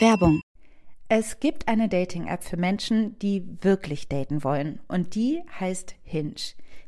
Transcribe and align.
Werbung. 0.00 0.40
Es 1.08 1.38
gibt 1.38 1.68
eine 1.68 1.88
Dating-App 1.88 2.42
für 2.42 2.56
Menschen, 2.56 3.16
die 3.20 3.44
wirklich 3.60 4.08
daten 4.08 4.42
wollen. 4.42 4.80
Und 4.88 5.14
die 5.14 5.42
heißt 5.60 5.94
Hinge. 6.02 6.34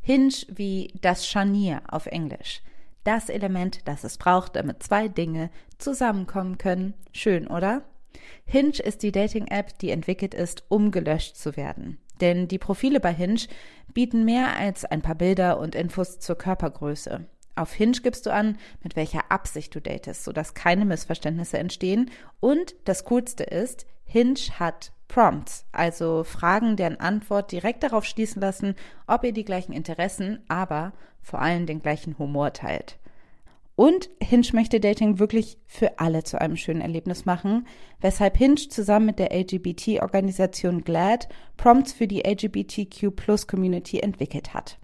Hinge 0.01 0.35
wie 0.49 0.93
das 1.01 1.27
Scharnier 1.27 1.83
auf 1.89 2.07
Englisch. 2.07 2.63
Das 3.05 3.29
Element, 3.29 3.87
das 3.87 4.03
es 4.03 4.19
braucht, 4.19 4.57
damit 4.57 4.83
zwei 4.83 5.07
Dinge 5.07 5.51
zusammenkommen 5.79 6.59
können. 6.59 6.95
Schön, 7.13 7.47
oder? 7.47 7.85
Hinge 8.45 8.81
ist 8.83 9.05
die 9.05 9.13
Dating-App, 9.13 9.79
die 9.79 9.91
entwickelt 9.91 10.35
ist, 10.35 10.65
um 10.69 10.91
gelöscht 10.91 11.37
zu 11.37 11.57
werden. 11.57 11.99
Denn 12.21 12.49
die 12.49 12.59
Profile 12.59 12.99
bei 12.99 13.13
Hinge 13.13 13.43
bieten 13.95 14.25
mehr 14.25 14.57
als 14.57 14.85
ein 14.85 15.03
paar 15.03 15.15
Bilder 15.15 15.61
und 15.61 15.77
Infos 15.77 16.19
zur 16.19 16.37
Körpergröße. 16.37 17.27
Auf 17.57 17.73
Hinge 17.73 17.99
gibst 18.03 18.27
du 18.27 18.33
an, 18.33 18.59
mit 18.83 18.97
welcher 18.97 19.31
Absicht 19.31 19.75
du 19.75 19.81
datest, 19.81 20.25
sodass 20.25 20.55
keine 20.55 20.85
Missverständnisse 20.85 21.59
entstehen. 21.59 22.11
Und 22.39 22.77
das 22.85 23.05
Coolste 23.07 23.45
ist, 23.45 23.87
Hinge 24.05 24.39
hat 24.59 24.93
Prompts, 25.09 25.65
also 25.73 26.23
Fragen, 26.23 26.77
deren 26.77 27.01
Antwort 27.01 27.53
direkt 27.53 27.83
darauf 27.83 28.05
schließen 28.05 28.43
lassen, 28.43 28.75
ob 29.07 29.25
ihr 29.25 29.33
die 29.33 29.45
gleichen 29.45 29.73
Interessen, 29.73 30.43
aber 30.49 30.93
vor 31.23 31.41
allem 31.41 31.67
den 31.67 31.81
gleichen 31.81 32.19
Humor 32.19 32.53
teilt. 32.53 32.99
Und 33.75 34.09
Hinge 34.23 34.49
möchte 34.53 34.81
Dating 34.81 35.19
wirklich 35.19 35.59
für 35.67 35.99
alle 35.99 36.25
zu 36.25 36.41
einem 36.41 36.57
schönen 36.57 36.81
Erlebnis 36.81 37.27
machen, 37.27 37.67
weshalb 38.01 38.37
Hinge 38.37 38.57
zusammen 38.57 39.07
mit 39.07 39.19
der 39.19 39.33
LGBT-Organisation 39.39 40.83
GLAD 40.83 41.29
Prompts 41.57 41.93
für 41.93 42.07
die 42.07 42.27
LGBTQ-Plus-Community 42.27 44.01
entwickelt 44.01 44.55
hat. 44.55 44.79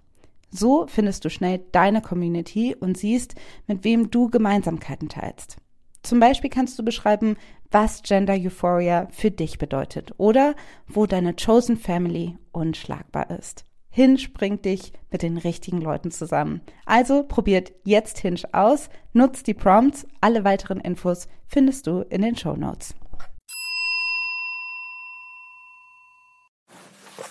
So 0.53 0.85
findest 0.87 1.25
du 1.25 1.29
schnell 1.29 1.61
deine 1.71 2.01
Community 2.01 2.75
und 2.79 2.95
siehst, 2.95 3.33
mit 3.65 3.83
wem 3.83 4.11
du 4.11 4.29
Gemeinsamkeiten 4.29 5.09
teilst. 5.09 5.57
Zum 6.03 6.19
Beispiel 6.19 6.51
kannst 6.51 6.77
du 6.77 6.83
beschreiben, 6.83 7.37
was 7.71 8.03
Gender 8.03 8.35
Euphoria 8.35 9.07
für 9.09 9.31
dich 9.31 9.57
bedeutet 9.57 10.13
oder 10.17 10.53
wo 10.85 11.07
deine 11.07 11.33
Chosen 11.33 11.77
Family 11.77 12.37
unschlagbar 12.51 13.31
ist. 13.31 13.65
Hinge 13.89 14.27
bringt 14.33 14.65
dich 14.65 14.93
mit 15.11 15.23
den 15.23 15.37
richtigen 15.37 15.81
Leuten 15.81 16.11
zusammen. 16.11 16.61
Also 16.85 17.23
probiert 17.23 17.71
jetzt 17.83 18.19
Hinge 18.19 18.41
aus, 18.51 18.89
nutzt 19.13 19.47
die 19.47 19.53
Prompts. 19.55 20.05
Alle 20.21 20.43
weiteren 20.43 20.79
Infos 20.79 21.27
findest 21.47 21.87
du 21.87 22.01
in 22.09 22.21
den 22.21 22.35
Show 22.35 22.55
Notes. 22.55 22.95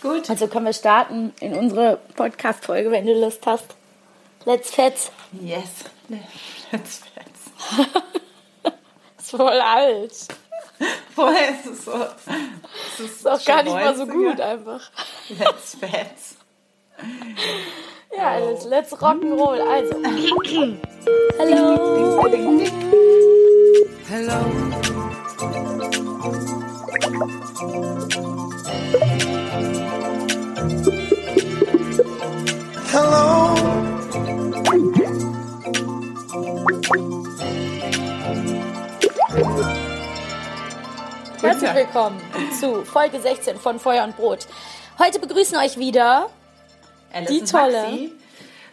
Gut. 0.02 0.28
Also 0.28 0.48
können 0.48 0.66
wir 0.66 0.72
starten 0.72 1.32
in 1.38 1.54
unsere 1.54 2.00
Podcast-Folge, 2.16 2.90
wenn 2.90 3.06
du 3.06 3.14
Lust 3.14 3.46
hast. 3.46 3.76
Let's 4.44 4.72
Fetz. 4.72 5.12
Yes. 5.40 5.84
Let's 6.72 7.02
Fetz. 7.14 7.52
ist 9.18 9.30
voll 9.30 9.60
alt. 9.60 10.12
Vorher 11.14 11.50
ist 11.50 11.66
es 11.66 11.84
so. 11.84 11.92
Es 11.92 13.00
ist, 13.00 13.16
ist 13.18 13.28
auch 13.28 13.44
gar 13.44 13.62
nicht 13.62 13.72
mal 13.72 13.94
so 13.94 14.06
gut 14.06 14.40
einfach. 14.40 14.90
Let's 15.28 15.76
Fetz. 15.76 16.36
Ja, 18.14 18.36
oh. 18.38 18.50
let's, 18.50 18.66
let's 18.66 18.92
rock'n'roll. 18.92 19.58
Also. 19.58 19.94
Hello. 21.38 21.80
Hello. 24.06 24.42
Hello. 28.90 29.31
Herzlich 32.92 33.04
willkommen 41.74 42.20
zu 42.60 42.84
Folge 42.84 43.18
16 43.18 43.56
von 43.56 43.78
Feuer 43.78 44.04
und 44.04 44.18
Brot. 44.18 44.46
Heute 44.98 45.20
begrüßen 45.20 45.56
euch 45.56 45.78
wieder 45.78 46.28
Alice 47.14 47.30
die 47.30 47.44
tolle. 47.44 47.82
Maxi. 47.82 48.12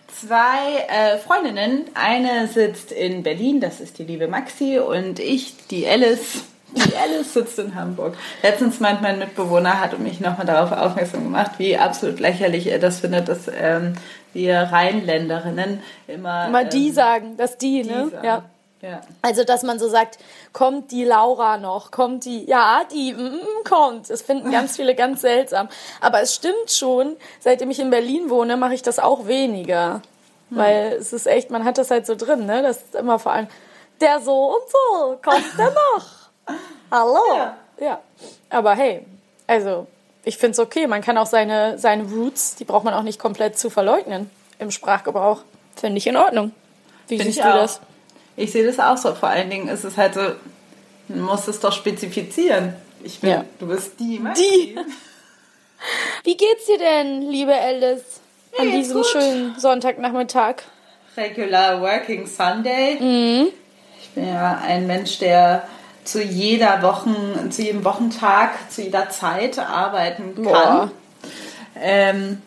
Zwei 0.09 0.85
äh, 0.89 1.17
Freundinnen. 1.19 1.85
Eine 1.93 2.49
sitzt 2.49 2.91
in 2.91 3.23
Berlin, 3.23 3.61
das 3.61 3.79
ist 3.79 3.99
die 3.99 4.03
liebe 4.03 4.27
Maxi, 4.27 4.79
und 4.79 5.19
ich, 5.19 5.67
die 5.67 5.87
Alice. 5.87 6.43
Die 6.71 6.95
Alice 6.95 7.33
sitzt 7.33 7.57
in 7.59 7.73
Hamburg. 7.73 8.15
Letztens 8.43 8.79
meint 8.79 9.01
mein 9.01 9.17
Mitbewohner, 9.17 9.79
hat 9.79 9.97
mich 9.99 10.19
nochmal 10.19 10.45
darauf 10.45 10.71
aufmerksam 10.71 11.23
gemacht, 11.23 11.51
wie 11.57 11.77
absolut 11.77 12.19
lächerlich 12.19 12.67
er 12.67 12.79
das 12.79 12.99
findet, 12.99 13.27
dass 13.27 13.47
ähm, 13.47 13.93
wir 14.33 14.59
Rheinländerinnen 14.59 15.81
immer. 16.07 16.47
Immer 16.47 16.61
ähm, 16.61 16.69
die 16.69 16.91
sagen, 16.91 17.37
dass 17.37 17.57
die, 17.57 17.81
die 17.81 17.89
ne? 17.89 18.09
Sagen. 18.09 18.25
Ja. 18.25 18.43
Ja. 18.81 19.01
Also, 19.21 19.43
dass 19.43 19.63
man 19.63 19.77
so 19.77 19.89
sagt, 19.89 20.19
kommt 20.53 20.91
die 20.91 21.03
Laura 21.03 21.57
noch, 21.57 21.91
kommt 21.91 22.23
die, 22.23 22.45
ja, 22.45 22.83
die 22.89 23.11
mm, 23.11 23.17
mm 23.17 23.63
kommt. 23.65 24.09
Das 24.09 24.21
finden 24.21 24.51
ganz 24.51 24.77
viele 24.77 24.95
ganz 24.95 25.19
seltsam. 25.19 25.67
Aber 25.99 26.21
es 26.21 26.33
stimmt 26.33 26.71
schon, 26.71 27.17
seitdem 27.41 27.69
ich 27.71 27.79
in 27.79 27.89
Berlin 27.89 28.29
wohne, 28.29 28.55
mache 28.55 28.73
ich 28.73 28.81
das 28.81 28.99
auch 28.99 29.27
weniger. 29.27 30.01
Hm. 30.49 30.57
Weil 30.57 30.93
es 30.93 31.11
ist 31.11 31.27
echt, 31.27 31.51
man 31.51 31.65
hat 31.65 31.77
das 31.77 31.91
halt 31.91 32.05
so 32.05 32.15
drin, 32.15 32.45
ne? 32.45 32.61
Das 32.61 32.77
ist 32.77 32.95
immer 32.95 33.19
vor 33.19 33.33
allem, 33.33 33.47
der 33.99 34.21
so 34.21 34.55
und 34.55 34.63
so, 34.71 35.19
kommt 35.21 35.57
der 35.57 35.71
noch? 35.71 36.18
Hallo. 36.91 37.19
Ja. 37.35 37.57
ja. 37.79 37.99
Aber 38.49 38.75
hey, 38.75 39.05
also 39.47 39.87
ich 40.23 40.37
finde 40.37 40.53
es 40.53 40.59
okay. 40.59 40.87
Man 40.87 41.01
kann 41.01 41.17
auch 41.17 41.25
seine, 41.25 41.77
seine 41.79 42.03
Roots, 42.03 42.55
die 42.55 42.65
braucht 42.65 42.83
man 42.83 42.93
auch 42.93 43.03
nicht 43.03 43.19
komplett 43.19 43.57
zu 43.57 43.69
verleugnen 43.69 44.29
im 44.59 44.71
Sprachgebrauch. 44.71 45.41
Finde 45.75 45.97
ich 45.97 46.07
in 46.07 46.17
Ordnung. 46.17 46.51
Wie 47.07 47.17
Find 47.17 47.33
siehst 47.33 47.39
du 47.43 47.49
auch. 47.49 47.61
das? 47.61 47.81
Ich 48.35 48.51
sehe 48.51 48.65
das 48.65 48.79
auch 48.79 48.97
so. 48.97 49.13
Vor 49.15 49.29
allen 49.29 49.49
Dingen 49.49 49.67
ist 49.67 49.83
es 49.83 49.97
halt 49.97 50.13
so, 50.13 50.21
man 51.07 51.21
muss 51.21 51.47
es 51.47 51.59
doch 51.59 51.73
spezifizieren. 51.73 52.75
Ich 53.03 53.19
bin, 53.19 53.29
ja. 53.29 53.45
du 53.59 53.67
bist 53.67 53.99
die. 53.99 54.19
Maxi. 54.19 54.43
Die. 54.43 54.79
Wie 56.23 56.35
geht's 56.35 56.65
dir 56.65 56.77
denn, 56.77 57.21
liebe 57.21 57.55
Alice, 57.55 58.19
an 58.57 58.69
ja, 58.69 58.75
diesem 58.75 58.97
gut. 58.97 59.05
schönen 59.05 59.55
Sonntagnachmittag? 59.57 60.55
Regular 61.15 61.81
Working 61.81 62.27
Sunday. 62.27 62.97
Mhm. 62.99 63.47
Ich 64.01 64.09
bin 64.09 64.27
ja 64.27 64.59
ein 64.63 64.87
Mensch, 64.87 65.19
der 65.19 65.67
zu 66.11 66.23
jeder 66.23 66.81
Wochen, 66.81 67.51
zu 67.51 67.61
jedem 67.61 67.85
Wochentag, 67.85 68.71
zu 68.71 68.81
jeder 68.81 69.09
Zeit 69.09 69.59
arbeiten 69.59 70.43
kann. 70.43 70.91
Ähm, 71.79 72.41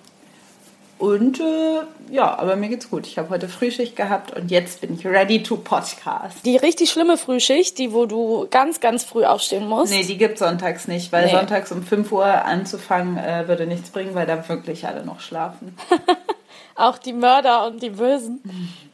und 0.99 1.41
äh, 1.41 1.81
ja, 2.13 2.39
aber 2.39 2.55
mir 2.57 2.69
geht's 2.69 2.89
gut. 2.89 3.07
Ich 3.07 3.19
habe 3.19 3.31
heute 3.31 3.49
Frühschicht 3.49 3.97
gehabt 3.97 4.37
und 4.37 4.51
jetzt 4.51 4.81
bin 4.81 4.95
ich 4.95 5.05
ready 5.05 5.43
to 5.43 5.57
podcast. 5.57 6.45
Die 6.45 6.57
richtig 6.57 6.91
schlimme 6.91 7.17
Frühschicht, 7.17 7.79
die 7.79 7.93
wo 7.93 8.07
du 8.07 8.47
ganz, 8.51 8.79
ganz 8.79 9.03
früh 9.03 9.25
aufstehen 9.25 9.67
musst? 9.69 9.93
Nee, 9.93 10.05
die 10.05 10.17
gibt 10.17 10.39
sonntags 10.39 10.87
nicht, 10.87 11.11
weil 11.11 11.27
nee. 11.27 11.33
sonntags 11.33 11.73
um 11.73 11.83
5 11.83 12.13
Uhr 12.13 12.27
anzufangen 12.27 13.17
äh, 13.17 13.49
würde 13.49 13.67
nichts 13.67 13.91
bringen, 13.91 14.15
weil 14.15 14.27
da 14.27 14.49
wirklich 14.49 14.87
alle 14.87 15.05
noch 15.05 15.21
schlafen. 15.21 15.77
Auch 16.75 16.99
die 16.99 17.13
Mörder 17.13 17.67
und 17.67 17.83
die 17.83 17.91
Bösen. 17.91 18.43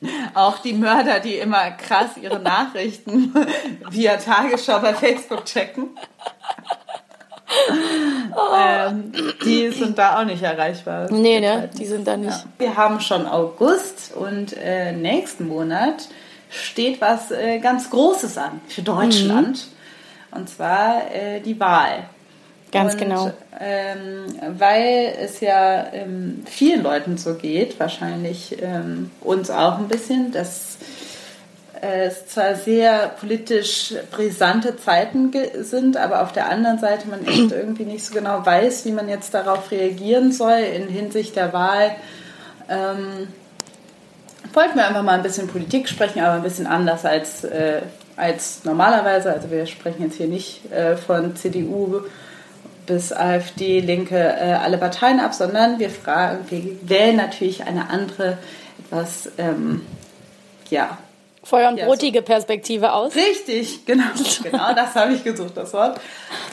Auch 0.34 0.58
die 0.58 0.72
Mörder, 0.72 1.20
die 1.20 1.34
immer 1.34 1.70
krass 1.72 2.10
ihre 2.20 2.38
Nachrichten 2.40 3.34
via 3.90 4.16
Tagesschau 4.16 4.80
bei 4.80 4.94
Facebook 4.94 5.44
checken. 5.44 5.90
Oh. 8.34 8.54
Ähm, 8.56 9.12
die 9.44 9.70
sind 9.70 9.96
da 9.96 10.20
auch 10.20 10.24
nicht 10.24 10.42
erreichbar. 10.42 11.10
Nee, 11.10 11.40
ne? 11.40 11.70
Die 11.76 11.86
sind 11.86 12.06
da 12.06 12.16
nicht. 12.16 12.30
Ja. 12.30 12.44
Wir 12.58 12.76
haben 12.76 13.00
schon 13.00 13.26
August 13.26 14.12
und 14.14 14.54
äh, 14.56 14.92
nächsten 14.92 15.48
Monat 15.48 16.08
steht 16.50 17.00
was 17.00 17.30
äh, 17.30 17.58
ganz 17.58 17.88
Großes 17.88 18.36
an 18.36 18.60
für 18.68 18.82
Deutschland. 18.82 19.66
Mhm. 20.30 20.38
Und 20.38 20.48
zwar 20.50 21.10
äh, 21.10 21.40
die 21.40 21.58
Wahl. 21.58 22.04
Ganz 22.70 22.94
und, 22.94 23.00
genau. 23.00 23.30
Ähm, 23.58 24.26
weil 24.58 25.14
es 25.20 25.40
ja 25.40 25.86
ähm, 25.92 26.44
vielen 26.46 26.82
Leuten 26.82 27.16
so 27.16 27.34
geht, 27.34 27.80
wahrscheinlich 27.80 28.56
ähm, 28.62 29.10
uns 29.20 29.50
auch 29.50 29.78
ein 29.78 29.88
bisschen, 29.88 30.32
dass 30.32 30.78
es 31.80 32.26
zwar 32.26 32.54
sehr 32.56 33.08
politisch 33.20 33.94
brisante 34.10 34.76
Zeiten 34.76 35.32
sind, 35.60 35.96
aber 35.96 36.22
auf 36.22 36.32
der 36.32 36.48
anderen 36.48 36.78
Seite 36.78 37.08
man 37.08 37.24
echt 37.26 37.52
irgendwie 37.52 37.84
nicht 37.84 38.04
so 38.04 38.14
genau 38.14 38.44
weiß, 38.44 38.84
wie 38.84 38.92
man 38.92 39.08
jetzt 39.08 39.32
darauf 39.32 39.70
reagieren 39.70 40.32
soll 40.32 40.58
in 40.58 40.88
Hinsicht 40.88 41.36
der 41.36 41.52
Wahl. 41.52 41.92
Ähm, 42.68 43.28
wollten 44.52 44.76
wir 44.76 44.86
einfach 44.86 45.02
mal 45.02 45.14
ein 45.14 45.22
bisschen 45.22 45.46
Politik 45.46 45.88
sprechen, 45.88 46.20
aber 46.20 46.34
ein 46.34 46.42
bisschen 46.42 46.66
anders 46.66 47.04
als, 47.04 47.44
äh, 47.44 47.82
als 48.16 48.64
normalerweise. 48.64 49.32
Also 49.32 49.50
wir 49.50 49.66
sprechen 49.66 50.02
jetzt 50.02 50.16
hier 50.16 50.28
nicht 50.28 50.70
äh, 50.72 50.96
von 50.96 51.36
CDU 51.36 52.00
bis 52.88 53.12
AfD, 53.12 53.80
Linke, 53.80 54.16
äh, 54.16 54.54
alle 54.54 54.78
Parteien 54.78 55.20
ab, 55.20 55.34
sondern 55.34 55.78
wir 55.78 55.90
fragen, 55.90 56.44
wir 56.48 56.88
wählen 56.88 57.16
natürlich 57.16 57.64
eine 57.64 57.90
andere, 57.90 58.38
etwas, 58.78 59.30
ähm, 59.38 59.86
ja. 60.70 60.98
Feuer- 61.44 61.70
und 61.70 61.80
brotige 61.80 62.22
Perspektive 62.22 62.92
aus. 62.92 63.14
Richtig, 63.14 63.86
genau, 63.86 64.04
genau 64.42 64.74
das 64.74 64.94
habe 64.96 65.12
ich 65.12 65.22
gesucht, 65.22 65.56
das 65.56 65.72
Wort. 65.72 66.00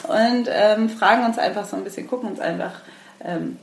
Und 0.04 0.48
ähm, 0.48 0.88
fragen 0.88 1.24
uns 1.24 1.38
einfach 1.38 1.64
so 1.64 1.76
ein 1.76 1.84
bisschen, 1.84 2.06
gucken 2.06 2.30
uns 2.30 2.40
einfach 2.40 2.72
ähm, 3.24 3.58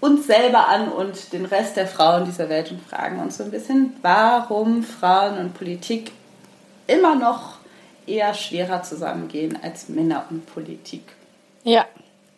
uns 0.00 0.26
selber 0.26 0.68
an 0.68 0.88
und 0.88 1.32
den 1.32 1.44
Rest 1.44 1.76
der 1.76 1.86
Frauen 1.86 2.24
dieser 2.24 2.48
Welt 2.48 2.70
und 2.70 2.80
fragen 2.80 3.20
uns 3.20 3.36
so 3.36 3.44
ein 3.44 3.50
bisschen, 3.50 3.94
warum 4.02 4.84
Frauen 4.84 5.38
und 5.38 5.54
Politik 5.54 6.12
immer 6.86 7.16
noch 7.16 7.58
eher 8.06 8.32
schwerer 8.34 8.82
zusammengehen 8.82 9.58
als 9.62 9.88
Männer 9.88 10.26
und 10.30 10.46
Politik. 10.46 11.02
Ja. 11.68 11.86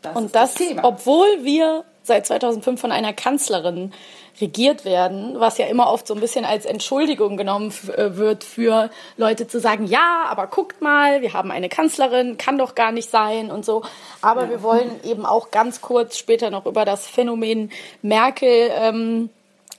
Das 0.03 0.17
und 0.17 0.35
das, 0.35 0.55
das 0.55 0.67
obwohl 0.83 1.45
wir 1.45 1.85
seit 2.03 2.27
2005 2.27 2.81
von 2.81 2.93
einer 2.93 3.13
Kanzlerin 3.13 3.93
regiert 4.41 4.85
werden, 4.85 5.39
was 5.39 5.59
ja 5.59 5.67
immer 5.67 5.93
oft 5.93 6.07
so 6.07 6.15
ein 6.15 6.21
bisschen 6.21 6.45
als 6.45 6.65
Entschuldigung 6.65 7.37
genommen 7.37 7.73
äh, 7.97 8.17
wird 8.17 8.43
für 8.43 8.91
Leute 9.17 9.47
zu 9.47 9.61
sagen, 9.61 9.87
ja, 9.87 10.25
aber 10.29 10.47
guckt 10.47 10.81
mal, 10.81 11.21
wir 11.21 11.35
haben 11.35 11.51
eine 11.51 11.69
Kanzlerin, 11.69 12.39
kann 12.39 12.57
doch 12.57 12.75
gar 12.75 12.93
nicht 12.93 13.11
sein 13.11 13.51
und 13.51 13.65
so. 13.65 13.83
Aber 14.23 14.45
ja. 14.45 14.51
wir 14.51 14.63
wollen 14.63 15.01
eben 15.05 15.27
auch 15.27 15.51
ganz 15.51 15.81
kurz 15.81 16.17
später 16.17 16.51
noch 16.51 16.67
über 16.67 16.85
das 16.85 17.07
Phänomen 17.07 17.71
Merkel 18.03 18.71
ähm, 18.73 19.31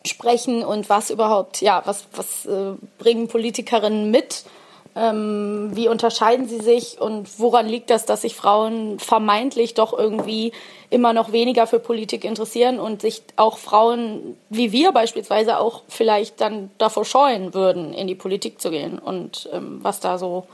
sprechen 0.05 0.63
und 0.63 0.89
was 0.89 1.09
überhaupt, 1.09 1.61
ja, 1.61 1.81
was, 1.85 2.05
was 2.15 2.45
äh, 2.45 2.73
bringen 2.99 3.27
Politikerinnen 3.27 4.11
mit 4.11 4.43
ähm, 4.95 5.71
wie 5.73 5.87
unterscheiden 5.87 6.47
sie 6.47 6.59
sich 6.59 6.99
und 6.99 7.39
woran 7.39 7.67
liegt 7.67 7.89
das, 7.89 8.05
dass 8.05 8.21
sich 8.21 8.35
Frauen 8.35 8.99
vermeintlich 8.99 9.73
doch 9.73 9.97
irgendwie 9.97 10.51
immer 10.89 11.13
noch 11.13 11.31
weniger 11.31 11.67
für 11.67 11.79
Politik 11.79 12.25
interessieren 12.25 12.79
und 12.79 13.01
sich 13.01 13.23
auch 13.37 13.57
Frauen 13.57 14.35
wie 14.49 14.71
wir 14.71 14.91
beispielsweise 14.91 15.59
auch 15.59 15.83
vielleicht 15.87 16.41
dann 16.41 16.69
davor 16.77 17.05
scheuen 17.05 17.53
würden, 17.53 17.93
in 17.93 18.07
die 18.07 18.15
Politik 18.15 18.59
zu 18.59 18.69
gehen 18.69 18.99
und 18.99 19.49
ähm, 19.53 19.79
was 19.81 20.01
da 20.01 20.17
so, 20.17 20.45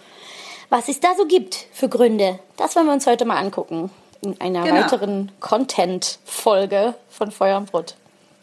was 0.69 0.87
es 0.87 0.99
da 0.99 1.15
so 1.17 1.25
gibt 1.25 1.55
für 1.71 1.89
Gründe. 1.89 2.39
Das 2.57 2.75
wollen 2.75 2.85
wir 2.85 2.93
uns 2.93 3.07
heute 3.07 3.25
mal 3.25 3.37
angucken 3.37 3.89
in 4.21 4.39
einer 4.39 4.63
genau. 4.63 4.75
weiteren 4.75 5.31
Content-Folge 5.39 6.93
von 7.09 7.31
Feuer 7.31 7.57
und 7.57 7.71
Brot. 7.71 7.95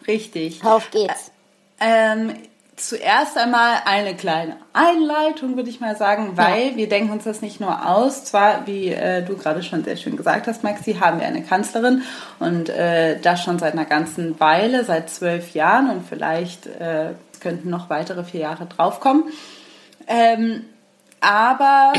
Richtig. 0.07 0.65
Auf 0.65 0.91
geht's. 0.91 1.31
Ähm, 1.81 2.35
zuerst 2.77 3.39
einmal 3.39 3.79
eine 3.85 4.15
kleine 4.15 4.57
Einleitung, 4.73 5.57
würde 5.57 5.71
ich 5.71 5.81
mal 5.81 5.97
sagen, 5.97 6.37
weil 6.37 6.71
ja. 6.71 6.77
wir 6.77 6.89
denken 6.89 7.13
uns 7.13 7.25
das 7.25 7.41
nicht 7.41 7.61
nur 7.61 7.89
aus. 7.89 8.25
Zwar, 8.25 8.67
wie 8.67 8.89
äh, 8.89 9.23
du 9.23 9.37
gerade 9.37 9.63
schon 9.63 9.85
sehr 9.85 9.97
schön 9.97 10.17
gesagt 10.17 10.47
hast, 10.47 10.65
Maxi, 10.65 10.95
haben 10.95 11.21
wir 11.21 11.27
eine 11.27 11.43
Kanzlerin 11.43 12.03
und 12.41 12.69
äh, 12.69 13.19
das 13.21 13.43
schon 13.43 13.59
seit 13.59 13.75
einer 13.75 13.85
ganzen 13.85 14.39
Weile, 14.41 14.85
seit 14.85 15.11
zwölf 15.11 15.55
Jahren 15.55 15.91
und 15.91 16.07
vielleicht 16.09 16.67
äh, 16.67 17.11
könnten 17.41 17.71
noch 17.71 17.91
weitere 17.91 18.25
vier 18.25 18.41
Jahre 18.41 18.67
draufkommen. 18.67 19.25
Ähm, 20.07 20.65
aber 21.21 21.93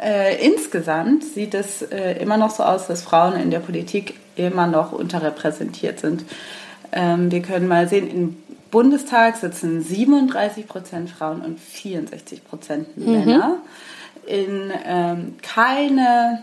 äh, 0.00 0.44
insgesamt 0.44 1.24
sieht 1.24 1.54
es 1.54 1.82
äh, 1.82 2.12
immer 2.20 2.36
noch 2.36 2.50
so 2.50 2.62
aus, 2.62 2.86
dass 2.86 3.02
Frauen 3.02 3.34
in 3.34 3.50
der 3.50 3.58
Politik 3.58 4.14
immer 4.36 4.66
noch 4.66 4.92
unterrepräsentiert 4.92 5.98
sind. 5.98 6.24
Ähm, 6.92 7.30
wir 7.30 7.42
können 7.42 7.66
mal 7.66 7.88
sehen, 7.88 8.08
in 8.08 8.36
Bundestag 8.70 9.36
sitzen 9.36 9.82
37 9.82 10.66
Prozent 10.68 11.10
Frauen 11.10 11.42
und 11.42 11.58
64 11.58 12.44
Prozent 12.44 12.96
Männer. 12.96 13.48
Mhm. 13.48 14.32
In 14.32 14.72
ähm, 14.86 15.34
keine 15.42 16.42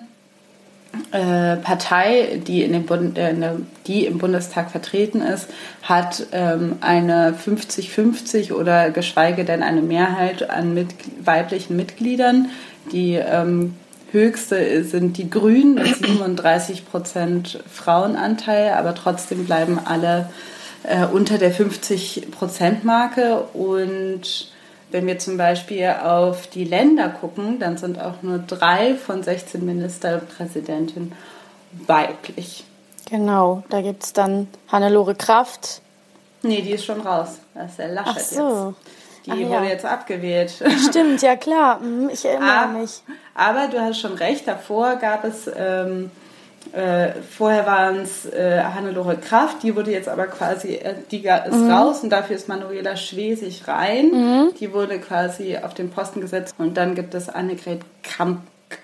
äh, 1.12 1.58
Partei, 1.58 2.42
die, 2.46 2.64
in 2.64 2.74
dem 2.74 2.86
Bund, 2.86 3.18
äh, 3.18 3.34
die 3.86 4.06
im 4.06 4.18
Bundestag 4.18 4.72
vertreten 4.72 5.22
ist, 5.22 5.48
hat 5.84 6.28
ähm, 6.32 6.78
eine 6.82 7.34
50-50 7.34 8.54
oder 8.54 8.90
geschweige 8.90 9.46
denn 9.46 9.64
eine 9.64 9.82
Mehrheit 9.82 10.50
an 10.50 10.74
mit, 10.74 10.90
weiblichen 11.24 11.76
Mitgliedern. 11.76 12.50
Die 12.92 13.14
ähm, 13.14 13.76
höchste 14.12 14.84
sind 14.84 15.18
die 15.18 15.30
Grünen 15.30 15.76
mit 15.76 15.96
37 15.96 16.90
Prozent 16.90 17.60
Frauenanteil, 17.72 18.72
aber 18.72 18.96
trotzdem 18.96 19.46
bleiben 19.46 19.80
alle 19.84 20.30
äh, 20.88 21.06
unter 21.06 21.38
der 21.38 21.54
50-Prozent-Marke. 21.54 23.42
Und 23.54 24.52
wenn 24.92 25.06
wir 25.06 25.20
zum 25.20 25.38
Beispiel 25.38 25.88
auf 26.04 26.48
die 26.48 26.64
Länder 26.64 27.10
gucken, 27.10 27.60
dann 27.60 27.78
sind 27.78 28.00
auch 28.00 28.22
nur 28.22 28.40
drei 28.40 28.96
von 28.96 29.22
16 29.22 29.66
Ministerpräsidenten 29.66 31.12
weiblich. 31.86 32.64
Genau, 33.10 33.64
da 33.70 33.82
gibt 33.82 34.04
es 34.04 34.14
dann 34.14 34.48
Hannelore 34.70 35.16
Kraft. 35.16 35.82
Nee, 36.42 36.62
die 36.62 36.72
ist 36.72 36.86
schon 36.86 37.02
raus. 37.02 37.40
Das 37.54 37.72
ist 37.72 37.80
der 37.80 37.90
Laschet 37.90 38.16
Ach 38.16 38.20
so. 38.20 38.76
jetzt. 38.78 38.98
Die 39.26 39.32
Ach, 39.32 39.50
wurde 39.50 39.66
ja. 39.66 39.72
jetzt 39.72 39.86
abgewählt. 39.86 40.54
Stimmt, 40.90 41.22
ja 41.22 41.36
klar. 41.36 41.80
Mhm, 41.80 42.10
ich 42.10 42.24
erinnere 42.24 42.50
ah, 42.50 42.68
mich. 42.68 43.02
Aber 43.36 43.68
du 43.68 43.80
hast 43.80 44.00
schon 44.00 44.14
recht, 44.14 44.48
davor 44.48 44.96
gab 44.96 45.26
es 45.26 45.50
ähm, 45.54 46.12
äh, 46.74 47.14
vorher 47.22 47.66
waren 47.66 47.98
es 47.98 48.26
äh, 48.26 48.62
Hannelore 48.64 49.18
Kraft, 49.18 49.64
die 49.64 49.76
wurde 49.76 49.92
jetzt 49.92 50.10
aber 50.10 50.28
quasi, 50.28 50.76
äh, 50.76 50.96
die 51.12 51.18
ist 51.18 51.56
mhm. 51.56 51.72
raus 51.72 52.04
und 52.04 52.10
dafür 52.10 52.36
ist 52.36 52.48
Manuela 52.48 52.96
Schwesig 52.96 53.68
rein. 53.68 54.12
Mhm. 54.12 54.54
Die 54.60 54.74
wurde 54.74 55.00
quasi 55.00 55.58
auf 55.58 55.74
den 55.74 55.90
Posten 55.90 56.22
gesetzt. 56.22 56.56
Und 56.58 56.78
dann 56.78 56.96
gibt 56.96 57.14
es 57.14 57.30
Annegret 57.30 57.82
Kamp 58.04 58.42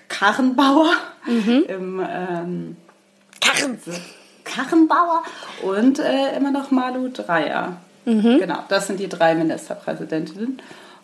Karrenbauer 0.08 0.92
mhm. 1.26 1.64
im 1.68 2.00
ähm, 2.08 2.76
Karren. 3.40 3.78
Karrenbauer 4.44 5.22
und 5.62 5.98
äh, 5.98 6.36
immer 6.36 6.50
noch 6.50 6.70
Malu 6.70 7.08
Dreier. 7.08 7.78
Mhm. 8.04 8.38
Genau, 8.38 8.58
das 8.68 8.86
sind 8.86 9.00
die 9.00 9.08
drei 9.08 9.34
Ministerpräsidentinnen. 9.34 10.60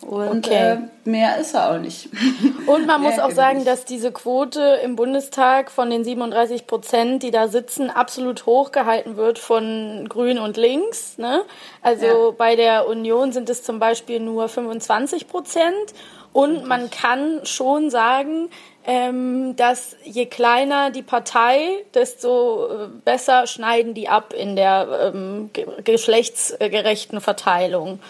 Und 0.06 0.46
okay. 0.46 0.54
äh, 0.54 0.78
mehr 1.08 1.38
ist 1.38 1.54
er 1.54 1.72
auch 1.72 1.78
nicht. 1.78 2.08
Und 2.66 2.86
man 2.86 3.02
muss 3.02 3.18
auch 3.18 3.30
sagen, 3.30 3.64
dass 3.64 3.84
diese 3.84 4.12
Quote 4.12 4.80
im 4.82 4.96
Bundestag 4.96 5.70
von 5.70 5.90
den 5.90 6.04
37 6.04 6.66
Prozent, 6.66 7.22
die 7.22 7.30
da 7.30 7.48
sitzen, 7.48 7.90
absolut 7.90 8.46
hochgehalten 8.46 9.16
wird 9.16 9.38
von 9.38 10.06
Grün 10.08 10.38
und 10.38 10.56
Links. 10.56 11.18
Ne? 11.18 11.42
Also 11.82 12.06
ja. 12.06 12.30
bei 12.36 12.56
der 12.56 12.88
Union 12.88 13.32
sind 13.32 13.50
es 13.50 13.62
zum 13.62 13.78
Beispiel 13.78 14.20
nur 14.20 14.48
25 14.48 15.28
Prozent. 15.28 15.94
Und 16.32 16.66
man 16.66 16.90
kann 16.90 17.40
schon 17.44 17.90
sagen, 17.90 18.50
ähm, 18.86 19.56
dass 19.56 19.96
je 20.04 20.26
kleiner 20.26 20.90
die 20.90 21.02
Partei, 21.02 21.84
desto 21.92 22.66
äh, 22.66 22.88
besser 23.04 23.46
schneiden 23.46 23.94
die 23.94 24.08
ab 24.08 24.32
in 24.32 24.56
der 24.56 25.12
ähm, 25.12 25.50
geschlechtsgerechten 25.84 27.20
Verteilung. 27.20 28.00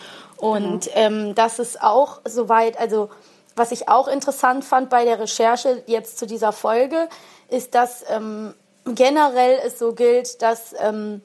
Und 0.41 0.87
genau. 0.87 0.97
ähm, 0.97 1.35
das 1.35 1.59
ist 1.59 1.83
auch 1.83 2.21
soweit, 2.25 2.79
also 2.81 3.11
was 3.57 3.73
ich 3.73 3.89
auch 3.89 4.09
interessant 4.09 4.65
fand 4.65 4.89
bei 4.89 5.05
der 5.05 5.21
Recherche 5.21 5.83
jetzt 5.87 6.19
zu 6.19 6.27
dieser 6.27 6.53
Folge, 6.53 7.09
ist, 7.49 7.75
dass 7.75 8.05
ähm, 8.09 8.55
generell 8.87 9.59
es 9.65 9.79
so 9.79 9.93
gilt, 9.93 10.41
dass 10.41 10.75
ähm, 10.79 11.21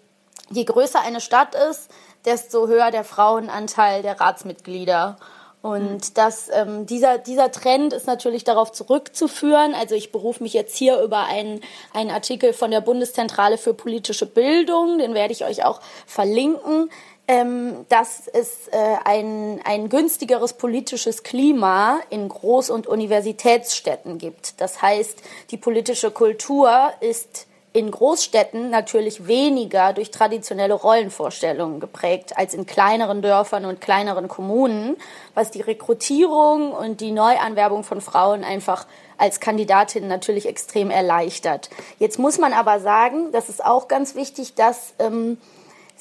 je 0.50 0.66
größer 0.66 1.00
eine 1.00 1.22
Stadt 1.22 1.56
ist, 1.56 1.90
desto 2.26 2.68
höher 2.68 2.92
der 2.92 3.06
Frauenanteil 3.06 4.02
der 4.02 4.20
Ratsmitglieder. 4.20 5.18
Und 5.62 5.94
mhm. 5.94 6.14
das, 6.14 6.50
ähm, 6.54 6.86
dieser, 6.86 7.18
dieser 7.18 7.52
Trend 7.52 7.94
ist 7.94 8.06
natürlich 8.06 8.44
darauf 8.44 8.72
zurückzuführen. 8.72 9.74
Also 9.74 9.96
ich 9.96 10.12
berufe 10.12 10.44
mich 10.44 10.54
jetzt 10.54 10.76
hier 10.76 11.02
über 11.02 11.26
einen, 11.26 11.62
einen 11.94 12.12
Artikel 12.12 12.54
von 12.54 12.70
der 12.70 12.82
Bundeszentrale 12.82 13.58
für 13.58 13.74
politische 13.74 14.26
Bildung, 14.26 15.00
den 15.00 15.14
werde 15.14 15.34
ich 15.34 15.46
euch 15.46 15.64
auch 15.64 15.80
verlinken 16.06 16.90
ähm, 17.28 17.86
dass 17.90 18.28
es 18.28 18.68
äh, 18.68 18.78
ein, 19.04 19.60
ein 19.64 19.90
günstigeres 19.90 20.54
politisches 20.54 21.24
Klima 21.24 22.00
in 22.10 22.30
Groß- 22.30 22.72
und 22.72 22.88
Universitätsstädten 22.88 24.18
gibt. 24.18 24.62
Das 24.62 24.82
heißt, 24.82 25.22
die 25.52 25.58
politische 25.58 26.12
Kultur 26.12 26.92
ist 27.00 27.48
in 27.76 27.92
Großstädten 27.92 28.70
natürlich 28.70 29.28
weniger 29.28 29.92
durch 29.92 30.10
traditionelle 30.10 30.76
Rollenvorstellungen 30.76 31.82
geprägt 31.82 32.38
als 32.38 32.54
in 32.54 32.66
kleineren 32.66 33.22
Dörfern 33.22 33.66
und 33.66 33.82
kleineren 33.82 34.30
Kommunen, 34.30 34.96
was 35.34 35.52
die 35.52 35.60
Rekrutierung 35.60 36.72
und 36.72 37.02
die 37.02 37.12
Neuanwerbung 37.12 37.84
von 37.84 38.00
Frauen 38.00 38.46
einfach 38.46 38.88
als 39.18 39.42
Kandidatin 39.42 40.08
natürlich 40.08 40.48
extrem 40.48 40.90
erleichtert. 40.90 41.70
Jetzt 42.00 42.18
muss 42.18 42.38
man 42.38 42.54
aber 42.54 42.80
sagen, 42.80 43.34
das 43.34 43.50
ist 43.50 43.64
auch 43.66 43.90
ganz 43.90 44.16
wichtig, 44.16 44.56
dass 44.56 44.94
ähm, 45.00 45.38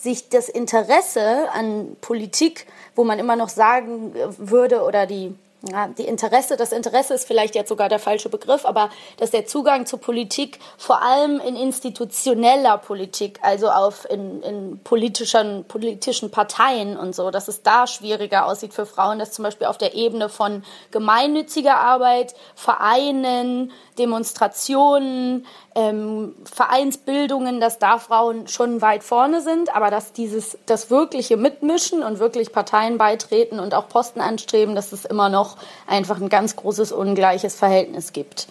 sich 0.04 0.28
das 0.28 0.48
Interesse 0.48 1.48
an 1.52 1.96
Politik, 2.00 2.66
wo 2.94 3.02
man 3.02 3.18
immer 3.18 3.34
noch 3.34 3.48
sagen 3.48 4.14
würde, 4.38 4.82
oder 4.82 5.06
die 5.06 5.34
ja, 5.70 5.88
die 5.88 6.04
Interesse, 6.04 6.56
das 6.56 6.72
Interesse 6.72 7.14
ist 7.14 7.26
vielleicht 7.26 7.54
jetzt 7.54 7.68
sogar 7.68 7.88
der 7.88 7.98
falsche 7.98 8.28
Begriff, 8.28 8.66
aber 8.66 8.90
dass 9.16 9.30
der 9.30 9.46
Zugang 9.46 9.86
zur 9.86 9.98
Politik 9.98 10.58
vor 10.76 11.00
allem 11.00 11.40
in 11.40 11.56
institutioneller 11.56 12.76
Politik, 12.78 13.38
also 13.42 13.70
auf 13.70 14.08
in, 14.10 14.42
in 14.42 14.80
politischen, 14.84 15.64
politischen 15.64 16.30
Parteien 16.30 16.96
und 16.98 17.14
so, 17.14 17.30
dass 17.30 17.48
es 17.48 17.62
da 17.62 17.86
schwieriger 17.86 18.46
aussieht 18.46 18.74
für 18.74 18.84
Frauen, 18.84 19.18
dass 19.18 19.32
zum 19.32 19.42
Beispiel 19.42 19.66
auf 19.66 19.78
der 19.78 19.94
Ebene 19.94 20.28
von 20.28 20.64
gemeinnütziger 20.90 21.76
Arbeit, 21.76 22.34
Vereinen, 22.54 23.72
Demonstrationen, 23.98 25.46
ähm, 25.74 26.34
Vereinsbildungen, 26.44 27.60
dass 27.60 27.78
da 27.78 27.98
Frauen 27.98 28.46
schon 28.46 28.80
weit 28.80 29.02
vorne 29.02 29.40
sind, 29.40 29.74
aber 29.74 29.90
dass 29.90 30.12
dieses 30.12 30.56
das 30.66 30.90
wirkliche 30.90 31.36
Mitmischen 31.36 32.02
und 32.02 32.18
wirklich 32.18 32.52
Parteien 32.52 32.98
beitreten 32.98 33.58
und 33.58 33.74
auch 33.74 33.88
Posten 33.88 34.20
anstreben, 34.20 34.74
dass 34.74 34.92
es 34.92 35.04
immer 35.04 35.28
noch 35.28 35.56
einfach 35.86 36.20
ein 36.20 36.28
ganz 36.28 36.56
großes 36.56 36.92
ungleiches 36.92 37.56
Verhältnis 37.56 38.12
gibt 38.12 38.46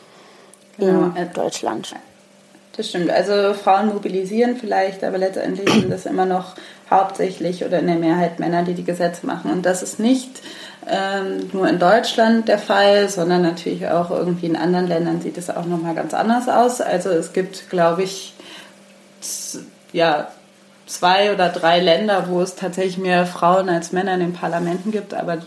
genau. 0.78 1.12
in 1.16 1.34
Deutschland. 1.34 1.94
Das 2.76 2.90
stimmt. 2.90 3.12
Also 3.12 3.54
Frauen 3.54 3.90
mobilisieren 3.90 4.58
vielleicht, 4.58 5.04
aber 5.04 5.20
letztendlich 5.20 5.70
sind 5.70 5.92
das 5.92 6.06
immer 6.06 6.26
noch 6.26 6.56
hauptsächlich 6.90 7.64
oder 7.64 7.80
in 7.80 7.88
der 7.88 7.98
Mehrheit 7.98 8.40
Männer, 8.40 8.64
die 8.64 8.74
die 8.74 8.84
Gesetze 8.84 9.26
machen. 9.26 9.52
Und 9.52 9.66
das 9.66 9.84
ist 9.84 10.00
nicht 10.00 10.42
ähm, 10.88 11.50
nur 11.54 11.68
in 11.68 11.80
Deutschland 11.80 12.48
der 12.48 12.60
Fall, 12.60 13.10
sondern 13.10 13.42
natürlich 13.42 13.88
auch 13.88 14.12
irgendwie 14.12 14.48
in 14.48 14.56
anderen 14.56 14.88
Ländern 14.88 15.22
sieht 15.22 15.38
es 15.38 15.50
auch 15.50 15.66
nochmal 15.66 15.96
ganz 15.96 16.14
anders 16.14 16.50
aus. 16.50 16.82
Also 16.82 17.10
es 17.10 17.34
gibt, 17.34 17.70
glaube 17.70 18.04
ich, 18.04 18.34
ja, 19.92 20.28
zwei 20.86 21.34
oder 21.34 21.50
drei 21.50 21.80
Länder, 21.80 22.28
wo 22.28 22.42
es 22.42 22.56
tatsächlich 22.56 22.98
mehr 22.98 23.26
Frauen 23.26 23.70
als 23.70 23.92
Männer 23.92 24.16
in 24.16 24.20
den 24.20 24.34
Parlamenten 24.34 24.92
gibt, 24.92 25.14
aber 25.14 25.38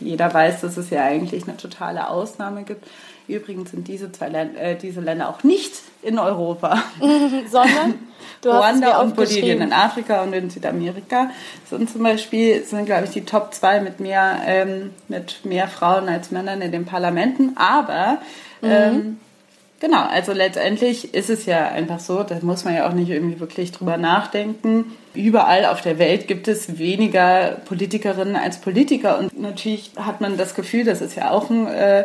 jeder 0.00 0.32
weiß, 0.32 0.60
dass 0.60 0.76
es 0.76 0.90
ja 0.90 1.02
eigentlich 1.02 1.44
eine 1.44 1.56
totale 1.56 2.08
Ausnahme 2.08 2.62
gibt. 2.62 2.86
Übrigens 3.32 3.70
sind 3.70 3.88
diese, 3.88 4.12
zwei 4.12 4.28
Länder, 4.28 4.60
äh, 4.60 4.76
diese 4.76 5.00
Länder 5.00 5.28
auch 5.28 5.42
nicht 5.42 5.72
in 6.02 6.18
Europa, 6.18 6.82
sondern 7.50 7.94
Ruanda 8.44 9.00
und 9.00 9.14
Bolivien 9.14 9.60
in 9.60 9.72
Afrika 9.72 10.22
und 10.22 10.32
in 10.32 10.50
Südamerika 10.50 11.30
sind 11.70 11.88
zum 11.88 12.02
Beispiel 12.02 12.64
sind 12.64 12.86
glaube 12.86 13.04
ich 13.04 13.10
die 13.10 13.24
Top 13.24 13.54
zwei 13.54 13.80
mit 13.80 14.00
mehr 14.00 14.40
ähm, 14.46 14.90
mit 15.08 15.44
mehr 15.44 15.68
Frauen 15.68 16.08
als 16.08 16.30
Männern 16.30 16.60
in 16.60 16.72
den 16.72 16.84
Parlamenten. 16.84 17.56
Aber 17.56 18.18
mhm. 18.60 18.68
ähm, 18.68 19.16
Genau, 19.82 20.06
also 20.06 20.32
letztendlich 20.32 21.12
ist 21.12 21.28
es 21.28 21.44
ja 21.44 21.66
einfach 21.66 21.98
so, 21.98 22.22
da 22.22 22.38
muss 22.42 22.64
man 22.64 22.76
ja 22.76 22.88
auch 22.88 22.92
nicht 22.92 23.10
irgendwie 23.10 23.40
wirklich 23.40 23.72
drüber 23.72 23.96
nachdenken. 23.96 24.92
Überall 25.12 25.64
auf 25.64 25.80
der 25.80 25.98
Welt 25.98 26.28
gibt 26.28 26.46
es 26.46 26.78
weniger 26.78 27.56
Politikerinnen 27.64 28.36
als 28.36 28.60
Politiker 28.60 29.18
und 29.18 29.36
natürlich 29.36 29.90
hat 29.96 30.20
man 30.20 30.36
das 30.36 30.54
Gefühl, 30.54 30.84
das 30.84 31.00
ist 31.00 31.16
ja 31.16 31.32
auch 31.32 31.50
ein, 31.50 31.66
äh, 31.66 32.04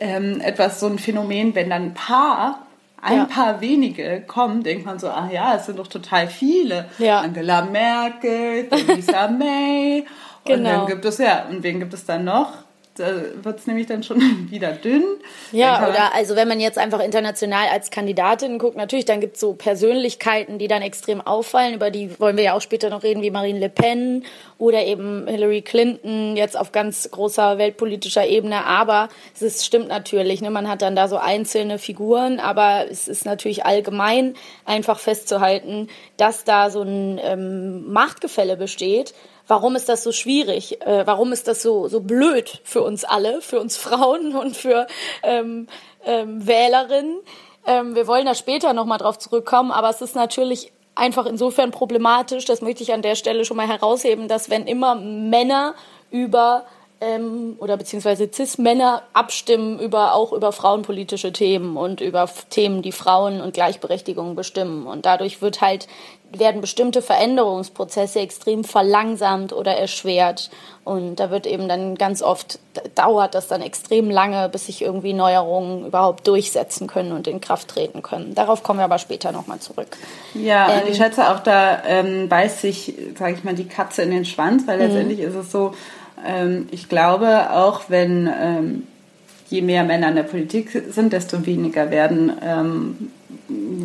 ähm, 0.00 0.40
etwas 0.40 0.80
so 0.80 0.86
ein 0.86 0.98
Phänomen, 0.98 1.54
wenn 1.54 1.70
dann 1.70 1.82
ein 1.82 1.94
paar 1.94 2.66
ein 3.02 3.16
ja. 3.16 3.24
paar 3.24 3.60
wenige 3.60 4.20
kommen, 4.26 4.62
denkt 4.62 4.84
man 4.84 4.98
so, 4.98 5.08
ach 5.08 5.30
ja, 5.30 5.54
es 5.54 5.66
sind 5.66 5.78
doch 5.78 5.86
total 5.86 6.28
viele. 6.28 6.86
Ja. 6.98 7.20
Angela 7.20 7.62
Merkel, 7.62 8.68
Theresa 8.68 9.28
May. 9.28 10.04
Genau. 10.44 10.58
Und 10.58 10.64
dann 10.64 10.74
genau. 10.74 10.86
gibt 10.86 11.04
es, 11.06 11.18
ja, 11.18 11.46
und 11.48 11.62
wen 11.62 11.80
gibt 11.80 11.94
es 11.94 12.04
dann 12.04 12.24
noch? 12.24 12.58
Da 12.96 13.06
wird 13.42 13.58
es 13.58 13.66
nämlich 13.66 13.86
dann 13.86 14.02
schon 14.02 14.20
wieder 14.50 14.72
dünn. 14.72 15.04
Ja, 15.52 15.88
oder 15.88 16.14
also 16.14 16.36
wenn 16.36 16.48
man 16.48 16.60
jetzt 16.60 16.78
einfach 16.78 17.00
international 17.00 17.68
als 17.68 17.90
Kandidatin 17.90 18.58
guckt, 18.58 18.76
natürlich, 18.76 19.04
dann 19.04 19.20
gibt 19.20 19.36
es 19.36 19.40
so 19.40 19.54
Persönlichkeiten, 19.54 20.58
die 20.58 20.68
dann 20.68 20.82
extrem 20.82 21.20
auffallen, 21.20 21.74
über 21.74 21.90
die 21.90 22.18
wollen 22.18 22.36
wir 22.36 22.44
ja 22.44 22.54
auch 22.54 22.60
später 22.60 22.90
noch 22.90 23.02
reden, 23.02 23.22
wie 23.22 23.30
Marine 23.30 23.58
Le 23.58 23.68
Pen 23.68 24.24
oder 24.58 24.84
eben 24.84 25.26
Hillary 25.26 25.62
Clinton, 25.62 26.36
jetzt 26.36 26.58
auf 26.58 26.72
ganz 26.72 27.10
großer 27.10 27.58
weltpolitischer 27.58 28.26
Ebene. 28.26 28.66
Aber 28.66 29.08
es 29.34 29.42
ist, 29.42 29.64
stimmt 29.64 29.88
natürlich, 29.88 30.42
ne? 30.42 30.50
man 30.50 30.68
hat 30.68 30.82
dann 30.82 30.96
da 30.96 31.08
so 31.08 31.16
einzelne 31.16 31.78
Figuren, 31.78 32.40
aber 32.40 32.86
es 32.90 33.08
ist 33.08 33.24
natürlich 33.24 33.64
allgemein 33.64 34.34
einfach 34.64 34.98
festzuhalten, 34.98 35.88
dass 36.16 36.44
da 36.44 36.70
so 36.70 36.82
ein 36.82 37.20
ähm, 37.22 37.90
Machtgefälle 37.92 38.56
besteht 38.56 39.14
warum 39.50 39.74
ist 39.74 39.88
das 39.88 40.04
so 40.04 40.12
schwierig? 40.12 40.80
Äh, 40.80 41.06
warum 41.06 41.32
ist 41.32 41.48
das 41.48 41.60
so, 41.60 41.88
so 41.88 42.00
blöd 42.00 42.60
für 42.64 42.82
uns 42.82 43.04
alle, 43.04 43.42
für 43.42 43.60
uns 43.60 43.76
Frauen 43.76 44.34
und 44.42 44.56
für 44.56 44.86
ähm, 45.22 45.66
ähm, 46.04 46.46
Wählerinnen? 46.46 47.18
Ähm, 47.66 47.94
wir 47.94 48.06
wollen 48.06 48.24
da 48.24 48.34
später 48.34 48.72
nochmal 48.72 48.98
drauf 48.98 49.18
zurückkommen, 49.18 49.72
aber 49.72 49.90
es 49.90 50.00
ist 50.00 50.14
natürlich 50.14 50.72
einfach 50.94 51.26
insofern 51.26 51.72
problematisch, 51.72 52.44
das 52.44 52.62
möchte 52.62 52.82
ich 52.82 52.92
an 52.92 53.02
der 53.02 53.16
Stelle 53.16 53.44
schon 53.44 53.56
mal 53.56 53.66
herausheben, 53.66 54.28
dass 54.28 54.50
wenn 54.50 54.66
immer 54.66 54.94
Männer 54.94 55.74
über 56.10 56.64
ähm, 57.00 57.56
oder 57.58 57.76
beziehungsweise 57.76 58.28
Cis-Männer 58.32 59.02
abstimmen 59.12 59.78
über 59.78 60.14
auch 60.14 60.32
über 60.32 60.52
frauenpolitische 60.52 61.32
Themen 61.32 61.76
und 61.76 62.00
über 62.00 62.28
Themen, 62.50 62.82
die 62.82 62.92
Frauen 62.92 63.40
und 63.40 63.54
Gleichberechtigung 63.54 64.34
bestimmen. 64.34 64.86
Und 64.86 65.06
dadurch 65.06 65.40
wird 65.40 65.60
halt 65.60 65.86
werden 66.32 66.60
bestimmte 66.60 67.02
Veränderungsprozesse 67.02 68.20
extrem 68.20 68.64
verlangsamt 68.64 69.52
oder 69.52 69.76
erschwert. 69.76 70.50
Und 70.84 71.16
da 71.16 71.30
wird 71.30 71.46
eben 71.46 71.68
dann 71.68 71.96
ganz 71.96 72.22
oft, 72.22 72.58
dauert 72.94 73.34
das 73.34 73.48
dann 73.48 73.62
extrem 73.62 74.10
lange, 74.10 74.48
bis 74.48 74.66
sich 74.66 74.82
irgendwie 74.82 75.12
Neuerungen 75.12 75.86
überhaupt 75.86 76.26
durchsetzen 76.26 76.86
können 76.86 77.12
und 77.12 77.26
in 77.26 77.40
Kraft 77.40 77.68
treten 77.68 78.02
können. 78.02 78.34
Darauf 78.34 78.62
kommen 78.62 78.78
wir 78.78 78.84
aber 78.84 78.98
später 78.98 79.32
nochmal 79.32 79.58
zurück. 79.58 79.88
Ja, 80.34 80.70
ähm, 80.70 80.82
und 80.82 80.90
ich 80.90 80.96
schätze 80.96 81.28
auch, 81.30 81.40
da 81.40 81.82
ähm, 81.84 82.28
beißt 82.28 82.60
sich, 82.60 82.94
sage 83.18 83.34
ich 83.34 83.44
mal, 83.44 83.54
die 83.54 83.68
Katze 83.68 84.02
in 84.02 84.10
den 84.10 84.24
Schwanz, 84.24 84.66
weil 84.66 84.78
letztendlich 84.78 85.20
ist 85.20 85.34
es 85.34 85.50
so, 85.50 85.72
ähm, 86.26 86.68
ich 86.70 86.88
glaube, 86.88 87.50
auch 87.52 87.82
wenn 87.88 88.26
ähm, 88.26 88.82
je 89.48 89.62
mehr 89.62 89.84
Männer 89.84 90.08
in 90.08 90.16
der 90.16 90.22
Politik 90.22 90.70
sind, 90.90 91.12
desto 91.12 91.44
weniger 91.46 91.90
werden 91.90 92.32
ähm, 92.42 93.10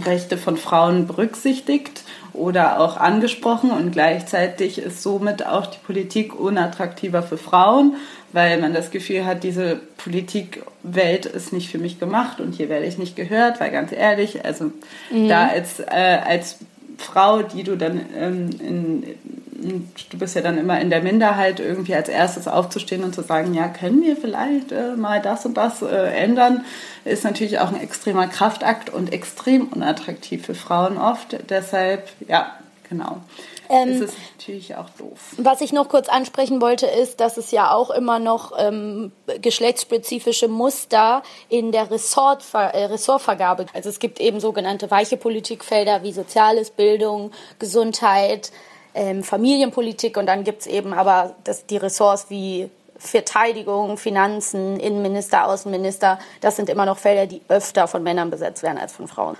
Rechte 0.06 0.38
von 0.38 0.58
Frauen 0.58 1.08
berücksichtigt 1.08 2.04
oder 2.34 2.80
auch 2.80 2.98
angesprochen 2.98 3.72
und 3.72 3.92
gleichzeitig 3.92 4.78
ist 4.78 5.02
somit 5.02 5.46
auch 5.46 5.66
die 5.66 5.80
Politik 5.84 6.40
unattraktiver 6.40 7.24
für 7.24 7.38
Frauen, 7.38 7.96
weil 8.32 8.60
man 8.60 8.74
das 8.74 8.92
Gefühl 8.92 9.26
hat, 9.26 9.44
diese 9.44 9.80
Politikwelt 9.98 11.26
ist 11.26 11.54
nicht 11.54 11.70
für 11.70 11.78
mich 11.78 12.00
gemacht 12.00 12.40
und 12.40 12.54
hier 12.54 12.70
werde 12.70 12.86
ich 12.86 12.98
nicht 12.98 13.16
gehört, 13.16 13.60
weil 13.60 13.72
ganz 13.72 13.92
ehrlich, 13.92 14.46
also 14.46 14.72
mhm. 15.10 15.30
da 15.30 15.48
als, 15.48 15.80
äh, 15.80 16.20
als 16.26 16.60
Frau, 16.98 17.42
die 17.42 17.64
du 17.64 17.76
dann 17.78 18.02
ähm, 18.16 18.50
in, 18.60 19.04
du 20.10 20.18
bist 20.18 20.36
ja 20.36 20.42
dann 20.42 20.58
immer 20.58 20.80
in 20.80 20.90
der 20.90 21.02
Minderheit, 21.02 21.60
irgendwie 21.60 21.96
als 21.96 22.10
erstes 22.10 22.48
aufzustehen 22.48 23.04
und 23.04 23.16
zu 23.16 23.22
sagen, 23.22 23.54
ja, 23.54 23.68
können 23.68 24.02
wir 24.02 24.16
vielleicht 24.16 24.72
äh, 24.72 24.96
mal 24.96 25.22
das 25.22 25.46
und 25.46 25.56
das 25.56 25.82
äh, 25.82 25.86
ändern, 25.88 26.66
ist 27.04 27.24
natürlich 27.24 27.60
auch 27.60 27.72
ein 27.72 27.80
extremer 27.80 28.28
Kraftakt 28.28 28.90
und 28.90 29.14
extrem 29.14 29.68
unattraktiv 29.68 30.46
für 30.46 30.56
Frauen 30.56 30.98
oft. 30.98 31.38
Deshalb, 31.50 32.10
ja, 32.28 32.52
genau. 32.90 33.22
Ähm, 33.70 33.90
ist 33.90 34.02
es 34.02 34.14
natürlich 34.36 34.76
auch 34.76 34.90
doof. 34.98 35.34
Was 35.38 35.62
ich 35.62 35.74
noch 35.74 35.90
kurz 35.90 36.10
ansprechen 36.10 36.62
wollte, 36.62 36.88
ist, 36.88 37.20
dass 37.20 37.38
es 37.38 37.52
ja 37.52 37.72
auch 37.72 37.90
immer 37.90 38.20
noch 38.20 38.54
ähm, 38.58 39.12
geschlechtsspezifische 39.42 40.48
Muster 40.48 41.24
in 41.50 41.72
der 41.72 41.90
Ressortver 41.92 42.74
äh, 42.74 42.86
Ressortvergabe. 42.86 43.66
Also 43.74 43.90
es 43.90 44.00
gibt 44.00 44.20
eben 44.20 44.40
sogenannte 44.40 44.90
weiche 44.92 45.18
Politikfelder 45.18 46.04
wie 46.04 46.12
Soziales, 46.12 46.72
Bildung, 46.72 47.32
Gesundheit, 47.60 48.52
ähm, 48.94 49.24
Familienpolitik 49.24 50.18
und 50.18 50.26
dann 50.26 50.44
gibt's 50.44 50.68
eben 50.68 50.94
aber 50.94 51.36
das, 51.44 51.66
die 51.66 51.78
Ressorts 51.78 52.30
wie 52.30 52.70
Verteidigung, 52.98 53.98
Finanzen, 53.98 54.80
Innenminister, 54.80 55.48
Außenminister, 55.48 56.18
das 56.42 56.56
sind 56.56 56.70
immer 56.70 56.86
noch 56.86 56.98
Felder, 56.98 57.26
die 57.26 57.42
öfter 57.50 57.88
von 57.88 58.04
Männern 58.04 58.30
besetzt 58.30 58.64
werden 58.64 58.78
als 58.78 58.94
von 58.94 59.08
Frauen. 59.08 59.36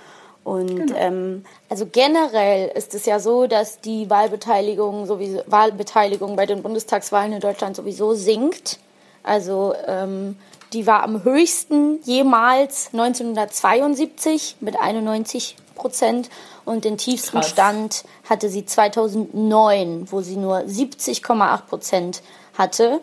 Und 0.46 0.76
genau. 0.76 0.96
ähm, 0.96 1.44
also 1.68 1.86
generell 1.90 2.68
ist 2.68 2.94
es 2.94 3.04
ja 3.04 3.18
so, 3.18 3.48
dass 3.48 3.80
die 3.80 4.08
Wahlbeteiligung 4.08 5.04
sowieso 5.06 5.42
Wahlbeteiligung 5.48 6.36
bei 6.36 6.46
den 6.46 6.62
Bundestagswahlen 6.62 7.32
in 7.32 7.40
Deutschland 7.40 7.74
sowieso 7.74 8.14
sinkt. 8.14 8.78
Also 9.24 9.74
ähm, 9.88 10.36
die 10.72 10.86
war 10.86 11.02
am 11.02 11.24
höchsten 11.24 11.98
jemals 12.04 12.90
1972 12.92 14.58
mit 14.60 14.78
91 14.78 15.56
Prozent 15.74 16.30
und 16.64 16.84
den 16.84 16.96
tiefsten 16.96 17.38
Krass. 17.38 17.50
Stand 17.50 18.04
hatte 18.30 18.48
sie 18.48 18.64
2009, 18.64 20.06
wo 20.12 20.20
sie 20.20 20.36
nur 20.36 20.58
70,8 20.58 21.62
Prozent 21.62 22.22
hatte. 22.56 23.00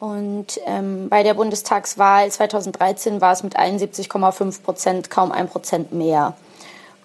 Und 0.00 0.58
ähm, 0.64 1.10
bei 1.10 1.22
der 1.22 1.34
Bundestagswahl 1.34 2.30
2013 2.30 3.20
war 3.20 3.34
es 3.34 3.42
mit 3.42 3.58
71,5 3.58 4.62
Prozent 4.62 5.10
kaum 5.10 5.32
ein 5.32 5.50
Prozent 5.50 5.92
mehr. 5.92 6.34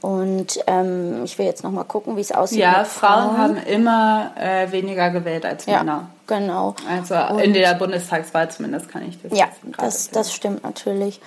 Und 0.04 0.60
ähm, 0.68 1.22
ich 1.24 1.40
will 1.40 1.46
jetzt 1.46 1.64
noch 1.64 1.72
mal 1.72 1.86
gucken, 1.86 2.18
wie 2.18 2.22
es 2.22 2.34
aussieht. 2.34 2.60
Ja, 2.60 2.84
Frauen, 2.84 3.24
Frauen 3.24 3.38
haben 3.38 3.58
immer 3.58 4.32
äh, 4.38 4.70
weniger 4.70 5.12
gewählt 5.12 5.46
als 5.46 5.66
Männer. 5.66 6.10
Ja, 6.28 6.38
genau. 6.40 6.76
Also 6.90 7.16
und 7.16 7.40
in 7.40 7.54
der 7.54 7.74
Bundestagswahl 7.76 8.52
zumindest 8.52 8.90
kann 8.90 9.08
ich 9.08 9.22
das 9.22 9.32
Ja, 9.32 9.46
das, 9.78 10.10
das 10.10 10.34
stimmt 10.34 10.62
natürlich. 10.62 11.22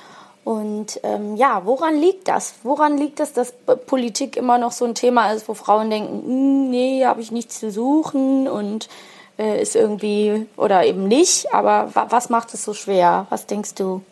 Und 0.45 1.01
ähm, 1.05 1.37
ja, 1.37 1.63
woran 1.65 1.99
liegt 1.99 2.29
das? 2.29 2.57
Woran 2.65 2.99
liegt 2.99 3.19
es, 3.19 3.33
dass 3.33 3.55
Politik 3.87 4.37
immer 4.37 4.59
noch 4.59 4.73
so 4.73 4.85
ein 4.85 4.95
Thema 4.95 5.33
ist, 5.33 5.49
wo 5.49 5.55
Frauen 5.55 5.89
denken, 5.89 6.23
hm, 6.27 6.69
nee, 6.69 7.07
habe 7.07 7.23
ich 7.23 7.33
nichts 7.33 7.61
zu 7.61 7.71
suchen 7.71 8.47
und 8.47 8.91
äh, 9.39 9.59
ist 9.59 9.75
irgendwie 9.75 10.49
oder 10.59 10.85
eben 10.85 11.09
nicht. 11.09 11.55
Aber 11.55 11.95
wa 11.95 12.09
was 12.11 12.29
macht 12.29 12.53
es 12.53 12.63
so 12.63 12.75
schwer? 12.75 13.27
Was 13.31 13.47
denkst 13.47 13.73
du? 13.75 14.03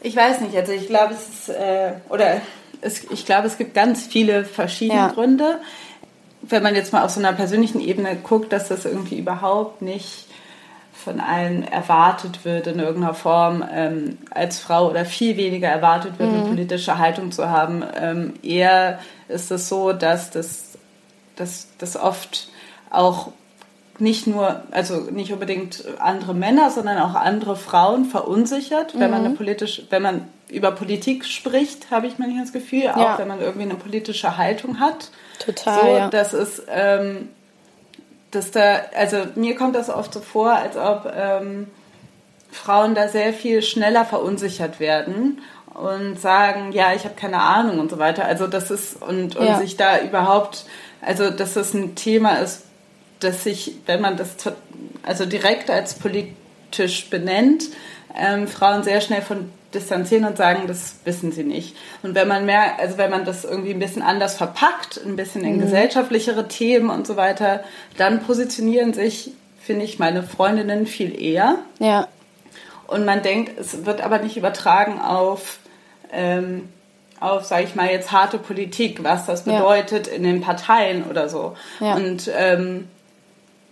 Ich 0.00 0.16
weiß 0.16 0.40
nicht. 0.40 0.56
Also 0.56 0.72
ich 0.72 0.86
glaube, 0.86 1.12
es 1.12 1.28
ist 1.28 1.48
äh, 1.50 1.92
oder 2.08 2.40
es, 2.84 3.04
ich 3.10 3.24
glaube, 3.26 3.46
es 3.46 3.58
gibt 3.58 3.74
ganz 3.74 4.06
viele 4.06 4.44
verschiedene 4.44 5.00
ja. 5.00 5.08
Gründe. 5.08 5.58
Wenn 6.42 6.62
man 6.62 6.74
jetzt 6.74 6.92
mal 6.92 7.04
auf 7.04 7.10
so 7.10 7.20
einer 7.20 7.32
persönlichen 7.32 7.80
Ebene 7.80 8.16
guckt, 8.16 8.52
dass 8.52 8.68
das 8.68 8.84
irgendwie 8.84 9.18
überhaupt 9.18 9.82
nicht 9.82 10.26
von 10.92 11.20
allen 11.20 11.64
erwartet 11.64 12.44
wird 12.44 12.66
in 12.66 12.78
irgendeiner 12.78 13.14
Form 13.14 13.64
ähm, 13.70 14.18
als 14.30 14.58
Frau 14.58 14.88
oder 14.88 15.04
viel 15.04 15.36
weniger 15.36 15.68
erwartet 15.68 16.18
wird, 16.18 16.30
mhm. 16.30 16.38
eine 16.38 16.48
politische 16.48 16.98
Haltung 16.98 17.32
zu 17.32 17.50
haben. 17.50 17.82
Ähm, 18.00 18.34
eher 18.42 19.00
ist 19.28 19.50
es 19.50 19.68
so, 19.68 19.92
dass 19.92 20.30
das, 20.30 20.78
dass 21.36 21.68
das 21.78 21.96
oft 21.96 22.48
auch 22.90 23.32
nicht 23.98 24.26
nur, 24.26 24.62
also 24.70 25.00
nicht 25.10 25.32
unbedingt 25.32 25.84
andere 25.98 26.34
Männer, 26.34 26.70
sondern 26.70 26.98
auch 26.98 27.14
andere 27.14 27.56
Frauen 27.56 28.06
verunsichert, 28.06 28.94
wenn 28.98 29.10
mhm. 29.10 29.16
man 29.16 29.24
eine 29.26 29.34
politisch, 29.34 29.82
wenn 29.90 30.02
man 30.02 30.28
über 30.48 30.72
Politik 30.72 31.24
spricht, 31.24 31.90
habe 31.90 32.06
ich 32.06 32.18
manchmal 32.18 32.42
das 32.42 32.52
Gefühl, 32.52 32.84
ja. 32.84 32.94
auch 33.14 33.18
wenn 33.18 33.28
man 33.28 33.40
irgendwie 33.40 33.62
eine 33.62 33.74
politische 33.74 34.36
Haltung 34.36 34.80
hat. 34.80 35.10
Total. 35.38 35.80
So, 35.80 35.86
ja. 35.88 36.08
das 36.10 36.34
ist 36.34 36.62
ähm, 36.68 37.28
dass 38.34 38.50
da, 38.50 38.82
also 38.96 39.18
mir 39.34 39.54
kommt 39.54 39.76
das 39.76 39.90
oft 39.90 40.12
so 40.12 40.20
vor, 40.20 40.52
als 40.52 40.76
ob 40.76 41.10
ähm, 41.16 41.68
Frauen 42.50 42.94
da 42.94 43.08
sehr 43.08 43.32
viel 43.32 43.62
schneller 43.62 44.04
verunsichert 44.04 44.80
werden 44.80 45.40
und 45.72 46.20
sagen, 46.20 46.72
ja, 46.72 46.94
ich 46.94 47.04
habe 47.04 47.14
keine 47.14 47.40
Ahnung 47.40 47.78
und 47.78 47.90
so 47.90 47.98
weiter. 47.98 48.24
Also 48.24 48.46
das 48.46 48.70
ist 48.70 49.00
und, 49.02 49.36
und 49.36 49.46
ja. 49.46 49.58
sich 49.58 49.76
da 49.76 50.00
überhaupt, 50.00 50.66
also 51.00 51.30
dass 51.30 51.54
das 51.54 51.74
ein 51.74 51.94
Thema 51.94 52.36
ist, 52.36 52.62
dass 53.20 53.44
sich, 53.44 53.76
wenn 53.86 54.00
man 54.00 54.16
das 54.16 54.36
also 55.02 55.26
direkt 55.26 55.70
als 55.70 55.94
politisch 55.94 57.10
benennt, 57.10 57.64
ähm, 58.16 58.46
Frauen 58.46 58.84
sehr 58.84 59.00
schnell 59.00 59.22
von 59.22 59.50
distanzieren 59.74 60.24
und 60.24 60.36
sagen, 60.36 60.66
das 60.66 60.96
wissen 61.04 61.32
sie 61.32 61.44
nicht. 61.44 61.76
Und 62.02 62.14
wenn 62.14 62.28
man 62.28 62.46
mehr, 62.46 62.78
also 62.78 62.98
wenn 62.98 63.10
man 63.10 63.24
das 63.24 63.44
irgendwie 63.44 63.72
ein 63.72 63.78
bisschen 63.78 64.02
anders 64.02 64.36
verpackt, 64.36 65.00
ein 65.04 65.16
bisschen 65.16 65.44
in 65.44 65.56
mhm. 65.56 65.60
gesellschaftlichere 65.60 66.48
Themen 66.48 66.90
und 66.90 67.06
so 67.06 67.16
weiter, 67.16 67.64
dann 67.96 68.22
positionieren 68.22 68.94
sich, 68.94 69.32
finde 69.60 69.84
ich, 69.84 69.98
meine 69.98 70.22
Freundinnen 70.22 70.86
viel 70.86 71.20
eher. 71.20 71.58
Ja. 71.78 72.08
Und 72.86 73.04
man 73.04 73.22
denkt, 73.22 73.58
es 73.58 73.86
wird 73.86 74.02
aber 74.02 74.18
nicht 74.18 74.36
übertragen 74.36 75.00
auf, 75.00 75.58
ähm, 76.12 76.68
auf, 77.20 77.44
sage 77.44 77.64
ich 77.64 77.74
mal, 77.74 77.90
jetzt 77.90 78.12
harte 78.12 78.38
Politik, 78.38 79.02
was 79.02 79.26
das 79.26 79.44
bedeutet 79.44 80.06
ja. 80.06 80.12
in 80.12 80.22
den 80.22 80.40
Parteien 80.40 81.04
oder 81.04 81.28
so. 81.28 81.56
Ja. 81.80 81.94
Und 81.94 82.30
ähm, 82.36 82.88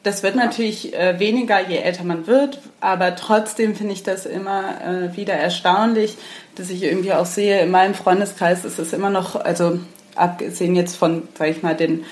das 0.03 0.23
wird 0.23 0.35
natürlich 0.35 0.95
äh, 0.95 1.19
weniger, 1.19 1.69
je 1.69 1.77
älter 1.77 2.05
man 2.05 2.27
wird, 2.27 2.59
aber 2.81 3.15
trotzdem 3.15 3.77
finde 3.77 3.93
ich 3.93 4.03
das 4.03 4.27
immer 4.27 4.81
äh, 4.83 5.17
wieder 5.17 5.35
erstaunlich, 5.35 6.17
dass 6.57 6.71
ich 6.71 6.83
irgendwie 6.83 7.13
auch 7.13 7.27
sehe, 7.27 7.61
in 7.61 7.71
meinem 7.71 7.95
Freundeskreis 7.95 8.65
ist 8.65 8.79
es 8.79 8.93
immer 8.93 9.11
noch, 9.11 9.37
also 9.37 9.79
abgesehen 10.17 10.75
jetzt 10.75 10.97
von, 10.97 11.29
sage 11.39 11.51
ich 11.51 11.63
mal, 11.63 11.77
den 11.77 12.05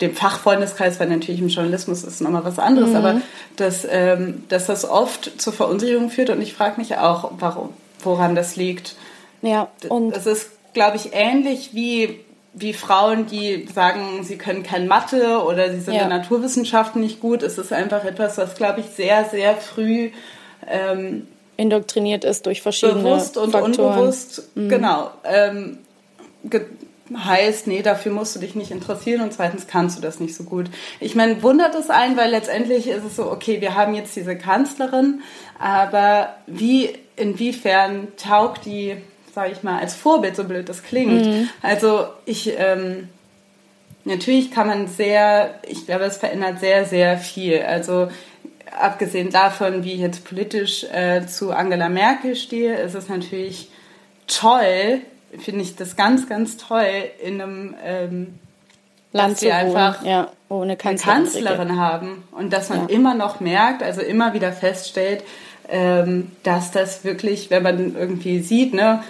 dem 0.00 0.14
Fachfreundeskreis, 0.14 1.00
weil 1.00 1.08
natürlich 1.08 1.40
im 1.40 1.48
Journalismus 1.48 2.04
ist 2.04 2.20
nochmal 2.20 2.44
was 2.44 2.58
anderes, 2.58 2.90
mhm. 2.90 2.96
aber 2.96 3.20
dass, 3.56 3.86
ähm, 3.90 4.44
dass 4.48 4.66
das 4.66 4.88
oft 4.88 5.40
zur 5.40 5.52
Verunsicherung 5.52 6.10
führt 6.10 6.30
und 6.30 6.40
ich 6.40 6.54
frage 6.54 6.80
mich 6.80 6.96
auch, 6.96 7.32
warum, 7.38 7.70
woran 8.00 8.34
das 8.34 8.56
liegt. 8.56 8.94
Ja, 9.42 9.68
und 9.88 10.14
das 10.14 10.26
ist, 10.26 10.50
glaube 10.72 10.96
ich, 10.96 11.10
ähnlich 11.12 11.70
wie, 11.72 12.20
wie 12.58 12.72
Frauen, 12.72 13.26
die 13.26 13.68
sagen, 13.72 14.24
sie 14.24 14.38
können 14.38 14.62
kein 14.62 14.88
Mathe 14.88 15.42
oder 15.44 15.70
sie 15.70 15.80
sind 15.80 15.94
ja. 15.94 16.02
in 16.02 16.08
Naturwissenschaften 16.08 17.02
nicht 17.02 17.20
gut. 17.20 17.42
Es 17.42 17.58
ist 17.58 17.72
einfach 17.72 18.04
etwas, 18.04 18.38
was, 18.38 18.54
glaube 18.54 18.80
ich, 18.80 18.86
sehr, 18.86 19.26
sehr 19.26 19.56
früh 19.56 20.10
ähm, 20.66 21.28
indoktriniert 21.56 22.24
ist 22.24 22.46
durch 22.46 22.62
verschiedene 22.62 23.02
bewusst 23.02 23.36
und 23.36 23.52
Faktoren. 23.52 23.98
unbewusst, 23.98 24.48
mhm. 24.54 24.68
genau, 24.68 25.10
ähm, 25.24 25.78
heißt, 27.14 27.66
nee, 27.66 27.82
dafür 27.82 28.12
musst 28.12 28.34
du 28.34 28.40
dich 28.40 28.54
nicht 28.54 28.70
interessieren 28.70 29.20
und 29.20 29.32
zweitens 29.32 29.66
kannst 29.66 29.96
du 29.96 30.02
das 30.02 30.18
nicht 30.18 30.34
so 30.34 30.44
gut. 30.44 30.66
Ich 30.98 31.14
meine, 31.14 31.42
wundert 31.42 31.74
es 31.74 31.88
einen, 31.88 32.16
weil 32.16 32.30
letztendlich 32.30 32.88
ist 32.88 33.04
es 33.04 33.16
so, 33.16 33.30
okay, 33.30 33.60
wir 33.60 33.74
haben 33.74 33.94
jetzt 33.94 34.16
diese 34.16 34.36
Kanzlerin, 34.36 35.20
aber 35.58 36.34
wie, 36.46 36.90
inwiefern 37.14 38.08
taugt 38.16 38.66
die, 38.66 38.96
sage 39.36 39.52
ich 39.52 39.62
mal, 39.62 39.78
als 39.78 39.94
Vorbild, 39.94 40.34
so 40.34 40.44
blöd 40.44 40.66
das 40.66 40.82
klingt. 40.82 41.26
Mhm. 41.26 41.50
Also 41.60 42.06
ich, 42.24 42.54
ähm, 42.56 43.10
natürlich 44.06 44.50
kann 44.50 44.66
man 44.66 44.88
sehr, 44.88 45.56
ich 45.68 45.84
glaube, 45.84 46.04
es 46.04 46.16
verändert 46.16 46.58
sehr, 46.58 46.86
sehr 46.86 47.18
viel. 47.18 47.60
Also 47.60 48.08
abgesehen 48.80 49.28
davon, 49.28 49.84
wie 49.84 49.92
ich 49.92 50.00
jetzt 50.00 50.24
politisch 50.24 50.84
äh, 50.84 51.26
zu 51.26 51.52
Angela 51.52 51.90
Merkel 51.90 52.34
stehe, 52.34 52.76
ist 52.76 52.94
es 52.94 53.10
natürlich 53.10 53.68
toll, 54.26 55.02
finde 55.38 55.60
ich 55.60 55.76
das 55.76 55.96
ganz, 55.96 56.30
ganz 56.30 56.56
toll 56.56 56.88
in 57.22 57.42
einem 57.42 57.74
ähm, 57.84 58.38
Land 59.12 59.36
sie 59.36 59.52
einfach 59.52 60.02
ja, 60.02 60.30
eine 60.48 60.78
Kanzlerin, 60.78 61.24
Kanzlerin 61.24 61.76
haben 61.78 62.24
und 62.32 62.54
dass 62.54 62.70
man 62.70 62.88
ja. 62.88 62.94
immer 62.94 63.14
noch 63.14 63.40
merkt, 63.40 63.82
also 63.82 64.00
immer 64.00 64.32
wieder 64.32 64.52
feststellt, 64.52 65.24
ähm, 65.68 66.32
dass 66.42 66.70
das 66.70 67.04
wirklich, 67.04 67.50
wenn 67.50 67.62
man 67.62 67.96
irgendwie 67.96 68.40
sieht, 68.40 68.72
ne, 68.72 69.02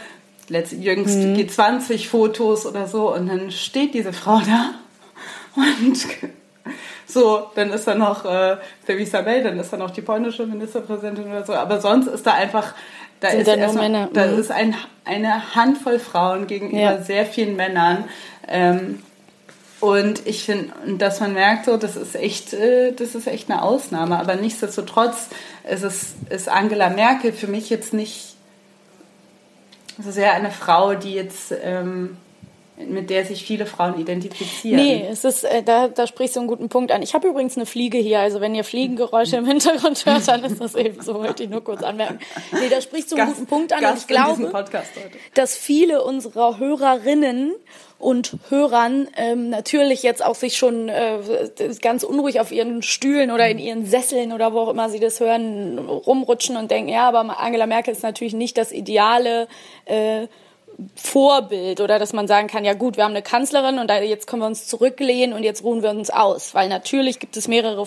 jüngst 0.48 1.18
mhm. 1.18 1.34
G20-Fotos 1.34 2.66
oder 2.66 2.86
so 2.86 3.14
und 3.14 3.28
dann 3.28 3.50
steht 3.50 3.94
diese 3.94 4.12
Frau 4.12 4.40
da 4.40 4.74
und 5.56 6.06
so, 7.06 7.46
dann 7.54 7.72
ist 7.72 7.86
da 7.86 7.94
noch 7.94 8.24
äh, 8.24 8.56
Theresa 8.86 9.22
May, 9.22 9.42
dann 9.42 9.58
ist 9.58 9.72
da 9.72 9.76
noch 9.76 9.90
die 9.90 10.02
polnische 10.02 10.46
Ministerpräsidentin 10.46 11.28
oder 11.28 11.44
so, 11.44 11.54
aber 11.54 11.80
sonst 11.80 12.08
ist 12.08 12.26
da 12.26 12.34
einfach 12.34 12.74
da 13.20 13.28
ist, 13.28 13.48
erstmal, 13.48 14.08
da 14.12 14.26
mhm. 14.26 14.38
ist 14.38 14.50
ein, 14.50 14.74
eine 15.04 15.54
Handvoll 15.54 15.98
Frauen 15.98 16.46
gegenüber 16.46 16.78
ja. 16.78 17.02
sehr 17.02 17.24
vielen 17.24 17.56
Männern. 17.56 18.04
Ähm, 18.46 19.02
und 19.80 20.26
ich 20.26 20.44
finde, 20.44 20.72
dass 20.98 21.20
man 21.20 21.32
merkt, 21.32 21.66
so, 21.66 21.76
das 21.76 21.96
ist 21.96 22.14
echt, 22.14 22.52
äh, 22.52 22.92
das 22.92 23.14
ist 23.14 23.26
echt 23.26 23.50
eine 23.50 23.62
Ausnahme. 23.62 24.18
Aber 24.18 24.36
nichtsdestotrotz 24.36 25.28
ist 25.70 25.82
es 25.82 26.14
ist 26.30 26.48
Angela 26.48 26.90
Merkel 26.90 27.32
für 27.32 27.46
mich 27.46 27.70
jetzt 27.70 27.92
nicht 27.92 28.35
so 29.98 30.10
sehr 30.10 30.34
eine 30.34 30.50
Frau, 30.50 30.94
die 30.94 31.14
jetzt 31.14 31.54
ähm, 31.62 32.16
mit 32.76 33.08
der 33.08 33.24
sich 33.24 33.44
viele 33.44 33.64
Frauen 33.64 33.98
identifizieren. 33.98 34.76
Nee, 34.76 35.06
es 35.10 35.24
ist, 35.24 35.44
äh, 35.44 35.62
da, 35.62 35.88
da 35.88 36.06
sprichst 36.06 36.36
du 36.36 36.40
einen 36.40 36.48
guten 36.48 36.68
Punkt 36.68 36.92
an. 36.92 37.02
Ich 37.02 37.14
habe 37.14 37.28
übrigens 37.28 37.56
eine 37.56 37.64
Fliege 37.64 37.96
hier, 37.96 38.20
also 38.20 38.40
wenn 38.40 38.54
ihr 38.54 38.64
Fliegengeräusche 38.64 39.36
im 39.36 39.46
Hintergrund 39.46 40.04
hört, 40.04 40.28
dann 40.28 40.44
ist 40.44 40.60
das 40.60 40.74
eben 40.74 41.00
so, 41.00 41.14
wollte 41.14 41.44
ich 41.44 41.48
nur 41.48 41.64
kurz 41.64 41.82
anmerken. 41.82 42.18
Nee, 42.52 42.68
da 42.68 42.80
sprichst 42.80 43.12
du 43.12 43.16
einen 43.16 43.28
Gast, 43.28 43.38
guten 43.38 43.48
Punkt 43.48 43.72
an 43.72 43.80
Gast 43.80 43.92
und 43.92 43.98
ich 44.00 44.06
glaube, 44.06 44.62
dass 45.34 45.56
viele 45.56 46.04
unserer 46.04 46.58
Hörerinnen 46.58 47.54
und 47.98 48.36
Hörern 48.50 49.08
ähm, 49.16 49.48
natürlich 49.48 50.02
jetzt 50.02 50.24
auch 50.24 50.34
sich 50.34 50.56
schon 50.56 50.88
äh, 50.88 51.18
ganz 51.80 52.02
unruhig 52.02 52.40
auf 52.40 52.52
ihren 52.52 52.82
Stühlen 52.82 53.30
oder 53.30 53.48
in 53.48 53.58
ihren 53.58 53.86
Sesseln 53.86 54.32
oder 54.32 54.52
wo 54.52 54.60
auch 54.60 54.68
immer 54.68 54.90
sie 54.90 55.00
das 55.00 55.20
hören, 55.20 55.78
rumrutschen 55.78 56.56
und 56.56 56.70
denken, 56.70 56.90
ja, 56.90 57.08
aber 57.08 57.38
Angela 57.38 57.66
Merkel 57.66 57.92
ist 57.92 58.02
natürlich 58.02 58.34
nicht 58.34 58.58
das 58.58 58.72
ideale 58.72 59.48
äh, 59.86 60.26
Vorbild 60.94 61.80
oder 61.80 61.98
dass 61.98 62.12
man 62.12 62.28
sagen 62.28 62.48
kann, 62.48 62.64
ja 62.64 62.74
gut, 62.74 62.98
wir 62.98 63.04
haben 63.04 63.12
eine 63.12 63.22
Kanzlerin 63.22 63.78
und 63.78 63.90
jetzt 63.90 64.26
können 64.26 64.42
wir 64.42 64.46
uns 64.46 64.66
zurücklehnen 64.66 65.34
und 65.34 65.42
jetzt 65.42 65.64
ruhen 65.64 65.82
wir 65.82 65.88
uns 65.88 66.10
aus. 66.10 66.54
Weil 66.54 66.68
natürlich 66.68 67.18
gibt 67.18 67.36
es 67.38 67.48
mehrere, 67.48 67.86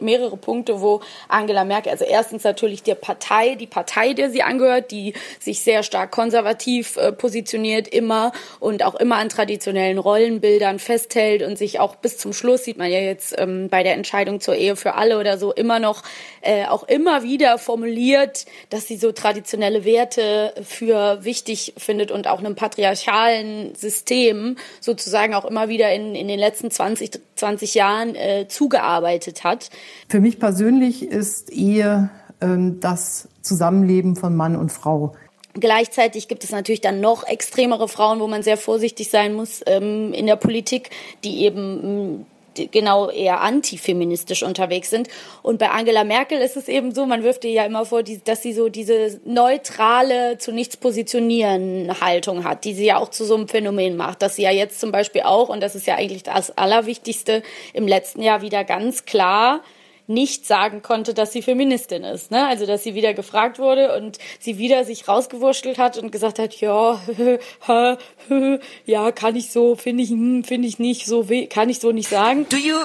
mehrere 0.00 0.36
Punkte, 0.36 0.82
wo 0.82 1.00
Angela 1.28 1.64
Merkel, 1.64 1.90
also 1.90 2.04
erstens 2.04 2.44
natürlich 2.44 2.82
die 2.82 2.94
Partei, 2.94 3.54
die 3.54 3.66
Partei, 3.66 4.12
der 4.12 4.30
sie 4.30 4.42
angehört, 4.42 4.90
die 4.90 5.14
sich 5.40 5.62
sehr 5.62 5.82
stark 5.82 6.10
konservativ 6.10 6.98
äh, 6.98 7.12
positioniert 7.12 7.88
immer 7.88 8.32
und 8.60 8.82
auch 8.82 8.96
immer 8.96 9.16
an 9.16 9.30
traditionellen 9.30 9.96
Rollenbildern 9.96 10.80
festhält 10.80 11.42
und 11.42 11.56
sich 11.56 11.80
auch 11.80 11.96
bis 11.96 12.18
zum 12.18 12.34
Schluss, 12.34 12.64
sieht 12.64 12.76
man 12.76 12.90
ja 12.90 13.00
jetzt 13.00 13.36
ähm, 13.38 13.70
bei 13.70 13.82
der 13.82 13.94
Entscheidung 13.94 14.40
zur 14.40 14.54
Ehe 14.54 14.76
für 14.76 14.94
alle 14.94 15.18
oder 15.18 15.38
so, 15.38 15.52
immer 15.52 15.78
noch, 15.78 16.02
äh, 16.42 16.66
auch 16.66 16.82
immer 16.82 17.22
wieder 17.22 17.56
formuliert, 17.56 18.44
dass 18.68 18.86
sie 18.86 18.98
so 18.98 19.12
traditionelle 19.12 19.86
Werte 19.86 20.52
für 20.62 21.24
wichtig 21.24 21.72
findet 21.78 22.17
und 22.18 22.28
auch 22.28 22.38
einem 22.38 22.54
patriarchalen 22.54 23.74
System 23.74 24.56
sozusagen 24.80 25.34
auch 25.34 25.44
immer 25.44 25.68
wieder 25.68 25.92
in, 25.92 26.14
in 26.14 26.28
den 26.28 26.38
letzten 26.38 26.70
20, 26.70 27.18
20 27.36 27.74
Jahren 27.74 28.14
äh, 28.14 28.46
zugearbeitet 28.48 29.44
hat. 29.44 29.70
Für 30.08 30.20
mich 30.20 30.38
persönlich 30.38 31.02
ist 31.02 31.50
Ehe 31.50 32.10
ähm, 32.40 32.80
das 32.80 33.28
Zusammenleben 33.42 34.16
von 34.16 34.36
Mann 34.36 34.56
und 34.56 34.70
Frau. 34.70 35.14
Gleichzeitig 35.54 36.28
gibt 36.28 36.44
es 36.44 36.50
natürlich 36.50 36.80
dann 36.80 37.00
noch 37.00 37.26
extremere 37.26 37.88
Frauen, 37.88 38.20
wo 38.20 38.28
man 38.28 38.42
sehr 38.42 38.56
vorsichtig 38.56 39.10
sein 39.10 39.34
muss 39.34 39.62
ähm, 39.66 40.12
in 40.12 40.26
der 40.26 40.36
Politik, 40.36 40.90
die 41.24 41.42
eben 41.42 42.26
genau 42.66 43.10
eher 43.10 43.40
antifeministisch 43.40 44.42
unterwegs 44.42 44.90
sind. 44.90 45.08
Und 45.42 45.58
bei 45.58 45.70
Angela 45.70 46.04
Merkel 46.04 46.38
ist 46.40 46.56
es 46.56 46.68
eben 46.68 46.94
so, 46.94 47.06
man 47.06 47.22
wirft 47.22 47.44
ihr 47.44 47.52
ja 47.52 47.64
immer 47.64 47.84
vor, 47.84 48.02
dass 48.02 48.42
sie 48.42 48.52
so 48.52 48.68
diese 48.68 49.20
neutrale, 49.24 50.38
zu 50.38 50.52
nichts 50.52 50.76
positionieren 50.76 52.00
Haltung 52.00 52.44
hat, 52.44 52.64
die 52.64 52.74
sie 52.74 52.86
ja 52.86 52.98
auch 52.98 53.10
zu 53.10 53.24
so 53.24 53.34
einem 53.34 53.48
Phänomen 53.48 53.96
macht, 53.96 54.22
dass 54.22 54.36
sie 54.36 54.42
ja 54.42 54.50
jetzt 54.50 54.80
zum 54.80 54.92
Beispiel 54.92 55.22
auch, 55.22 55.48
und 55.48 55.62
das 55.62 55.74
ist 55.74 55.86
ja 55.86 55.94
eigentlich 55.94 56.22
das 56.22 56.56
Allerwichtigste, 56.56 57.42
im 57.72 57.86
letzten 57.86 58.22
Jahr 58.22 58.42
wieder 58.42 58.64
ganz 58.64 59.04
klar 59.04 59.62
nicht 60.08 60.46
sagen 60.46 60.82
konnte, 60.82 61.14
dass 61.14 61.32
sie 61.32 61.42
Feministin 61.42 62.02
ist. 62.02 62.30
Ne? 62.30 62.46
Also 62.46 62.66
dass 62.66 62.82
sie 62.82 62.94
wieder 62.94 63.14
gefragt 63.14 63.58
wurde 63.58 63.94
und 63.96 64.18
sie 64.40 64.58
wieder 64.58 64.84
sich 64.84 65.06
rausgewurschtelt 65.06 65.78
hat 65.78 65.98
und 65.98 66.10
gesagt 66.10 66.38
hat, 66.38 66.54
ja, 66.60 67.00
ja, 68.86 69.12
kann 69.12 69.36
ich 69.36 69.52
so, 69.52 69.76
finde 69.76 70.02
ich, 70.02 70.10
hm, 70.10 70.44
finde 70.44 70.66
ich 70.66 70.78
nicht, 70.78 71.06
so 71.06 71.26
kann 71.50 71.68
ich 71.68 71.80
so 71.80 71.92
nicht 71.92 72.08
sagen. 72.08 72.48
Do 72.48 72.56
you 72.56 72.76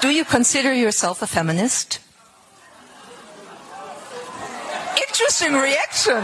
do 0.00 0.08
you 0.08 0.24
consider 0.24 0.72
yourself 0.72 1.22
a 1.22 1.26
feminist? 1.26 2.00
Interesting 5.08 5.54
reaction. 5.54 6.22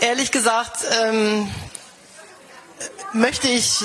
Ehrlich 0.00 0.30
gesagt, 0.32 0.78
ähm, 1.02 1.48
möchte 3.14 3.48
ich. 3.48 3.84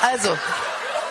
Also, 0.00 0.36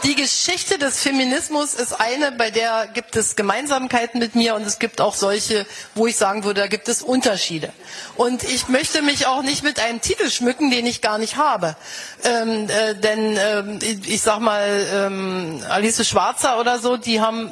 die 0.03 0.15
Geschichte 0.15 0.77
des 0.77 1.01
Feminismus 1.01 1.73
ist 1.73 1.99
eine, 1.99 2.31
bei 2.31 2.51
der 2.51 2.87
gibt 2.93 3.15
es 3.15 3.35
Gemeinsamkeiten 3.35 4.19
mit 4.19 4.35
mir 4.35 4.55
und 4.55 4.61
es 4.61 4.79
gibt 4.79 5.01
auch 5.01 5.15
solche, 5.15 5.65
wo 5.95 6.07
ich 6.07 6.15
sagen 6.15 6.43
würde, 6.43 6.61
da 6.61 6.67
gibt 6.67 6.87
es 6.87 7.01
Unterschiede. 7.01 7.73
Und 8.15 8.43
ich 8.43 8.69
möchte 8.69 9.01
mich 9.01 9.27
auch 9.27 9.41
nicht 9.41 9.63
mit 9.63 9.79
einem 9.79 9.99
Titel 9.99 10.29
schmücken, 10.29 10.71
den 10.71 10.85
ich 10.85 11.01
gar 11.01 11.17
nicht 11.17 11.35
habe. 11.35 11.75
Ähm, 12.23 12.69
äh, 12.69 12.95
denn 12.95 13.37
ähm, 13.37 13.79
ich 13.81 14.21
sag 14.21 14.39
mal, 14.39 14.85
ähm, 14.93 15.63
Alice 15.67 16.07
Schwarzer 16.07 16.59
oder 16.59 16.79
so, 16.79 16.97
die 16.97 17.19
haben 17.19 17.51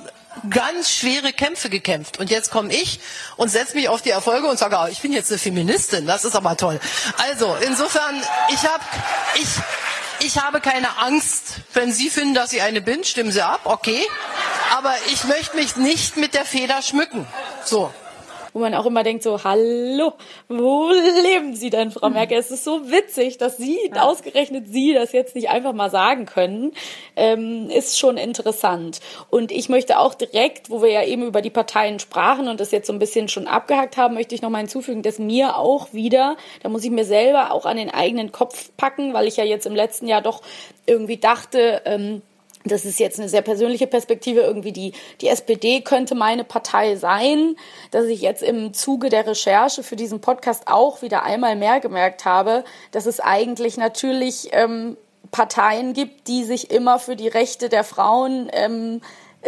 ganz 0.50 0.92
schwere 0.92 1.34
Kämpfe 1.34 1.70
gekämpft. 1.70 2.20
Und 2.20 2.30
jetzt 2.30 2.52
komme 2.52 2.74
ich 2.74 3.00
und 3.38 3.50
setze 3.50 3.76
mich 3.76 3.90
auf 3.90 4.02
die 4.02 4.10
Erfolge 4.10 4.48
und 4.48 4.58
sage, 4.58 4.78
oh, 4.80 4.88
ich 4.90 5.02
bin 5.02 5.14
jetzt 5.14 5.32
eine 5.32 5.40
Feministin. 5.40 6.06
Das 6.06 6.26
ist 6.26 6.36
aber 6.36 6.58
toll. 6.58 6.80
Also, 7.18 7.56
insofern, 7.66 8.22
ich 8.50 8.64
habe 8.68 8.84
ich, 9.36 10.26
ich 10.26 10.42
habe 10.42 10.62
keine 10.62 10.98
Angst. 11.00 11.56
Wenn 11.74 11.92
Sie 11.92 12.10
finden, 12.10 12.34
dass 12.34 12.54
ich 12.54 12.62
eine 12.62 12.82
bin, 12.82 13.04
stimmen 13.04 13.32
Sie 13.32 13.42
ab, 13.42 13.62
okay. 13.66 14.02
Aber 14.76 14.94
ich 15.12 15.24
möchte 15.26 15.56
mich 15.56 15.76
nicht 15.76 16.18
mit 16.18 16.34
der 16.34 16.46
Feder 16.46 16.82
schmücken. 16.82 17.28
So 17.64 17.94
wo 18.56 18.62
man 18.62 18.74
auch 18.74 18.86
immer 18.86 19.04
denkt 19.04 19.22
so, 19.22 19.44
hallo, 19.44 20.14
wo 20.48 20.90
leben 21.24 21.56
Sie 21.56 21.70
denn, 21.70 21.92
Frau 21.92 22.10
Merkel? 22.10 22.38
Es 22.38 22.52
ist 22.52 22.64
so 22.64 22.90
witzig, 22.90 23.38
dass 23.38 23.58
Sie, 23.58 23.78
ja. 23.94 24.04
ausgerechnet 24.04 24.70
Sie, 24.70 24.94
das 24.94 25.12
jetzt 25.12 25.36
nicht 25.36 25.50
einfach 25.50 25.74
mal 25.74 25.90
sagen 25.90 26.26
können, 26.26 26.72
ähm, 27.18 27.70
ist 27.70 28.00
schon 28.00 28.16
interessant. 28.16 29.02
Und 29.30 29.52
ich 29.52 29.68
möchte 29.68 30.00
auch 30.00 30.14
direkt, 30.14 30.70
wo 30.70 30.82
wir 30.82 30.90
ja 30.90 31.04
eben 31.04 31.24
über 31.24 31.42
die 31.42 31.50
Parteien 31.50 32.00
sprachen 32.00 32.48
und 32.48 32.62
das 32.62 32.72
jetzt 32.72 32.88
so 32.88 32.94
ein 32.94 33.00
bisschen 33.00 33.28
schon 33.28 33.48
abgehakt 33.48 33.98
haben, 33.98 34.14
möchte 34.14 34.34
ich 34.34 34.42
noch 34.42 34.50
mal 34.50 34.60
hinzufügen, 34.60 35.02
dass 35.02 35.20
mir 35.20 35.58
auch 35.58 35.92
wieder, 35.92 36.38
da 36.64 36.70
muss 36.70 36.86
ich 36.86 36.92
mir 36.92 37.06
selber 37.06 37.52
auch 37.52 37.66
an 37.66 37.76
den 37.76 37.94
eigenen 37.94 38.32
Kopf 38.32 38.72
packen, 38.78 39.14
weil 39.14 39.28
ich 39.28 39.36
ja 39.36 39.44
jetzt 39.44 39.66
im 39.66 39.76
letzten 39.76 40.08
Jahr 40.08 40.22
doch 40.22 40.42
irgendwie 40.86 41.18
dachte, 41.18 41.82
ähm, 41.84 42.22
das 42.66 42.84
ist 42.84 43.00
jetzt 43.00 43.20
eine 43.20 43.30
sehr 43.30 43.42
persönliche 43.42 43.88
Perspektive, 43.88 44.42
irgendwie 44.42 44.72
die, 44.72 44.94
die 45.22 45.28
SPD 45.28 45.82
könnte 45.82 46.16
meine 46.16 46.44
Partei 46.44 46.96
sein, 46.96 47.56
dass 47.92 48.06
ich 48.06 48.22
jetzt 48.22 48.44
im 48.44 48.74
Zuge 48.74 49.10
der 49.10 49.28
Recherche 49.28 49.84
für 49.84 49.96
diesen 49.96 50.20
Podcast 50.20 50.64
auch 50.68 51.02
wieder 51.02 51.24
einmal 51.24 51.56
mehr 51.56 51.80
gemerkt 51.80 52.26
habe, 52.26 52.64
dass 52.92 53.06
es 53.06 53.20
eigentlich 53.20 53.78
natürlich 53.78 54.50
ähm, 54.52 54.98
Parteien 55.32 55.94
gibt, 55.94 56.28
die 56.28 56.44
sich 56.44 56.72
immer 56.72 56.98
für 56.98 57.16
die 57.16 57.28
Rechte 57.28 57.70
der 57.70 57.84
Frauen 57.84 58.50
ähm, 58.54 59.02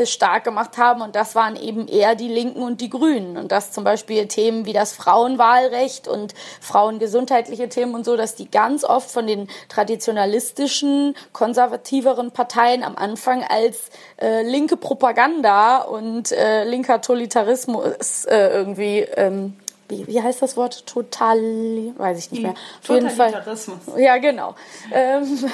stark 0.05 0.43
gemacht 0.43 0.77
haben. 0.77 1.01
Und 1.01 1.15
das 1.15 1.36
waren 1.36 1.55
eben 1.55 1.88
eher 1.88 2.15
die 2.15 2.27
Linken 2.27 2.62
und 2.62 2.81
die 2.81 2.89
Grünen. 2.89 3.38
Und 3.38 3.51
das 3.51 3.71
zum 3.71 3.83
Beispiel 3.83 4.27
Themen 4.27 4.65
wie 4.65 4.73
das 4.73 4.93
Frauenwahlrecht 4.93 6.07
und 6.07 6.33
frauengesundheitliche 6.62 7.69
Themen 7.69 7.95
und 7.95 8.05
so, 8.05 8.15
dass 8.15 8.36
die 8.36 8.49
ganz 8.49 8.83
oft 8.83 9.10
von 9.10 9.27
den 9.27 9.47
traditionalistischen, 9.69 11.15
konservativeren 11.33 12.31
Parteien 12.31 12.83
am 12.83 12.95
Anfang 12.95 13.43
als 13.43 13.89
äh, 14.21 14.43
linke 14.43 14.77
Propaganda 14.77 15.79
und 15.79 16.31
äh, 16.31 16.63
linker 16.63 17.01
Totalitarismus 17.01 18.25
äh, 18.25 18.49
irgendwie 18.49 18.99
ähm, 18.99 19.57
wie, 19.89 20.08
wie 20.08 20.21
heißt 20.21 20.41
das 20.41 20.58
Wort? 20.58 20.86
Total, 20.86 21.38
weiß 21.38 22.19
ich 22.19 22.32
nicht 22.32 22.43
mehr. 22.43 22.54
Auf 22.82 22.89
jeden 22.89 23.10
Fall. 23.10 23.43
Ja, 23.97 24.17
genau. 24.17 24.56
Ähm, 24.93 25.50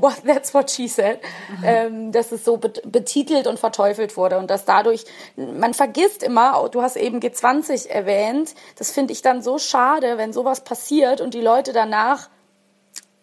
that's 0.26 0.54
what 0.54 0.70
she 0.70 0.88
said. 0.88 1.18
Mhm. 1.58 1.64
Ähm, 1.64 2.12
dass 2.12 2.32
es 2.32 2.44
so 2.44 2.58
betitelt 2.58 3.46
und 3.46 3.58
verteufelt 3.58 4.16
wurde 4.16 4.38
und 4.38 4.50
dass 4.50 4.64
dadurch, 4.64 5.04
man 5.36 5.74
vergisst 5.74 6.22
immer, 6.22 6.68
du 6.70 6.82
hast 6.82 6.96
eben 6.96 7.20
G20 7.20 7.88
erwähnt, 7.88 8.54
das 8.76 8.90
finde 8.90 9.12
ich 9.12 9.22
dann 9.22 9.42
so 9.42 9.58
schade, 9.58 10.18
wenn 10.18 10.32
sowas 10.32 10.62
passiert 10.62 11.20
und 11.20 11.34
die 11.34 11.40
Leute 11.40 11.72
danach 11.72 12.28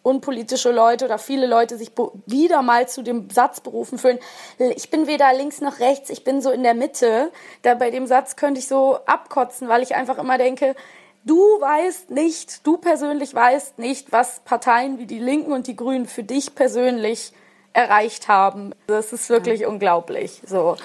unpolitische 0.03 0.71
Leute 0.71 1.05
oder 1.05 1.17
viele 1.17 1.47
Leute 1.47 1.77
sich 1.77 1.91
wieder 2.25 2.61
mal 2.61 2.87
zu 2.87 3.01
dem 3.01 3.29
Satz 3.29 3.59
berufen 3.59 3.97
fühlen, 3.97 4.19
ich 4.57 4.89
bin 4.89 5.07
weder 5.07 5.33
links 5.33 5.61
noch 5.61 5.79
rechts, 5.79 6.09
ich 6.09 6.23
bin 6.23 6.41
so 6.41 6.51
in 6.51 6.63
der 6.63 6.73
Mitte. 6.73 7.31
Da 7.61 7.75
bei 7.75 7.91
dem 7.91 8.07
Satz 8.07 8.35
könnte 8.35 8.59
ich 8.59 8.67
so 8.67 8.99
abkotzen, 9.05 9.67
weil 9.67 9.83
ich 9.83 9.95
einfach 9.95 10.17
immer 10.17 10.37
denke, 10.37 10.75
du 11.25 11.37
weißt 11.37 12.11
nicht, 12.11 12.65
du 12.65 12.77
persönlich 12.77 13.33
weißt 13.33 13.79
nicht, 13.79 14.11
was 14.11 14.41
Parteien 14.45 14.97
wie 14.97 15.05
die 15.05 15.19
Linken 15.19 15.51
und 15.51 15.67
die 15.67 15.75
Grünen 15.75 16.05
für 16.05 16.23
dich 16.23 16.55
persönlich 16.55 17.33
erreicht 17.73 18.27
haben. 18.27 18.73
Das 18.87 19.13
ist 19.13 19.29
wirklich 19.29 19.61
ja. 19.61 19.67
unglaublich. 19.67 20.41
So. 20.45 20.75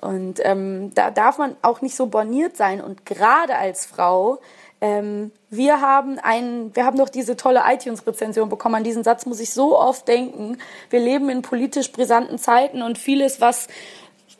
Und 0.00 0.40
ähm, 0.44 0.92
da 0.94 1.10
darf 1.10 1.38
man 1.38 1.56
auch 1.62 1.80
nicht 1.80 1.96
so 1.96 2.06
borniert 2.06 2.56
sein. 2.56 2.82
Und 2.82 3.06
gerade 3.06 3.56
als 3.56 3.86
Frau 3.86 4.38
ähm, 4.80 5.30
wir 5.50 5.80
haben 5.80 6.18
einen, 6.18 6.74
wir 6.74 6.84
haben 6.84 6.98
doch 6.98 7.08
diese 7.08 7.36
tolle 7.36 7.62
iTunes-Rezension 7.66 8.48
bekommen. 8.48 8.74
An 8.76 8.84
diesen 8.84 9.04
Satz 9.04 9.24
muss 9.26 9.40
ich 9.40 9.52
so 9.52 9.78
oft 9.78 10.06
denken. 10.08 10.58
Wir 10.90 11.00
leben 11.00 11.30
in 11.30 11.42
politisch 11.42 11.92
brisanten 11.92 12.38
Zeiten 12.38 12.82
und 12.82 12.98
vieles, 12.98 13.40
was 13.40 13.68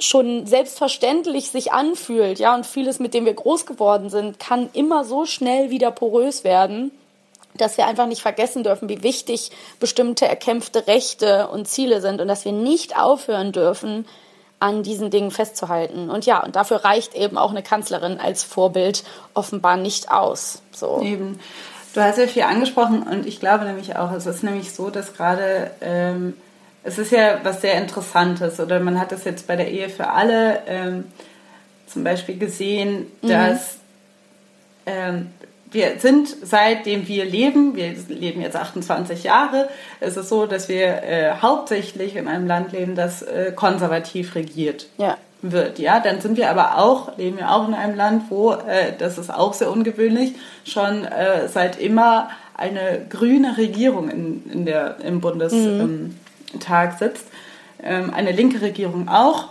schon 0.00 0.46
selbstverständlich 0.46 1.50
sich 1.50 1.72
anfühlt, 1.72 2.38
ja, 2.38 2.54
und 2.54 2.66
vieles, 2.66 2.98
mit 2.98 3.14
dem 3.14 3.24
wir 3.24 3.34
groß 3.34 3.64
geworden 3.64 4.10
sind, 4.10 4.40
kann 4.40 4.68
immer 4.72 5.04
so 5.04 5.24
schnell 5.24 5.70
wieder 5.70 5.90
porös 5.90 6.44
werden, 6.44 6.90
dass 7.56 7.76
wir 7.76 7.86
einfach 7.86 8.06
nicht 8.06 8.22
vergessen 8.22 8.64
dürfen, 8.64 8.88
wie 8.88 9.02
wichtig 9.02 9.52
bestimmte 9.78 10.26
erkämpfte 10.26 10.86
Rechte 10.88 11.48
und 11.48 11.68
Ziele 11.68 12.00
sind 12.00 12.20
und 12.20 12.28
dass 12.28 12.44
wir 12.44 12.52
nicht 12.52 12.98
aufhören 12.98 13.52
dürfen, 13.52 14.06
an 14.64 14.82
diesen 14.82 15.10
Dingen 15.10 15.30
festzuhalten. 15.30 16.08
Und 16.08 16.24
ja, 16.24 16.42
und 16.42 16.56
dafür 16.56 16.78
reicht 16.84 17.14
eben 17.14 17.36
auch 17.36 17.50
eine 17.50 17.62
Kanzlerin 17.62 18.18
als 18.18 18.44
Vorbild 18.44 19.04
offenbar 19.34 19.76
nicht 19.76 20.10
aus. 20.10 20.62
So. 20.72 21.02
Eben. 21.02 21.38
Du 21.92 22.00
hast 22.00 22.16
ja 22.16 22.26
viel 22.26 22.44
angesprochen 22.44 23.02
und 23.02 23.26
ich 23.26 23.40
glaube 23.40 23.66
nämlich 23.66 23.94
auch, 23.96 24.10
es 24.12 24.24
ist 24.24 24.42
nämlich 24.42 24.72
so, 24.72 24.88
dass 24.88 25.14
gerade 25.14 25.70
ähm, 25.82 26.32
es 26.82 26.96
ist 26.96 27.12
ja 27.12 27.40
was 27.42 27.60
sehr 27.60 27.74
Interessantes 27.74 28.58
oder 28.58 28.80
man 28.80 28.98
hat 28.98 29.12
das 29.12 29.24
jetzt 29.24 29.46
bei 29.46 29.54
der 29.54 29.70
Ehe 29.70 29.90
für 29.90 30.08
alle 30.08 30.62
ähm, 30.66 31.04
zum 31.86 32.02
Beispiel 32.02 32.38
gesehen, 32.38 33.06
mhm. 33.20 33.28
dass 33.28 33.76
ähm, 34.86 35.30
wir 35.74 35.98
sind 35.98 36.34
seitdem 36.42 37.06
wir 37.08 37.24
leben, 37.24 37.74
wir 37.74 37.94
leben 38.08 38.40
jetzt 38.40 38.56
28 38.56 39.24
Jahre, 39.24 39.68
ist 40.00 40.16
es 40.16 40.28
so, 40.28 40.46
dass 40.46 40.68
wir 40.68 41.02
äh, 41.02 41.32
hauptsächlich 41.42 42.16
in 42.16 42.28
einem 42.28 42.46
Land 42.46 42.72
leben, 42.72 42.94
das 42.94 43.22
äh, 43.22 43.52
konservativ 43.54 44.34
regiert 44.34 44.86
ja. 44.98 45.18
wird. 45.42 45.78
Ja, 45.78 46.00
dann 46.00 46.20
sind 46.20 46.36
wir 46.36 46.50
aber 46.50 46.78
auch, 46.78 47.18
leben 47.18 47.38
wir 47.38 47.50
auch 47.50 47.68
in 47.68 47.74
einem 47.74 47.96
Land, 47.96 48.30
wo, 48.30 48.52
äh, 48.52 48.92
das 48.98 49.18
ist 49.18 49.34
auch 49.34 49.52
sehr 49.52 49.70
ungewöhnlich, 49.70 50.34
schon 50.64 51.04
äh, 51.04 51.48
seit 51.48 51.78
immer 51.78 52.30
eine 52.56 53.04
grüne 53.10 53.56
Regierung 53.56 54.08
in, 54.08 54.50
in 54.50 54.64
der, 54.64 54.98
im 55.00 55.20
Bundestag 55.20 55.60
mhm. 55.60 56.14
ähm, 56.52 56.92
sitzt. 56.98 57.26
Ähm, 57.82 58.14
eine 58.14 58.32
linke 58.32 58.62
Regierung 58.62 59.08
auch 59.08 59.48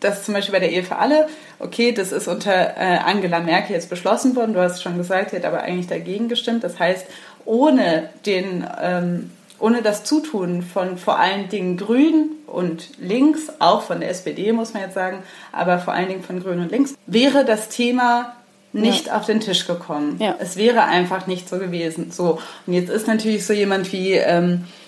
das 0.00 0.24
zum 0.24 0.34
Beispiel 0.34 0.52
bei 0.52 0.60
der 0.60 0.72
Ehe 0.72 0.82
für 0.82 0.96
alle, 0.96 1.28
okay, 1.58 1.92
das 1.92 2.12
ist 2.12 2.28
unter 2.28 2.76
äh, 2.76 2.98
Angela 3.04 3.40
Merkel 3.40 3.74
jetzt 3.74 3.90
beschlossen 3.90 4.34
worden. 4.36 4.54
Du 4.54 4.60
hast 4.60 4.82
schon 4.82 4.96
gesagt, 4.96 5.30
sie 5.30 5.36
hat 5.36 5.44
aber 5.44 5.62
eigentlich 5.62 5.86
dagegen 5.86 6.28
gestimmt. 6.28 6.64
Das 6.64 6.78
heißt, 6.78 7.06
ohne 7.44 8.10
den, 8.26 8.66
ähm, 8.80 9.30
ohne 9.58 9.82
das 9.82 10.04
Zutun 10.04 10.62
von 10.62 10.96
vor 10.96 11.18
allen 11.18 11.48
Dingen 11.48 11.76
Grünen 11.76 12.30
und 12.46 12.98
Links, 12.98 13.48
auch 13.58 13.82
von 13.82 14.00
der 14.00 14.10
SPD 14.10 14.52
muss 14.52 14.72
man 14.72 14.82
jetzt 14.82 14.94
sagen, 14.94 15.22
aber 15.52 15.78
vor 15.78 15.92
allen 15.92 16.08
Dingen 16.08 16.22
von 16.22 16.42
Grünen 16.42 16.62
und 16.62 16.70
Links, 16.70 16.94
wäre 17.06 17.44
das 17.44 17.68
Thema 17.68 18.34
nicht 18.72 19.06
ja. 19.06 19.16
auf 19.16 19.26
den 19.26 19.40
Tisch 19.40 19.66
gekommen. 19.66 20.16
Ja. 20.20 20.36
Es 20.38 20.56
wäre 20.56 20.84
einfach 20.84 21.26
nicht 21.26 21.48
so 21.48 21.58
gewesen. 21.58 22.10
So 22.10 22.38
und 22.66 22.72
jetzt 22.72 22.88
ist 22.88 23.06
natürlich 23.06 23.44
so 23.44 23.52
jemand 23.52 23.92
wie 23.92 24.12
ähm, 24.12 24.64
äh, 24.64 24.79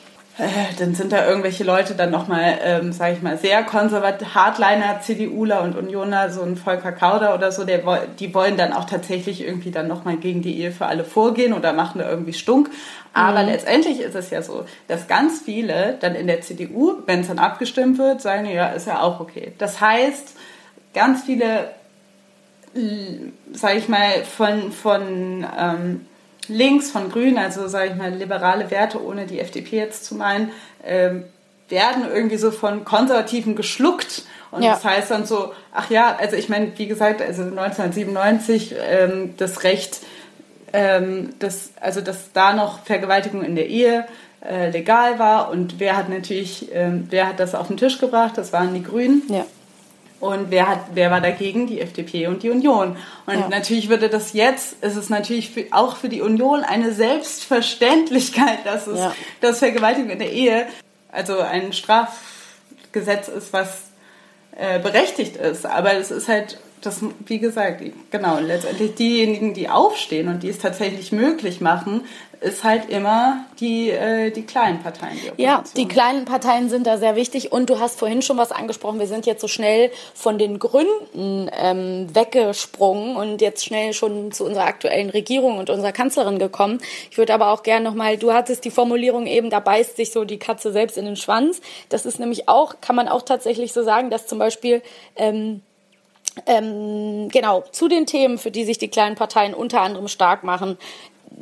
dann 0.78 0.94
sind 0.94 1.12
da 1.12 1.26
irgendwelche 1.26 1.62
Leute 1.62 1.94
dann 1.94 2.10
nochmal, 2.10 2.58
ähm, 2.62 2.92
sage 2.92 3.14
ich 3.14 3.22
mal, 3.22 3.36
sehr 3.36 3.62
konservativ, 3.64 4.34
Hardliner, 4.34 5.00
CDUler 5.02 5.62
und 5.62 5.76
Unioner, 5.76 6.30
so 6.30 6.42
ein 6.42 6.56
Volker 6.56 6.92
Kauder 6.92 7.34
oder 7.34 7.52
so, 7.52 7.64
der, 7.64 7.82
die 8.18 8.34
wollen 8.34 8.56
dann 8.56 8.72
auch 8.72 8.86
tatsächlich 8.86 9.44
irgendwie 9.44 9.70
dann 9.70 9.88
nochmal 9.88 10.16
gegen 10.16 10.40
die 10.40 10.58
Ehe 10.58 10.72
für 10.72 10.86
alle 10.86 11.04
vorgehen 11.04 11.52
oder 11.52 11.74
machen 11.74 11.98
da 11.98 12.08
irgendwie 12.08 12.32
Stunk. 12.32 12.70
Aber 13.12 13.42
mhm. 13.42 13.48
letztendlich 13.50 14.00
ist 14.00 14.14
es 14.14 14.30
ja 14.30 14.40
so, 14.40 14.64
dass 14.88 15.06
ganz 15.06 15.42
viele 15.44 15.98
dann 16.00 16.14
in 16.14 16.26
der 16.26 16.40
CDU, 16.40 16.94
wenn 17.04 17.20
es 17.20 17.28
dann 17.28 17.38
abgestimmt 17.38 17.98
wird, 17.98 18.22
sagen, 18.22 18.46
ja, 18.46 18.68
ist 18.68 18.86
ja 18.86 19.02
auch 19.02 19.20
okay. 19.20 19.52
Das 19.58 19.82
heißt, 19.82 20.34
ganz 20.94 21.24
viele, 21.24 21.70
sage 23.52 23.78
ich 23.78 23.88
mal, 23.88 24.24
von, 24.24 24.72
von 24.72 25.46
ähm, 25.58 26.06
links 26.48 26.90
von 26.90 27.10
Grün, 27.10 27.38
also 27.38 27.68
sage 27.68 27.90
ich 27.90 27.96
mal 27.96 28.10
liberale 28.10 28.70
Werte, 28.70 29.02
ohne 29.02 29.26
die 29.26 29.40
FDP 29.40 29.76
jetzt 29.76 30.04
zu 30.04 30.14
meinen, 30.14 30.50
ähm, 30.84 31.24
werden 31.68 32.04
irgendwie 32.12 32.36
so 32.36 32.50
von 32.50 32.84
Konservativen 32.84 33.56
geschluckt. 33.56 34.24
Und 34.50 34.62
ja. 34.62 34.72
das 34.72 34.84
heißt 34.84 35.10
dann 35.10 35.24
so, 35.24 35.52
ach 35.72 35.90
ja, 35.90 36.16
also 36.16 36.36
ich 36.36 36.48
meine, 36.48 36.72
wie 36.76 36.86
gesagt, 36.86 37.22
also 37.22 37.42
1997 37.42 38.74
ähm, 38.78 39.34
das 39.38 39.64
Recht, 39.64 40.00
ähm, 40.72 41.30
das, 41.38 41.70
also 41.80 42.00
dass 42.00 42.32
da 42.32 42.52
noch 42.52 42.84
Vergewaltigung 42.84 43.42
in 43.42 43.56
der 43.56 43.68
Ehe 43.68 44.06
äh, 44.46 44.70
legal 44.70 45.18
war 45.18 45.50
und 45.50 45.78
wer 45.78 45.96
hat 45.96 46.08
natürlich, 46.08 46.68
ähm, 46.72 47.06
wer 47.08 47.28
hat 47.28 47.40
das 47.40 47.54
auf 47.54 47.68
den 47.68 47.76
Tisch 47.76 47.98
gebracht? 47.98 48.36
Das 48.36 48.52
waren 48.52 48.74
die 48.74 48.82
Grünen. 48.82 49.22
Ja. 49.28 49.46
Und 50.22 50.52
wer, 50.52 50.68
hat, 50.68 50.78
wer 50.94 51.10
war 51.10 51.20
dagegen? 51.20 51.66
Die 51.66 51.80
FDP 51.80 52.28
und 52.28 52.44
die 52.44 52.50
Union. 52.50 52.96
Und 53.26 53.34
ja. 53.34 53.48
natürlich 53.48 53.88
würde 53.88 54.08
das 54.08 54.34
jetzt, 54.34 54.80
ist 54.80 54.94
es 54.94 55.10
natürlich 55.10 55.50
für, 55.50 55.64
auch 55.72 55.96
für 55.96 56.08
die 56.08 56.20
Union 56.20 56.62
eine 56.62 56.92
Selbstverständlichkeit, 56.92 58.60
dass 58.64 58.86
es 58.86 59.00
ja. 59.00 59.12
dass 59.40 59.58
Vergewaltigung 59.58 60.10
in 60.10 60.20
der 60.20 60.30
Ehe, 60.30 60.66
also 61.10 61.40
ein 61.40 61.72
Straf 61.72 62.20
Gesetz 62.92 63.26
ist, 63.26 63.52
was 63.52 63.90
äh, 64.56 64.78
berechtigt 64.78 65.34
ist. 65.34 65.66
Aber 65.66 65.94
es 65.94 66.12
ist 66.12 66.28
halt 66.28 66.60
das, 66.82 67.00
wie 67.26 67.38
gesagt, 67.38 67.82
genau, 68.10 68.38
letztendlich 68.38 68.94
diejenigen, 68.94 69.54
die 69.54 69.68
aufstehen 69.68 70.28
und 70.28 70.42
die 70.42 70.48
es 70.48 70.58
tatsächlich 70.58 71.12
möglich 71.12 71.60
machen, 71.60 72.02
ist 72.42 72.64
halt 72.64 72.90
immer 72.90 73.44
die, 73.60 73.90
äh, 73.90 74.30
die 74.30 74.42
kleinen 74.42 74.82
Parteien. 74.82 75.16
Die 75.38 75.42
ja, 75.42 75.62
die 75.76 75.86
kleinen 75.86 76.24
Parteien 76.24 76.68
sind 76.68 76.86
da 76.86 76.98
sehr 76.98 77.16
wichtig. 77.16 77.52
Und 77.52 77.70
du 77.70 77.78
hast 77.78 77.98
vorhin 77.98 78.22
schon 78.22 78.36
was 78.36 78.52
angesprochen. 78.52 78.98
Wir 78.98 79.06
sind 79.06 79.26
jetzt 79.26 79.40
so 79.40 79.48
schnell 79.48 79.90
von 80.14 80.38
den 80.38 80.58
Gründen 80.58 81.50
ähm, 81.56 82.08
weggesprungen 82.12 83.16
und 83.16 83.40
jetzt 83.40 83.64
schnell 83.64 83.92
schon 83.92 84.32
zu 84.32 84.44
unserer 84.44 84.66
aktuellen 84.66 85.10
Regierung 85.10 85.58
und 85.58 85.70
unserer 85.70 85.92
Kanzlerin 85.92 86.38
gekommen. 86.38 86.80
Ich 87.10 87.18
würde 87.18 87.32
aber 87.32 87.52
auch 87.52 87.62
gerne 87.62 87.84
nochmal, 87.84 88.16
du 88.16 88.32
hattest 88.32 88.64
die 88.64 88.70
Formulierung 88.70 89.26
eben, 89.26 89.50
da 89.50 89.60
beißt 89.60 89.96
sich 89.96 90.10
so 90.10 90.24
die 90.24 90.38
Katze 90.38 90.72
selbst 90.72 90.98
in 90.98 91.04
den 91.04 91.16
Schwanz. 91.16 91.60
Das 91.88 92.06
ist 92.06 92.18
nämlich 92.18 92.48
auch, 92.48 92.80
kann 92.80 92.96
man 92.96 93.08
auch 93.08 93.22
tatsächlich 93.22 93.72
so 93.72 93.82
sagen, 93.82 94.10
dass 94.10 94.26
zum 94.26 94.38
Beispiel 94.38 94.82
ähm, 95.16 95.62
ähm, 96.46 97.28
genau, 97.28 97.62
zu 97.72 97.88
den 97.88 98.06
Themen, 98.06 98.38
für 98.38 98.50
die 98.50 98.64
sich 98.64 98.78
die 98.78 98.88
kleinen 98.88 99.16
Parteien 99.16 99.54
unter 99.54 99.82
anderem 99.82 100.08
stark 100.08 100.44
machen, 100.44 100.78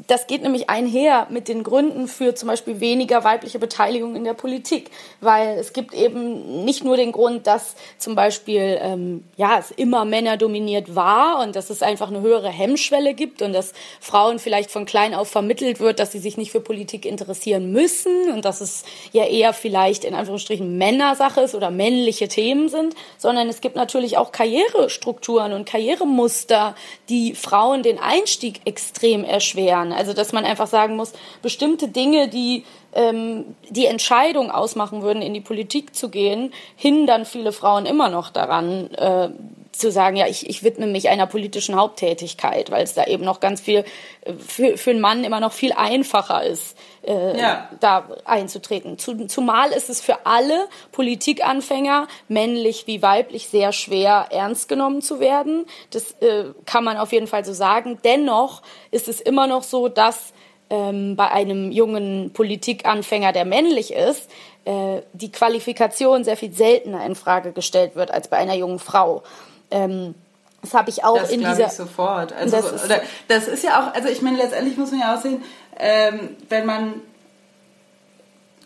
das 0.06 0.26
geht 0.26 0.42
nämlich 0.42 0.70
einher 0.70 1.26
mit 1.30 1.48
den 1.48 1.62
Gründen 1.62 2.08
für 2.08 2.34
zum 2.34 2.48
Beispiel 2.48 2.80
weniger 2.80 3.24
weibliche 3.24 3.58
Beteiligung 3.58 4.16
in 4.16 4.24
der 4.24 4.34
Politik, 4.34 4.90
weil 5.20 5.58
es 5.58 5.72
gibt 5.72 5.94
eben 5.94 6.64
nicht 6.64 6.84
nur 6.84 6.96
den 6.96 7.12
Grund, 7.12 7.46
dass 7.46 7.74
zum 7.98 8.14
Beispiel 8.14 8.78
ähm, 8.80 9.24
ja 9.36 9.58
es 9.58 9.70
immer 9.70 10.04
Männer 10.04 10.36
dominiert 10.36 10.94
war 10.94 11.42
und 11.42 11.56
dass 11.56 11.70
es 11.70 11.82
einfach 11.82 12.08
eine 12.08 12.20
höhere 12.20 12.48
Hemmschwelle 12.48 13.14
gibt 13.14 13.42
und 13.42 13.52
dass 13.52 13.72
Frauen 14.00 14.38
vielleicht 14.38 14.70
von 14.70 14.84
klein 14.84 15.14
auf 15.14 15.28
vermittelt 15.28 15.80
wird, 15.80 15.98
dass 15.98 16.12
sie 16.12 16.18
sich 16.18 16.36
nicht 16.36 16.50
für 16.50 16.60
Politik 16.60 17.06
interessieren 17.06 17.72
müssen 17.72 18.30
und 18.30 18.44
dass 18.44 18.60
es 18.60 18.84
ja 19.12 19.24
eher 19.24 19.52
vielleicht 19.52 20.04
in 20.04 20.14
Anführungsstrichen 20.14 20.76
Männersache 20.78 21.40
ist 21.40 21.54
oder 21.54 21.70
männliche 21.70 22.28
Themen 22.28 22.68
sind, 22.68 22.94
sondern 23.18 23.48
es 23.48 23.60
gibt 23.60 23.76
natürlich 23.76 24.18
auch 24.18 24.32
Karrierestrukturen 24.32 25.52
und 25.52 25.66
Karrieremuster, 25.66 26.74
die 27.08 27.34
Frauen 27.34 27.82
den 27.82 27.98
Einstieg 27.98 28.60
extrem 28.64 29.24
erschweren 29.24 29.79
kann. 29.80 29.92
Also 29.92 30.12
dass 30.12 30.32
man 30.32 30.44
einfach 30.44 30.66
sagen 30.66 30.96
muss, 30.96 31.12
bestimmte 31.42 31.88
Dinge, 31.88 32.28
die 32.28 32.64
ähm, 32.92 33.56
die 33.68 33.86
Entscheidung 33.86 34.50
ausmachen 34.50 35.02
würden, 35.02 35.22
in 35.22 35.34
die 35.34 35.40
Politik 35.40 35.94
zu 35.94 36.08
gehen, 36.08 36.52
hindern 36.76 37.24
viele 37.24 37.52
Frauen 37.52 37.86
immer 37.86 38.08
noch 38.08 38.30
daran, 38.30 38.90
äh, 38.94 39.30
zu 39.72 39.90
sagen, 39.90 40.16
ja, 40.16 40.26
ich, 40.26 40.48
ich 40.50 40.64
widme 40.64 40.86
mich 40.86 41.08
einer 41.08 41.26
politischen 41.26 41.76
Haupttätigkeit, 41.76 42.70
weil 42.70 42.82
es 42.82 42.94
da 42.94 43.04
eben 43.04 43.24
noch 43.24 43.40
ganz 43.40 43.60
viel 43.60 43.84
äh, 44.22 44.32
für, 44.34 44.76
für 44.76 44.90
einen 44.90 45.00
Mann 45.00 45.24
immer 45.24 45.40
noch 45.40 45.52
viel 45.52 45.72
einfacher 45.72 46.44
ist, 46.44 46.76
äh, 47.02 47.38
ja. 47.38 47.68
da 47.80 48.08
einzutreten. 48.24 48.98
zumal 48.98 49.70
ist 49.72 49.88
es 49.88 50.00
für 50.00 50.26
alle 50.26 50.68
Politikanfänger, 50.92 52.08
männlich 52.28 52.86
wie 52.86 53.02
weiblich, 53.02 53.48
sehr 53.48 53.72
schwer 53.72 54.26
ernst 54.30 54.68
genommen 54.68 55.02
zu 55.02 55.20
werden. 55.20 55.66
Das 55.90 56.12
äh, 56.20 56.46
kann 56.66 56.84
man 56.84 56.96
auf 56.96 57.12
jeden 57.12 57.26
Fall 57.26 57.44
so 57.44 57.52
sagen. 57.52 57.98
Dennoch 58.04 58.62
ist 58.90 59.08
es 59.08 59.20
immer 59.20 59.46
noch 59.46 59.62
so, 59.62 59.88
dass 59.88 60.32
ähm, 60.68 61.16
bei 61.16 61.30
einem 61.30 61.72
jungen 61.72 62.32
Politikanfänger, 62.32 63.32
der 63.32 63.44
männlich 63.44 63.92
ist, 63.92 64.30
äh, 64.64 65.02
die 65.12 65.32
Qualifikation 65.32 66.24
sehr 66.24 66.36
viel 66.36 66.52
seltener 66.52 67.04
in 67.04 67.14
Frage 67.14 67.52
gestellt 67.52 67.96
wird 67.96 68.10
als 68.10 68.28
bei 68.28 68.36
einer 68.36 68.54
jungen 68.54 68.78
Frau. 68.78 69.22
Ähm, 69.70 70.14
das 70.62 70.74
habe 70.74 70.90
ich 70.90 71.04
auch 71.04 71.18
das 71.18 71.30
in 71.30 71.40
dieser. 71.40 71.66
Ich 71.66 71.72
sofort. 71.72 72.32
Also, 72.32 72.56
das 72.56 72.72
ist, 72.72 72.84
oder, 72.84 73.00
das 73.28 73.48
ist 73.48 73.64
ja 73.64 73.80
auch, 73.80 73.94
also 73.94 74.08
ich 74.08 74.22
meine, 74.22 74.36
letztendlich 74.36 74.76
muss 74.76 74.90
man 74.90 75.00
ja 75.00 75.14
auch 75.14 75.20
sehen, 75.20 75.42
ähm, 75.78 76.36
wenn 76.48 76.66
man, 76.66 76.94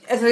also 0.08 0.26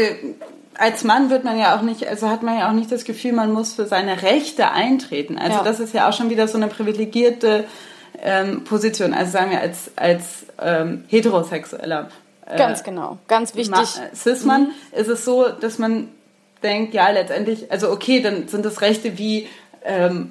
als 0.76 1.04
Mann 1.04 1.30
wird 1.30 1.44
man 1.44 1.58
ja 1.58 1.76
auch 1.76 1.82
nicht, 1.82 2.06
also 2.06 2.28
hat 2.28 2.42
man 2.42 2.58
ja 2.58 2.68
auch 2.68 2.72
nicht 2.72 2.90
das 2.90 3.04
Gefühl, 3.04 3.32
man 3.32 3.52
muss 3.52 3.74
für 3.74 3.86
seine 3.86 4.22
Rechte 4.22 4.70
eintreten. 4.70 5.38
Also 5.38 5.58
ja. 5.58 5.62
das 5.62 5.80
ist 5.80 5.94
ja 5.94 6.08
auch 6.08 6.12
schon 6.12 6.30
wieder 6.30 6.48
so 6.48 6.56
eine 6.56 6.68
privilegierte 6.68 7.64
ähm, 8.20 8.64
Position. 8.64 9.14
Also 9.14 9.32
sagen 9.32 9.50
wir 9.50 9.60
als, 9.60 9.92
als 9.96 10.46
ähm, 10.60 11.04
heterosexueller. 11.08 12.08
Äh, 12.46 12.56
ganz 12.56 12.82
genau, 12.82 13.18
ganz 13.28 13.54
wichtig. 13.54 14.00
Cis-Mann 14.14 14.62
mhm. 14.62 14.98
ist 14.98 15.08
es 15.08 15.24
so, 15.24 15.48
dass 15.48 15.78
man 15.78 16.08
denkt, 16.62 16.94
ja, 16.94 17.10
letztendlich, 17.10 17.70
also 17.70 17.90
okay, 17.90 18.20
dann 18.20 18.48
sind 18.48 18.64
das 18.64 18.80
Rechte 18.80 19.18
wie 19.18 19.48
ähm, 19.84 20.30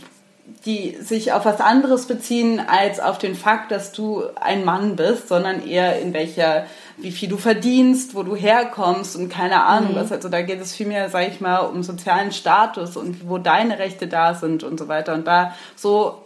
die 0.66 0.98
sich 1.02 1.34
auf 1.34 1.46
was 1.46 1.60
anderes 1.60 2.06
beziehen 2.06 2.60
als 2.60 3.00
auf 3.00 3.18
den 3.18 3.36
Fakt, 3.36 3.72
dass 3.72 3.92
du 3.92 4.24
ein 4.40 4.64
Mann 4.64 4.96
bist, 4.96 5.28
sondern 5.28 5.66
eher 5.66 6.00
in 6.00 6.14
welcher, 6.14 6.66
wie 6.98 7.12
viel 7.12 7.30
du 7.30 7.38
verdienst, 7.38 8.16
wo 8.16 8.24
du 8.24 8.36
herkommst 8.36 9.16
und 9.16 9.30
keine 9.30 9.64
Ahnung 9.64 9.94
mhm. 9.94 9.96
was. 9.96 10.12
Also 10.12 10.30
da 10.30 10.42
geht 10.42 10.62
es 10.62 10.76
vielmehr, 10.76 11.10
sage 11.10 11.28
ich 11.28 11.42
mal, 11.42 11.60
um 11.60 11.84
sozialen 11.84 12.32
Status 12.32 12.96
und 12.96 13.28
wo 13.28 13.38
deine 13.38 13.80
Rechte 13.80 14.08
da 14.08 14.34
sind 14.34 14.64
und 14.64 14.78
so 14.78 14.88
weiter. 14.88 15.14
Und 15.14 15.26
da 15.26 15.56
so 15.76 16.26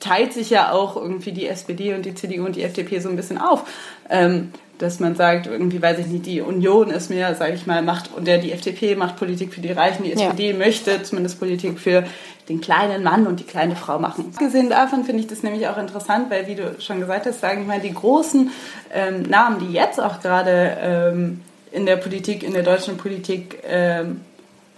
teilt 0.00 0.32
sich 0.32 0.50
ja 0.50 0.72
auch 0.72 0.96
irgendwie 0.96 1.32
die 1.32 1.46
SPD 1.46 1.94
und 1.94 2.04
die 2.06 2.14
CDU 2.14 2.44
und 2.44 2.56
die 2.56 2.62
FDP 2.62 3.00
so 3.00 3.08
ein 3.08 3.16
bisschen 3.16 3.38
auf. 3.38 3.64
Ähm, 4.08 4.52
dass 4.78 5.00
man 5.00 5.14
sagt, 5.14 5.46
irgendwie 5.46 5.80
weiß 5.80 5.98
ich 5.98 6.06
nicht, 6.06 6.26
die 6.26 6.40
Union 6.40 6.90
ist 6.90 7.08
mehr, 7.08 7.34
sage 7.34 7.54
ich 7.54 7.66
mal, 7.66 7.82
macht, 7.82 8.10
und 8.14 8.26
der 8.26 8.38
die 8.38 8.52
FDP 8.52 8.94
macht 8.94 9.16
Politik 9.16 9.54
für 9.54 9.60
die 9.60 9.72
Reichen, 9.72 10.04
die 10.04 10.12
SPD 10.12 10.50
ja. 10.50 10.56
möchte 10.56 11.02
zumindest 11.02 11.38
Politik 11.38 11.78
für 11.78 12.04
den 12.48 12.60
kleinen 12.60 13.02
Mann 13.02 13.26
und 13.26 13.40
die 13.40 13.44
kleine 13.44 13.76
Frau 13.76 13.98
machen. 13.98 14.32
Abgesehen 14.32 14.70
davon 14.70 15.04
finde 15.04 15.20
ich 15.20 15.26
das 15.26 15.42
nämlich 15.42 15.66
auch 15.68 15.78
interessant, 15.78 16.30
weil, 16.30 16.46
wie 16.46 16.54
du 16.54 16.80
schon 16.80 17.00
gesagt 17.00 17.26
hast, 17.26 17.40
sagen 17.40 17.62
ich 17.62 17.66
mal, 17.66 17.80
die 17.80 17.92
großen 17.92 18.50
ähm, 18.94 19.22
Namen, 19.22 19.58
die 19.58 19.72
jetzt 19.72 20.00
auch 20.00 20.20
gerade 20.20 20.76
ähm, 20.80 21.40
in 21.72 21.86
der 21.86 21.96
Politik, 21.96 22.42
in 22.42 22.52
der 22.52 22.62
deutschen 22.62 22.96
Politik 22.96 23.62
ähm, 23.66 24.20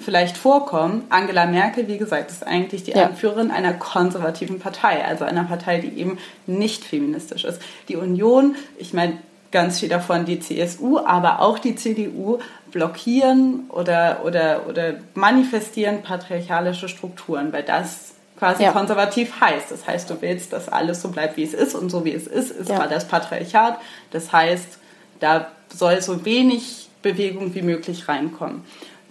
vielleicht 0.00 0.36
vorkommen. 0.36 1.04
Angela 1.10 1.46
Merkel, 1.46 1.88
wie 1.88 1.98
gesagt, 1.98 2.30
ist 2.30 2.46
eigentlich 2.46 2.84
die 2.84 2.92
ja. 2.92 3.06
Anführerin 3.06 3.50
einer 3.50 3.74
konservativen 3.74 4.60
Partei, 4.60 5.04
also 5.04 5.24
einer 5.24 5.44
Partei, 5.44 5.78
die 5.78 6.00
eben 6.00 6.18
nicht 6.46 6.84
feministisch 6.84 7.44
ist. 7.44 7.60
Die 7.88 7.96
Union, 7.96 8.56
ich 8.78 8.94
meine, 8.94 9.18
ganz 9.50 9.80
viel 9.80 9.88
davon 9.88 10.24
die 10.24 10.40
CSU, 10.40 10.98
aber 10.98 11.40
auch 11.40 11.58
die 11.58 11.74
CDU 11.74 12.38
blockieren 12.70 13.64
oder, 13.70 14.20
oder, 14.24 14.66
oder 14.68 14.94
manifestieren 15.14 16.02
patriarchalische 16.02 16.88
Strukturen, 16.88 17.52
weil 17.52 17.62
das 17.62 18.14
quasi 18.38 18.64
ja. 18.64 18.72
konservativ 18.72 19.40
heißt. 19.40 19.70
Das 19.70 19.86
heißt, 19.86 20.10
du 20.10 20.20
willst, 20.20 20.52
dass 20.52 20.68
alles 20.68 21.02
so 21.02 21.08
bleibt, 21.08 21.36
wie 21.36 21.42
es 21.42 21.54
ist 21.54 21.74
und 21.74 21.90
so 21.90 22.04
wie 22.04 22.12
es 22.12 22.26
ist, 22.26 22.50
ist 22.50 22.68
ja. 22.68 22.86
das 22.86 23.08
Patriarchat. 23.08 23.78
Das 24.10 24.32
heißt, 24.32 24.78
da 25.20 25.48
soll 25.74 26.00
so 26.02 26.24
wenig 26.24 26.88
Bewegung 27.02 27.54
wie 27.54 27.62
möglich 27.62 28.08
reinkommen. 28.08 28.62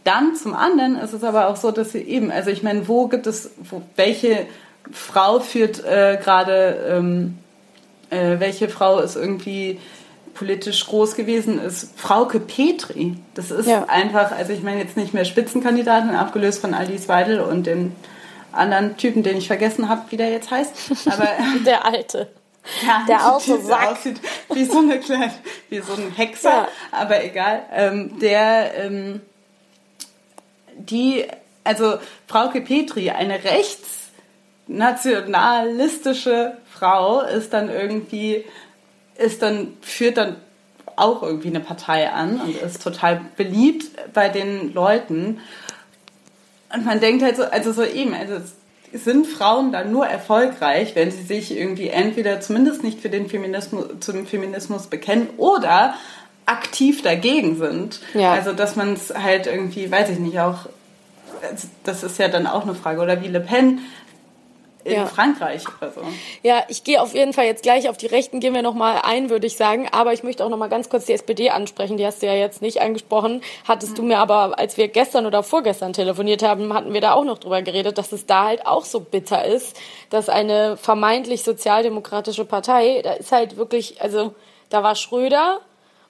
Dann 0.04 0.36
zum 0.36 0.54
anderen 0.54 0.96
ist 0.98 1.14
es 1.14 1.24
aber 1.24 1.50
auch 1.50 1.58
so, 1.58 1.72
dass 1.72 1.92
sie 1.92 2.02
eben, 2.02 2.32
also 2.32 2.50
ich 2.50 2.64
meine, 2.64 2.88
wo 2.88 3.08
gibt 3.08 3.28
es, 3.28 3.52
wo, 3.70 3.82
welche 3.98 4.46
Frau 4.92 5.42
führt 5.42 5.84
äh, 5.84 6.18
gerade, 6.22 6.86
ähm, 6.90 7.38
äh, 8.10 8.40
welche 8.40 8.70
Frau 8.70 9.00
ist 9.00 9.18
irgendwie 9.18 9.80
politisch 10.38 10.86
groß 10.86 11.16
gewesen 11.16 11.60
ist, 11.60 12.00
Frauke 12.00 12.40
Petri. 12.40 13.18
Das 13.34 13.52
ist 13.52 13.68
ja. 13.68 13.86
einfach, 13.86 14.32
also 14.32 14.54
ich 14.54 14.62
meine 14.62 14.80
jetzt 14.80 14.98
nicht 14.98 15.14
mehr 15.14 15.26
Spitzenkandidatin, 15.26 16.12
abgelöst 16.12 16.62
von 16.62 16.74
Alice 16.74 17.08
Weidel 17.08 17.40
und 17.40 17.66
dem 17.66 17.94
anderen 18.52 18.98
Typen, 18.98 19.24
den 19.24 19.38
ich 19.38 19.48
vergessen 19.48 19.90
habe, 19.90 20.04
wie 20.10 20.18
der 20.18 20.32
jetzt 20.32 20.52
heißt. 20.52 20.74
Aber 21.08 21.28
der 21.66 21.86
alte. 21.86 22.28
Ja, 22.86 23.06
der 23.08 23.32
auch 23.32 23.40
so 23.40 23.54
aussieht 23.54 24.20
wie 24.54 24.66
so 24.66 24.80
eine 24.80 25.00
kleine, 25.00 25.32
wie 25.70 25.80
so 25.80 25.94
ein 25.94 26.12
Hexer, 26.14 26.50
ja. 26.50 26.68
aber 26.92 27.24
egal. 27.24 27.62
Ähm, 27.72 28.20
der 28.20 28.74
ähm, 28.76 29.22
die, 30.78 31.26
also 31.64 31.98
Frauke 32.28 32.60
Petri, 32.60 33.10
eine 33.10 33.40
rechtsnationalistische 34.68 36.58
Frau, 36.70 37.22
ist 37.22 37.54
dann 37.54 37.70
irgendwie, 37.70 38.44
ist 39.18 39.42
dann, 39.42 39.74
führt 39.82 40.18
dann 40.18 40.38
auch 40.96 41.22
irgendwie 41.22 41.50
eine 41.50 41.60
Partei 41.60 42.10
an 42.10 42.42
und 42.42 42.62
ist 42.62 42.82
total 42.82 43.22
beliebt 43.36 43.86
bei 44.14 44.30
den 44.30 44.74
Leuten. 44.74 45.40
Und 46.74 46.86
man 46.86 47.00
denkt 47.00 47.24
halt 47.24 47.38
so, 47.38 47.44
also 47.44 47.72
so 47.72 47.84
eben, 47.84 48.14
also 48.14 48.42
sind 48.94 49.28
Frauen 49.28 49.72
dann 49.72 49.92
nur 49.92 50.08
erfolgreich, 50.08 50.96
wenn 50.96 51.12
sie 51.12 51.24
sich 51.24 51.56
irgendwie 51.56 51.90
entweder 51.90 52.42
zumindest 52.42 52.84
nicht 52.84 53.00
für 53.00 53.10
den 53.10 53.30
Feminismus, 53.30 53.86
zum 54.00 54.26
Feminismus 54.26 54.88
bekennen 54.88 55.30
oder 55.38 55.94
aktiv 56.46 57.04
dagegen 57.04 57.58
sind. 57.58 58.00
Ja. 58.14 58.34
Also 58.34 58.54
dass 58.54 58.76
man 58.76 58.94
es 58.94 59.14
halt 59.14 59.46
irgendwie, 59.46 59.92
weiß 59.92 60.10
ich 60.10 60.20
nicht, 60.20 60.40
auch, 60.40 60.68
das 61.84 62.04
ist 62.04 62.18
ja 62.18 62.28
dann 62.28 62.48
auch 62.48 62.64
eine 62.64 62.74
Frage, 62.74 63.02
oder 63.02 63.22
wie 63.22 63.28
Le 63.28 63.42
Pen 63.42 63.80
in 64.88 64.96
ja. 64.96 65.06
Frankreich 65.06 65.64
oder 65.80 65.92
so. 65.92 66.02
Ja, 66.44 66.64
ich 66.70 66.84
gehe 66.84 67.02
auf 67.02 67.14
jeden 67.14 67.34
Fall 67.34 67.46
jetzt 67.46 67.64
gleich 67.64 67.90
auf 67.90 67.98
die 67.98 68.08
Rechten, 68.08 68.40
gehen 68.40 68.54
wir 68.54 68.62
nochmal 68.62 69.02
ein, 69.04 69.30
würde 69.30 69.48
ich 69.48 69.58
sagen. 69.58 69.88
Aber 69.92 70.14
ich 70.14 70.24
möchte 70.24 70.44
auch 70.44 70.50
nochmal 70.50 70.70
ganz 70.70 70.90
kurz 70.90 71.06
die 71.06 71.14
SPD 71.14 71.50
ansprechen. 71.50 71.98
Die 71.98 72.06
hast 72.06 72.22
du 72.22 72.26
ja 72.26 72.34
jetzt 72.34 72.62
nicht 72.62 72.82
angesprochen. 72.82 73.42
Hattest 73.68 73.94
mhm. 73.94 73.96
du 73.96 74.04
mir 74.04 74.20
aber, 74.20 74.58
als 74.58 74.78
wir 74.78 74.88
gestern 74.88 75.26
oder 75.26 75.44
vorgestern 75.44 75.94
telefoniert 75.94 76.42
haben, 76.42 76.74
hatten 76.74 76.94
wir 76.94 77.02
da 77.02 77.14
auch 77.14 77.26
noch 77.26 77.38
drüber 77.38 77.62
geredet, 77.62 77.98
dass 77.98 78.12
es 78.12 78.26
da 78.26 78.46
halt 78.46 78.66
auch 78.66 78.86
so 78.86 79.00
bitter 79.00 79.46
ist, 79.46 79.78
dass 80.10 80.30
eine 80.30 80.78
vermeintlich 80.78 81.44
sozialdemokratische 81.44 82.46
Partei, 82.46 83.02
da 83.04 83.14
ist 83.14 83.32
halt 83.32 83.58
wirklich, 83.58 84.02
also 84.02 84.34
da 84.70 84.84
war 84.84 84.96
Schröder, 84.96 85.60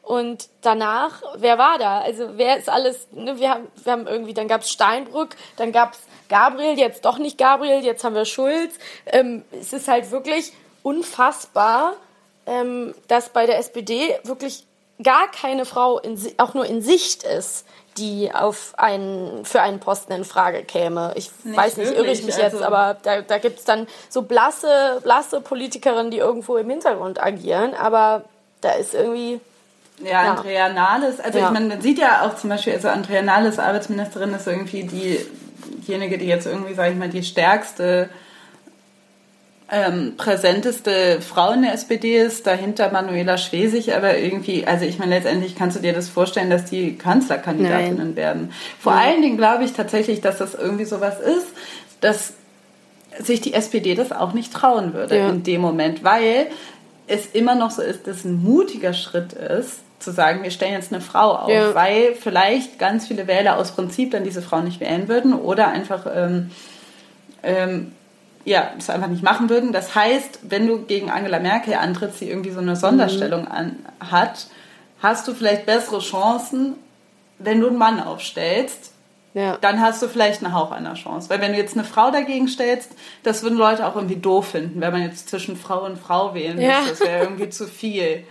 Und 0.08 0.48
danach, 0.62 1.22
wer 1.36 1.58
war 1.58 1.78
da? 1.78 2.00
Also 2.00 2.38
wer 2.38 2.56
ist 2.56 2.70
alles, 2.70 3.08
ne, 3.12 3.38
wir, 3.42 3.50
haben, 3.50 3.68
wir 3.84 3.92
haben 3.92 4.08
irgendwie, 4.08 4.34
dann 4.34 4.48
gab 4.48 4.62
es 4.62 4.72
Steinbrück, 4.72 5.36
dann 5.58 5.74
gab 5.74 5.96
es 5.96 6.00
Gabriel, 6.30 6.80
jetzt 6.80 7.04
doch 7.04 7.18
nicht 7.18 7.38
Gabriel, 7.38 7.84
jetzt 7.84 8.06
haben 8.06 8.16
wir 8.16 8.24
Schulz. 8.24 8.76
Ähm, 9.08 9.44
es 9.52 9.74
ist 9.74 9.90
halt 9.90 10.10
wirklich 10.12 10.54
unfassbar, 10.82 11.92
ähm, 12.46 12.96
dass 13.10 13.28
bei 13.28 13.48
der 13.48 13.58
SPD 13.58 14.18
wirklich 14.24 14.66
gar 15.04 15.30
keine 15.30 15.66
Frau 15.66 16.00
in, 16.00 16.18
auch 16.38 16.54
nur 16.54 16.66
in 16.66 16.82
Sicht 16.82 17.24
ist, 17.24 17.66
die 17.98 18.32
auf 18.34 18.76
einen, 18.78 19.44
für 19.44 19.60
einen 19.60 19.82
Posten 19.82 20.14
in 20.14 20.24
Frage 20.24 20.64
käme. 20.64 21.12
Ich 21.16 21.32
nicht 21.44 21.58
weiß 21.58 21.76
nicht, 21.76 21.92
irre 21.92 22.12
ich 22.12 22.24
mich 22.24 22.42
also 22.42 22.60
jetzt, 22.60 22.66
aber 22.66 22.96
da, 23.04 23.24
da 23.24 23.40
gibt 23.40 23.60
es 23.60 23.66
dann 23.66 23.88
so 24.08 24.22
blasse, 24.22 25.02
blasse 25.04 25.42
Politikerinnen, 25.42 26.12
die 26.12 26.20
irgendwo 26.20 26.56
im 26.56 26.70
Hintergrund 26.70 27.22
agieren, 27.22 27.74
aber 27.74 28.24
da 28.62 28.72
ist 28.72 28.94
irgendwie. 28.94 29.42
Ja, 30.04 30.10
ja. 30.10 30.32
Andrea 30.32 30.70
Nahles, 30.70 31.20
also 31.20 31.40
ja. 31.40 31.48
ich 31.48 31.52
meine, 31.52 31.68
man 31.68 31.82
sieht 31.82 31.98
ja 31.98 32.22
auch 32.22 32.36
zum 32.36 32.50
Beispiel, 32.50 32.74
also 32.74 32.90
Andrea 32.90 33.22
Nahles, 33.22 33.58
Arbeitsministerin, 33.58 34.34
ist 34.34 34.48
irgendwie 34.48 34.84
die, 34.84 35.20
diejenige, 35.88 36.18
die 36.18 36.28
jetzt 36.28 36.46
irgendwie, 36.46 36.76
sage 36.76 36.92
ich 36.92 36.98
mal, 36.98 37.10
die 37.10 37.24
stärkste 37.24 38.10
ähm, 39.70 40.14
präsenteste 40.16 41.20
Frau 41.22 41.52
in 41.52 41.64
der 41.64 41.74
SPD 41.74 42.18
ist, 42.18 42.48
dahinter 42.48 42.92
Manuela 42.92 43.38
Schwesig, 43.38 43.94
aber 43.94 44.18
irgendwie, 44.18 44.66
also 44.66 44.86
ich 44.86 44.98
meine, 44.98 45.16
letztendlich 45.16 45.56
kannst 45.56 45.78
du 45.78 45.82
dir 45.82 45.94
das 45.94 46.08
vorstellen, 46.08 46.50
dass 46.50 46.66
die 46.66 46.98
Kanzlerkandidatinnen 46.98 47.98
Nein. 47.98 48.16
werden. 48.16 48.54
Vor 48.80 48.94
Nein. 48.94 49.06
allen 49.06 49.22
Dingen 49.22 49.38
glaube 49.38 49.66
ich 49.66 49.74
tatsächlich, 49.74 50.22
dass 50.22 50.38
das 50.38 50.54
irgendwie 50.54 50.86
sowas 50.86 51.20
ist, 51.20 51.48
dass 52.00 52.34
sich 53.20 53.42
die 53.42 53.54
SPD 53.54 53.96
das 53.96 54.12
auch 54.12 54.34
nicht 54.34 54.54
trauen 54.54 54.94
würde 54.94 55.18
ja. 55.18 55.30
in 55.30 55.44
dem 55.44 55.62
Moment, 55.62 56.04
weil 56.04 56.48
es 57.08 57.26
immer 57.26 57.56
noch 57.56 57.72
so 57.72 57.82
ist, 57.82 58.08
dass 58.08 58.24
ein 58.24 58.42
mutiger 58.42 58.94
Schritt 58.94 59.34
ist, 59.34 59.80
zu 60.00 60.12
sagen, 60.12 60.44
wir 60.44 60.52
stellen 60.52 60.74
jetzt 60.74 60.94
eine 60.94 61.02
Frau 61.02 61.36
auf, 61.36 61.50
ja. 61.50 61.74
weil 61.74 62.14
vielleicht 62.16 62.78
ganz 62.78 63.08
viele 63.08 63.28
Wähler 63.28 63.58
aus 63.58 63.72
Prinzip 63.72 64.12
dann 64.12 64.24
diese 64.24 64.42
Frau 64.42 64.62
nicht 64.62 64.80
wählen 64.80 65.08
würden 65.08 65.34
oder 65.34 65.70
einfach 65.70 66.06
ähm, 66.14 66.52
ähm, 67.44 67.92
ja, 68.48 68.72
es 68.78 68.90
einfach 68.90 69.10
nicht 69.10 69.24
machen 69.24 69.50
würden. 69.50 69.74
Das 69.74 69.94
heißt, 69.94 70.40
wenn 70.44 70.68
du 70.68 70.84
gegen 70.84 71.10
Angela 71.10 71.40
Merkel 71.40 71.74
antrittst, 71.74 72.22
die 72.22 72.30
irgendwie 72.30 72.52
so 72.52 72.60
eine 72.60 72.78
Sonderstellung 72.78 73.42
mhm. 73.42 73.52
an, 73.52 73.76
hat, 74.00 74.48
hast 75.02 75.28
du 75.28 75.34
vielleicht 75.34 75.66
bessere 75.66 76.00
Chancen, 76.00 76.76
wenn 77.40 77.60
du 77.60 77.68
einen 77.68 77.78
Mann 77.78 78.00
aufstellst, 78.00 78.94
ja. 79.38 79.58
dann 79.62 79.80
hast 79.80 80.02
du 80.02 80.08
vielleicht 80.08 80.44
einen 80.44 80.54
Hauch 80.54 80.72
einer 80.72 80.96
Chance. 80.96 81.30
Weil 81.30 81.42
wenn 81.42 81.52
du 81.52 81.60
jetzt 81.60 81.78
eine 81.78 81.84
Frau 81.84 82.10
dagegen 82.10 82.48
stellst, 82.48 82.92
das 83.22 83.44
würden 83.44 83.58
Leute 83.58 83.86
auch 83.86 83.96
irgendwie 83.96 84.16
doof 84.16 84.48
finden, 84.48 84.82
wenn 84.82 84.92
man 84.92 85.04
jetzt 85.04 85.30
zwischen 85.30 85.56
Frau 85.56 85.86
und 85.86 85.98
Frau 85.98 86.34
wählen 86.34 86.60
ja. 86.60 86.80
muss. 86.80 86.90
Das 86.90 87.00
wäre 87.02 87.24
irgendwie 87.24 87.50
zu 87.50 87.68
viel. 87.68 88.24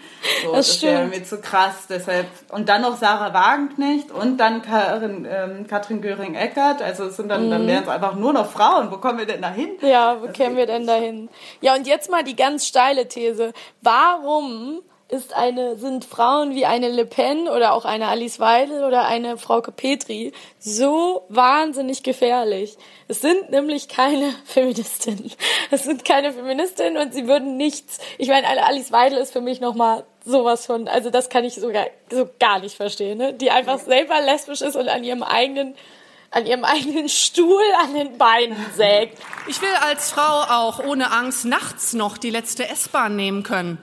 So, 0.42 0.52
das, 0.52 0.66
das 0.66 0.82
wäre 0.82 1.02
irgendwie 1.02 1.22
zu 1.22 1.40
krass. 1.40 1.86
Deshalb, 1.88 2.26
und 2.50 2.68
dann 2.68 2.82
noch 2.82 2.96
Sarah 2.96 3.32
Wagenknecht 3.32 4.10
und 4.10 4.38
dann 4.38 4.62
Karin, 4.62 5.26
ähm, 5.30 5.66
Katrin 5.68 6.02
Göring-Eckert. 6.02 6.82
Also 6.82 7.04
es 7.04 7.16
sind 7.16 7.28
dann, 7.28 7.46
mhm. 7.46 7.50
dann 7.50 7.66
wären 7.68 7.84
es 7.84 7.88
einfach 7.88 8.16
nur 8.16 8.32
noch 8.32 8.50
Frauen. 8.50 8.90
Wo 8.90 8.96
kommen 8.96 9.18
wir 9.18 9.26
denn 9.26 9.42
da 9.42 9.50
hin? 9.50 9.70
Ja, 9.82 10.20
wo 10.20 10.26
kämen 10.26 10.56
wir 10.56 10.66
denn 10.66 10.88
da 10.88 10.96
hin? 10.96 11.28
Ja, 11.60 11.76
und 11.76 11.86
jetzt 11.86 12.10
mal 12.10 12.24
die 12.24 12.34
ganz 12.34 12.66
steile 12.66 13.06
These. 13.06 13.52
Warum 13.80 14.82
ist 15.08 15.34
eine, 15.34 15.76
sind 15.76 16.04
Frauen 16.04 16.54
wie 16.54 16.66
eine 16.66 16.88
Le 16.88 17.06
Pen 17.06 17.48
oder 17.48 17.74
auch 17.74 17.84
eine 17.84 18.08
Alice 18.08 18.40
Weidel 18.40 18.82
oder 18.82 19.06
eine 19.06 19.38
Frauke 19.38 19.70
Petri 19.70 20.32
so 20.58 21.24
wahnsinnig 21.28 22.02
gefährlich. 22.02 22.76
Es 23.06 23.20
sind 23.20 23.50
nämlich 23.50 23.88
keine 23.88 24.34
Feministinnen. 24.44 25.30
Es 25.70 25.84
sind 25.84 26.04
keine 26.04 26.32
Feministinnen 26.32 27.00
und 27.00 27.14
sie 27.14 27.28
würden 27.28 27.56
nichts. 27.56 27.98
Ich 28.18 28.28
meine, 28.28 28.48
eine 28.48 28.66
Alice 28.66 28.90
Weidel 28.90 29.18
ist 29.18 29.32
für 29.32 29.40
mich 29.40 29.60
nochmal 29.60 30.04
sowas 30.24 30.66
von, 30.66 30.88
also 30.88 31.10
das 31.10 31.28
kann 31.28 31.44
ich 31.44 31.54
sogar 31.54 31.86
so 32.10 32.28
gar 32.40 32.58
nicht 32.58 32.74
verstehen, 32.74 33.18
ne? 33.18 33.32
Die 33.32 33.52
einfach 33.52 33.78
selber 33.78 34.20
lesbisch 34.20 34.60
ist 34.60 34.74
und 34.74 34.88
an 34.88 35.04
ihrem 35.04 35.22
eigenen 35.22 35.76
an 36.32 36.44
ihrem 36.44 36.64
eigenen 36.64 37.08
Stuhl 37.08 37.62
an 37.80 37.94
den 37.94 38.18
Beinen 38.18 38.56
sägt. 38.74 39.16
Ich 39.46 39.62
will 39.62 39.74
als 39.80 40.10
Frau 40.10 40.20
auch 40.22 40.84
ohne 40.84 41.12
Angst 41.12 41.44
nachts 41.44 41.94
noch 41.94 42.18
die 42.18 42.30
letzte 42.30 42.68
S-Bahn 42.68 43.14
nehmen 43.14 43.44
können. 43.44 43.78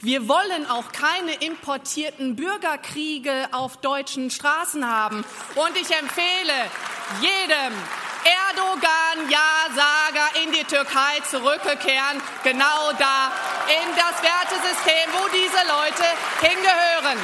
Wir 0.00 0.28
wollen 0.28 0.68
auch 0.68 0.92
keine 0.92 1.32
importierten 1.34 2.36
Bürgerkriege 2.36 3.48
auf 3.52 3.78
deutschen 3.78 4.30
Straßen 4.30 4.86
haben. 4.86 5.24
Und 5.54 5.76
ich 5.76 5.90
empfehle 5.90 6.52
jedem 7.20 7.72
Erdogan-Ja-Sager 8.26 10.42
in 10.42 10.50
die 10.52 10.64
Türkei 10.64 11.20
zurückkehren, 11.30 12.20
genau 12.42 12.92
da, 12.98 13.30
in 13.68 13.94
das 13.94 14.20
Wertesystem, 14.22 15.12
wo 15.12 15.28
diese 15.28 15.62
Leute 15.66 16.02
hingehören. 16.40 17.18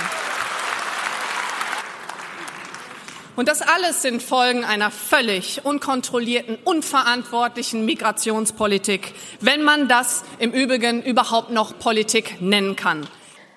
Und 3.43 3.49
das 3.49 3.61
alles 3.61 4.03
sind 4.03 4.23
Folgen 4.23 4.63
einer 4.63 4.93
völlig 4.93 5.65
unkontrollierten, 5.65 6.59
unverantwortlichen 6.63 7.85
Migrationspolitik, 7.85 9.15
wenn 9.41 9.65
man 9.65 9.89
das 9.89 10.23
im 10.39 10.53
Übrigen 10.53 11.03
überhaupt 11.03 11.51
noch 11.51 11.77
Politik 11.77 12.41
nennen 12.41 12.77
kann. 12.77 13.05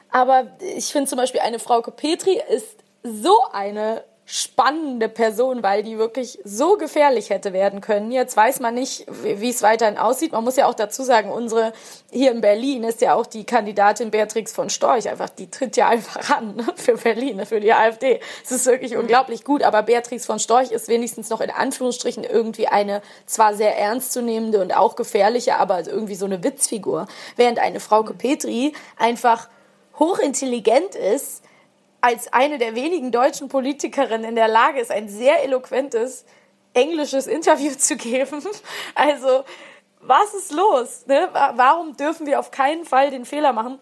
Aber 0.10 0.48
ich 0.76 0.88
finde 0.88 1.08
zum 1.08 1.18
Beispiel 1.18 1.42
eine 1.42 1.60
Frau 1.60 1.82
Petri 1.82 2.42
ist 2.50 2.78
so 3.04 3.38
eine 3.54 4.04
spannende 4.28 5.08
Person, 5.08 5.62
weil 5.62 5.84
die 5.84 6.00
wirklich 6.00 6.40
so 6.44 6.78
gefährlich 6.78 7.30
hätte 7.30 7.54
werden 7.54 7.80
können. 7.80 8.12
Jetzt 8.12 8.36
weiß 8.36 8.60
man 8.60 8.74
nicht, 8.74 9.06
wie 9.22 9.50
es 9.50 9.62
weiterhin 9.62 10.00
aussieht. 10.00 10.32
Man 10.32 10.44
muss 10.44 10.56
ja 10.56 10.66
auch 10.66 10.74
dazu 10.74 11.04
sagen, 11.04 11.30
unsere 11.30 11.74
hier 12.12 12.32
in 12.32 12.42
Berlin 12.42 12.84
ist 12.84 13.02
ja 13.02 13.14
auch 13.14 13.28
die 13.28 13.44
Kandidatin 13.44 14.10
Beatrix 14.10 14.52
von 14.52 14.72
Storch 14.72 15.08
einfach, 15.08 15.30
die 15.30 15.52
tritt 15.52 15.78
ja 15.78 15.90
einfach 15.90 16.38
an 16.38 16.56
ne, 16.56 16.66
für 16.76 16.98
Berlin, 16.98 17.38
ne, 17.38 17.46
für 17.46 17.60
die 17.60 17.72
AfD. 17.72 18.20
Es 18.44 18.52
ist 18.52 18.66
wirklich 18.66 18.98
unglaublich 18.98 19.44
gut, 19.44 19.62
aber 19.62 19.84
Beatrix 19.84 20.26
von 20.26 20.40
Storch 20.40 20.72
ist 20.72 20.88
wenigstens 20.88 21.30
noch 21.30 21.42
in 21.42 21.52
Anführungsstrichen 21.52 22.24
irgendwie 22.24 22.68
eine 22.68 23.04
zwar 23.28 23.54
sehr 23.54 23.78
ernstzunehmende 23.78 24.60
und 24.60 24.76
auch 24.76 24.96
gefährliche, 24.96 25.58
aber 25.58 25.86
irgendwie 25.86 26.16
so 26.16 26.26
eine 26.26 26.44
Witzfigur, 26.44 27.08
während 27.36 27.60
eine 27.60 27.80
Frauke 27.80 28.16
Petri 28.16 28.74
einfach 28.98 29.50
hochintelligent 30.00 30.96
ist, 30.96 31.45
als 32.06 32.32
eine 32.32 32.60
der 32.60 32.76
wenigen 32.76 33.12
deutschen 33.12 33.50
Politikerinnen 33.50 34.30
in 34.30 34.36
der 34.36 34.48
Lage 34.48 34.80
ist, 34.80 34.92
ein 34.92 35.10
sehr 35.10 35.44
eloquentes 35.44 36.24
englisches 36.76 37.26
Interview 37.26 37.72
zu 37.78 37.98
geben. 37.98 38.44
Also, 38.94 39.44
was 40.02 40.36
ist 40.36 40.52
los? 40.52 41.08
Ne? 41.08 41.30
Warum 41.34 41.98
dürfen 41.98 42.28
wir 42.28 42.40
auf 42.40 42.52
keinen 42.52 42.86
Fall 42.86 43.10
den 43.10 43.26
Fehler 43.26 43.54
machen? 43.54 43.80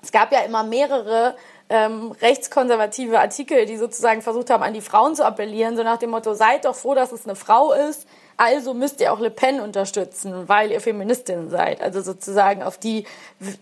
Es 0.00 0.12
gab 0.12 0.30
ja 0.30 0.42
immer 0.42 0.62
mehrere 0.62 1.34
ähm, 1.68 2.12
rechtskonservative 2.12 3.18
Artikel, 3.18 3.66
die 3.66 3.76
sozusagen 3.76 4.22
versucht 4.22 4.50
haben, 4.50 4.62
an 4.62 4.74
die 4.74 4.80
Frauen 4.80 5.16
zu 5.16 5.26
appellieren, 5.26 5.76
so 5.76 5.82
nach 5.82 5.98
dem 5.98 6.10
Motto, 6.10 6.34
seid 6.34 6.66
doch 6.66 6.76
froh, 6.76 6.94
dass 6.94 7.10
es 7.10 7.24
eine 7.24 7.34
Frau 7.34 7.72
ist, 7.72 8.06
also 8.36 8.74
müsst 8.74 9.00
ihr 9.00 9.12
auch 9.12 9.20
Le 9.20 9.30
Pen 9.30 9.60
unterstützen, 9.60 10.48
weil 10.48 10.70
ihr 10.70 10.80
Feministin 10.80 11.50
seid. 11.50 11.80
Also 11.80 12.00
sozusagen 12.00 12.62
auf 12.62 12.78
die 12.78 13.04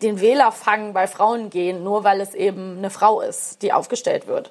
den 0.02 0.20
Wählerfang 0.20 0.92
bei 0.92 1.06
Frauen 1.06 1.50
gehen, 1.50 1.84
nur 1.84 2.04
weil 2.04 2.20
es 2.20 2.34
eben 2.34 2.78
eine 2.78 2.90
Frau 2.90 3.20
ist, 3.20 3.62
die 3.62 3.72
aufgestellt 3.72 4.26
wird. 4.26 4.50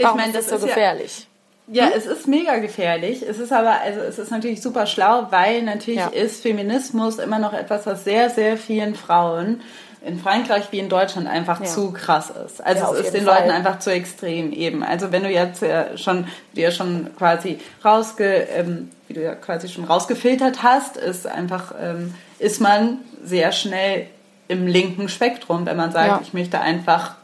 Warum 0.00 0.18
ich 0.18 0.24
meine, 0.24 0.32
das 0.32 0.46
ist 0.46 0.60
so 0.60 0.66
gefährlich. 0.66 1.26
Ja, 1.68 1.84
ja 1.84 1.90
hm? 1.90 1.98
es 1.98 2.06
ist 2.06 2.28
mega 2.28 2.56
gefährlich. 2.58 3.22
Es 3.22 3.38
ist 3.38 3.52
aber, 3.52 3.80
also 3.80 4.00
es 4.00 4.18
ist 4.18 4.30
natürlich 4.30 4.62
super 4.62 4.86
schlau, 4.86 5.26
weil 5.30 5.62
natürlich 5.62 6.00
ja. 6.00 6.08
ist 6.08 6.42
Feminismus 6.42 7.18
immer 7.18 7.38
noch 7.38 7.52
etwas, 7.52 7.86
was 7.86 8.04
sehr, 8.04 8.30
sehr 8.30 8.56
vielen 8.56 8.94
Frauen 8.94 9.62
in 10.06 10.20
Frankreich 10.20 10.70
wie 10.70 10.78
in 10.78 10.88
Deutschland 10.88 11.26
einfach 11.26 11.60
ja. 11.60 11.66
zu 11.66 11.90
krass 11.90 12.30
ist. 12.30 12.64
Also 12.64 12.84
ja, 12.84 12.92
es 12.92 13.06
ist 13.06 13.14
den 13.14 13.24
Fall. 13.24 13.40
Leuten 13.40 13.50
einfach 13.50 13.80
zu 13.80 13.90
extrem 13.92 14.52
eben. 14.52 14.84
Also 14.84 15.10
wenn 15.10 15.24
du 15.24 15.28
jetzt 15.28 15.64
äh, 15.64 15.98
schon 15.98 16.28
dir 16.54 16.70
schon 16.70 17.10
quasi 17.18 17.58
rausge, 17.84 18.46
ähm, 18.54 18.90
wie 19.08 19.14
du 19.14 19.22
ja 19.22 19.34
quasi 19.34 19.68
schon 19.68 19.84
rausgefiltert 19.84 20.62
hast, 20.62 20.96
ist 20.96 21.26
einfach 21.26 21.74
ähm, 21.80 22.14
ist 22.38 22.60
man 22.60 22.98
sehr 23.24 23.50
schnell 23.50 24.06
im 24.46 24.68
linken 24.68 25.08
Spektrum, 25.08 25.66
wenn 25.66 25.76
man 25.76 25.90
sagt, 25.90 26.08
ja. 26.08 26.20
ich 26.22 26.32
möchte 26.32 26.60
einfach, 26.60 27.16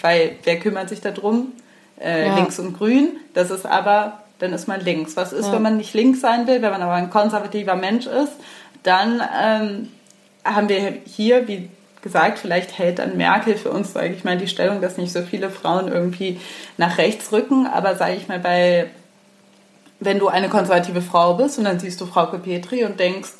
weil 0.00 0.36
wer 0.44 0.58
kümmert 0.58 0.88
sich 0.88 1.02
darum? 1.02 1.52
Äh, 2.00 2.34
links 2.34 2.58
und 2.58 2.76
grün. 2.76 3.18
Das 3.34 3.50
ist 3.50 3.66
aber 3.66 4.20
dann 4.38 4.54
ist 4.54 4.66
man 4.66 4.80
links. 4.80 5.16
Was 5.16 5.32
ist, 5.32 5.52
wenn 5.52 5.62
man 5.62 5.76
nicht 5.76 5.94
links 5.94 6.20
sein 6.20 6.46
will, 6.46 6.60
wenn 6.62 6.70
man 6.70 6.82
aber 6.82 6.94
ein 6.94 7.10
konservativer 7.10 7.76
Mensch 7.76 8.06
ist? 8.06 8.32
Dann 8.82 9.22
ähm, 9.42 9.88
haben 10.44 10.68
wir 10.68 10.98
hier, 11.06 11.46
wie 11.48 11.70
gesagt, 12.04 12.38
vielleicht 12.38 12.78
hält 12.78 13.00
dann 13.00 13.16
Merkel 13.16 13.56
für 13.56 13.70
uns, 13.70 13.94
sage 13.94 14.10
ich 14.10 14.24
mal, 14.24 14.36
die 14.36 14.46
Stellung, 14.46 14.80
dass 14.82 14.98
nicht 14.98 15.12
so 15.12 15.22
viele 15.22 15.50
Frauen 15.50 15.88
irgendwie 15.88 16.38
nach 16.76 16.98
rechts 16.98 17.32
rücken. 17.32 17.66
Aber 17.66 17.96
sage 17.96 18.14
ich 18.14 18.28
mal, 18.28 18.38
bei, 18.38 18.90
wenn 20.00 20.18
du 20.18 20.28
eine 20.28 20.50
konservative 20.50 21.00
Frau 21.00 21.34
bist 21.34 21.58
und 21.58 21.64
dann 21.64 21.80
siehst 21.80 22.00
du 22.00 22.06
Frau 22.06 22.26
Petri 22.26 22.84
und 22.84 23.00
denkst, 23.00 23.32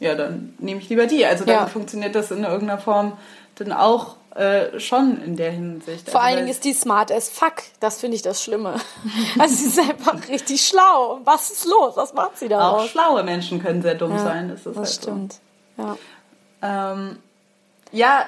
ja, 0.00 0.16
dann 0.16 0.54
nehme 0.58 0.80
ich 0.80 0.88
lieber 0.88 1.06
die. 1.06 1.24
Also 1.24 1.44
dann 1.44 1.54
ja. 1.54 1.66
funktioniert 1.66 2.16
das 2.16 2.32
in 2.32 2.42
irgendeiner 2.42 2.80
Form 2.80 3.12
dann 3.54 3.72
auch 3.72 4.16
äh, 4.34 4.80
schon 4.80 5.22
in 5.22 5.36
der 5.36 5.52
Hinsicht. 5.52 6.10
Vor 6.10 6.20
also 6.20 6.26
allen 6.26 6.36
Dingen 6.38 6.48
ist 6.48 6.64
die 6.64 6.72
smart 6.72 7.12
as 7.12 7.28
fuck. 7.28 7.62
Das 7.78 8.00
finde 8.00 8.16
ich 8.16 8.22
das 8.22 8.42
Schlimme. 8.42 8.74
Also 9.38 9.54
sie 9.54 9.66
ist 9.68 9.78
einfach 9.78 10.28
richtig 10.28 10.66
schlau. 10.66 11.20
Was 11.22 11.50
ist 11.50 11.64
los? 11.66 11.96
Was 11.96 12.12
macht 12.12 12.38
sie 12.38 12.48
da? 12.48 12.70
Auch 12.70 12.88
schlaue 12.88 13.22
Menschen 13.22 13.62
können 13.62 13.82
sehr 13.82 13.94
dumm 13.94 14.10
ja, 14.10 14.18
sein. 14.18 14.48
Das, 14.48 14.58
ist 14.58 14.66
das 14.66 14.76
halt 14.76 14.88
stimmt. 14.88 15.34
So. 15.76 15.82
Ja. 15.84 16.92
Ähm, 16.92 17.18
ja, 17.94 18.26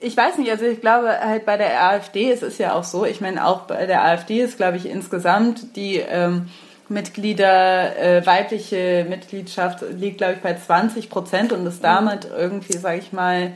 ich 0.00 0.16
weiß 0.16 0.38
nicht, 0.38 0.50
also 0.50 0.66
ich 0.66 0.80
glaube 0.80 1.18
halt 1.18 1.46
bei 1.46 1.56
der 1.56 1.82
AfD, 1.82 2.30
es 2.30 2.42
ist 2.42 2.58
ja 2.58 2.74
auch 2.74 2.84
so, 2.84 3.04
ich 3.04 3.20
meine 3.20 3.46
auch 3.46 3.62
bei 3.62 3.86
der 3.86 4.04
AfD 4.04 4.42
ist, 4.42 4.58
glaube 4.58 4.76
ich, 4.76 4.86
insgesamt 4.86 5.76
die 5.76 5.96
ähm, 5.96 6.48
Mitglieder, 6.88 7.96
äh, 7.96 8.26
weibliche 8.26 9.06
Mitgliedschaft 9.08 9.82
liegt, 9.98 10.18
glaube 10.18 10.34
ich, 10.34 10.40
bei 10.40 10.54
20 10.54 11.08
Prozent 11.08 11.52
und 11.52 11.66
ist 11.66 11.82
damit 11.82 12.28
irgendwie, 12.36 12.76
sage 12.76 12.98
ich 12.98 13.12
mal, 13.12 13.52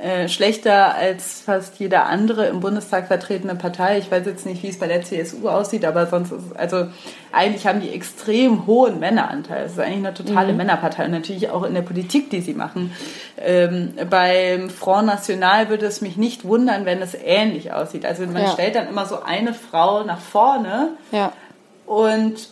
äh, 0.00 0.26
schlechter 0.28 0.94
als 0.94 1.42
fast 1.42 1.78
jede 1.78 2.04
andere 2.04 2.46
im 2.46 2.60
Bundestag 2.60 3.08
vertretene 3.08 3.56
Partei. 3.56 3.98
Ich 3.98 4.10
weiß 4.10 4.24
jetzt 4.24 4.46
nicht, 4.46 4.62
wie 4.62 4.68
es 4.68 4.78
bei 4.78 4.86
der 4.86 5.02
CSU 5.02 5.50
aussieht, 5.50 5.84
aber 5.84 6.06
sonst 6.06 6.32
ist 6.32 6.46
es, 6.50 6.56
also 6.56 6.86
eigentlich 7.30 7.66
haben 7.66 7.82
die 7.82 7.90
extrem 7.90 8.66
hohen 8.66 9.00
Männeranteil. 9.00 9.66
Es 9.66 9.72
ist 9.72 9.80
eigentlich 9.80 10.06
eine 10.06 10.14
totale 10.14 10.52
mhm. 10.52 10.58
Männerpartei 10.58 11.04
und 11.04 11.10
natürlich 11.10 11.50
auch 11.50 11.62
in 11.64 11.74
der 11.74 11.82
Politik, 11.82 12.30
die 12.30 12.40
sie 12.40 12.54
machen. 12.54 12.92
Ähm, 13.38 13.92
beim 14.08 14.70
Front 14.70 15.08
National 15.08 15.68
würde 15.68 15.84
es 15.84 16.00
mich 16.00 16.16
nicht 16.16 16.46
wundern, 16.46 16.86
wenn 16.86 17.02
es 17.02 17.14
ähnlich 17.14 17.74
aussieht. 17.74 18.06
Also 18.06 18.24
man 18.24 18.44
ja. 18.44 18.48
stellt 18.48 18.76
dann 18.76 18.88
immer 18.88 19.04
so 19.04 19.22
eine 19.22 19.52
Frau 19.52 20.04
nach 20.04 20.20
vorne 20.20 20.92
ja. 21.10 21.34
und 21.84 22.48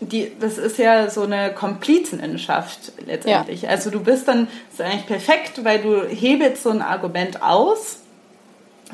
die, 0.00 0.32
das 0.38 0.58
ist 0.58 0.78
ja 0.78 1.10
so 1.10 1.22
eine 1.22 1.52
Komplizeninnenschaft 1.52 2.92
letztendlich. 3.06 3.62
Ja. 3.62 3.70
Also 3.70 3.90
du 3.90 4.00
bist 4.00 4.28
dann, 4.28 4.48
das 4.70 4.80
ist 4.80 4.92
eigentlich 4.92 5.06
perfekt, 5.06 5.64
weil 5.64 5.80
du 5.80 6.04
hebelst 6.04 6.62
so 6.62 6.70
ein 6.70 6.82
Argument 6.82 7.42
aus, 7.42 8.00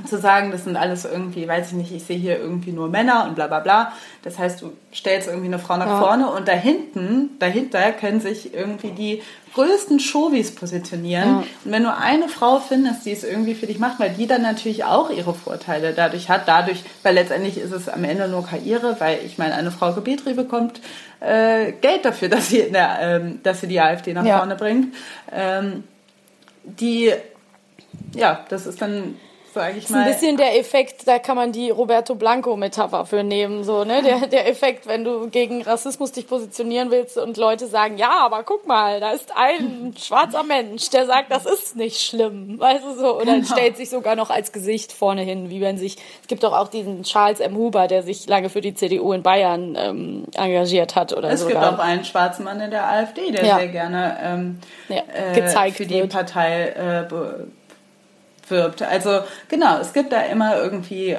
zu 0.07 0.19
sagen, 0.19 0.51
das 0.51 0.65
sind 0.65 0.77
alles 0.77 1.05
irgendwie, 1.05 1.47
weiß 1.47 1.69
ich 1.69 1.73
nicht, 1.73 1.93
ich 1.93 2.05
sehe 2.05 2.17
hier 2.17 2.39
irgendwie 2.39 2.73
nur 2.73 2.89
Männer 2.89 3.27
und 3.27 3.35
bla 3.35 3.47
bla 3.47 3.61
bla. 3.61 3.93
Das 4.23 4.39
heißt, 4.39 4.63
du 4.63 4.73
stellst 4.95 5.29
irgendwie 5.29 5.49
eine 5.49 5.59
Frau 5.59 5.77
nach 5.77 5.87
ja. 5.87 6.01
vorne 6.01 6.31
und 6.31 6.49
dahinten, 6.49 7.31
dahinter 7.39 7.93
können 7.93 8.21
sich 8.21 8.55
irgendwie 8.55 8.91
die 8.91 9.23
größten 9.55 9.99
Showies 9.99 10.55
positionieren. 10.55 11.29
Ja. 11.29 11.45
Und 11.65 11.73
wenn 11.73 11.83
du 11.83 11.95
eine 11.95 12.29
Frau 12.29 12.61
findest, 12.61 13.05
die 13.05 13.13
es 13.13 13.25
irgendwie 13.25 13.55
für 13.55 13.67
dich 13.67 13.79
macht, 13.79 13.99
weil 13.99 14.11
die 14.11 14.27
dann 14.27 14.43
natürlich 14.43 14.85
auch 14.85 15.11
ihre 15.11 15.35
Vorteile 15.35 15.93
dadurch 15.93 16.29
hat, 16.29 16.47
dadurch, 16.47 16.85
weil 17.03 17.15
letztendlich 17.15 17.59
ist 17.59 17.73
es 17.73 17.89
am 17.89 18.05
Ende 18.05 18.29
nur 18.29 18.47
Karriere, 18.47 18.97
weil 19.01 19.19
ich 19.25 19.39
meine, 19.39 19.55
eine 19.55 19.71
Frau 19.71 19.93
Gebetri 19.93 20.35
bekommt 20.35 20.81
äh, 21.21 21.73
Geld 21.73 22.05
dafür, 22.05 22.29
dass 22.31 22.49
sie, 22.49 22.61
in 22.61 22.73
der, 22.73 22.99
ähm, 23.01 23.41
dass 23.43 23.61
sie 23.61 23.67
die 23.67 23.81
AfD 23.81 24.13
nach 24.15 24.25
ja. 24.25 24.39
vorne 24.39 24.57
bringt. 24.57 24.95
Ähm, 25.33 25.85
die, 26.65 27.13
ja, 28.15 28.45
das 28.49 28.67
ist 28.67 28.81
dann 28.81 29.17
sage 29.53 29.79
ich 29.79 29.89
mal. 29.91 30.01
Ist 30.01 30.07
ein 30.07 30.13
bisschen 30.13 30.37
der 30.37 30.59
Effekt, 30.59 31.07
da 31.07 31.19
kann 31.19 31.37
man 31.37 31.53
die 31.53 31.71
Roberto 31.71 32.15
Blanco-Metapher 32.15 33.07
für 33.07 33.23
nehmen, 33.23 33.65
so, 33.65 33.85
ne? 33.85 34.03
Der, 34.03 34.27
der 34.27 34.49
Effekt, 34.49 34.87
wenn 34.87 35.05
du 35.05 35.29
gegen 35.29 35.63
Rassismus 35.63 36.13
dich 36.13 36.27
positionieren 36.27 36.91
willst 36.91 37.17
und 37.19 37.37
Leute 37.37 37.67
sagen, 37.67 37.97
ja, 37.97 38.13
aber 38.21 38.43
guck 38.43 38.67
mal, 38.67 39.01
da 39.01 39.13
ist 39.13 39.33
ein 39.35 39.95
schwarzer 39.99 40.43
Mensch, 40.43 40.91
der 40.91 41.07
sagt, 41.07 41.31
das 41.31 41.47
ist 41.47 41.77
nicht 41.77 42.01
schlimm, 42.01 42.59
weißt 42.59 42.85
du 42.85 42.95
so, 42.95 43.17
oder 43.17 43.35
genau. 43.35 43.47
stellt 43.47 43.77
sich 43.77 43.91
sogar 43.91 44.17
noch 44.17 44.31
als 44.31 44.53
Gesicht 44.53 44.93
vorne 44.93 45.23
hin, 45.23 45.51
wie 45.51 45.61
wenn 45.61 45.79
sich, 45.79 45.97
es 46.23 46.29
gibt 46.29 46.43
doch 46.43 46.53
auch 46.53 46.69
diesen 46.69 47.03
Charles 47.03 47.41
M. 47.41 47.57
Huber, 47.57 47.89
der 47.89 48.03
sich 48.03 48.29
lange 48.29 48.49
für 48.49 48.61
die 48.61 48.75
CDU 48.75 49.13
in 49.13 49.23
Bayern 49.23 49.77
ähm, 49.77 50.25
engagiert 50.35 50.97
hat 50.97 51.13
oder 51.13 51.29
so. 51.29 51.35
Es 51.35 51.41
sogar. 51.41 51.71
gibt 51.71 51.81
auch 51.81 51.85
einen 51.85 52.05
schwarzen 52.05 52.45
Mann 52.45 52.61
in 52.61 52.71
der 52.71 52.89
AfD, 52.89 53.31
der 53.31 53.45
ja. 53.45 53.59
sehr 53.59 53.69
gerne 53.69 54.17
ähm, 54.23 54.59
ja, 54.89 55.03
äh, 55.13 55.71
für 55.71 55.87
die 55.87 56.01
wird. 56.01 56.13
Partei 56.13 56.69
äh, 56.69 57.60
wirbt. 58.51 58.83
Also 58.83 59.21
genau, 59.49 59.79
es 59.79 59.93
gibt 59.93 60.13
da 60.13 60.23
immer 60.23 60.57
irgendwie 60.57 61.17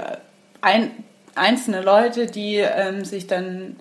ein, 0.61 0.91
einzelne 1.36 1.82
Leute, 1.82 2.27
die 2.27 2.57
ähm, 2.57 3.05
sich 3.05 3.27
dann 3.27 3.77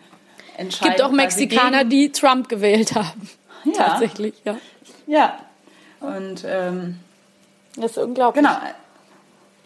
entscheiden. 0.56 0.68
Es 0.68 0.80
gibt 0.80 1.02
auch 1.02 1.12
Mexikaner, 1.12 1.84
gegen... 1.84 1.90
die 1.90 2.12
Trump 2.12 2.48
gewählt 2.48 2.94
haben. 2.94 3.28
Ja. 3.64 3.72
Tatsächlich, 3.72 4.34
ja. 4.44 4.56
Ja. 5.06 5.38
Und 6.00 6.44
ähm, 6.46 6.98
das 7.76 7.92
ist 7.92 7.98
unglaublich. 7.98 8.44
Genau. 8.44 8.58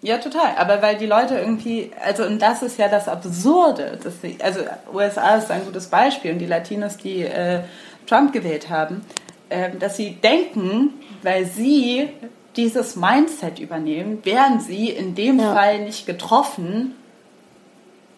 Ja, 0.03 0.19
total. 0.19 0.57
Aber 0.59 0.83
weil 0.83 0.99
die 0.99 1.07
Leute 1.07 1.39
irgendwie, 1.39 1.91
also 2.05 2.25
und 2.25 2.41
das 2.41 2.63
ist 2.63 2.79
ja 2.79 2.89
das 2.89 3.09
Absurde, 3.09 3.99
dass 4.03 4.21
sie, 4.21 4.37
also 4.43 4.61
USA 4.93 5.37
ist 5.37 5.51
ein 5.51 5.65
gutes 5.65 5.87
Beispiel 5.87 6.33
und 6.33 6.41
die 6.41 6.47
Latinos, 6.47 6.99
die 6.99 7.23
äh, 7.23 7.61
Trump 8.07 8.33
gewählt 8.33 8.69
haben, 8.69 9.03
äh, 9.49 9.71
dass 9.79 9.97
sie 9.97 10.11
denken, 10.17 10.93
weil 11.23 11.47
sie 11.47 12.11
dieses 12.57 12.97
Mindset 12.97 13.59
übernehmen, 13.59 14.25
wären 14.25 14.61
sie 14.61 14.91
in 14.91 15.15
dem 15.15 15.39
ja. 15.39 15.53
Fall 15.53 15.81
nicht 15.81 16.07
getroffen, 16.07 16.95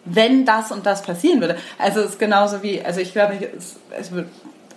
wenn 0.05 0.45
das 0.45 0.71
und 0.71 0.85
das 0.85 1.01
passieren 1.01 1.41
würde. 1.41 1.57
Also 1.77 1.99
es 1.99 2.11
ist 2.11 2.19
genauso 2.19 2.63
wie, 2.63 2.81
also 2.81 2.99
ich 2.99 3.11
glaube, 3.11 3.37
es, 3.57 3.77
es 3.97 4.11
wird 4.11 4.27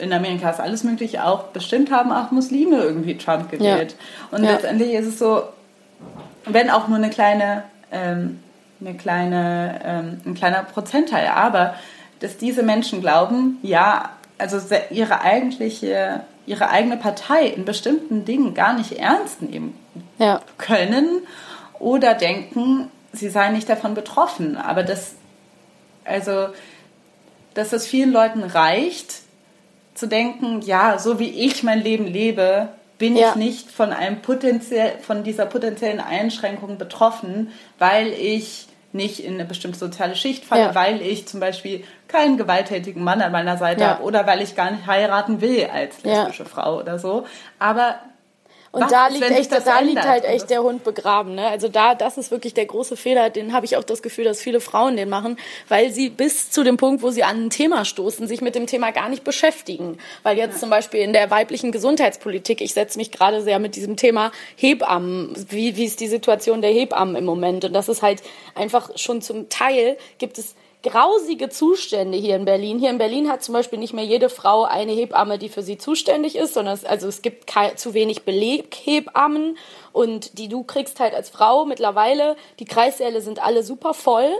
in 0.00 0.12
Amerika 0.12 0.50
ist 0.50 0.60
alles 0.60 0.82
möglich, 0.82 1.20
auch 1.20 1.44
bestimmt 1.48 1.90
haben 1.90 2.10
auch 2.10 2.30
Muslime 2.30 2.78
irgendwie 2.78 3.18
Trump 3.18 3.50
gewählt. 3.50 3.94
Ja. 3.98 4.38
Und 4.38 4.44
ja. 4.44 4.52
letztendlich 4.52 4.92
ist 4.94 5.06
es 5.06 5.18
so, 5.18 5.42
wenn 6.46 6.70
auch 6.70 6.88
nur 6.88 6.96
eine 6.96 7.10
kleine, 7.10 7.64
ähm, 7.92 8.40
eine 8.80 8.94
kleine, 8.94 9.80
ähm, 9.84 10.20
ein 10.24 10.34
kleiner 10.34 10.62
Prozentteil, 10.62 11.28
aber 11.28 11.74
dass 12.20 12.38
diese 12.38 12.62
Menschen 12.62 13.00
glauben, 13.00 13.58
ja, 13.62 14.10
also 14.38 14.58
ihre 14.90 15.20
eigentliche 15.20 16.22
ihre 16.46 16.70
eigene 16.70 16.96
Partei 16.96 17.46
in 17.46 17.64
bestimmten 17.64 18.24
Dingen 18.24 18.54
gar 18.54 18.72
nicht 18.72 18.92
ernst 18.92 19.42
nehmen 19.42 19.78
ja. 20.18 20.40
können 20.58 21.22
oder 21.78 22.14
denken, 22.14 22.90
sie 23.12 23.28
seien 23.28 23.54
nicht 23.54 23.68
davon 23.68 23.94
betroffen. 23.94 24.56
Aber 24.56 24.82
das, 24.82 25.14
also, 26.04 26.48
dass 27.54 27.72
es 27.72 27.86
vielen 27.86 28.12
Leuten 28.12 28.42
reicht, 28.42 29.22
zu 29.94 30.06
denken, 30.06 30.62
ja, 30.62 30.98
so 30.98 31.18
wie 31.18 31.28
ich 31.28 31.62
mein 31.62 31.80
Leben 31.80 32.06
lebe, 32.06 32.68
bin 32.98 33.16
ja. 33.16 33.30
ich 33.30 33.34
nicht 33.36 33.70
von 33.70 33.92
einem 33.92 34.22
potenziell, 34.22 34.98
von 35.00 35.24
dieser 35.24 35.46
potenziellen 35.46 36.00
Einschränkung 36.00 36.78
betroffen, 36.78 37.50
weil 37.78 38.08
ich 38.08 38.66
nicht 38.92 39.20
in 39.20 39.34
eine 39.34 39.44
bestimmte 39.44 39.78
soziale 39.78 40.16
Schicht 40.16 40.44
falle, 40.44 40.62
ja. 40.62 40.74
weil 40.74 41.00
ich 41.00 41.28
zum 41.28 41.40
Beispiel 41.40 41.84
keinen 42.08 42.36
gewalttätigen 42.36 43.04
Mann 43.04 43.22
an 43.22 43.32
meiner 43.32 43.56
Seite 43.56 43.82
ja. 43.82 43.90
habe 43.90 44.02
oder 44.02 44.26
weil 44.26 44.42
ich 44.42 44.56
gar 44.56 44.70
nicht 44.70 44.86
heiraten 44.86 45.40
will 45.40 45.68
als 45.72 46.02
lesbische. 46.02 46.44
Frau 46.44 46.78
oder 46.78 46.98
so. 46.98 47.26
Aber 47.58 48.00
und 48.72 48.82
Was, 48.82 48.90
da 48.92 49.08
liegt 49.08 49.30
echt, 49.30 49.52
da 49.52 49.80
liegt 49.80 50.02
halt 50.02 50.24
echt 50.24 50.48
der 50.48 50.62
Hund 50.62 50.84
begraben. 50.84 51.34
Ne? 51.34 51.48
Also 51.48 51.66
da, 51.66 51.96
das 51.96 52.18
ist 52.18 52.30
wirklich 52.30 52.54
der 52.54 52.66
große 52.66 52.96
Fehler. 52.96 53.28
Den 53.28 53.52
habe 53.52 53.66
ich 53.66 53.76
auch 53.76 53.82
das 53.82 54.00
Gefühl, 54.00 54.24
dass 54.24 54.40
viele 54.40 54.60
Frauen 54.60 54.96
den 54.96 55.08
machen, 55.08 55.38
weil 55.68 55.90
sie 55.90 56.08
bis 56.08 56.50
zu 56.50 56.62
dem 56.62 56.76
Punkt, 56.76 57.02
wo 57.02 57.10
sie 57.10 57.24
an 57.24 57.46
ein 57.46 57.50
Thema 57.50 57.84
stoßen, 57.84 58.28
sich 58.28 58.40
mit 58.42 58.54
dem 58.54 58.68
Thema 58.68 58.92
gar 58.92 59.08
nicht 59.08 59.24
beschäftigen. 59.24 59.98
Weil 60.22 60.38
jetzt 60.38 60.54
ja. 60.54 60.60
zum 60.60 60.70
Beispiel 60.70 61.00
in 61.00 61.12
der 61.12 61.32
weiblichen 61.32 61.72
Gesundheitspolitik, 61.72 62.60
ich 62.60 62.72
setze 62.72 62.96
mich 62.96 63.10
gerade 63.10 63.42
sehr 63.42 63.58
mit 63.58 63.74
diesem 63.74 63.96
Thema 63.96 64.30
Hebammen. 64.54 65.34
Wie, 65.48 65.74
wie 65.74 65.84
ist 65.84 65.98
die 65.98 66.06
Situation 66.06 66.62
der 66.62 66.70
Hebammen 66.70 67.16
im 67.16 67.24
Moment? 67.24 67.64
Und 67.64 67.72
das 67.72 67.88
ist 67.88 68.02
halt 68.02 68.22
einfach 68.54 68.96
schon 68.96 69.20
zum 69.20 69.48
Teil 69.48 69.96
gibt 70.18 70.38
es 70.38 70.54
grausige 70.82 71.48
Zustände 71.50 72.16
hier 72.16 72.36
in 72.36 72.44
Berlin. 72.44 72.78
Hier 72.78 72.90
in 72.90 72.98
Berlin 72.98 73.28
hat 73.28 73.42
zum 73.42 73.52
Beispiel 73.52 73.78
nicht 73.78 73.92
mehr 73.92 74.04
jede 74.04 74.28
Frau 74.28 74.64
eine 74.64 74.92
Hebamme, 74.92 75.38
die 75.38 75.48
für 75.48 75.62
sie 75.62 75.78
zuständig 75.78 76.36
ist, 76.36 76.54
sondern 76.54 76.74
es, 76.74 76.84
also 76.84 77.08
es 77.08 77.22
gibt 77.22 77.50
zu 77.76 77.94
wenig 77.94 78.22
Beleghebammen 78.22 79.58
und 79.92 80.38
die 80.38 80.48
du 80.48 80.62
kriegst 80.62 81.00
halt 81.00 81.14
als 81.14 81.28
Frau 81.28 81.64
mittlerweile. 81.64 82.36
Die 82.58 82.64
Kreissäle 82.64 83.20
sind 83.20 83.42
alle 83.44 83.62
super 83.62 83.94
voll. 83.94 84.30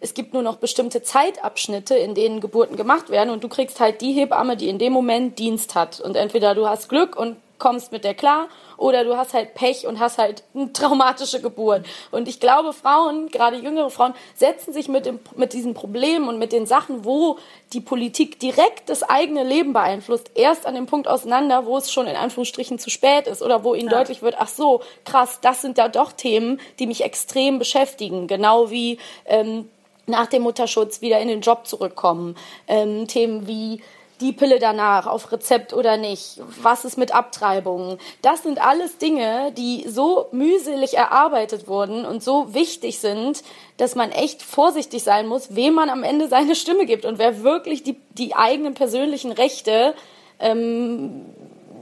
Es 0.00 0.14
gibt 0.14 0.32
nur 0.32 0.42
noch 0.42 0.56
bestimmte 0.56 1.02
Zeitabschnitte, 1.02 1.94
in 1.94 2.14
denen 2.14 2.40
Geburten 2.40 2.76
gemacht 2.76 3.10
werden 3.10 3.30
und 3.30 3.44
du 3.44 3.48
kriegst 3.48 3.80
halt 3.80 4.00
die 4.00 4.12
Hebamme, 4.12 4.56
die 4.56 4.68
in 4.68 4.78
dem 4.78 4.94
Moment 4.94 5.38
Dienst 5.38 5.74
hat. 5.74 6.00
Und 6.00 6.16
entweder 6.16 6.54
du 6.54 6.66
hast 6.66 6.88
Glück 6.88 7.16
und 7.16 7.36
kommst 7.60 7.92
mit 7.92 8.02
der 8.02 8.14
klar 8.14 8.48
oder 8.76 9.04
du 9.04 9.16
hast 9.16 9.34
halt 9.34 9.54
Pech 9.54 9.86
und 9.86 10.00
hast 10.00 10.18
halt 10.18 10.42
eine 10.54 10.72
traumatische 10.72 11.40
Geburt. 11.40 11.86
Und 12.10 12.26
ich 12.26 12.40
glaube, 12.40 12.72
Frauen, 12.72 13.28
gerade 13.28 13.58
jüngere 13.58 13.90
Frauen, 13.90 14.14
setzen 14.34 14.72
sich 14.72 14.88
mit, 14.88 15.06
dem, 15.06 15.20
mit 15.36 15.52
diesen 15.52 15.74
Problemen 15.74 16.28
und 16.28 16.38
mit 16.38 16.50
den 16.50 16.66
Sachen, 16.66 17.04
wo 17.04 17.38
die 17.72 17.80
Politik 17.80 18.40
direkt 18.40 18.88
das 18.88 19.04
eigene 19.04 19.44
Leben 19.44 19.72
beeinflusst, 19.72 20.32
erst 20.34 20.66
an 20.66 20.74
dem 20.74 20.86
Punkt 20.86 21.06
auseinander, 21.06 21.66
wo 21.66 21.76
es 21.76 21.92
schon 21.92 22.08
in 22.08 22.16
Anführungsstrichen 22.16 22.80
zu 22.80 22.90
spät 22.90 23.28
ist 23.28 23.42
oder 23.42 23.62
wo 23.62 23.74
ihnen 23.74 23.90
ja. 23.90 23.98
deutlich 23.98 24.22
wird, 24.22 24.34
ach 24.38 24.48
so, 24.48 24.80
krass, 25.04 25.38
das 25.40 25.62
sind 25.62 25.78
ja 25.78 25.88
doch 25.88 26.12
Themen, 26.12 26.60
die 26.78 26.86
mich 26.86 27.04
extrem 27.04 27.58
beschäftigen. 27.58 28.26
Genau 28.26 28.70
wie 28.70 28.98
ähm, 29.26 29.68
nach 30.06 30.26
dem 30.26 30.42
Mutterschutz 30.42 31.00
wieder 31.00 31.20
in 31.20 31.28
den 31.28 31.42
Job 31.42 31.66
zurückkommen. 31.66 32.36
Ähm, 32.66 33.06
Themen 33.06 33.46
wie 33.46 33.82
die 34.20 34.32
Pille 34.32 34.58
danach 34.58 35.06
auf 35.06 35.32
Rezept 35.32 35.72
oder 35.72 35.96
nicht, 35.96 36.40
was 36.62 36.84
ist 36.84 36.98
mit 36.98 37.14
Abtreibungen. 37.14 37.98
Das 38.22 38.42
sind 38.42 38.64
alles 38.64 38.98
Dinge, 38.98 39.52
die 39.52 39.86
so 39.88 40.26
mühselig 40.32 40.96
erarbeitet 40.96 41.68
wurden 41.68 42.04
und 42.04 42.22
so 42.22 42.52
wichtig 42.54 43.00
sind, 43.00 43.42
dass 43.76 43.94
man 43.94 44.12
echt 44.12 44.42
vorsichtig 44.42 45.02
sein 45.02 45.26
muss, 45.26 45.54
wem 45.54 45.74
man 45.74 45.90
am 45.90 46.02
Ende 46.02 46.28
seine 46.28 46.54
Stimme 46.54 46.86
gibt 46.86 47.04
und 47.04 47.18
wer 47.18 47.42
wirklich 47.42 47.82
die, 47.82 47.96
die 48.10 48.34
eigenen 48.34 48.74
persönlichen 48.74 49.32
Rechte 49.32 49.94
ähm, 50.38 51.26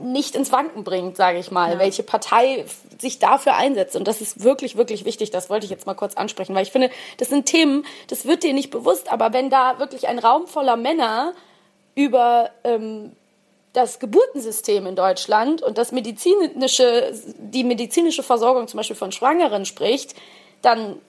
nicht 0.01 0.37
ins 0.37 0.53
Wanken 0.53 0.85
bringt, 0.85 1.17
sage 1.17 1.39
ich 1.39 1.51
mal, 1.51 1.73
ja. 1.73 1.79
welche 1.79 2.03
Partei 2.03 2.65
sich 3.01 3.19
dafür 3.19 3.57
einsetzt. 3.57 3.97
Und 3.97 4.07
das 4.07 4.21
ist 4.21 4.43
wirklich, 4.43 4.77
wirklich 4.77 5.05
wichtig. 5.05 5.31
Das 5.31 5.51
wollte 5.51 5.65
ich 5.65 5.71
jetzt 5.71 5.87
mal 5.87 5.95
kurz 5.95 6.15
ansprechen, 6.15 6.55
weil 6.55 6.63
ich 6.63 6.73
finde, 6.73 6.91
das 7.17 7.29
sind 7.29 7.47
Themen, 7.47 7.85
das 8.09 8.27
wird 8.27 8.43
dir 8.43 8.53
nicht 8.53 8.71
bewusst, 8.71 9.11
aber 9.11 9.33
wenn 9.33 9.51
da 9.51 9.79
wirklich 9.79 10.09
ein 10.09 10.19
Raum 10.19 10.47
voller 10.47 10.77
Männer 10.77 11.35
über 11.99 12.51
ähm, 12.63 13.11
das 13.73 13.99
Geburtensystem 13.99 14.87
in 14.87 14.95
Deutschland 14.95 15.63
und 15.63 15.79
das 15.79 15.91
medizinische, 15.91 17.13
die 17.39 17.65
medizinische 17.65 18.23
Versorgung 18.23 18.69
zum 18.69 18.79
Beispiel 18.79 18.95
von 18.95 19.11
Schwangeren 19.11 19.65
spricht, 19.65 20.15
dann 20.63 21.01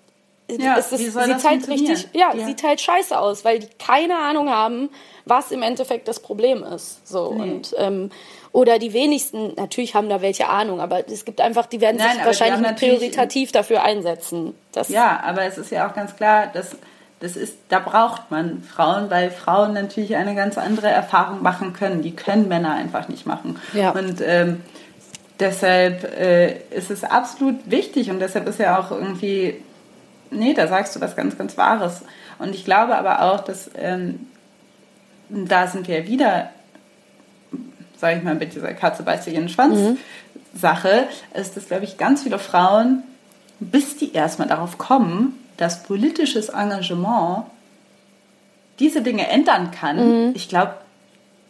ja, 0.50 0.76
ist 0.76 0.92
es, 0.92 1.00
sieht 1.00 1.16
halt 1.16 1.68
richtig, 1.68 2.08
ja, 2.14 2.34
ja, 2.34 2.44
sieht 2.44 2.64
halt 2.64 2.82
scheiße 2.82 3.18
aus, 3.20 3.46
weil 3.46 3.60
die 3.60 3.68
keine 3.78 4.18
Ahnung 4.18 4.50
haben, 4.50 4.90
was 5.26 5.52
im 5.52 5.62
Endeffekt 5.62 6.08
das 6.08 6.20
Problem 6.20 6.64
ist. 6.64 7.08
So 7.08 7.34
nee. 7.34 7.42
und 7.44 7.76
ähm, 7.78 8.10
oder 8.52 8.80
die 8.80 8.94
wenigsten, 8.94 9.54
natürlich 9.58 9.94
haben 9.94 10.10
da 10.10 10.24
welche 10.24 10.50
Ahnung, 10.50 10.82
aber 10.82 11.08
es 11.08 11.24
gibt 11.24 11.40
einfach, 11.40 11.68
die 11.68 11.82
werden 11.82 11.98
Nein, 11.98 12.16
sich 12.16 12.26
wahrscheinlich 12.26 12.62
nicht 12.62 12.80
prioritativ 12.80 13.52
dafür 13.52 13.84
einsetzen. 13.84 14.56
ja, 14.88 15.22
aber 15.24 15.44
es 15.44 15.60
ist 15.60 15.70
ja 15.70 15.88
auch 15.88 15.94
ganz 15.94 16.16
klar, 16.16 16.48
dass 16.48 16.76
das 17.20 17.36
ist, 17.36 17.58
da 17.68 17.80
braucht 17.80 18.32
man 18.32 18.64
Frauen, 18.64 19.10
weil 19.10 19.30
Frauen 19.30 19.74
natürlich 19.74 20.16
eine 20.16 20.36
ganz 20.36 20.58
andere 20.58 20.88
Erfahrung 20.88 21.44
machen 21.44 21.74
können. 21.74 22.02
Die 22.02 22.16
können 22.16 22.48
Männer 22.48 22.74
einfach 22.74 23.10
nicht 23.10 23.26
machen. 23.26 23.60
Ja. 23.74 23.92
Und 23.92 24.22
ähm, 24.26 24.62
deshalb 25.40 26.04
äh, 26.18 26.60
ist 26.70 26.92
es 26.92 27.04
absolut 27.04 27.70
wichtig 27.70 28.10
und 28.10 28.20
deshalb 28.20 28.48
ist 28.48 28.60
ja 28.60 28.80
auch 28.80 28.92
irgendwie, 28.92 29.56
nee, 30.32 30.54
da 30.54 30.68
sagst 30.68 30.96
du 30.96 31.02
was 31.02 31.16
ganz, 31.16 31.38
ganz 31.38 31.58
Wahres. 31.58 32.04
Und 32.38 32.56
ich 32.56 32.64
glaube 32.64 32.98
aber 32.98 33.22
auch, 33.22 33.42
dass 33.42 33.70
ähm, 33.76 34.28
da 35.28 35.68
sind 35.68 35.88
wir 35.90 36.08
wieder, 36.08 36.52
sage 37.98 38.18
ich 38.18 38.24
mal, 38.24 38.36
mit 38.36 38.56
dieser 38.56 38.74
Katze 38.74 39.04
beißt 39.04 39.26
sich 39.26 39.36
in 39.36 39.42
den 39.42 39.50
Schwanz 39.50 39.78
mhm. 39.78 39.98
Sache, 40.56 41.08
ist, 41.34 41.58
dass, 41.58 41.68
glaube 41.68 41.84
ich, 41.84 41.98
ganz 41.98 42.24
viele 42.24 42.40
Frauen, 42.40 43.04
bis 43.60 43.98
die 43.98 44.14
erstmal 44.14 44.48
darauf 44.48 44.78
kommen, 44.78 45.38
dass 45.60 45.84
politisches 45.84 46.50
Engagement 46.50 47.44
diese 48.80 49.02
Dinge 49.02 49.28
ändern 49.28 49.72
kann, 49.72 50.28
mhm. 50.28 50.32
ich 50.36 50.48
glaube, 50.48 50.76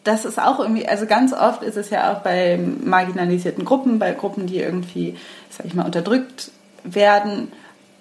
das 0.03 0.25
ist 0.25 0.39
auch 0.39 0.59
irgendwie, 0.59 0.87
also 0.87 1.05
ganz 1.05 1.31
oft 1.33 1.61
ist 1.61 1.77
es 1.77 1.91
ja 1.91 2.11
auch 2.11 2.19
bei 2.19 2.57
marginalisierten 2.57 3.65
Gruppen, 3.65 3.99
bei 3.99 4.13
Gruppen, 4.13 4.47
die 4.47 4.57
irgendwie, 4.59 5.15
sag 5.49 5.67
ich 5.67 5.75
mal, 5.75 5.85
unterdrückt 5.85 6.51
werden, 6.83 7.51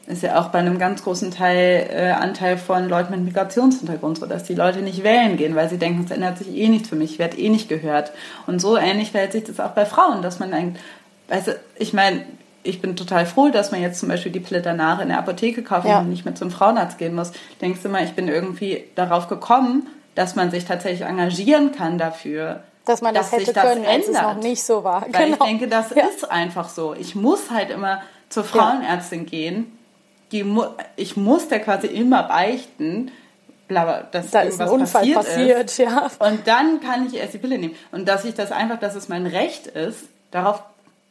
ist 0.07 0.23
ja 0.23 0.41
auch 0.41 0.49
bei 0.49 0.61
einem 0.61 0.79
ganz 0.79 1.03
großen 1.05 1.31
Teil, 1.31 1.87
äh, 1.91 2.11
Anteil 2.13 2.57
von 2.57 2.89
Leuten 2.89 3.11
mit 3.11 3.25
Migrationshintergrund 3.25 4.17
so, 4.17 4.25
dass 4.25 4.45
die 4.45 4.55
Leute 4.55 4.79
nicht 4.79 5.05
wählen 5.05 5.37
gehen, 5.37 5.55
weil 5.55 5.69
sie 5.69 5.77
denken, 5.77 6.05
es 6.05 6.11
ändert 6.11 6.39
sich 6.39 6.49
eh 6.49 6.69
nichts 6.69 6.89
für 6.89 6.97
mich, 6.97 7.13
ich 7.13 7.19
werde 7.19 7.37
eh 7.37 7.51
nicht 7.51 7.69
gehört. 7.69 8.13
Und 8.47 8.61
so 8.61 8.79
ähnlich 8.79 9.11
verhält 9.11 9.33
sich 9.33 9.45
das 9.45 9.61
auch 9.61 9.73
bei 9.73 9.85
Frauen, 9.85 10.23
dass 10.23 10.39
man 10.39 10.55
eigentlich, 10.55 10.83
weißt 11.29 11.49
du, 11.49 11.61
ich 11.77 11.93
meine, 11.93 12.23
ich 12.69 12.83
bin 12.83 12.97
total 12.97 13.25
froh, 13.25 13.49
dass 13.49 13.73
man 13.73 13.81
jetzt 13.81 13.99
zum 13.99 14.09
Beispiel 14.09 14.31
die 14.31 14.41
Pille 14.41 14.61
danach 14.61 15.01
in 15.01 15.09
der 15.09 15.19
Apotheke 15.19 15.63
kaufen 15.63 15.89
ja. 15.89 16.01
und 16.01 16.11
nicht 16.11 16.25
mehr 16.25 16.35
zum 16.35 16.51
Frauenarzt 16.51 16.99
gehen 16.99 17.15
muss. 17.15 17.33
Denkst 17.61 17.81
du 17.83 17.89
mal, 17.89 18.05
ich 18.05 18.13
bin 18.13 18.29
irgendwie 18.29 18.85
darauf 18.95 19.29
gekommen, 19.29 19.87
dass 20.15 20.37
man 20.37 20.51
sich 20.51 20.67
tatsächlich 20.67 21.09
engagieren 21.09 21.73
kann 21.73 21.97
dafür. 21.97 22.63
Dass 22.85 23.01
man 23.01 23.15
das 23.15 23.31
dass 23.31 23.41
hätte 23.41 23.53
das 23.53 23.65
können, 23.65 23.85
ändert. 23.85 24.09
als 24.09 24.09
es 24.09 24.23
noch 24.23 24.43
nicht 24.43 24.63
so 24.63 24.85
war. 24.85 25.03
Weil 25.03 25.31
genau. 25.31 25.37
ich 25.45 25.51
denke, 25.51 25.69
das 25.69 25.91
ja. 25.95 26.07
ist 26.07 26.31
einfach 26.31 26.69
so. 26.69 26.95
Ich 26.95 27.15
muss 27.15 27.51
halt 27.51 27.71
immer 27.71 28.03
zur 28.29 28.45
Frauenärztin 28.45 29.25
ja. 29.25 29.31
gehen. 29.31 29.79
Die 30.33 30.45
ich 30.97 31.17
muss 31.17 31.49
der 31.49 31.61
quasi 31.61 31.87
immer 31.87 32.25
beichten, 32.25 33.11
dass 33.69 34.31
da 34.31 34.43
irgendwas 34.45 34.47
ist 34.47 34.61
ein 34.61 34.69
Unfall 34.69 35.01
passiert, 35.01 35.17
passiert 35.17 35.71
ist. 35.71 35.79
ja. 35.79 36.11
Und 36.19 36.47
dann 36.47 36.81
kann 36.81 37.07
ich 37.07 37.15
erst 37.15 37.33
die 37.33 37.39
Pille 37.39 37.57
nehmen. 37.57 37.75
Und 37.93 38.07
dass 38.07 38.27
ich 38.27 38.35
das 38.35 38.53
einfach, 38.53 38.79
dass 38.79 38.95
es 38.95 39.09
mein 39.09 39.27
Recht 39.27 39.67
ist, 39.67 40.05
darauf 40.31 40.63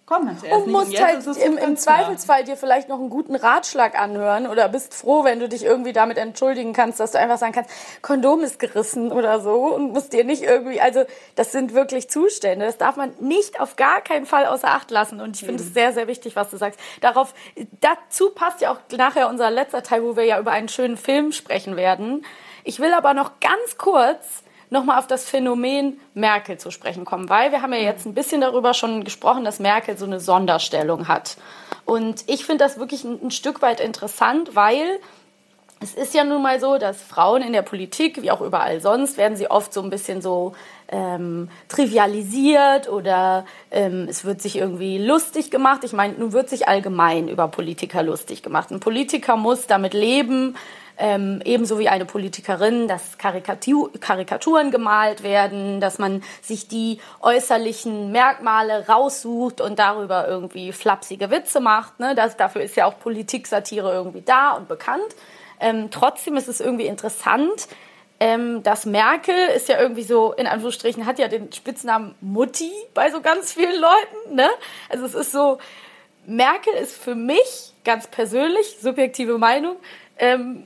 Komm, 0.08 0.30
hast 0.30 0.42
du 0.42 0.48
erst 0.48 0.66
und 0.66 0.72
musst 0.72 0.92
und 0.94 1.02
halt 1.02 1.28
im, 1.44 1.58
im 1.58 1.76
Zweifelsfall 1.76 2.46
dir 2.46 2.56
vielleicht 2.56 2.88
noch 2.88 2.98
einen 2.98 3.10
guten 3.10 3.36
Ratschlag 3.36 4.00
anhören 4.00 4.48
oder 4.48 4.70
bist 4.70 4.94
froh, 4.94 5.26
wenn 5.26 5.42
du 5.42 5.50
dich 5.50 5.66
irgendwie 5.66 5.92
damit 5.92 6.18
entschuldigen 6.18 6.72
kannst, 6.72 7.02
dass 7.02 7.12
du 7.12 7.20
einfach 7.20 7.38
sagen 7.38 7.52
kannst, 7.52 7.70
Kondom 8.02 8.40
ist 8.40 8.58
gerissen 8.58 9.12
oder 9.12 9.42
so 9.42 9.76
und 9.76 9.92
musst 9.92 10.14
dir 10.14 10.24
nicht 10.24 10.44
irgendwie, 10.44 10.80
also 10.80 11.04
das 11.36 11.52
sind 11.52 11.74
wirklich 11.74 12.10
Zustände, 12.10 12.66
das 12.66 12.78
darf 12.78 12.96
man 12.96 13.12
nicht 13.20 13.60
auf 13.60 13.76
gar 13.76 14.00
keinen 14.00 14.26
Fall 14.26 14.46
außer 14.46 14.70
Acht 14.70 14.92
lassen 14.92 15.20
und 15.20 15.36
ich 15.36 15.46
finde 15.46 15.62
es 15.62 15.72
mhm. 15.72 15.74
sehr, 15.74 15.92
sehr 15.92 16.08
wichtig, 16.08 16.38
was 16.38 16.52
du 16.52 16.56
sagst. 16.56 16.80
Darauf, 17.02 17.34
dazu 17.82 18.30
passt 18.30 18.62
ja 18.62 18.72
auch 18.72 18.80
nachher 18.98 19.28
unser 19.28 19.52
letzter 19.52 19.84
Teil, 19.84 20.04
wo 20.04 20.16
wir 20.16 20.24
ja 20.24 20.40
über 20.40 20.52
einen 20.52 20.70
schönen 20.70 20.96
Film 20.96 21.34
sprechen 21.34 21.76
werden. 21.76 22.26
Ich 22.64 22.80
will 22.80 22.94
aber 22.94 23.14
noch 23.14 23.42
ganz 23.42 23.78
kurz 23.78 24.44
nochmal 24.70 25.00
auf 25.00 25.08
das 25.08 25.26
Phänomen 25.26 26.00
Merkel 26.14 26.58
zu 26.58 26.72
sprechen 26.72 27.06
kommen, 27.06 27.30
weil 27.30 27.52
wir 27.52 27.62
haben 27.62 27.74
ja 27.74 27.80
jetzt 27.80 28.06
ein 28.06 28.14
bisschen 28.14 28.42
darüber 28.42 28.74
schon 28.74 29.04
gesprochen, 29.04 29.46
dass 29.46 29.60
Merkel 29.60 29.98
so 29.98 30.06
eine 30.06 30.20
Sonderstellung 30.20 31.08
hat. 31.08 31.38
Und 31.86 32.24
ich 32.28 32.46
finde 32.46 32.64
das 32.64 32.78
wirklich 32.80 33.04
ein, 33.04 33.20
ein 33.24 33.32
Stück 33.32 33.62
weit 33.62 33.80
interessant, 33.80 34.56
weil 34.56 35.00
es 35.80 35.94
ist 35.94 36.14
ja 36.16 36.24
nun 36.24 36.42
mal 36.42 36.60
so, 36.60 36.78
dass 36.78 37.02
Frauen 37.02 37.44
in 37.44 37.54
der 37.54 37.62
Politik, 37.62 38.22
wie 38.22 38.32
auch 38.32 38.42
überall 38.42 38.82
sonst, 38.82 39.18
werden 39.18 39.38
sie 39.38 39.50
oft 39.52 39.72
so 39.72 39.82
ein 39.82 39.92
bisschen 39.92 40.22
so 40.22 40.54
ähm, 40.88 41.50
trivialisiert 41.70 42.90
oder 42.90 43.46
ähm, 43.70 44.08
es 44.10 44.26
wird 44.26 44.42
sich 44.42 44.58
irgendwie 44.58 44.98
lustig 44.98 45.52
gemacht. 45.52 45.84
Ich 45.84 45.94
meine, 45.94 46.14
nun 46.16 46.34
wird 46.34 46.50
sich 46.50 46.68
allgemein 46.68 47.28
über 47.28 47.48
Politiker 47.48 48.02
lustig 48.02 48.42
gemacht. 48.42 48.72
Ein 48.72 48.80
Politiker 48.80 49.36
muss 49.36 49.68
damit 49.68 49.94
leben, 49.94 50.56
ähm, 50.98 51.42
ebenso 51.46 51.80
wie 51.80 51.90
eine 51.90 52.06
Politikerin, 52.06 52.88
dass 52.88 53.18
Karikatur, 53.18 53.92
Karikaturen 54.00 54.72
gemalt 54.72 55.24
werden, 55.24 55.80
dass 55.80 56.00
man 56.00 56.24
sich 56.42 56.68
die 56.68 57.00
äußerlichen 57.22 58.12
Merkmale 58.12 58.88
raussucht 58.88 59.62
und 59.62 59.80
darüber 59.80 60.28
irgendwie 60.28 60.72
flapsige 60.72 61.30
Witze 61.30 61.60
macht. 61.60 62.00
Ne? 62.00 62.16
Das, 62.16 62.38
dafür 62.38 62.64
ist 62.64 62.76
ja 62.76 62.86
auch 62.86 63.00
Politik-Satire 63.00 63.92
irgendwie 63.92 64.22
da 64.22 64.52
und 64.54 64.68
bekannt. 64.68 65.16
Ähm, 65.60 65.90
trotzdem 65.92 66.36
ist 66.36 66.48
es 66.48 66.60
irgendwie 66.60 66.88
interessant, 66.88 67.68
ähm, 68.20 68.64
dass 68.64 68.86
Merkel 68.86 69.36
ist 69.56 69.70
ja 69.70 69.80
irgendwie 69.80 70.04
so, 70.04 70.34
in 70.34 70.48
Anführungsstrichen, 70.48 71.06
hat 71.06 71.20
ja 71.20 71.28
den 71.28 71.52
Spitznamen 71.54 72.16
Mutti 72.22 72.72
bei 72.94 73.12
so 73.12 73.22
ganz 73.22 73.54
vielen 73.54 73.80
Leuten. 73.80 74.36
Ne? 74.36 74.50
Also 74.90 75.06
es 75.06 75.14
ist 75.14 75.32
so, 75.32 75.60
Merkel 76.26 76.74
ist 76.74 76.96
für 76.96 77.16
mich 77.16 77.74
ganz 77.84 78.08
persönlich, 78.08 78.78
subjektive 78.82 79.38
Meinung, 79.38 79.76
ähm, 80.18 80.66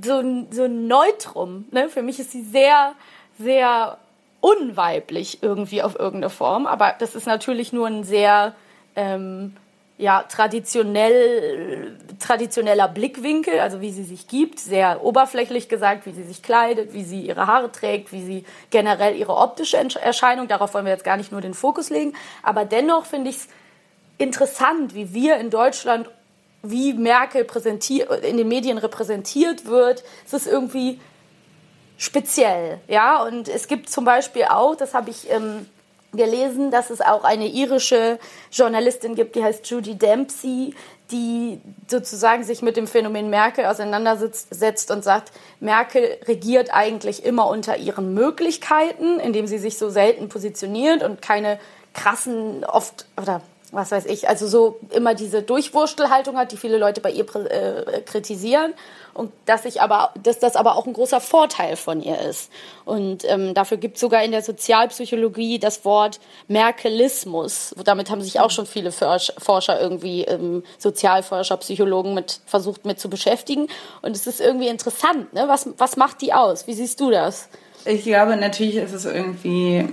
so 0.00 0.18
ein, 0.18 0.48
so 0.50 0.64
ein 0.64 0.86
Neutrum. 0.86 1.66
Ne? 1.70 1.88
Für 1.88 2.02
mich 2.02 2.18
ist 2.18 2.32
sie 2.32 2.42
sehr, 2.42 2.94
sehr 3.38 3.98
unweiblich 4.40 5.42
irgendwie 5.42 5.82
auf 5.82 5.94
irgendeine 5.98 6.30
Form. 6.30 6.66
Aber 6.66 6.94
das 6.98 7.14
ist 7.14 7.26
natürlich 7.26 7.72
nur 7.72 7.86
ein 7.86 8.04
sehr 8.04 8.54
ähm, 8.96 9.56
ja, 9.96 10.24
traditionell, 10.24 11.96
traditioneller 12.18 12.88
Blickwinkel, 12.88 13.60
also 13.60 13.80
wie 13.80 13.92
sie 13.92 14.02
sich 14.02 14.26
gibt, 14.26 14.58
sehr 14.58 15.04
oberflächlich 15.04 15.68
gesagt, 15.68 16.04
wie 16.06 16.12
sie 16.12 16.24
sich 16.24 16.42
kleidet, 16.42 16.92
wie 16.94 17.04
sie 17.04 17.20
ihre 17.20 17.46
Haare 17.46 17.70
trägt, 17.70 18.12
wie 18.12 18.22
sie 18.22 18.44
generell 18.70 19.16
ihre 19.16 19.36
optische 19.36 19.76
Erscheinung, 20.00 20.48
darauf 20.48 20.74
wollen 20.74 20.84
wir 20.84 20.92
jetzt 20.92 21.04
gar 21.04 21.16
nicht 21.16 21.30
nur 21.30 21.40
den 21.40 21.54
Fokus 21.54 21.90
legen, 21.90 22.14
aber 22.42 22.64
dennoch 22.64 23.06
finde 23.06 23.30
ich 23.30 23.36
es 23.36 23.48
interessant, 24.18 24.94
wie 24.94 25.14
wir 25.14 25.36
in 25.36 25.50
Deutschland 25.50 26.10
wie 26.64 26.94
Merkel 26.94 27.46
in 28.22 28.36
den 28.36 28.48
Medien 28.48 28.78
repräsentiert 28.78 29.66
wird. 29.66 30.02
Es 30.26 30.32
ist 30.32 30.46
irgendwie 30.46 30.98
speziell, 31.98 32.80
ja. 32.88 33.22
Und 33.22 33.48
es 33.48 33.68
gibt 33.68 33.90
zum 33.90 34.04
Beispiel 34.04 34.44
auch, 34.44 34.74
das 34.74 34.94
habe 34.94 35.10
ich 35.10 35.30
ähm, 35.30 35.66
gelesen, 36.12 36.70
dass 36.70 36.90
es 36.90 37.00
auch 37.00 37.24
eine 37.24 37.46
irische 37.46 38.18
Journalistin 38.50 39.14
gibt, 39.14 39.36
die 39.36 39.44
heißt 39.44 39.66
Judy 39.66 39.96
Dempsey, 39.96 40.74
die 41.10 41.60
sozusagen 41.86 42.44
sich 42.44 42.62
mit 42.62 42.76
dem 42.76 42.86
Phänomen 42.86 43.28
Merkel 43.28 43.66
auseinandersetzt 43.66 44.90
und 44.90 45.04
sagt, 45.04 45.32
Merkel 45.60 46.16
regiert 46.26 46.72
eigentlich 46.72 47.24
immer 47.24 47.48
unter 47.48 47.76
ihren 47.76 48.14
Möglichkeiten, 48.14 49.20
indem 49.20 49.46
sie 49.46 49.58
sich 49.58 49.76
so 49.76 49.90
selten 49.90 50.28
positioniert 50.28 51.02
und 51.02 51.20
keine 51.20 51.58
krassen, 51.92 52.64
oft 52.64 53.06
oder 53.20 53.42
was 53.74 53.90
weiß 53.90 54.06
ich, 54.06 54.28
also 54.28 54.46
so 54.46 54.78
immer 54.90 55.14
diese 55.14 55.42
Durchwurstelhaltung 55.42 56.36
hat, 56.36 56.52
die 56.52 56.56
viele 56.56 56.78
Leute 56.78 57.00
bei 57.00 57.10
ihr 57.10 57.24
äh, 57.34 58.00
kritisieren 58.02 58.74
und 59.14 59.32
dass 59.46 59.64
ich 59.64 59.80
aber, 59.80 60.12
dass 60.22 60.38
das 60.38 60.56
aber 60.56 60.76
auch 60.76 60.86
ein 60.86 60.92
großer 60.92 61.20
Vorteil 61.20 61.76
von 61.76 62.02
ihr 62.02 62.18
ist. 62.18 62.50
Und 62.84 63.24
ähm, 63.24 63.54
dafür 63.54 63.76
gibt 63.76 63.96
es 63.96 64.00
sogar 64.00 64.22
in 64.24 64.32
der 64.32 64.42
Sozialpsychologie 64.42 65.58
das 65.58 65.84
Wort 65.84 66.20
Merkelismus. 66.48 67.74
Damit 67.84 68.10
haben 68.10 68.22
sich 68.22 68.40
auch 68.40 68.50
schon 68.50 68.66
viele 68.66 68.92
Forscher 68.92 69.80
irgendwie, 69.80 70.24
ähm, 70.24 70.64
Sozialforscher, 70.78 71.56
Psychologen 71.58 72.14
mit 72.14 72.40
versucht 72.46 72.84
mit 72.84 72.98
zu 73.00 73.08
beschäftigen. 73.08 73.68
Und 74.02 74.16
es 74.16 74.26
ist 74.26 74.40
irgendwie 74.40 74.68
interessant, 74.68 75.32
ne? 75.32 75.44
Was, 75.46 75.68
was 75.78 75.96
macht 75.96 76.20
die 76.20 76.32
aus? 76.32 76.66
Wie 76.66 76.74
siehst 76.74 77.00
du 77.00 77.10
das? 77.10 77.48
Ich 77.84 78.02
glaube, 78.02 78.36
natürlich 78.36 78.76
ist 78.76 78.92
es 78.92 79.04
irgendwie 79.04 79.86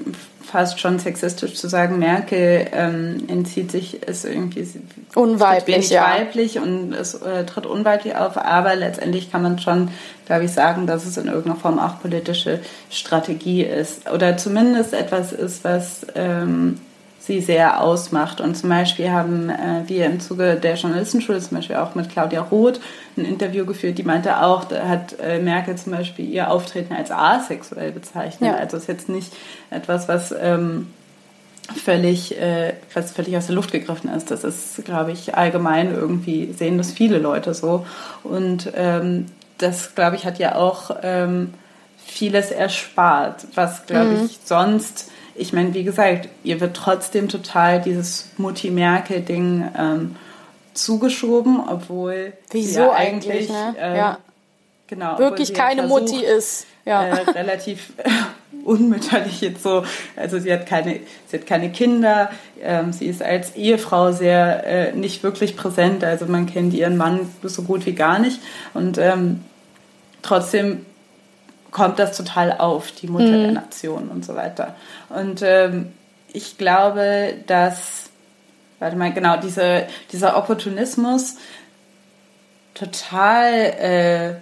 fast 0.44 0.80
schon 0.80 1.00
sexistisch 1.00 1.56
zu 1.56 1.68
sagen, 1.68 2.00
Merkel 2.00 2.68
ähm, 2.74 3.24
entzieht 3.28 3.72
sich, 3.72 4.04
ist 4.04 4.26
irgendwie 4.26 4.68
unweiblich, 5.16 5.90
ja. 5.90 6.04
weiblich 6.04 6.60
und 6.60 6.94
es 6.94 7.16
äh, 7.16 7.46
tritt 7.46 7.66
unweiblich 7.66 8.16
auf, 8.16 8.38
aber 8.38 8.76
letztendlich 8.76 9.32
kann 9.32 9.42
man 9.42 9.60
schon, 9.60 9.90
glaube 10.26 10.46
ich, 10.46 10.52
sagen, 10.52 10.88
dass 10.88 11.06
es 11.06 11.18
in 11.18 11.28
irgendeiner 11.28 11.56
Form 11.56 11.80
auch 11.80 12.02
politische 12.02 12.60
Strategie 12.90 13.64
ist 13.64 14.10
oder 14.12 14.38
zumindest 14.38 14.94
etwas 14.94 15.32
ist, 15.32 15.64
was 15.64 16.06
ähm, 16.16 16.80
sie 17.22 17.40
sehr 17.40 17.82
ausmacht. 17.82 18.42
Und 18.42 18.56
zum 18.56 18.70
Beispiel 18.70 19.12
haben 19.12 19.50
äh, 19.50 19.84
wir 19.88 20.08
im 20.08 20.20
Zuge 20.20 20.56
der 20.56 20.76
Journalistenschule 20.76 21.40
zum 21.40 21.58
Beispiel 21.58 21.76
auch 21.76 21.94
mit 21.94 22.10
Claudia 22.10 22.42
Roth 22.42 22.82
ein 23.16 23.26
Interview 23.26 23.66
geführt, 23.66 23.98
die 23.98 24.04
meinte 24.04 24.42
auch, 24.42 24.64
da 24.64 24.88
hat 24.88 25.16
äh, 25.20 25.40
Merkel 25.40 25.76
zum 25.76 25.92
Beispiel 25.92 26.28
ihr 26.28 26.50
Auftreten 26.50 26.94
als 26.94 27.12
asexuell 27.12 27.92
bezeichnet. 27.92 28.52
Ja. 28.52 28.58
Also 28.58 28.78
ist 28.78 28.88
jetzt 28.88 29.08
nicht 29.08 29.32
etwas, 29.70 30.08
was 30.08 30.34
ähm, 30.42 30.88
völlig, 31.76 32.40
äh, 32.40 32.74
was 32.94 33.12
völlig 33.12 33.38
aus 33.38 33.46
der 33.46 33.56
Luft 33.56 33.72
gegriffen 33.72 34.10
ist. 34.10 34.32
Das 34.32 34.44
ist, 34.44 34.84
glaube 34.84 35.12
ich, 35.12 35.36
allgemein 35.36 35.94
irgendwie 35.94 36.52
sehen 36.54 36.80
das 36.80 36.92
viele 36.92 37.20
Leute 37.20 37.54
so. 37.54 37.86
Und 38.24 38.72
ähm, 38.76 39.28
das, 39.60 39.94
glaube 39.94 40.16
ich, 40.16 40.26
hat 40.26 40.40
ja 40.40 40.56
auch 40.56 40.98
ähm, 41.04 41.54
vieles 42.04 42.50
erspart, 42.50 43.46
was, 43.54 43.86
glaube 43.86 44.10
mhm. 44.10 44.26
ich, 44.26 44.40
sonst 44.44 45.11
ich 45.42 45.54
meine, 45.54 45.74
wie 45.74 45.84
gesagt, 45.84 46.30
ihr 46.44 46.62
wird 46.62 46.76
trotzdem 46.76 47.28
total 47.28 47.82
dieses 47.82 48.30
Mutti-Merkel-Ding 48.38 49.72
ähm, 49.78 50.16
zugeschoben, 50.74 51.60
obwohl 51.68 52.34
Wieso 52.52 52.82
ja 52.82 52.92
eigentlich, 52.94 53.50
ne? 53.50 53.76
äh, 53.78 53.98
ja. 53.98 54.18
genau, 54.88 55.18
wirklich 55.18 55.54
keine 55.54 55.88
versucht, 55.88 56.12
Mutti 56.12 56.24
ist. 56.24 56.68
Ja. 56.86 57.04
Äh, 57.06 57.32
relativ 57.32 57.94
unmütterlich 58.64 59.42
jetzt 59.42 59.64
so, 59.64 59.84
also 60.16 60.38
sie 60.38 60.54
hat 60.54 60.68
keine, 60.68 61.00
sie 61.28 61.38
hat 61.38 61.48
keine 61.48 61.72
Kinder, 61.72 62.30
ähm, 62.62 62.94
sie 62.94 63.08
ist 63.08 63.24
als 63.24 63.56
Ehefrau 63.56 64.12
sehr 64.12 64.66
äh, 64.66 64.94
nicht 64.94 65.24
wirklich 65.24 65.56
präsent, 65.56 66.04
also 66.04 66.26
man 66.28 66.46
kennt 66.46 66.74
ihren 66.74 66.98
Mann 66.98 67.28
so 67.44 67.64
gut 67.64 67.86
wie 67.88 67.94
gar 67.94 68.20
nicht 68.20 68.40
und 68.74 69.00
ähm, 69.00 69.44
trotzdem 70.22 70.86
kommt 71.72 72.00
das 72.00 72.16
total 72.16 72.54
auf, 72.54 72.92
die 72.92 73.08
Mutter 73.08 73.26
mhm. 73.26 73.44
der 73.44 73.52
Nation 73.54 74.10
und 74.10 74.26
so 74.26 74.36
weiter. 74.36 74.76
Und 75.10 75.42
ähm, 75.42 75.94
ich 76.34 76.58
glaube, 76.58 77.36
dass, 77.48 78.10
warte 78.80 78.96
mal, 78.98 79.14
genau, 79.14 79.38
diese, 79.38 79.88
dieser 80.12 80.38
Opportunismus 80.38 81.36
total, 82.74 83.54
äh, 83.54 84.34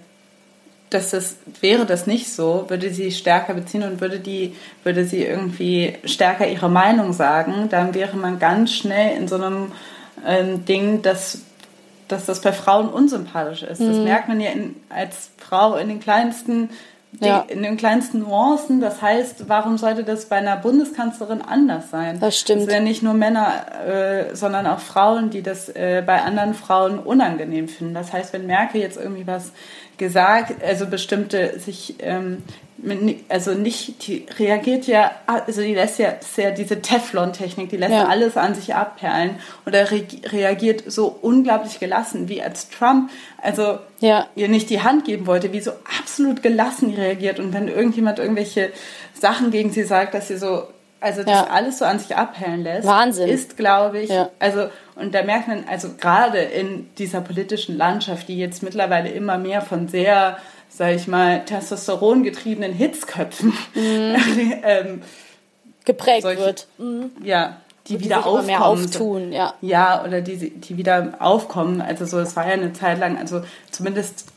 dass 0.90 1.10
das 1.10 1.36
wäre 1.60 1.86
das 1.86 2.06
nicht 2.06 2.32
so, 2.32 2.66
würde 2.68 2.90
sie 2.90 3.12
stärker 3.12 3.54
beziehen 3.54 3.84
und 3.84 4.00
würde 4.00 4.18
die, 4.18 4.56
würde 4.82 5.04
sie 5.04 5.24
irgendwie 5.24 5.96
stärker 6.04 6.48
ihre 6.48 6.68
Meinung 6.68 7.12
sagen, 7.12 7.68
dann 7.70 7.94
wäre 7.94 8.16
man 8.16 8.40
ganz 8.40 8.72
schnell 8.72 9.16
in 9.16 9.28
so 9.28 9.36
einem 9.36 9.72
ähm, 10.26 10.64
Ding, 10.64 11.02
dass 11.02 11.42
dass 12.10 12.26
das 12.26 12.40
bei 12.40 12.52
Frauen 12.52 12.88
unsympathisch 12.88 13.62
ist. 13.62 13.80
Mhm. 13.80 13.86
Das 13.86 13.96
merkt 13.98 14.28
man 14.28 14.40
ja 14.40 14.50
in, 14.50 14.76
als 14.88 15.30
Frau 15.38 15.76
in 15.76 15.88
den 15.88 16.00
kleinsten 16.00 16.70
die, 17.12 17.26
ja. 17.26 17.44
in 17.48 17.62
den 17.62 17.76
kleinsten 17.76 18.20
Nuancen. 18.20 18.80
Das 18.80 19.02
heißt, 19.02 19.48
warum 19.48 19.78
sollte 19.78 20.04
das 20.04 20.26
bei 20.26 20.36
einer 20.36 20.56
Bundeskanzlerin 20.56 21.42
anders 21.42 21.90
sein? 21.90 22.20
Das 22.20 22.38
stimmt. 22.38 22.60
Es 22.60 22.64
sind 22.66 22.74
ja 22.74 22.80
nicht 22.80 23.02
nur 23.02 23.14
Männer, 23.14 23.66
äh, 23.86 24.36
sondern 24.36 24.66
auch 24.66 24.78
Frauen, 24.78 25.30
die 25.30 25.42
das 25.42 25.68
äh, 25.68 26.02
bei 26.06 26.22
anderen 26.22 26.54
Frauen 26.54 26.98
unangenehm 26.98 27.68
finden. 27.68 27.94
Das 27.94 28.12
heißt, 28.12 28.32
wenn 28.32 28.46
Merkel 28.46 28.80
jetzt 28.80 28.96
irgendwie 28.96 29.26
was 29.26 29.52
gesagt, 29.96 30.62
also 30.64 30.86
bestimmte 30.86 31.58
sich 31.58 31.96
ähm, 31.98 32.42
also 33.28 33.52
nicht, 33.52 34.06
die 34.06 34.26
reagiert 34.38 34.86
ja, 34.86 35.10
also 35.26 35.60
die 35.60 35.74
lässt 35.74 35.98
ja, 35.98 36.14
ja 36.36 36.50
diese 36.50 36.80
Teflon-Technik, 36.80 37.68
die 37.68 37.76
lässt 37.76 37.92
ja. 37.92 38.06
alles 38.06 38.36
an 38.36 38.54
sich 38.54 38.74
abperlen 38.74 39.36
und 39.64 39.74
er 39.74 39.90
re 39.90 40.02
reagiert 40.26 40.84
so 40.86 41.06
unglaublich 41.20 41.78
gelassen, 41.78 42.28
wie 42.28 42.42
als 42.42 42.70
Trump, 42.70 43.10
also 43.42 43.78
ja. 44.00 44.26
ihr 44.34 44.48
nicht 44.48 44.70
die 44.70 44.82
Hand 44.82 45.04
geben 45.04 45.26
wollte, 45.26 45.52
wie 45.52 45.60
so 45.60 45.72
absolut 46.00 46.42
gelassen 46.42 46.94
reagiert 46.94 47.38
und 47.38 47.52
wenn 47.52 47.68
irgendjemand 47.68 48.18
irgendwelche 48.18 48.70
Sachen 49.14 49.50
gegen 49.50 49.70
sie 49.70 49.84
sagt, 49.84 50.14
dass 50.14 50.28
sie 50.28 50.38
so, 50.38 50.64
also 51.00 51.22
das 51.22 51.32
ja. 51.32 51.46
alles 51.48 51.78
so 51.78 51.84
an 51.84 51.98
sich 51.98 52.16
abperlen 52.16 52.62
lässt, 52.62 52.86
Wahnsinn. 52.86 53.28
ist, 53.28 53.56
glaube 53.56 54.00
ich, 54.00 54.10
ja. 54.10 54.30
also 54.38 54.68
und 54.94 55.14
da 55.14 55.22
merkt 55.22 55.48
man, 55.48 55.64
also 55.68 55.88
gerade 55.98 56.38
in 56.38 56.90
dieser 56.98 57.20
politischen 57.20 57.76
Landschaft, 57.76 58.28
die 58.28 58.38
jetzt 58.38 58.62
mittlerweile 58.62 59.10
immer 59.10 59.38
mehr 59.38 59.62
von 59.62 59.88
sehr 59.88 60.36
sage 60.80 60.94
ich 60.94 61.06
mal, 61.06 61.44
testosterongetriebenen 61.44 62.72
Hitzköpfen 62.72 63.52
mhm. 63.74 64.16
ähm, 64.64 65.02
geprägt 65.84 66.22
solche, 66.22 66.40
wird. 66.40 66.68
Mhm. 66.78 67.10
Ja, 67.22 67.58
die 67.86 67.96
und 67.96 68.04
wieder 68.04 68.24
aufkommen. 68.24 68.46
Mehr 68.46 68.64
auftun, 68.64 69.30
ja. 69.30 69.52
Ja, 69.60 70.02
oder 70.02 70.22
die, 70.22 70.48
die 70.48 70.78
wieder 70.78 71.12
aufkommen. 71.18 71.82
Also 71.82 72.06
so, 72.06 72.18
es 72.18 72.34
war 72.34 72.46
ja 72.46 72.54
eine 72.54 72.72
Zeit 72.72 72.98
lang, 72.98 73.18
also 73.18 73.42
zumindest 73.70 74.28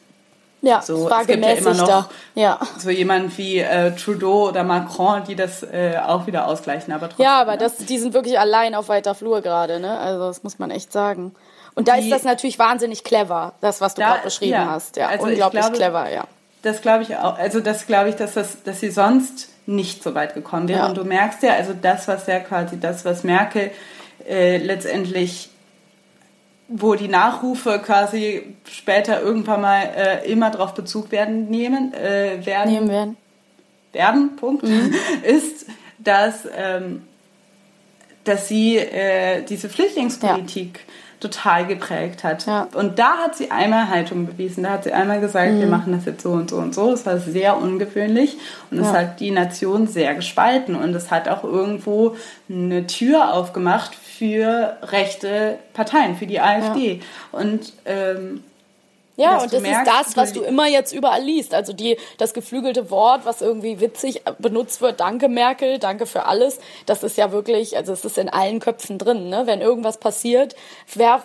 ja, 0.61 0.81
so, 0.81 1.05
es 1.05 1.11
war 1.11 1.21
es 1.21 1.27
gibt 1.27 1.45
ja 1.45 1.51
immer 1.53 1.75
noch 1.75 2.09
ja. 2.35 2.59
so 2.77 2.89
jemand 2.89 3.37
wie 3.37 3.59
äh, 3.59 3.95
Trudeau 3.95 4.49
oder 4.49 4.65
Macron, 4.65 5.23
die 5.23 5.35
das 5.35 5.63
äh, 5.63 5.95
auch 6.05 6.27
wieder 6.27 6.47
ausgleichen, 6.47 6.93
aber 6.93 7.07
trotzdem. 7.07 7.23
Ja, 7.23 7.39
aber 7.39 7.53
ne? 7.53 7.59
das, 7.59 7.77
die 7.77 7.97
sind 7.97 8.13
wirklich 8.13 8.37
allein 8.37 8.75
auf 8.75 8.89
weiter 8.89 9.15
Flur 9.15 9.39
gerade, 9.39 9.79
ne? 9.79 9.97
Also 9.97 10.27
das 10.27 10.43
muss 10.43 10.59
man 10.59 10.71
echt 10.71 10.91
sagen. 10.91 11.33
Und 11.73 11.87
da 11.87 11.95
die, 11.95 12.01
ist 12.01 12.11
das 12.11 12.23
natürlich 12.23 12.59
wahnsinnig 12.59 13.05
clever, 13.05 13.53
das, 13.61 13.79
was 13.79 13.95
du 13.95 14.01
gerade 14.01 14.23
beschrieben 14.23 14.51
ja, 14.51 14.65
hast. 14.65 14.97
Ja, 14.97 15.07
also 15.07 15.25
unglaublich 15.25 15.61
glaube, 15.61 15.77
clever, 15.77 16.11
ja. 16.11 16.25
Das 16.63 16.81
glaube 16.81 17.03
ich 17.03 17.15
auch. 17.17 17.37
Also 17.37 17.59
das 17.59 17.85
glaube 17.85 18.09
ich, 18.09 18.15
dass, 18.15 18.33
das, 18.33 18.63
dass 18.63 18.79
sie 18.79 18.89
sonst 18.89 19.49
nicht 19.65 20.01
so 20.01 20.15
weit 20.15 20.33
gekommen 20.33 20.67
wäre. 20.67 20.79
Ja. 20.79 20.87
Und 20.87 20.97
du 20.97 21.03
merkst 21.03 21.43
ja, 21.43 21.53
also 21.53 21.73
das, 21.79 22.07
was 22.07 22.25
ja 22.25 22.39
quasi, 22.39 22.79
das, 22.79 23.05
was 23.05 23.23
Merkel 23.23 23.71
äh, 24.27 24.57
letztendlich 24.57 25.49
wo 26.69 26.95
die 26.95 27.09
Nachrufe 27.09 27.79
quasi 27.85 28.55
später 28.71 29.21
irgendwann 29.21 29.61
mal 29.61 29.83
äh, 29.95 30.31
immer 30.31 30.49
darauf 30.49 30.73
Bezug 30.73 31.11
werden 31.11 31.49
nehmen 31.49 31.93
äh, 31.93 32.43
werden 32.45 32.71
nehmen 32.71 32.89
werden 32.89 33.17
werden 33.91 34.35
Punkt 34.37 34.63
mhm. 34.63 34.95
ist 35.23 35.67
dass 35.99 36.47
ähm, 36.55 37.03
dass 38.23 38.47
sie 38.47 38.77
äh, 38.77 39.43
diese 39.43 39.67
Flüchtlingspolitik 39.67 40.79
ja 40.79 40.92
total 41.23 41.65
geprägt 41.65 42.23
hat. 42.23 42.45
Ja. 42.45 42.67
Und 42.75 42.99
da 42.99 43.17
hat 43.17 43.35
sie 43.35 43.49
einmal 43.49 43.89
Haltung 43.89 44.27
bewiesen. 44.27 44.63
Da 44.63 44.71
hat 44.71 44.83
sie 44.83 44.91
einmal 44.91 45.21
gesagt, 45.21 45.53
mhm. 45.53 45.59
wir 45.61 45.67
machen 45.67 45.93
das 45.93 46.05
jetzt 46.05 46.21
so 46.21 46.31
und 46.31 46.49
so 46.49 46.57
und 46.57 46.75
so. 46.75 46.91
Das 46.91 47.05
war 47.05 47.17
sehr 47.17 47.57
ungewöhnlich 47.57 48.37
und 48.69 48.79
es 48.79 48.87
ja. 48.87 48.99
hat 48.99 49.19
die 49.19 49.31
Nation 49.31 49.87
sehr 49.87 50.13
gespalten 50.13 50.75
und 50.75 50.93
es 50.93 51.09
hat 51.09 51.27
auch 51.29 51.43
irgendwo 51.43 52.15
eine 52.49 52.85
Tür 52.85 53.33
aufgemacht 53.33 53.95
für 53.95 54.77
rechte 54.83 55.57
Parteien, 55.73 56.15
für 56.15 56.27
die 56.27 56.39
AfD. 56.39 56.95
Ja. 56.95 57.39
Und 57.39 57.73
ähm, 57.85 58.43
ja, 59.15 59.41
und 59.41 59.53
das 59.53 59.61
merkst, 59.61 59.87
ist 59.87 59.93
das, 59.93 60.17
was 60.17 60.33
du 60.33 60.41
immer 60.41 60.67
jetzt 60.67 60.91
überall 60.91 61.21
liest. 61.21 61.53
Also 61.53 61.71
die, 61.71 61.97
das 62.17 62.33
geflügelte 62.33 62.89
Wort, 62.89 63.25
was 63.25 63.41
irgendwie 63.41 63.79
witzig 63.79 64.23
benutzt 64.39 64.81
wird, 64.81 64.99
danke 64.99 65.29
Merkel, 65.29 65.77
danke 65.77 66.05
für 66.05 66.25
alles, 66.25 66.59
das 66.87 67.03
ist 67.03 67.17
ja 67.17 67.31
wirklich, 67.31 67.77
also 67.77 67.93
es 67.93 68.03
ist 68.05 68.17
in 68.17 68.29
allen 68.29 68.59
Köpfen 68.59 68.97
drin. 68.97 69.29
Ne? 69.29 69.43
Wenn 69.45 69.61
irgendwas 69.61 69.97
passiert, 69.97 70.55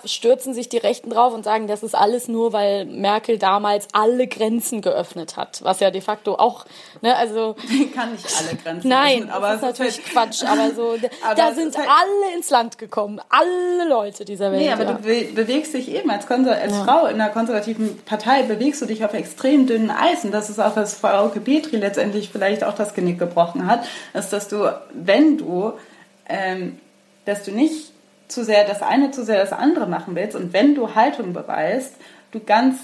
stürzen 0.05 0.53
sich 0.53 0.69
die 0.69 0.77
Rechten 0.77 1.09
drauf 1.11 1.33
und 1.33 1.45
sagen, 1.45 1.67
das 1.67 1.83
ist 1.83 1.95
alles 1.95 2.29
nur, 2.29 2.53
weil 2.53 2.85
Merkel 2.85 3.39
damals 3.39 3.89
alle 3.93 4.27
Grenzen 4.27 4.83
geöffnet 4.83 5.37
hat. 5.37 5.61
Was 5.63 5.81
ja 5.81 5.91
de 5.91 6.03
facto 6.03 6.35
auch, 6.35 6.67
ne, 7.01 7.17
also... 7.17 7.57
Kann 7.95 8.13
nicht 8.13 8.27
alle 8.39 8.57
Grenzen 8.57 8.89
Nein, 8.89 9.19
öffnen, 9.19 9.31
aber 9.31 9.47
das 9.47 9.57
ist 9.57 9.63
natürlich 9.63 9.97
halt 9.97 10.07
Quatsch. 10.07 10.45
Aber 10.45 10.75
so, 10.75 10.97
aber 11.25 11.35
da 11.35 11.55
sind 11.55 11.77
halt 11.77 11.89
alle 11.89 12.37
ins 12.37 12.51
Land 12.51 12.77
gekommen. 12.77 13.21
Alle 13.31 13.89
Leute 13.89 14.27
dieser 14.27 14.53
Welt. 14.53 14.61
Nee, 14.61 14.71
aber 14.71 14.85
ja. 14.85 14.93
du 14.93 15.35
bewegst 15.35 15.73
dich 15.73 15.91
eben 15.91 16.11
als, 16.11 16.31
als 16.31 16.73
ja. 16.73 16.85
Frau 16.85 17.07
in 17.07 17.21
einer 17.21 17.31
konservativen 17.31 17.78
Partei 18.05 18.43
bewegst 18.43 18.83
du 18.83 18.87
dich 18.87 19.05
auf 19.05 19.15
extrem 19.15 19.67
dünnen 19.67 19.91
Eisen. 19.91 20.33
Das 20.33 20.51
ist 20.51 20.59
auch, 20.59 20.77
was 20.77 20.95
Frau 20.95 21.29
Petri 21.29 21.77
letztendlich 21.77 22.31
vielleicht 22.31 22.65
auch 22.65 22.75
das 22.75 22.95
Genick 22.95 23.19
gebrochen 23.19 23.67
hat, 23.67 23.87
ist, 24.15 24.33
dass 24.33 24.49
du, 24.49 24.73
wenn 24.93 25.39
du, 25.39 25.73
ähm, 26.29 26.79
dass 27.25 27.45
du 27.45 27.53
nicht 27.53 27.93
zu 28.27 28.45
sehr 28.45 28.65
das 28.65 28.83
eine, 28.83 29.11
zu 29.11 29.25
sehr 29.25 29.41
das 29.41 29.53
andere 29.53 29.87
machen 29.87 30.15
willst 30.15 30.37
und 30.37 30.53
wenn 30.53 30.75
du 30.75 30.95
Haltung 30.95 31.33
beweist, 31.33 31.95
du 32.33 32.41
ganz 32.41 32.81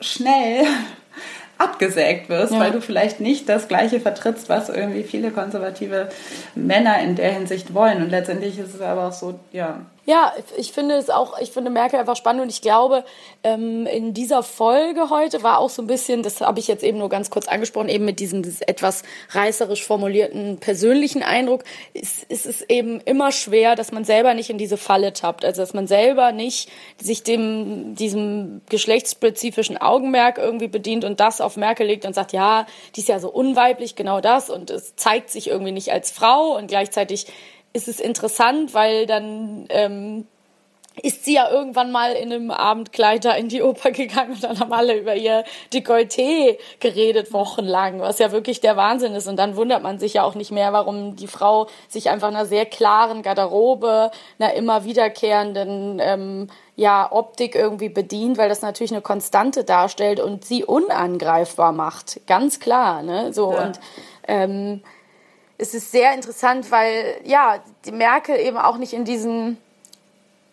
schnell 0.00 0.64
abgesägt 1.58 2.28
wirst, 2.28 2.52
ja. 2.52 2.60
weil 2.60 2.72
du 2.72 2.80
vielleicht 2.80 3.20
nicht 3.20 3.48
das 3.48 3.68
Gleiche 3.68 4.00
vertrittst, 4.00 4.48
was 4.48 4.68
irgendwie 4.68 5.02
viele 5.02 5.30
konservative 5.30 6.10
Männer 6.54 7.00
in 7.00 7.16
der 7.16 7.32
Hinsicht 7.32 7.72
wollen. 7.72 8.02
Und 8.02 8.10
letztendlich 8.10 8.58
ist 8.58 8.74
es 8.74 8.80
aber 8.82 9.08
auch 9.08 9.12
so, 9.12 9.40
ja, 9.52 9.80
ja, 10.06 10.32
ich 10.56 10.70
finde 10.70 10.94
es 10.94 11.10
auch, 11.10 11.36
ich 11.40 11.50
finde 11.50 11.68
Merkel 11.68 11.98
einfach 11.98 12.14
spannend 12.14 12.42
und 12.42 12.48
ich 12.48 12.62
glaube, 12.62 13.04
ähm, 13.42 13.86
in 13.86 14.14
dieser 14.14 14.44
Folge 14.44 15.10
heute 15.10 15.42
war 15.42 15.58
auch 15.58 15.68
so 15.68 15.82
ein 15.82 15.88
bisschen, 15.88 16.22
das 16.22 16.40
habe 16.40 16.60
ich 16.60 16.68
jetzt 16.68 16.84
eben 16.84 16.98
nur 16.98 17.08
ganz 17.08 17.28
kurz 17.28 17.48
angesprochen, 17.48 17.88
eben 17.88 18.04
mit 18.04 18.20
diesem 18.20 18.44
etwas 18.68 19.02
reißerisch 19.30 19.84
formulierten 19.84 20.58
persönlichen 20.58 21.24
Eindruck, 21.24 21.64
ist, 21.92 22.22
ist 22.24 22.46
es 22.46 22.62
eben 22.62 23.00
immer 23.00 23.32
schwer, 23.32 23.74
dass 23.74 23.90
man 23.90 24.04
selber 24.04 24.34
nicht 24.34 24.48
in 24.48 24.58
diese 24.58 24.76
Falle 24.76 25.12
tappt, 25.12 25.44
also 25.44 25.60
dass 25.60 25.74
man 25.74 25.88
selber 25.88 26.30
nicht 26.30 26.70
sich 27.02 27.24
dem, 27.24 27.96
diesem 27.96 28.60
geschlechtsspezifischen 28.68 29.76
Augenmerk 29.76 30.38
irgendwie 30.38 30.68
bedient 30.68 31.04
und 31.04 31.18
das 31.18 31.40
auf 31.40 31.56
Merkel 31.56 31.84
legt 31.84 32.06
und 32.06 32.14
sagt, 32.14 32.32
ja, 32.32 32.66
die 32.94 33.00
ist 33.00 33.08
ja 33.08 33.18
so 33.18 33.28
unweiblich, 33.28 33.96
genau 33.96 34.20
das 34.20 34.50
und 34.50 34.70
es 34.70 34.94
zeigt 34.94 35.30
sich 35.30 35.48
irgendwie 35.48 35.72
nicht 35.72 35.90
als 35.90 36.12
Frau 36.12 36.56
und 36.56 36.68
gleichzeitig 36.68 37.26
ist 37.76 37.88
es 37.88 38.00
interessant, 38.00 38.72
weil 38.72 39.06
dann 39.06 39.66
ähm, 39.68 40.26
ist 41.02 41.26
sie 41.26 41.34
ja 41.34 41.50
irgendwann 41.50 41.92
mal 41.92 42.12
in 42.12 42.32
einem 42.32 42.50
Abendkleid 42.50 43.26
da 43.26 43.32
in 43.32 43.48
die 43.48 43.62
Oper 43.62 43.90
gegangen 43.90 44.32
und 44.32 44.42
dann 44.42 44.58
haben 44.58 44.72
alle 44.72 44.96
über 44.96 45.14
ihr 45.14 45.44
Dekolleté 45.72 46.56
geredet, 46.80 47.34
wochenlang, 47.34 48.00
was 48.00 48.18
ja 48.18 48.32
wirklich 48.32 48.60
der 48.60 48.78
Wahnsinn 48.78 49.14
ist. 49.14 49.28
Und 49.28 49.36
dann 49.36 49.56
wundert 49.56 49.82
man 49.82 49.98
sich 49.98 50.14
ja 50.14 50.22
auch 50.22 50.34
nicht 50.34 50.52
mehr, 50.52 50.72
warum 50.72 51.14
die 51.14 51.26
Frau 51.26 51.66
sich 51.88 52.08
einfach 52.08 52.28
einer 52.28 52.46
sehr 52.46 52.64
klaren 52.64 53.22
Garderobe, 53.22 54.10
einer 54.38 54.54
immer 54.54 54.84
wiederkehrenden 54.84 56.00
ähm, 56.02 56.48
ja, 56.76 57.10
Optik 57.12 57.54
irgendwie 57.54 57.90
bedient, 57.90 58.38
weil 58.38 58.48
das 58.48 58.62
natürlich 58.62 58.92
eine 58.92 59.02
Konstante 59.02 59.64
darstellt 59.64 60.18
und 60.18 60.46
sie 60.46 60.64
unangreifbar 60.64 61.72
macht. 61.72 62.20
Ganz 62.26 62.58
klar, 62.58 63.02
ne? 63.02 63.34
So 63.34 63.52
ja. 63.52 63.66
und 63.66 63.80
ähm, 64.28 64.82
es 65.58 65.74
ist 65.74 65.90
sehr 65.90 66.14
interessant, 66.14 66.70
weil 66.70 67.20
ja, 67.24 67.62
die 67.84 67.92
Merkel 67.92 68.38
eben 68.38 68.56
auch 68.56 68.76
nicht 68.76 68.92
in 68.92 69.04
diesen 69.04 69.58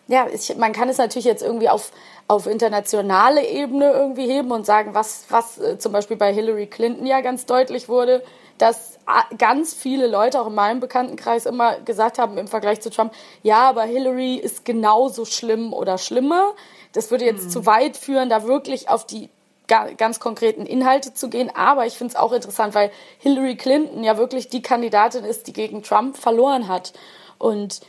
ja, 0.06 0.26
ich, 0.32 0.56
man 0.56 0.72
kann 0.72 0.88
es 0.88 0.98
natürlich 0.98 1.24
jetzt 1.24 1.42
irgendwie 1.42 1.68
auf, 1.68 1.90
auf 2.28 2.46
internationale 2.46 3.46
Ebene 3.46 3.90
irgendwie 3.92 4.26
heben 4.26 4.50
und 4.50 4.66
sagen, 4.66 4.94
was, 4.94 5.24
was 5.30 5.58
äh, 5.58 5.78
zum 5.78 5.92
Beispiel 5.92 6.16
bei 6.16 6.32
Hillary 6.32 6.66
Clinton 6.66 7.06
ja 7.06 7.20
ganz 7.20 7.46
deutlich 7.46 7.88
wurde, 7.88 8.22
dass 8.58 8.98
ganz 9.36 9.74
viele 9.74 10.06
Leute 10.06 10.40
auch 10.40 10.46
in 10.46 10.54
meinem 10.54 10.80
Bekanntenkreis 10.80 11.44
immer 11.44 11.80
gesagt 11.80 12.18
haben 12.18 12.38
im 12.38 12.48
Vergleich 12.48 12.80
zu 12.80 12.90
Trump, 12.90 13.12
ja, 13.42 13.68
aber 13.68 13.82
Hillary 13.82 14.36
ist 14.36 14.64
genauso 14.64 15.24
schlimm 15.24 15.72
oder 15.72 15.98
schlimmer. 15.98 16.52
Das 16.92 17.10
würde 17.10 17.24
jetzt 17.24 17.46
mhm. 17.46 17.50
zu 17.50 17.66
weit 17.66 17.96
führen, 17.96 18.28
da 18.28 18.44
wirklich 18.44 18.88
auf 18.88 19.04
die 19.06 19.28
ganz 19.66 20.20
konkreten 20.20 20.66
Inhalte 20.66 21.14
zu 21.14 21.28
gehen. 21.28 21.50
Aber 21.54 21.86
ich 21.86 21.94
finde 21.94 22.12
es 22.12 22.16
auch 22.16 22.32
interessant, 22.32 22.74
weil 22.74 22.90
Hillary 23.18 23.56
Clinton 23.56 24.04
ja 24.04 24.18
wirklich 24.18 24.48
die 24.48 24.62
Kandidatin 24.62 25.24
ist, 25.24 25.46
die 25.46 25.52
gegen 25.52 25.82
Trump 25.82 26.16
verloren 26.16 26.68
hat. 26.68 26.92
Und 27.38 27.80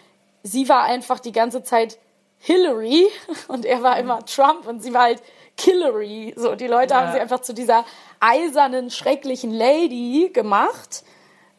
sie 0.44 0.70
war 0.70 0.84
einfach 0.84 1.20
die 1.20 1.32
ganze 1.32 1.64
Zeit 1.64 1.98
Hillary 2.40 3.08
und 3.48 3.66
er 3.66 3.82
war 3.84 3.98
immer 3.98 4.26
Trump 4.26 4.68
und 4.68 4.82
sie 4.82 4.94
war 4.94 5.04
halt 5.04 5.22
Killary. 5.58 6.34
So, 6.38 6.56
die 6.56 6.68
Leute 6.68 6.94
ja. 6.94 7.02
haben 7.02 7.14
sie 7.14 7.20
einfach 7.20 7.42
zu 7.42 7.54
dieser 7.54 7.86
eisernen, 8.20 8.90
schrecklichen 8.90 9.52
Lady 9.52 10.30
gemacht. 10.34 11.04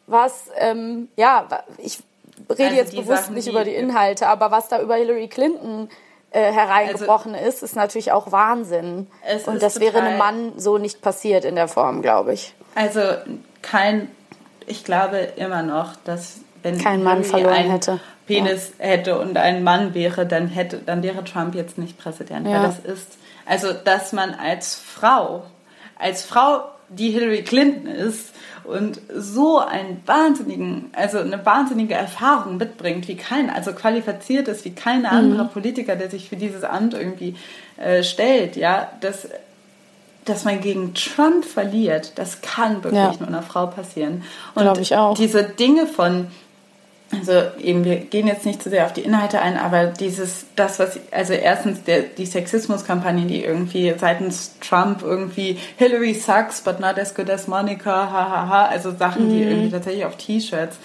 Was, 0.05 0.49
ähm, 0.55 1.09
ja, 1.17 1.47
ich 1.77 1.99
rede 2.49 2.63
also 2.63 2.75
jetzt 2.75 2.91
bewusst 2.91 3.23
Sachen, 3.23 3.35
nicht 3.35 3.47
über 3.47 3.63
die 3.63 3.73
Inhalte, 3.73 4.27
aber 4.27 4.51
was 4.51 4.69
da 4.69 4.81
über 4.81 4.95
Hillary 4.95 5.27
Clinton 5.27 5.89
äh, 6.37 6.51
hereingebrochen 6.51 7.33
also, 7.33 7.47
ist, 7.47 7.63
ist 7.63 7.75
natürlich 7.75 8.11
auch 8.11 8.31
Wahnsinn. 8.31 9.07
Und 9.47 9.63
das 9.63 9.79
wäre 9.79 10.01
einem 10.01 10.19
Mann 10.19 10.53
so 10.57 10.77
nicht 10.77 11.01
passiert 11.01 11.45
in 11.45 11.55
der 11.55 11.67
Form, 11.67 12.03
glaube 12.03 12.33
ich. 12.33 12.53
Also 12.75 13.01
kein, 13.63 14.09
ich 14.67 14.83
glaube 14.83 15.17
immer 15.35 15.63
noch, 15.63 15.95
dass 16.03 16.37
wenn 16.61 16.77
kein 16.77 17.01
Mann 17.01 17.23
verloren 17.23 17.53
ein, 17.53 17.71
hätte 17.71 17.99
Penis 18.27 18.73
ja. 18.77 18.85
hätte 18.85 19.19
und 19.19 19.35
ein 19.37 19.63
Mann 19.63 19.95
wäre, 19.95 20.27
dann 20.27 20.47
hätte, 20.47 20.77
dann 20.77 21.01
wäre 21.01 21.23
Trump 21.23 21.55
jetzt 21.55 21.79
nicht 21.79 21.97
Präsident. 21.97 22.45
Ja. 22.45 22.61
Weil 22.61 22.67
das 22.67 22.79
ist, 22.79 23.17
also 23.47 23.73
dass 23.73 24.13
man 24.13 24.35
als 24.35 24.75
Frau, 24.75 25.43
als 25.97 26.23
Frau, 26.23 26.65
die 26.89 27.09
Hillary 27.09 27.43
Clinton 27.43 27.87
ist 27.87 28.31
und 28.67 28.99
so 29.15 29.59
einen 29.59 30.01
wahnsinnigen, 30.05 30.91
also 30.93 31.19
eine 31.19 31.45
wahnsinnige 31.45 31.93
Erfahrung 31.93 32.57
mitbringt, 32.57 33.07
wie 33.07 33.15
kein, 33.15 33.49
also 33.49 33.73
qualifiziert 33.73 34.47
ist 34.47 34.65
wie 34.65 34.75
kein 34.75 35.05
anderer 35.05 35.45
mhm. 35.45 35.49
Politiker, 35.49 35.95
der 35.95 36.09
sich 36.09 36.29
für 36.29 36.35
dieses 36.35 36.63
Amt 36.63 36.93
irgendwie 36.93 37.35
äh, 37.77 38.03
stellt, 38.03 38.55
ja, 38.55 38.91
dass 39.01 39.29
dass 40.25 40.43
man 40.43 40.59
gegen 40.59 40.93
Trump 40.93 41.45
verliert, 41.45 42.11
das 42.15 42.41
kann 42.41 42.83
wirklich 42.83 43.01
ja. 43.01 43.15
nur 43.17 43.29
einer 43.29 43.43
Frau 43.43 43.67
passieren. 43.67 44.23
Und 44.55 44.77
ich 44.77 44.93
auch. 44.93 45.15
diese 45.15 45.43
Dinge 45.43 45.87
von 45.87 46.27
also 47.11 47.43
eben, 47.59 47.85
wir 47.85 47.97
gehen 47.97 48.27
jetzt 48.27 48.45
nicht 48.45 48.61
zu 48.61 48.69
sehr 48.69 48.85
auf 48.85 48.93
die 48.93 49.01
Inhalte 49.01 49.39
ein, 49.39 49.57
aber 49.57 49.85
dieses, 49.85 50.45
das, 50.55 50.77
was, 50.79 50.99
also 51.11 51.33
erstens 51.33 51.83
der, 51.83 52.01
die 52.01 52.25
Sexismuskampagne, 52.25 53.25
die 53.25 53.43
irgendwie 53.43 53.93
seitens 53.97 54.55
Trump 54.59 55.01
irgendwie 55.03 55.57
Hillary 55.77 56.13
sucks, 56.13 56.61
but 56.61 56.79
not 56.79 56.97
as 56.97 57.15
good 57.15 57.29
as 57.29 57.47
Monica, 57.47 57.91
hahaha, 57.91 58.29
ha, 58.29 58.49
ha, 58.49 58.65
also 58.65 58.93
Sachen, 58.95 59.27
mhm. 59.27 59.29
die 59.29 59.43
irgendwie 59.43 59.71
tatsächlich 59.71 60.05
auf 60.05 60.17
T-Shirts 60.17 60.77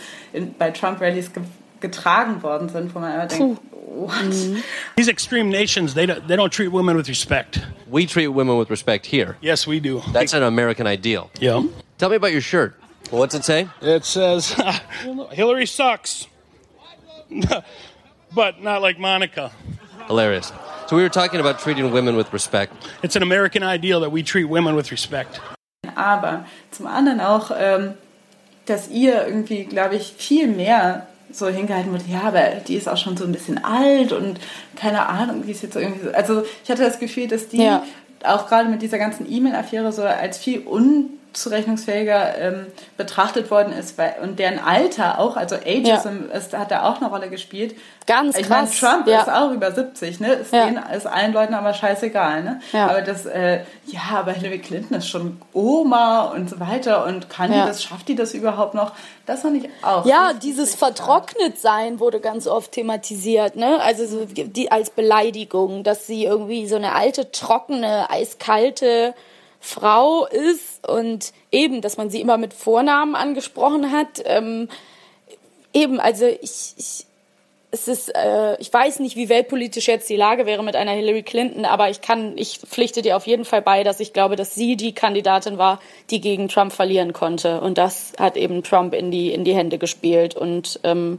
bei 0.58 0.70
Trump-Rallies 0.70 1.32
ge 1.32 1.42
getragen 1.80 2.44
worden 2.44 2.68
sind, 2.68 2.94
wo 2.94 3.00
man 3.00 3.12
immer 3.12 3.26
denkt, 3.26 3.60
what? 3.72 4.22
Mhm. 4.22 4.62
These 4.94 5.10
extreme 5.10 5.50
nations, 5.50 5.94
they 5.94 6.06
don't, 6.06 6.28
they 6.28 6.36
don't 6.36 6.52
treat 6.52 6.70
women 6.70 6.96
with 6.96 7.08
respect. 7.08 7.60
We 7.90 8.06
treat 8.06 8.28
women 8.28 8.56
with 8.56 8.70
respect 8.70 9.04
here. 9.04 9.36
Yes, 9.40 9.66
we 9.66 9.80
do. 9.80 10.00
That's 10.12 10.32
an 10.32 10.44
American 10.44 10.86
ideal. 10.86 11.28
Yeah. 11.40 11.64
Tell 11.98 12.08
me 12.08 12.14
about 12.14 12.30
your 12.30 12.40
shirt. 12.40 12.74
What's 13.12 13.34
it 13.34 13.44
say? 13.44 13.68
It 13.82 14.06
says 14.06 14.56
Hillary 15.32 15.66
sucks, 15.66 16.26
but 18.34 18.62
not 18.62 18.80
like 18.80 18.98
Monica. 18.98 19.52
Hilarious. 20.06 20.50
So 20.86 20.96
we 20.96 21.02
were 21.02 21.10
talking 21.10 21.38
about 21.38 21.58
treating 21.58 21.92
women 21.92 22.16
with 22.16 22.32
respect. 22.32 22.72
It's 23.02 23.14
an 23.14 23.22
American 23.22 23.62
ideal 23.62 24.00
that 24.00 24.12
we 24.12 24.22
treat 24.22 24.44
women 24.44 24.74
with 24.76 24.90
respect. 24.90 25.42
Aber 25.94 26.46
zum 26.70 26.86
anderen 26.86 27.20
auch, 27.20 27.50
ähm, 27.54 27.98
dass 28.64 28.88
ihr 28.88 29.26
irgendwie, 29.26 29.64
glaube 29.64 29.96
ich, 29.96 30.14
viel 30.16 30.46
mehr 30.46 31.06
so 31.30 31.48
hingehalten 31.48 31.92
wird, 31.92 32.08
ja, 32.08 32.22
aber 32.22 32.62
die 32.66 32.76
ist 32.76 32.88
auch 32.88 32.96
schon 32.96 33.18
so 33.18 33.24
ein 33.26 33.32
bisschen 33.32 33.62
alt 33.62 34.12
und 34.12 34.40
keine 34.74 35.06
Ahnung, 35.06 35.46
wie 35.46 35.50
es 35.50 35.60
jetzt 35.60 35.74
so 35.74 35.80
irgendwie 35.80 36.06
so. 36.06 36.12
Also 36.12 36.44
ich 36.64 36.70
hatte 36.70 36.82
das 36.82 36.98
Gefühl, 36.98 37.28
dass 37.28 37.48
die 37.48 37.62
ja. 37.62 37.84
auch 38.24 38.48
gerade 38.48 38.70
mit 38.70 38.80
dieser 38.80 38.96
ganzen 38.96 39.30
E-Mail-Affäre 39.30 39.92
so 39.92 40.02
als 40.02 40.38
viel 40.38 40.66
un 40.66 41.18
zurechnungsfähiger 41.32 42.38
ähm, 42.38 42.66
betrachtet 42.96 43.50
worden 43.50 43.72
ist 43.72 43.98
weil, 43.98 44.16
und 44.22 44.38
deren 44.38 44.58
Alter 44.58 45.18
auch, 45.18 45.36
also 45.36 45.56
Ageism 45.56 46.30
ja. 46.30 46.36
ist, 46.36 46.56
hat 46.56 46.70
da 46.70 46.90
auch 46.90 47.00
eine 47.00 47.08
Rolle 47.08 47.28
gespielt. 47.30 47.74
Ganz 48.06 48.36
ich 48.36 48.46
krass. 48.46 48.80
Meine, 48.80 48.94
Trump 48.94 49.08
ja. 49.08 49.22
ist 49.22 49.30
auch 49.30 49.52
über 49.52 49.72
70, 49.72 50.20
ne? 50.20 50.32
Ist, 50.32 50.52
ja. 50.52 50.66
denen, 50.66 50.82
ist 50.94 51.06
allen 51.06 51.32
Leuten 51.32 51.54
aber 51.54 51.72
scheißegal, 51.72 52.42
ne? 52.42 52.60
Aber 52.72 53.00
das, 53.02 53.26
äh, 53.26 53.60
ja, 53.86 54.00
aber 54.12 54.32
Hillary 54.32 54.58
Clinton 54.58 54.96
ist 54.96 55.08
schon 55.08 55.40
Oma 55.52 56.22
und 56.24 56.50
so 56.50 56.58
weiter 56.58 57.06
und 57.06 57.30
kann 57.30 57.52
die 57.52 57.58
das, 57.58 57.82
schafft 57.82 58.08
die 58.08 58.16
das 58.16 58.34
überhaupt 58.34 58.74
noch? 58.74 58.92
Das 59.26 59.42
fand 59.42 59.64
ich 59.64 59.70
auch. 59.82 60.04
Ja, 60.04 60.32
dieses 60.32 60.74
vertrocknet 60.74 61.58
sein 61.58 62.00
wurde 62.00 62.20
ganz 62.20 62.46
oft 62.46 62.72
thematisiert, 62.72 63.56
ne? 63.56 63.80
Also 63.80 64.06
so 64.06 64.24
die 64.26 64.72
als 64.72 64.90
Beleidigung, 64.90 65.84
dass 65.84 66.06
sie 66.06 66.24
irgendwie 66.24 66.66
so 66.66 66.76
eine 66.76 66.94
alte, 66.94 67.30
trockene, 67.30 68.10
eiskalte 68.10 69.14
Frau 69.64 70.26
ist 70.26 70.86
und 70.86 71.32
eben, 71.52 71.80
dass 71.80 71.96
man 71.96 72.10
sie 72.10 72.20
immer 72.20 72.36
mit 72.36 72.52
Vornamen 72.52 73.14
angesprochen 73.14 73.92
hat. 73.92 74.20
Ähm, 74.24 74.68
eben, 75.72 76.00
also 76.00 76.26
ich, 76.26 76.74
ich 76.76 77.06
es 77.70 77.88
ist, 77.88 78.14
äh, 78.14 78.60
ich 78.60 78.70
weiß 78.70 78.98
nicht, 78.98 79.16
wie 79.16 79.30
weltpolitisch 79.30 79.88
jetzt 79.88 80.10
die 80.10 80.16
Lage 80.16 80.44
wäre 80.44 80.62
mit 80.62 80.76
einer 80.76 80.90
Hillary 80.90 81.22
Clinton, 81.22 81.64
aber 81.64 81.88
ich 81.88 82.02
kann, 82.02 82.36
ich 82.36 82.58
pflichte 82.58 83.00
dir 83.00 83.16
auf 83.16 83.26
jeden 83.26 83.46
Fall 83.46 83.62
bei, 83.62 83.82
dass 83.82 83.98
ich 83.98 84.12
glaube, 84.12 84.36
dass 84.36 84.54
sie 84.54 84.76
die 84.76 84.94
Kandidatin 84.94 85.56
war, 85.56 85.80
die 86.10 86.20
gegen 86.20 86.48
Trump 86.48 86.72
verlieren 86.72 87.14
konnte. 87.14 87.62
Und 87.62 87.78
das 87.78 88.12
hat 88.18 88.36
eben 88.36 88.62
Trump 88.62 88.92
in 88.92 89.10
die, 89.10 89.32
in 89.32 89.44
die 89.44 89.54
Hände 89.54 89.78
gespielt. 89.78 90.34
Und 90.36 90.80
ähm, 90.84 91.18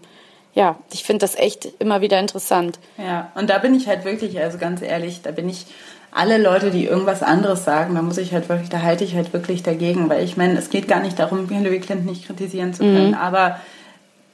ja, 0.54 0.78
ich 0.94 1.04
finde 1.04 1.22
das 1.22 1.36
echt 1.36 1.68
immer 1.80 2.02
wieder 2.02 2.20
interessant. 2.20 2.78
Ja, 3.00 3.32
und 3.34 3.50
da 3.50 3.58
bin 3.58 3.74
ich 3.74 3.88
halt 3.88 4.06
wirklich, 4.06 4.40
also 4.40 4.60
ganz 4.60 4.84
ehrlich, 4.84 5.24
da 5.24 5.32
bin 5.32 5.50
ich 5.50 5.66
alle 6.14 6.38
Leute, 6.38 6.72
die 6.72 6.86
irgendwas 6.86 7.24
anderes 7.24 7.64
sagen, 7.64 7.96
da 7.96 8.02
muss 8.02 8.18
ich 8.18 8.34
halt 8.34 8.48
wirklich, 8.50 8.70
da 8.70 8.82
halte 8.82 9.04
ich 9.04 9.16
halt 9.16 9.34
wirklich 9.34 9.64
dagegen, 9.64 10.10
weil 10.10 10.24
ich 10.24 10.38
meine, 10.38 10.58
es 10.58 10.70
geht 10.70 10.88
gar 10.88 11.00
nicht 11.00 11.18
darum, 11.18 11.50
Hillary 11.50 11.80
Clinton 11.80 12.06
nicht 12.06 12.28
kritisieren 12.28 12.74
zu 12.74 12.84
können, 12.84 13.10
mhm. 13.10 13.14
aber 13.16 13.60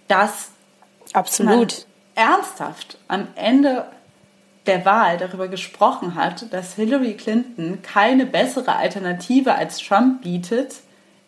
dass 0.08 0.50
absolut 1.14 1.86
ernsthaft 2.16 2.98
am 3.08 3.28
Ende 3.36 3.86
der 4.66 4.86
Wahl 4.86 5.18
darüber 5.18 5.48
gesprochen 5.48 6.16
hat, 6.16 6.52
dass 6.54 6.76
Hillary 6.76 7.14
Clinton 7.14 7.80
keine 7.82 8.26
bessere 8.26 8.76
Alternative 8.76 9.56
als 9.56 9.80
Trump 9.80 10.22
bietet, 10.22 10.76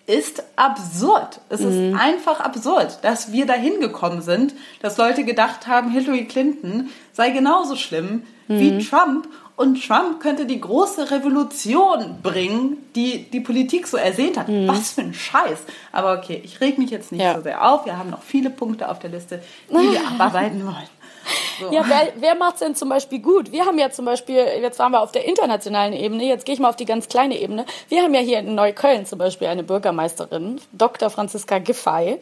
ist 0.06 0.44
absurd. 0.58 1.40
Es 1.50 1.62
mhm. 1.62 1.94
ist 1.94 2.00
einfach 2.00 2.42
absurd, 2.42 3.00
dass 3.04 3.32
wir 3.32 3.46
dahin 3.46 3.80
gekommen 3.80 4.22
sind, 4.22 4.54
dass 4.82 4.98
Leute 4.98 5.24
gedacht 5.24 5.68
haben, 5.68 5.92
Hillary 5.92 6.26
Clinton 6.26 6.90
sei 7.14 7.30
genauso 7.30 7.76
schlimm 7.76 8.24
mhm. 8.52 8.60
wie 8.60 8.86
Trump 8.86 9.28
und 9.56 9.86
Trump 9.86 10.20
könnte 10.20 10.46
die 10.46 10.60
große 10.60 11.12
Revolution 11.12 12.18
bringen, 12.24 12.78
die 12.96 13.30
die 13.30 13.42
Politik 13.42 13.86
so 13.86 13.98
ersehnt 13.98 14.38
hat. 14.38 14.48
Mhm. 14.48 14.68
Was 14.68 14.94
für 14.94 15.02
ein 15.02 15.14
Scheiß. 15.14 15.60
Aber 15.92 16.18
okay, 16.18 16.42
ich 16.44 16.62
reg 16.62 16.78
mich 16.78 16.90
jetzt 16.90 17.12
nicht 17.12 17.22
ja. 17.22 17.36
so 17.36 17.42
sehr 17.42 17.68
auf. 17.70 17.86
Wir 17.86 17.98
haben 17.98 18.10
noch 18.10 18.24
viele 18.24 18.50
Punkte 18.50 18.90
auf 18.90 19.00
der 19.00 19.12
Liste, 19.12 19.44
die 19.70 19.76
wir 19.76 20.08
abarbeiten 20.08 20.66
wollen. 20.66 20.90
So. 21.60 21.72
Ja, 21.72 21.84
wer, 21.88 22.14
wer 22.16 22.36
macht 22.36 22.56
es 22.56 22.60
denn 22.62 22.76
zum 22.76 22.90
Beispiel 22.90 23.20
gut? 23.20 23.52
Wir 23.52 23.66
haben 23.66 23.78
ja 23.78 23.92
zum 23.92 24.06
Beispiel, 24.06 24.36
jetzt 24.36 24.80
waren 24.80 24.92
wir 24.92 25.02
auf 25.02 25.12
der 25.12 25.26
internationalen 25.26 25.94
Ebene, 25.94 26.26
jetzt 26.26 26.46
gehe 26.46 26.56
ich 26.56 26.60
mal 26.60 26.70
auf 26.70 26.76
die 26.76 26.86
ganz 26.86 27.08
kleine 27.08 27.40
Ebene. 27.40 27.66
Wir 27.90 28.02
haben 28.02 28.14
ja 28.16 28.22
hier 28.22 28.40
in 28.40 28.56
Neukölln 28.56 29.06
zum 29.06 29.20
Beispiel 29.20 29.48
eine 29.48 29.64
Bürgermeisterin, 29.64 30.60
Dr. 30.72 31.12
Franziska 31.12 31.60
Giffey, 31.60 32.18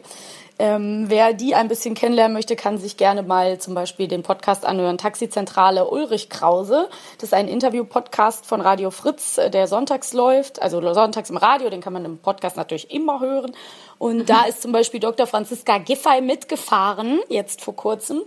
Ähm, 0.62 1.06
wer 1.08 1.32
die 1.32 1.54
ein 1.54 1.68
bisschen 1.68 1.94
kennenlernen 1.94 2.34
möchte, 2.34 2.54
kann 2.54 2.76
sich 2.76 2.98
gerne 2.98 3.22
mal 3.22 3.58
zum 3.58 3.72
Beispiel 3.72 4.08
den 4.08 4.22
Podcast 4.22 4.66
anhören. 4.66 4.98
Taxizentrale 4.98 5.88
Ulrich 5.88 6.28
Krause. 6.28 6.90
Das 7.16 7.28
ist 7.30 7.32
ein 7.32 7.48
Interview-Podcast 7.48 8.44
von 8.44 8.60
Radio 8.60 8.90
Fritz, 8.90 9.38
äh, 9.38 9.48
der 9.48 9.66
sonntags 9.68 10.12
läuft. 10.12 10.60
Also 10.60 10.82
sonntags 10.92 11.30
im 11.30 11.38
Radio, 11.38 11.70
den 11.70 11.80
kann 11.80 11.94
man 11.94 12.04
im 12.04 12.18
Podcast 12.18 12.58
natürlich 12.58 12.90
immer 12.90 13.20
hören. 13.20 13.52
Und 13.96 14.28
da 14.28 14.44
ist 14.44 14.60
zum 14.60 14.72
Beispiel 14.72 15.00
Dr. 15.00 15.26
Franziska 15.26 15.78
Giffey 15.78 16.20
mitgefahren, 16.20 17.20
jetzt 17.30 17.62
vor 17.62 17.74
kurzem. 17.74 18.20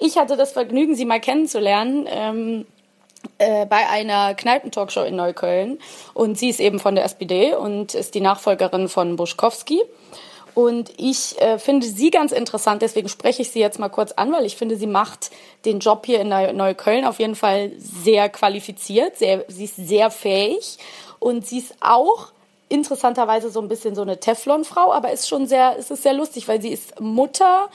Ich 0.00 0.18
hatte 0.18 0.36
das 0.36 0.54
Vergnügen, 0.54 0.96
sie 0.96 1.04
mal 1.04 1.20
kennenzulernen. 1.20 2.08
Ähm, 2.08 2.66
äh, 3.38 3.64
bei 3.64 3.88
einer 3.88 4.34
Kneipentalkshow 4.34 5.02
in 5.02 5.14
Neukölln 5.14 5.78
und 6.14 6.36
sie 6.36 6.48
ist 6.48 6.58
eben 6.58 6.80
von 6.80 6.96
der 6.96 7.04
SPD 7.04 7.54
und 7.54 7.94
ist 7.94 8.16
die 8.16 8.20
Nachfolgerin 8.20 8.88
von 8.88 9.14
Buschkowski. 9.14 9.82
Und 10.56 10.90
ich 10.96 11.38
äh, 11.38 11.58
finde 11.58 11.86
sie 11.86 12.10
ganz 12.10 12.32
interessant, 12.32 12.80
deswegen 12.80 13.10
spreche 13.10 13.42
ich 13.42 13.50
sie 13.50 13.60
jetzt 13.60 13.78
mal 13.78 13.90
kurz 13.90 14.12
an, 14.12 14.32
weil 14.32 14.46
ich 14.46 14.56
finde, 14.56 14.76
sie 14.76 14.86
macht 14.86 15.30
den 15.66 15.80
Job 15.80 16.06
hier 16.06 16.18
in 16.18 16.30
Neukölln 16.30 17.04
auf 17.04 17.18
jeden 17.18 17.34
Fall 17.34 17.72
sehr 17.76 18.30
qualifiziert, 18.30 19.18
sehr, 19.18 19.44
sie 19.48 19.64
ist 19.64 19.76
sehr 19.76 20.10
fähig. 20.10 20.78
Und 21.18 21.46
sie 21.46 21.58
ist 21.58 21.74
auch 21.80 22.32
interessanterweise 22.70 23.50
so 23.50 23.60
ein 23.60 23.68
bisschen 23.68 23.94
so 23.94 24.00
eine 24.00 24.18
Teflonfrau, 24.18 24.94
aber 24.94 25.12
ist 25.12 25.28
schon 25.28 25.46
sehr, 25.46 25.76
es 25.78 25.90
ist 25.90 26.02
sehr 26.02 26.14
lustig, 26.14 26.48
weil 26.48 26.62
sie 26.62 26.70
ist 26.70 26.98
Mutter, 27.02 27.68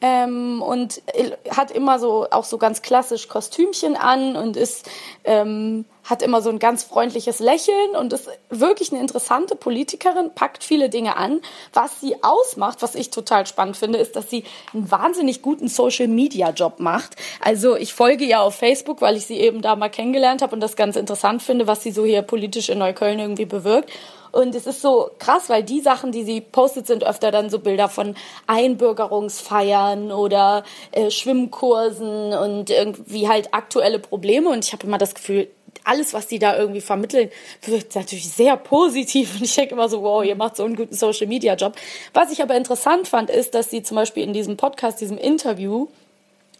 ähm, 0.00 0.62
und 0.62 1.02
hat 1.50 1.70
immer 1.70 1.98
so 1.98 2.26
auch 2.30 2.44
so 2.44 2.56
ganz 2.56 2.80
klassisch 2.80 3.28
Kostümchen 3.28 3.94
an 3.94 4.36
und 4.36 4.56
ist 4.56 4.88
ähm, 5.24 5.84
hat 6.04 6.22
immer 6.22 6.42
so 6.42 6.50
ein 6.50 6.58
ganz 6.58 6.82
freundliches 6.82 7.38
Lächeln 7.38 7.96
und 7.98 8.12
ist 8.12 8.28
wirklich 8.50 8.92
eine 8.92 9.00
interessante 9.00 9.54
Politikerin, 9.56 10.30
packt 10.34 10.64
viele 10.64 10.88
Dinge 10.88 11.16
an. 11.16 11.40
Was 11.72 12.00
sie 12.00 12.22
ausmacht, 12.22 12.82
was 12.82 12.94
ich 12.94 13.10
total 13.10 13.46
spannend 13.46 13.76
finde, 13.76 13.98
ist, 13.98 14.16
dass 14.16 14.28
sie 14.28 14.44
einen 14.72 14.90
wahnsinnig 14.90 15.42
guten 15.42 15.68
Social 15.68 16.08
Media 16.08 16.50
Job 16.50 16.80
macht. 16.80 17.16
Also 17.40 17.76
ich 17.76 17.94
folge 17.94 18.24
ihr 18.24 18.40
auf 18.40 18.56
Facebook, 18.56 19.00
weil 19.00 19.16
ich 19.16 19.26
sie 19.26 19.38
eben 19.38 19.62
da 19.62 19.76
mal 19.76 19.88
kennengelernt 19.88 20.42
habe 20.42 20.54
und 20.54 20.60
das 20.60 20.76
ganz 20.76 20.96
interessant 20.96 21.42
finde, 21.42 21.66
was 21.66 21.82
sie 21.82 21.92
so 21.92 22.04
hier 22.04 22.22
politisch 22.22 22.68
in 22.68 22.78
Neukölln 22.78 23.18
irgendwie 23.18 23.46
bewirkt. 23.46 23.90
Und 24.32 24.54
es 24.54 24.66
ist 24.66 24.80
so 24.80 25.10
krass, 25.18 25.50
weil 25.50 25.62
die 25.62 25.80
Sachen, 25.80 26.10
die 26.10 26.24
sie 26.24 26.40
postet, 26.40 26.86
sind 26.86 27.04
öfter 27.04 27.30
dann 27.30 27.50
so 27.50 27.58
Bilder 27.58 27.90
von 27.90 28.16
Einbürgerungsfeiern 28.46 30.10
oder 30.10 30.64
äh, 30.90 31.10
Schwimmkursen 31.10 32.32
und 32.32 32.70
irgendwie 32.70 33.28
halt 33.28 33.52
aktuelle 33.52 33.98
Probleme. 33.98 34.48
Und 34.48 34.64
ich 34.64 34.72
habe 34.72 34.86
immer 34.86 34.96
das 34.96 35.14
Gefühl, 35.14 35.48
alles, 35.84 36.14
was 36.14 36.26
die 36.26 36.38
da 36.38 36.56
irgendwie 36.56 36.80
vermitteln, 36.80 37.30
wird 37.64 37.94
natürlich 37.94 38.30
sehr 38.30 38.56
positiv. 38.56 39.34
Und 39.36 39.42
ich 39.42 39.54
denke 39.54 39.74
immer 39.74 39.88
so, 39.88 40.02
wow, 40.02 40.24
ihr 40.24 40.36
macht 40.36 40.56
so 40.56 40.64
einen 40.64 40.76
guten 40.76 40.94
Social 40.94 41.26
Media 41.26 41.54
Job. 41.54 41.74
Was 42.14 42.32
ich 42.32 42.42
aber 42.42 42.56
interessant 42.56 43.08
fand, 43.08 43.30
ist, 43.30 43.54
dass 43.54 43.70
sie 43.70 43.82
zum 43.82 43.96
Beispiel 43.96 44.24
in 44.24 44.32
diesem 44.32 44.56
Podcast, 44.56 45.00
diesem 45.00 45.18
Interview, 45.18 45.88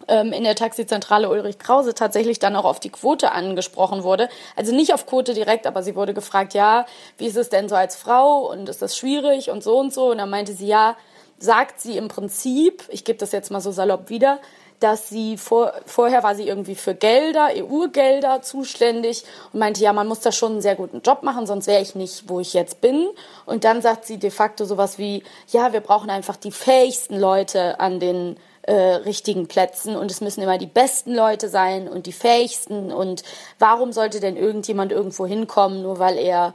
ähm, 0.08 0.32
in 0.32 0.44
der 0.44 0.54
Taxizentrale 0.54 1.28
Ulrich 1.28 1.58
Krause 1.58 1.94
tatsächlich 1.94 2.38
dann 2.38 2.56
auch 2.56 2.64
auf 2.64 2.80
die 2.80 2.90
Quote 2.90 3.32
angesprochen 3.32 4.02
wurde. 4.02 4.28
Also 4.56 4.74
nicht 4.74 4.94
auf 4.94 5.06
Quote 5.06 5.34
direkt, 5.34 5.66
aber 5.66 5.82
sie 5.82 5.94
wurde 5.94 6.14
gefragt, 6.14 6.54
ja, 6.54 6.86
wie 7.18 7.26
ist 7.26 7.36
es 7.36 7.48
denn 7.48 7.68
so 7.68 7.74
als 7.74 7.96
Frau 7.96 8.50
und 8.50 8.68
ist 8.68 8.82
das 8.82 8.96
schwierig 8.96 9.50
und 9.50 9.62
so 9.62 9.78
und 9.78 9.92
so. 9.92 10.10
Und 10.10 10.18
dann 10.18 10.30
meinte 10.30 10.54
sie, 10.54 10.66
ja, 10.66 10.96
sagt 11.38 11.80
sie 11.80 11.96
im 11.96 12.08
Prinzip, 12.08 12.84
ich 12.88 13.04
gebe 13.04 13.18
das 13.18 13.32
jetzt 13.32 13.50
mal 13.50 13.60
so 13.60 13.72
salopp 13.72 14.10
wieder, 14.10 14.40
dass 14.82 15.08
sie 15.08 15.36
vor, 15.36 15.72
vorher 15.86 16.22
war 16.22 16.34
sie 16.34 16.48
irgendwie 16.48 16.74
für 16.74 16.94
Gelder, 16.94 17.50
EU-Gelder 17.54 18.42
zuständig 18.42 19.24
und 19.52 19.60
meinte, 19.60 19.82
ja, 19.82 19.92
man 19.92 20.08
muss 20.08 20.20
da 20.20 20.32
schon 20.32 20.52
einen 20.52 20.62
sehr 20.62 20.76
guten 20.76 21.02
Job 21.02 21.22
machen, 21.22 21.46
sonst 21.46 21.66
wäre 21.66 21.82
ich 21.82 21.94
nicht, 21.94 22.28
wo 22.28 22.40
ich 22.40 22.54
jetzt 22.54 22.80
bin. 22.80 23.08
Und 23.46 23.64
dann 23.64 23.82
sagt 23.82 24.06
sie 24.06 24.18
de 24.18 24.30
facto 24.30 24.64
sowas 24.64 24.98
wie, 24.98 25.22
ja, 25.48 25.72
wir 25.72 25.80
brauchen 25.80 26.10
einfach 26.10 26.36
die 26.36 26.52
fähigsten 26.52 27.18
Leute 27.18 27.78
an 27.80 28.00
den 28.00 28.36
äh, 28.62 28.74
richtigen 28.74 29.48
Plätzen 29.48 29.96
und 29.96 30.10
es 30.10 30.20
müssen 30.20 30.42
immer 30.42 30.58
die 30.58 30.66
besten 30.66 31.14
Leute 31.14 31.48
sein 31.48 31.88
und 31.88 32.06
die 32.06 32.12
fähigsten 32.12 32.92
und 32.92 33.24
warum 33.58 33.92
sollte 33.92 34.20
denn 34.20 34.36
irgendjemand 34.36 34.92
irgendwo 34.92 35.26
hinkommen, 35.26 35.82
nur 35.82 35.98
weil 35.98 36.16
er 36.16 36.54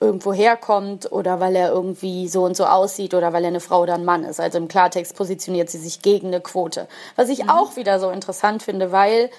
irgendwo 0.00 0.32
herkommt 0.32 1.10
oder 1.10 1.40
weil 1.40 1.56
er 1.56 1.70
irgendwie 1.70 2.28
so 2.28 2.44
und 2.44 2.56
so 2.56 2.66
aussieht 2.66 3.14
oder 3.14 3.32
weil 3.32 3.44
er 3.44 3.48
eine 3.48 3.60
Frau 3.60 3.82
oder 3.82 3.94
ein 3.94 4.04
Mann 4.04 4.24
ist. 4.24 4.40
Also 4.40 4.58
im 4.58 4.68
Klartext 4.68 5.16
positioniert 5.16 5.70
sie 5.70 5.78
sich 5.78 6.02
gegen 6.02 6.28
eine 6.28 6.40
Quote. 6.40 6.86
Was 7.16 7.28
ich 7.28 7.44
mhm. 7.44 7.50
auch 7.50 7.76
wieder 7.76 7.98
so 7.98 8.10
interessant 8.10 8.62
finde, 8.62 8.92
weil 8.92 9.30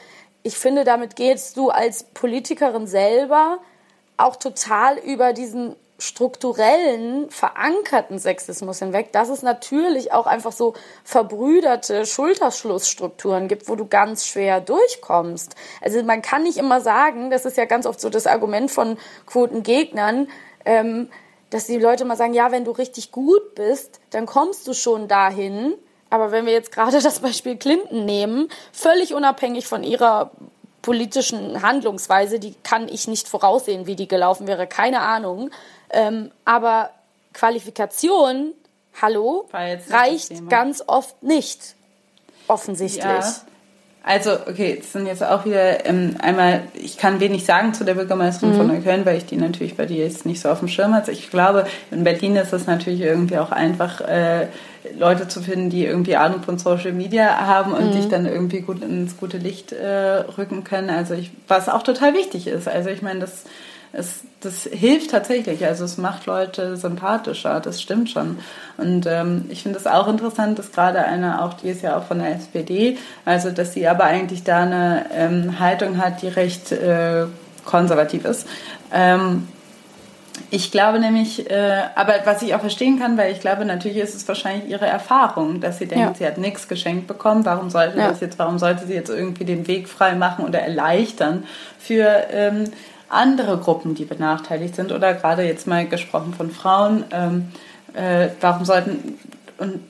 ich 0.44 0.58
finde, 0.58 0.84
damit 0.84 1.16
gehst 1.16 1.58
du 1.58 1.70
als 1.70 2.04
Politikerin 2.04 2.88
selber 2.88 3.60
auch 4.18 4.36
total 4.36 4.98
über 4.98 5.34
diesen 5.34 5.76
strukturellen, 6.00 7.30
verankerten 7.30 8.20
Sexismus 8.20 8.80
hinweg, 8.80 9.12
dass 9.12 9.30
es 9.30 9.42
natürlich 9.42 10.14
auch 10.14 10.28
einfach 10.28 10.54
so 10.54 10.74
verbrüderte 11.04 12.06
Schulterschlussstrukturen 12.06 13.50
gibt, 13.50 13.68
wo 13.68 13.76
du 13.76 13.86
ganz 13.86 14.26
schwer 14.26 14.62
durchkommst. 14.62 15.56
Also 15.82 16.02
man 16.04 16.22
kann 16.22 16.44
nicht 16.44 16.58
immer 16.58 16.80
sagen, 16.80 17.30
das 17.30 17.46
ist 17.46 17.58
ja 17.58 17.66
ganz 17.66 17.86
oft 17.86 18.00
so 18.00 18.10
das 18.10 18.28
Argument 18.28 18.72
von 18.72 18.98
Quotengegnern, 19.26 20.30
ähm, 20.66 21.10
dass 21.50 21.66
die 21.66 21.78
Leute 21.78 22.06
mal 22.06 22.18
sagen, 22.18 22.34
ja, 22.34 22.52
wenn 22.52 22.66
du 22.66 22.72
richtig 22.72 23.12
gut 23.12 23.56
bist, 23.56 24.00
dann 24.12 24.26
kommst 24.26 24.68
du 24.68 24.74
schon 24.74 25.08
dahin. 25.08 25.74
Aber 26.10 26.32
wenn 26.32 26.46
wir 26.46 26.54
jetzt 26.54 26.72
gerade 26.72 27.00
das 27.02 27.20
Beispiel 27.20 27.58
Clinton 27.58 28.06
nehmen, 28.06 28.50
völlig 28.72 29.14
unabhängig 29.14 29.68
von 29.68 29.84
ihrer 29.84 30.32
politischen 30.82 31.62
Handlungsweise, 31.62 32.40
die 32.40 32.56
kann 32.64 32.88
ich 32.88 33.08
nicht 33.08 33.28
voraussehen, 33.28 33.86
wie 33.86 33.96
die 33.96 34.08
gelaufen 34.08 34.48
wäre, 34.48 34.66
keine 34.66 35.02
Ahnung. 35.02 35.52
Ähm, 35.90 36.32
aber 36.46 36.92
Qualifikation, 37.34 38.54
hallo, 39.02 39.48
reicht 39.52 40.50
ganz 40.50 40.84
oft 40.86 41.22
nicht, 41.22 41.76
offensichtlich. 42.48 43.04
Ja. 43.04 43.36
Also, 44.02 44.32
okay, 44.48 44.78
das 44.80 44.94
sind 44.94 45.08
jetzt 45.08 45.24
auch 45.24 45.46
wieder 45.46 45.86
ähm, 45.86 46.16
einmal, 46.20 46.62
ich 46.74 46.98
kann 46.98 47.20
wenig 47.20 47.46
sagen 47.46 47.74
zu 47.74 47.84
der 47.84 47.96
Bürgermeisterin 47.96 48.54
mhm. 48.54 48.58
von 48.58 48.68
Neukölln, 48.68 49.06
weil 49.06 49.18
ich 49.18 49.26
die 49.26 49.36
natürlich 49.36 49.76
bei 49.76 49.86
dir 49.86 50.04
jetzt 50.04 50.26
nicht 50.26 50.40
so 50.42 50.50
auf 50.50 50.60
dem 50.60 50.68
Schirm 50.68 50.94
hatte. 50.94 51.12
Ich 51.12 51.30
glaube, 51.30 51.68
in 51.92 52.04
Berlin 52.04 52.36
ist 52.38 52.54
es 52.54 52.66
natürlich 52.66 53.02
irgendwie 53.02 53.38
auch 53.38 53.52
einfach, 53.52 54.02
äh, 54.02 54.48
Leute 54.98 55.28
zu 55.28 55.42
finden, 55.42 55.70
die 55.70 55.86
irgendwie 55.86 56.16
Ahnung 56.16 56.42
von 56.42 56.58
Social 56.58 56.94
Media 56.94 57.46
haben 57.46 57.74
und 57.74 57.88
mhm. 57.88 57.92
dich 57.92 58.08
dann 58.08 58.26
irgendwie 58.26 58.62
gut 58.62 58.82
ins 58.82 59.18
gute 59.18 59.38
Licht 59.38 59.72
äh, 59.72 60.24
rücken 60.38 60.64
können. 60.64 60.90
Also 60.90 61.14
ich, 61.14 61.32
was 61.48 61.70
auch 61.70 61.84
total 61.84 62.14
wichtig 62.14 62.48
ist. 62.48 62.68
Also 62.68 62.90
ich 62.90 63.02
meine, 63.02 63.20
das 63.20 63.44
es, 63.92 64.22
das 64.42 64.64
hilft 64.64 65.12
tatsächlich. 65.12 65.66
Also 65.66 65.86
es 65.86 65.98
macht 65.98 66.26
Leute 66.26 66.78
sympathischer, 66.78 67.60
das 67.60 67.82
stimmt 67.82 68.10
schon. 68.10 68.40
Und 68.78 69.06
ähm, 69.08 69.46
ich 69.50 69.64
finde 69.64 69.80
es 69.80 69.88
auch 69.88 70.08
interessant, 70.08 70.60
dass 70.60 70.72
gerade 70.72 71.04
eine, 71.04 71.44
auch 71.44 71.56
die 71.56 71.70
ist 71.70 71.82
ja 71.82 71.98
auch 71.98 72.04
von 72.04 72.20
der 72.20 72.36
SPD, 72.36 72.98
also 73.26 73.52
dass 73.52 73.74
sie 73.74 73.88
aber 73.88 74.04
eigentlich 74.04 74.44
da 74.44 74.64
eine 74.64 75.06
ähm, 75.14 75.60
Haltung 75.60 75.98
hat, 75.98 76.22
die 76.22 76.28
recht 76.28 76.72
äh, 76.72 77.26
konservativ 77.66 78.26
ist. 78.26 78.48
Ähm, 78.94 79.48
ich 80.52 80.72
glaube 80.72 81.00
nämlich, 81.00 81.50
äh, 81.50 81.82
aber 81.96 82.14
was 82.26 82.42
ich 82.42 82.56
auch 82.56 82.62
verstehen 82.62 83.00
kann, 83.00 83.18
weil 83.18 83.32
ich 83.32 83.40
glaube, 83.40 83.66
natürlich 83.66 83.98
ist 83.98 84.16
es 84.16 84.28
wahrscheinlich 84.28 84.70
ihre 84.70 84.86
Erfahrung, 84.86 85.62
dass 85.62 85.80
sie 85.80 85.86
denkt, 85.86 86.06
ja. 86.06 86.14
sie 86.16 86.26
hat 86.26 86.38
nichts 86.38 86.68
geschenkt 86.68 87.08
bekommen. 87.08 87.46
Warum 87.46 87.70
sollte 87.70 87.98
ja. 87.98 88.10
das 88.10 88.20
jetzt, 88.20 88.40
warum 88.40 88.58
sollte 88.58 88.88
sie 88.88 88.94
jetzt 88.94 89.10
irgendwie 89.10 89.46
den 89.46 89.68
Weg 89.68 89.90
frei 89.90 90.16
machen 90.16 90.46
oder 90.46 90.60
erleichtern 90.60 91.44
für 91.78 92.08
ähm, 92.32 92.66
andere 93.10 93.58
Gruppen, 93.58 93.96
die 93.96 94.06
benachteiligt 94.06 94.76
sind 94.76 94.92
oder 94.92 95.14
gerade 95.14 95.44
jetzt 95.44 95.68
mal 95.68 95.88
gesprochen 95.88 96.34
von 96.34 96.52
Frauen, 96.52 97.04
ähm, 97.12 97.52
äh, 97.94 98.30
warum 98.40 98.66
sollten, 98.66 99.18
und 99.58 99.82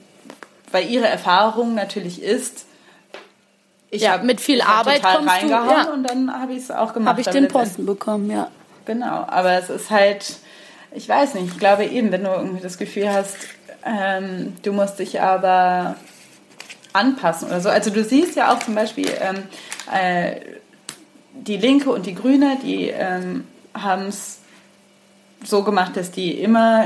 weil 0.72 0.88
ihre 0.88 1.06
Erfahrung 1.06 1.74
natürlich 1.74 2.22
ist, 2.22 2.66
ich 3.90 4.02
ja, 4.02 4.18
mit 4.18 4.40
viel 4.40 4.60
Arbeit 4.62 4.98
total 4.98 5.16
kommst 5.16 5.30
reingehauen 5.30 5.68
du, 5.68 5.74
ja. 5.74 5.92
und 5.92 6.02
dann 6.04 6.40
habe 6.40 6.52
ich 6.52 6.58
es 6.58 6.70
auch 6.70 6.92
gemacht. 6.92 7.10
Habe 7.10 7.20
ich 7.20 7.26
den 7.26 7.48
Posten 7.48 7.86
bekommen, 7.86 8.30
ja. 8.30 8.48
Genau, 8.86 9.24
aber 9.26 9.52
es 9.54 9.68
ist 9.68 9.90
halt, 9.90 10.36
ich 10.92 11.08
weiß 11.08 11.34
nicht, 11.34 11.52
ich 11.52 11.58
glaube 11.58 11.84
eben, 11.84 12.12
wenn 12.12 12.24
du 12.24 12.30
irgendwie 12.30 12.62
das 12.62 12.78
Gefühl 12.78 13.12
hast, 13.12 13.36
ähm, 13.84 14.56
du 14.62 14.72
musst 14.72 14.98
dich 14.98 15.20
aber 15.20 15.96
anpassen 16.92 17.48
oder 17.48 17.60
so. 17.60 17.68
Also 17.68 17.90
du 17.90 18.04
siehst 18.04 18.36
ja 18.36 18.52
auch 18.52 18.58
zum 18.60 18.74
Beispiel, 18.74 19.08
ähm, 19.20 19.42
äh, 19.92 20.40
die 21.34 21.56
Linke 21.56 21.90
und 21.90 22.06
die 22.06 22.14
Grüne, 22.14 22.58
die 22.62 22.88
ähm, 22.88 23.44
haben 23.74 24.06
es 24.06 24.40
so 25.44 25.62
gemacht, 25.62 25.96
dass 25.96 26.10
die 26.10 26.32
immer 26.32 26.84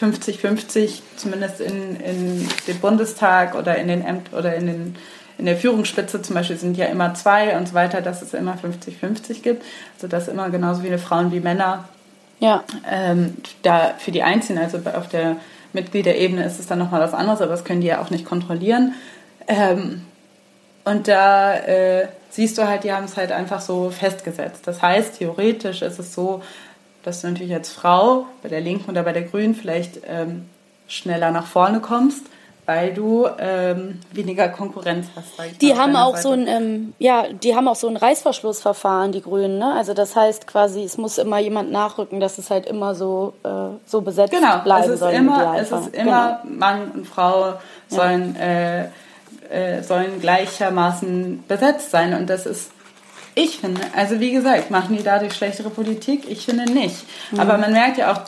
50-50, 0.00 0.78
ähm, 0.78 0.88
zumindest 1.16 1.60
in, 1.60 1.96
in 2.00 2.48
den 2.66 2.80
Bundestag 2.80 3.54
oder 3.54 3.76
in 3.76 3.88
den 3.88 4.04
Ämt 4.04 4.32
oder 4.32 4.54
in, 4.54 4.66
den, 4.66 4.96
in 5.38 5.46
der 5.46 5.56
Führungsspitze 5.56 6.20
zum 6.22 6.34
Beispiel 6.34 6.56
sind 6.56 6.76
ja 6.76 6.86
immer 6.86 7.14
zwei 7.14 7.56
und 7.56 7.68
so 7.68 7.74
weiter, 7.74 8.00
dass 8.00 8.22
es 8.22 8.34
immer 8.34 8.56
50-50 8.56 9.42
gibt. 9.42 9.64
Also 9.96 10.08
dass 10.08 10.28
immer 10.28 10.50
genauso 10.50 10.82
viele 10.82 10.98
Frauen 10.98 11.30
wie 11.30 11.40
Männer 11.40 11.88
ja. 12.40 12.64
ähm, 12.90 13.36
da 13.62 13.94
für 13.98 14.10
die 14.10 14.22
einziehen. 14.22 14.58
Also 14.58 14.78
auf 14.94 15.08
der 15.08 15.36
Mitgliederebene 15.72 16.44
ist 16.44 16.58
es 16.58 16.66
dann 16.66 16.78
nochmal 16.78 17.00
was 17.00 17.14
anderes, 17.14 17.40
aber 17.40 17.52
das 17.52 17.64
können 17.64 17.80
die 17.80 17.88
ja 17.88 18.00
auch 18.00 18.10
nicht 18.10 18.24
kontrollieren. 18.24 18.94
Ähm, 19.46 20.02
und 20.90 21.08
da 21.08 21.54
äh, 21.54 22.08
siehst 22.30 22.58
du 22.58 22.66
halt, 22.66 22.84
die 22.84 22.92
haben 22.92 23.04
es 23.04 23.16
halt 23.16 23.32
einfach 23.32 23.60
so 23.60 23.90
festgesetzt. 23.90 24.66
Das 24.66 24.80
heißt, 24.82 25.18
theoretisch 25.18 25.82
ist 25.82 25.98
es 25.98 26.14
so, 26.14 26.42
dass 27.02 27.20
du 27.20 27.28
natürlich 27.28 27.54
als 27.54 27.70
Frau 27.70 28.26
bei 28.42 28.48
der 28.48 28.60
Linken 28.60 28.90
oder 28.90 29.02
bei 29.02 29.12
der 29.12 29.22
Grünen 29.22 29.54
vielleicht 29.54 30.00
ähm, 30.06 30.48
schneller 30.86 31.30
nach 31.30 31.46
vorne 31.46 31.80
kommst. 31.80 32.26
weil 32.68 32.92
du 32.92 33.26
ähm, 33.38 33.98
weniger 34.12 34.50
Konkurrenz 34.50 35.06
hast. 35.16 35.62
die 35.62 35.74
haben 35.74 35.96
auch 35.96 36.16
Seite. 36.16 36.22
so 36.22 36.32
ein, 36.32 36.46
ähm, 36.46 36.92
ja, 36.98 37.24
die 37.32 37.56
haben 37.56 37.66
auch 37.66 37.76
so 37.76 37.88
ein 37.88 37.96
Reißverschlussverfahren, 37.96 39.10
die 39.10 39.22
Grünen. 39.22 39.58
Ne? 39.58 39.72
Also 39.72 39.94
das 39.94 40.14
heißt 40.14 40.46
quasi, 40.46 40.82
es 40.84 40.98
muss 40.98 41.16
immer 41.16 41.38
jemand 41.38 41.72
nachrücken, 41.72 42.20
dass 42.20 42.36
es 42.36 42.50
halt 42.50 42.66
immer 42.66 42.94
so 42.94 43.32
äh, 43.42 43.48
so 43.86 44.02
besetzt 44.02 44.32
genau, 44.32 44.58
bleiben 44.58 44.84
es 44.84 44.90
ist 44.90 45.00
soll. 45.00 45.12
Immer, 45.12 45.54
es 45.56 45.72
ist 45.72 45.94
immer 45.94 46.40
genau. 46.42 46.58
Mann 46.58 46.90
und 46.90 47.06
Frau 47.06 47.54
sollen 47.88 48.36
ja. 48.38 48.82
äh, 48.82 48.88
äh, 49.50 49.82
sollen 49.82 50.20
gleichermaßen 50.20 51.44
besetzt 51.48 51.90
sein 51.90 52.14
und 52.14 52.28
das 52.28 52.46
ist 52.46 52.70
ich 53.34 53.58
finde, 53.58 53.82
also 53.94 54.18
wie 54.18 54.32
gesagt, 54.32 54.72
machen 54.72 54.96
die 54.96 55.04
dadurch 55.04 55.32
schlechtere 55.32 55.70
Politik? 55.70 56.28
Ich 56.28 56.44
finde 56.44 56.64
nicht. 56.64 56.96
Mhm. 57.30 57.38
Aber 57.38 57.56
man 57.56 57.72
merkt 57.72 57.96
ja 57.96 58.12
auch, 58.12 58.22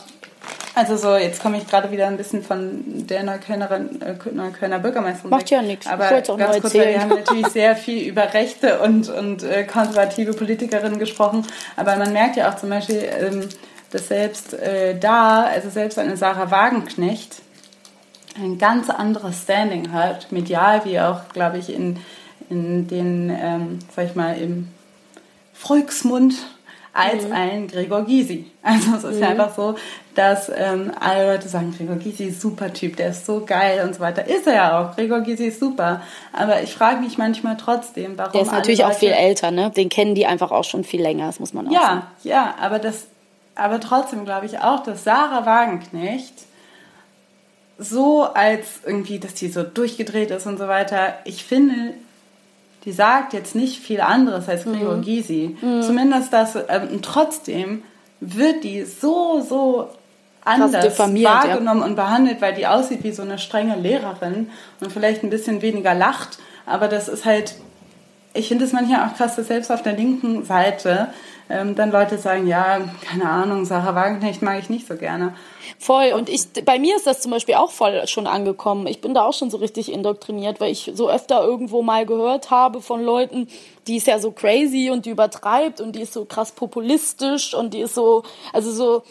also 0.76 0.96
so, 0.96 1.16
jetzt 1.16 1.42
komme 1.42 1.58
ich 1.58 1.66
gerade 1.66 1.90
wieder 1.90 2.06
ein 2.06 2.16
bisschen 2.16 2.44
von 2.44 2.82
der 2.84 3.24
Neuköllnerin, 3.24 4.00
äh, 4.02 4.14
Neuköllner 4.32 4.78
Bürgermeisterin. 4.78 5.30
Macht 5.30 5.50
ja 5.50 5.62
nichts. 5.62 5.88
Aber 5.88 6.08
ganz 6.08 6.28
kurz, 6.60 6.74
weil 6.74 6.94
wir 6.94 7.00
haben 7.00 7.08
natürlich 7.08 7.46
sehr 7.52 7.74
viel 7.74 8.06
über 8.08 8.32
rechte 8.32 8.78
und, 8.80 9.08
und 9.08 9.42
äh, 9.42 9.64
konservative 9.64 10.32
Politikerinnen 10.32 11.00
gesprochen. 11.00 11.44
Aber 11.76 11.96
man 11.96 12.12
merkt 12.12 12.36
ja 12.36 12.48
auch 12.48 12.56
zum 12.56 12.70
Beispiel, 12.70 13.02
ähm, 13.20 13.48
dass 13.90 14.08
selbst 14.08 14.54
äh, 14.54 14.96
da, 14.96 15.42
also 15.42 15.70
selbst 15.70 15.98
eine 15.98 16.16
Sarah 16.16 16.52
Wagenknecht, 16.52 17.42
ein 18.36 18.58
ganz 18.58 18.90
anderes 18.90 19.42
Standing 19.42 19.92
hat, 19.92 20.30
medial 20.32 20.84
wie 20.84 21.00
auch, 21.00 21.28
glaube 21.32 21.58
ich, 21.58 21.72
in, 21.72 21.98
in 22.48 22.86
den, 22.86 23.30
ähm, 23.30 23.78
sag 23.94 24.06
ich 24.06 24.14
mal, 24.14 24.36
im 24.36 24.68
Volksmund 25.52 26.34
als 26.92 27.24
mhm. 27.24 27.32
ein 27.32 27.68
Gregor 27.68 28.04
Gysi. 28.04 28.50
Also 28.62 28.96
es 28.96 29.04
ist 29.04 29.16
mhm. 29.16 29.22
ja 29.22 29.28
einfach 29.28 29.54
so, 29.54 29.74
dass 30.14 30.50
ähm, 30.54 30.92
alle 31.00 31.32
Leute 31.32 31.48
sagen, 31.48 31.74
Gregor 31.76 31.96
Gysi 31.96 32.24
ist 32.24 32.40
super 32.40 32.72
Typ, 32.72 32.96
der 32.96 33.10
ist 33.10 33.24
so 33.24 33.44
geil 33.44 33.84
und 33.86 33.94
so 33.94 34.00
weiter. 34.00 34.26
Ist 34.26 34.46
er 34.46 34.54
ja 34.54 34.80
auch. 34.80 34.96
Gregor 34.96 35.20
Gysi 35.20 35.46
ist 35.46 35.60
super. 35.60 36.02
Aber 36.32 36.62
ich 36.62 36.74
frage 36.74 37.00
mich 37.00 37.16
manchmal 37.16 37.56
trotzdem, 37.56 38.18
warum. 38.18 38.32
Der 38.32 38.42
ist 38.42 38.52
natürlich 38.52 38.84
auch 38.84 38.92
viel 38.92 39.12
älter, 39.12 39.50
ne? 39.50 39.70
Den 39.70 39.88
kennen 39.88 40.14
die 40.14 40.26
einfach 40.26 40.50
auch 40.50 40.64
schon 40.64 40.84
viel 40.84 41.00
länger, 41.00 41.26
das 41.26 41.40
muss 41.40 41.54
man 41.54 41.68
auch 41.68 41.72
ja, 41.72 41.80
sagen. 41.80 42.02
Ja, 42.24 42.30
ja, 42.30 42.54
aber 42.60 42.78
das, 42.78 43.06
aber 43.54 43.80
trotzdem 43.80 44.24
glaube 44.24 44.46
ich 44.46 44.58
auch, 44.58 44.82
dass 44.82 45.04
Sarah 45.04 45.46
Wagenknecht 45.46 46.34
so 47.80 48.24
als 48.24 48.80
irgendwie, 48.84 49.18
dass 49.18 49.34
die 49.34 49.48
so 49.48 49.62
durchgedreht 49.62 50.30
ist 50.30 50.46
und 50.46 50.58
so 50.58 50.68
weiter. 50.68 51.14
Ich 51.24 51.44
finde, 51.44 51.94
die 52.84 52.92
sagt 52.92 53.32
jetzt 53.32 53.54
nicht 53.54 53.80
viel 53.82 54.02
anderes 54.02 54.48
als 54.48 54.64
Gregor 54.64 54.96
mhm. 54.96 55.02
Gysi. 55.02 55.56
Mhm. 55.60 55.82
Zumindest 55.82 56.32
das, 56.32 56.56
ähm, 56.68 57.00
trotzdem 57.02 57.82
wird 58.20 58.64
die 58.64 58.84
so, 58.84 59.40
so 59.40 59.88
anders 60.44 60.72
wahrgenommen 60.98 61.80
ja. 61.80 61.86
und 61.86 61.96
behandelt, 61.96 62.40
weil 62.42 62.54
die 62.54 62.66
aussieht 62.66 63.02
wie 63.02 63.12
so 63.12 63.22
eine 63.22 63.38
strenge 63.38 63.76
Lehrerin 63.76 64.50
und 64.80 64.92
vielleicht 64.92 65.22
ein 65.22 65.30
bisschen 65.30 65.62
weniger 65.62 65.94
lacht. 65.94 66.38
Aber 66.66 66.86
das 66.86 67.08
ist 67.08 67.24
halt, 67.24 67.54
ich 68.34 68.48
finde 68.48 68.66
es 68.66 68.72
manchmal 68.72 69.08
auch 69.08 69.16
krass, 69.16 69.36
dass 69.36 69.48
selbst 69.48 69.72
auf 69.72 69.82
der 69.82 69.94
linken 69.94 70.44
Seite 70.44 71.08
ähm, 71.50 71.74
dann 71.74 71.90
Leute 71.90 72.16
sagen, 72.18 72.46
ja, 72.46 72.80
keine 73.08 73.28
Ahnung, 73.28 73.64
Sarah 73.64 73.94
Wagenknecht 73.94 74.40
mag 74.40 74.58
ich 74.60 74.70
nicht 74.70 74.86
so 74.86 74.96
gerne. 74.96 75.34
Voll. 75.78 76.12
Und 76.12 76.28
ich, 76.28 76.46
bei 76.64 76.78
mir 76.78 76.96
ist 76.96 77.06
das 77.06 77.20
zum 77.20 77.30
Beispiel 77.30 77.56
auch 77.56 77.70
voll 77.70 78.06
schon 78.06 78.26
angekommen. 78.26 78.86
Ich 78.86 79.00
bin 79.00 79.14
da 79.14 79.24
auch 79.24 79.32
schon 79.32 79.50
so 79.50 79.56
richtig 79.56 79.92
indoktriniert, 79.92 80.60
weil 80.60 80.70
ich 80.70 80.92
so 80.94 81.10
öfter 81.10 81.42
irgendwo 81.42 81.82
mal 81.82 82.06
gehört 82.06 82.50
habe 82.50 82.80
von 82.80 83.02
Leuten, 83.02 83.48
die 83.86 83.96
ist 83.96 84.06
ja 84.06 84.18
so 84.18 84.30
crazy 84.30 84.90
und 84.90 85.06
die 85.06 85.10
übertreibt 85.10 85.80
und 85.80 85.96
die 85.96 86.02
ist 86.02 86.12
so 86.12 86.24
krass 86.24 86.52
populistisch 86.52 87.54
und 87.54 87.74
die 87.74 87.80
ist 87.80 87.94
so, 87.94 88.22
also 88.52 88.70
so, 88.70 89.02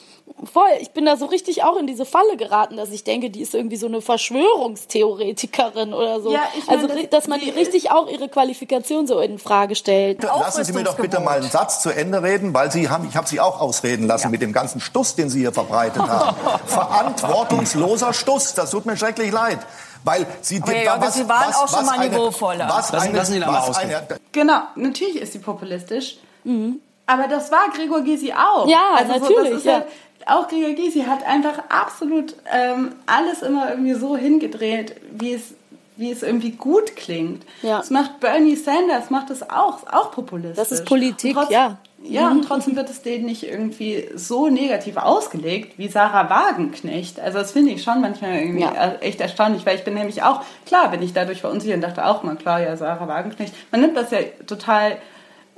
voll, 0.51 0.69
ich 0.79 0.91
bin 0.91 1.05
da 1.05 1.17
so 1.17 1.25
richtig 1.25 1.63
auch 1.63 1.77
in 1.77 1.87
diese 1.87 2.05
Falle 2.05 2.37
geraten, 2.37 2.77
dass 2.77 2.91
ich 2.91 3.03
denke, 3.03 3.29
die 3.29 3.41
ist 3.41 3.53
irgendwie 3.53 3.77
so 3.77 3.87
eine 3.87 4.01
Verschwörungstheoretikerin 4.01 5.93
oder 5.93 6.21
so. 6.21 6.31
Ja, 6.31 6.41
ich 6.57 6.65
mein, 6.67 6.75
also, 6.77 6.87
das, 6.87 7.09
dass 7.09 7.27
man 7.27 7.39
die 7.39 7.49
richtig 7.49 7.91
auch 7.91 8.09
ihre 8.09 8.29
Qualifikation 8.29 9.07
so 9.07 9.19
in 9.19 9.39
Frage 9.39 9.75
stellt. 9.75 10.23
Lassen 10.23 10.63
Sie 10.63 10.73
mir 10.73 10.83
doch 10.83 10.97
bitte 10.97 11.19
mal 11.19 11.39
einen 11.39 11.49
Satz 11.49 11.81
zu 11.81 11.89
Ende 11.89 12.23
reden, 12.23 12.53
weil 12.53 12.71
Sie 12.71 12.89
haben, 12.89 13.07
ich 13.07 13.15
habe 13.15 13.27
Sie 13.27 13.39
auch 13.39 13.59
ausreden 13.59 14.07
lassen 14.07 14.27
ja. 14.27 14.29
mit 14.29 14.41
dem 14.41 14.53
ganzen 14.53 14.81
Stuss, 14.81 15.15
den 15.15 15.29
Sie 15.29 15.39
hier 15.39 15.53
verbreitet 15.53 16.01
haben. 16.01 16.35
Verantwortungsloser 16.65 18.13
Stuss, 18.13 18.53
das 18.53 18.71
tut 18.71 18.85
mir 18.85 18.97
schrecklich 18.97 19.31
leid. 19.31 19.59
Weil 20.03 20.25
sie, 20.41 20.61
okay, 20.61 20.85
ja, 20.85 20.99
was, 20.99 21.15
Sie 21.15 21.27
waren 21.27 21.49
was, 21.49 21.57
auch 21.57 21.67
schon 21.67 21.85
mal 21.85 21.99
niveauvoller. 22.07 22.69
Was 22.69 22.91
lassen, 22.91 23.09
eine, 23.09 23.17
lassen 23.17 23.33
Sie 23.33 23.41
was 23.41 23.77
eine, 23.77 24.07
genau, 24.31 24.61
natürlich 24.75 25.17
ist 25.17 25.33
sie 25.33 25.39
populistisch. 25.39 26.17
Mhm. 26.45 26.79
Aber 27.05 27.27
das 27.27 27.51
war 27.51 27.69
Gregor 27.75 28.01
Gysi 28.01 28.31
auch. 28.31 28.67
Ja, 28.67 28.91
also 28.95 29.13
natürlich. 29.13 29.63
So, 29.63 29.69
ja. 29.69 29.83
Auch 30.29 30.47
Gregor 30.47 30.73
Gysi 30.73 31.01
hat 31.01 31.25
einfach 31.25 31.63
absolut 31.69 32.35
ähm, 32.51 32.93
alles 33.05 33.41
immer 33.41 33.69
irgendwie 33.71 33.93
so 33.93 34.15
hingedreht, 34.15 34.95
wie 35.11 35.33
es 35.33 35.53
wie 35.99 36.11
es 36.11 36.23
irgendwie 36.23 36.51
gut 36.51 36.95
klingt. 36.95 37.43
Ja. 37.61 37.79
Das 37.79 37.89
macht 37.89 38.21
Bernie 38.21 38.55
Sanders, 38.55 39.09
macht 39.09 39.29
das 39.29 39.49
auch, 39.49 39.85
auch 39.91 40.11
populistisch. 40.11 40.55
Das 40.55 40.71
ist 40.71 40.85
Politik, 40.85 41.33
trotzdem, 41.33 41.53
ja. 41.53 41.77
Ja, 42.01 42.31
und 42.31 42.43
trotzdem 42.43 42.77
wird 42.77 42.89
es 42.89 43.01
denen 43.01 43.25
nicht 43.25 43.43
irgendwie 43.43 44.07
so 44.15 44.47
negativ 44.47 44.95
ausgelegt 44.95 45.77
wie 45.77 45.89
Sarah 45.89 46.29
Wagenknecht. 46.29 47.19
Also 47.19 47.39
das 47.39 47.51
finde 47.51 47.73
ich 47.73 47.83
schon 47.83 47.99
manchmal 47.99 48.39
irgendwie 48.39 48.61
ja. 48.61 48.93
echt 49.01 49.19
erstaunlich, 49.19 49.65
weil 49.65 49.75
ich 49.75 49.83
bin 49.83 49.95
nämlich 49.95 50.23
auch, 50.23 50.41
klar 50.65 50.89
bin 50.89 51.01
ich 51.01 51.11
dadurch 51.11 51.41
verunsichert 51.41 51.75
und 51.75 51.81
dachte 51.81 52.05
auch 52.05 52.23
mal, 52.23 52.37
klar, 52.37 52.61
ja, 52.61 52.77
Sarah 52.77 53.09
Wagenknecht. 53.09 53.53
Man 53.71 53.81
nimmt 53.81 53.97
das 53.97 54.11
ja 54.11 54.19
total 54.47 54.97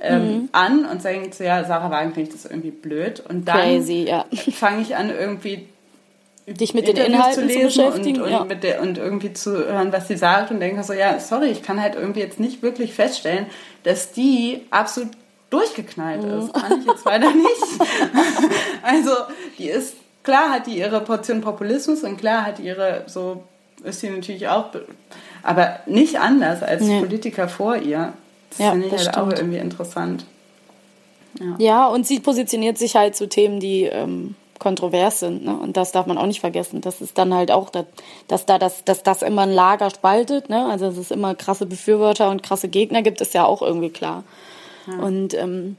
ähm, 0.02 0.22
mhm. 0.22 0.48
an 0.52 0.84
und 0.84 1.04
denkt 1.04 1.34
so, 1.34 1.44
ja, 1.44 1.64
Sarah 1.64 1.90
Wagenknecht 1.90 2.34
ist 2.34 2.44
irgendwie 2.44 2.70
blöd. 2.70 3.22
Und 3.26 3.46
dann 3.46 3.86
ja. 3.86 4.26
fange 4.52 4.82
ich 4.82 4.96
an, 4.96 5.10
irgendwie 5.10 5.68
dich 6.46 6.74
mit 6.74 6.88
den 6.88 6.96
Inhalten 6.96 7.48
zu, 7.48 7.54
zu 7.54 7.64
beschäftigen 7.64 8.20
und, 8.20 8.32
und, 8.32 8.50
ja. 8.50 8.54
der, 8.56 8.82
und, 8.82 8.98
irgendwie 8.98 9.32
zu 9.32 9.52
hören, 9.52 9.92
was 9.92 10.08
sie 10.08 10.16
sagt 10.16 10.50
und 10.50 10.58
denke 10.58 10.82
so, 10.82 10.92
ja, 10.92 11.20
sorry, 11.20 11.46
ich 11.46 11.62
kann 11.62 11.80
halt 11.80 11.94
irgendwie 11.94 12.20
jetzt 12.20 12.40
nicht 12.40 12.62
wirklich 12.62 12.94
feststellen, 12.94 13.46
dass 13.84 14.12
die 14.12 14.62
absolut 14.70 15.12
durchgeknallt 15.50 16.22
mhm. 16.22 16.40
ist. 16.40 16.54
Kann 16.54 16.80
ich 16.80 16.86
jetzt 16.86 17.04
weiter 17.04 17.32
nicht. 17.32 17.80
also, 18.82 19.12
die 19.58 19.68
ist, 19.68 19.94
klar 20.24 20.50
hat 20.50 20.66
die 20.66 20.78
ihre 20.78 21.00
Portion 21.00 21.42
Populismus 21.42 22.02
und 22.02 22.16
klar 22.16 22.44
hat 22.44 22.58
ihre, 22.58 23.04
so 23.06 23.44
ist 23.84 24.00
sie 24.00 24.10
natürlich 24.10 24.48
auch, 24.48 24.70
aber 25.42 25.80
nicht 25.86 26.18
anders 26.18 26.62
als 26.62 26.82
nee. 26.82 27.00
Politiker 27.00 27.48
vor 27.48 27.76
ihr. 27.76 28.12
Das 28.52 28.58
ja, 28.58 28.70
finde 28.72 28.86
ich 28.86 28.92
halt 28.92 29.02
stimmt. 29.02 29.18
auch 29.18 29.32
irgendwie 29.32 29.58
interessant. 29.58 30.24
Ja. 31.40 31.56
ja. 31.58 31.86
und 31.88 32.06
sie 32.06 32.20
positioniert 32.20 32.78
sich 32.78 32.94
halt 32.94 33.16
zu 33.16 33.28
Themen, 33.28 33.60
die 33.60 33.84
ähm, 33.84 34.34
kontrovers 34.58 35.20
sind. 35.20 35.44
Ne? 35.44 35.56
Und 35.56 35.76
das 35.76 35.92
darf 35.92 36.06
man 36.06 36.18
auch 36.18 36.26
nicht 36.26 36.40
vergessen. 36.40 36.80
Das 36.80 37.00
ist 37.00 37.18
dann 37.18 37.34
halt 37.34 37.50
auch, 37.50 37.70
dass, 37.70 37.86
dass 38.28 38.46
da 38.46 38.58
das, 38.58 38.84
dass 38.84 39.02
das 39.02 39.22
immer 39.22 39.42
ein 39.42 39.52
Lager 39.52 39.90
spaltet. 39.90 40.50
Ne? 40.50 40.66
Also 40.66 40.86
dass 40.86 40.96
es 40.96 41.10
immer 41.10 41.34
krasse 41.34 41.66
Befürworter 41.66 42.30
und 42.30 42.42
krasse 42.42 42.68
Gegner 42.68 43.02
gibt, 43.02 43.20
ist 43.20 43.34
ja 43.34 43.44
auch 43.44 43.62
irgendwie 43.62 43.90
klar. 43.90 44.24
Ja. 44.86 45.02
Und 45.02 45.34
ähm, 45.34 45.76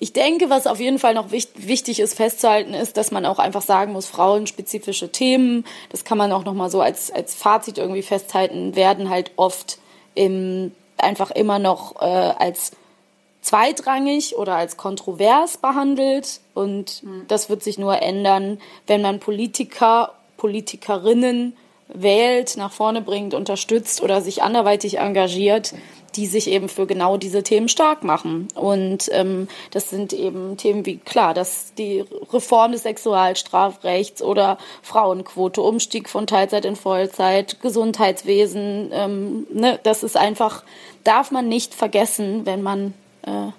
ich 0.00 0.12
denke, 0.12 0.50
was 0.50 0.66
auf 0.66 0.80
jeden 0.80 0.98
Fall 0.98 1.14
noch 1.14 1.30
wichtig 1.30 2.00
ist 2.00 2.14
festzuhalten, 2.14 2.74
ist, 2.74 2.96
dass 2.96 3.10
man 3.10 3.24
auch 3.24 3.38
einfach 3.38 3.62
sagen 3.62 3.92
muss, 3.92 4.06
frauenspezifische 4.06 5.10
Themen, 5.12 5.64
das 5.90 6.04
kann 6.04 6.18
man 6.18 6.32
auch 6.32 6.44
nochmal 6.44 6.70
so 6.70 6.80
als, 6.80 7.10
als 7.12 7.34
Fazit 7.34 7.78
irgendwie 7.78 8.02
festhalten, 8.02 8.74
werden 8.74 9.08
halt 9.08 9.30
oft 9.36 9.78
im, 10.14 10.72
einfach 10.98 11.30
immer 11.30 11.58
noch 11.58 12.00
äh, 12.00 12.04
als 12.04 12.72
zweitrangig 13.40 14.36
oder 14.36 14.56
als 14.56 14.76
kontrovers 14.76 15.58
behandelt. 15.58 16.40
Und 16.54 17.02
mhm. 17.02 17.26
das 17.28 17.48
wird 17.48 17.62
sich 17.62 17.78
nur 17.78 18.00
ändern, 18.02 18.60
wenn 18.86 19.02
man 19.02 19.20
Politiker, 19.20 20.14
Politikerinnen 20.36 21.56
wählt, 21.88 22.56
nach 22.56 22.72
vorne 22.72 23.02
bringt, 23.02 23.34
unterstützt 23.34 24.02
oder 24.02 24.20
sich 24.20 24.42
anderweitig 24.42 24.98
engagiert, 24.98 25.74
die 26.16 26.26
sich 26.26 26.48
eben 26.48 26.68
für 26.68 26.86
genau 26.86 27.16
diese 27.16 27.42
Themen 27.42 27.68
stark 27.68 28.04
machen. 28.04 28.48
Und 28.54 29.08
ähm, 29.12 29.48
das 29.70 29.90
sind 29.90 30.12
eben 30.12 30.56
Themen 30.56 30.86
wie, 30.86 30.98
klar, 30.98 31.34
dass 31.34 31.74
die 31.74 32.04
Reform 32.32 32.72
des 32.72 32.82
Sexualstrafrechts 32.82 34.22
oder 34.22 34.58
Frauenquote, 34.82 35.60
Umstieg 35.60 36.08
von 36.08 36.26
Teilzeit 36.26 36.64
in 36.64 36.76
Vollzeit, 36.76 37.60
Gesundheitswesen, 37.60 38.90
ähm, 38.92 39.46
ne, 39.52 39.78
das 39.82 40.02
ist 40.02 40.16
einfach, 40.16 40.62
darf 41.02 41.30
man 41.30 41.48
nicht 41.48 41.74
vergessen, 41.74 42.46
wenn 42.46 42.62
man 42.62 42.94
äh, 43.22 43.50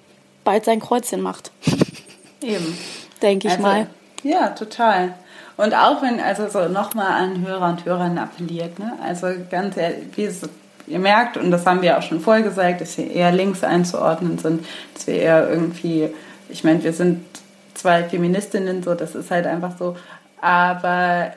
bald 0.44 0.66
sein 0.66 0.80
Kreuzchen 0.80 1.22
macht. 1.22 1.52
Eben. 2.42 2.78
Denke 3.22 3.48
ich 3.48 3.54
also, 3.54 3.64
mal. 3.64 3.88
Ja, 4.24 4.50
total. 4.50 5.16
Und 5.58 5.74
auch 5.74 6.02
wenn, 6.02 6.20
also 6.20 6.50
so 6.50 6.68
nochmal 6.68 7.12
an 7.12 7.46
Hörer 7.46 7.70
und 7.70 7.86
Hörerinnen 7.86 8.18
appelliert, 8.18 8.78
ne? 8.78 8.94
Also 9.02 9.28
ganz 9.50 9.78
ehrlich, 9.78 10.06
wie 10.16 10.26
es, 10.26 10.42
ihr 10.88 11.00
merkt, 11.00 11.38
und 11.38 11.52
das 11.52 11.66
haben 11.66 11.82
wir 11.82 11.98
auch 11.98 12.02
schon 12.02 12.20
vorher 12.20 12.44
gesagt, 12.44 12.82
dass 12.82 12.98
wir 12.98 13.10
eher 13.10 13.32
links 13.32 13.64
einzuordnen 13.64 14.38
sind, 14.38 14.66
dass 14.94 15.08
wir 15.08 15.16
eher 15.16 15.50
irgendwie, 15.50 16.10
ich 16.50 16.64
meine, 16.64 16.84
wir 16.84 16.94
sind 16.94 17.26
zwei 17.74 18.04
Feministinnen, 18.04 18.84
so, 18.84 18.94
das 18.94 19.16
ist 19.16 19.32
halt 19.32 19.48
einfach 19.48 19.78
so, 19.78 19.96
aber 20.42 21.34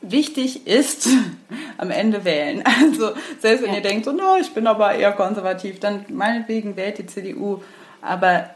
wichtig 0.00 0.66
ist, 0.66 1.08
am 1.78 1.90
Ende 1.90 2.24
wählen. 2.24 2.62
Also 2.80 3.12
selbst 3.40 3.62
wenn 3.62 3.70
ja. 3.70 3.76
ihr 3.76 3.82
denkt, 3.82 4.04
so, 4.04 4.12
no, 4.12 4.36
ich 4.40 4.52
bin 4.52 4.66
aber 4.66 4.94
eher 4.94 5.12
konservativ, 5.12 5.80
dann 5.80 6.04
meinetwegen 6.08 6.76
wählt 6.76 6.98
die 6.98 7.06
CDU, 7.06 7.62
aber 8.02 8.50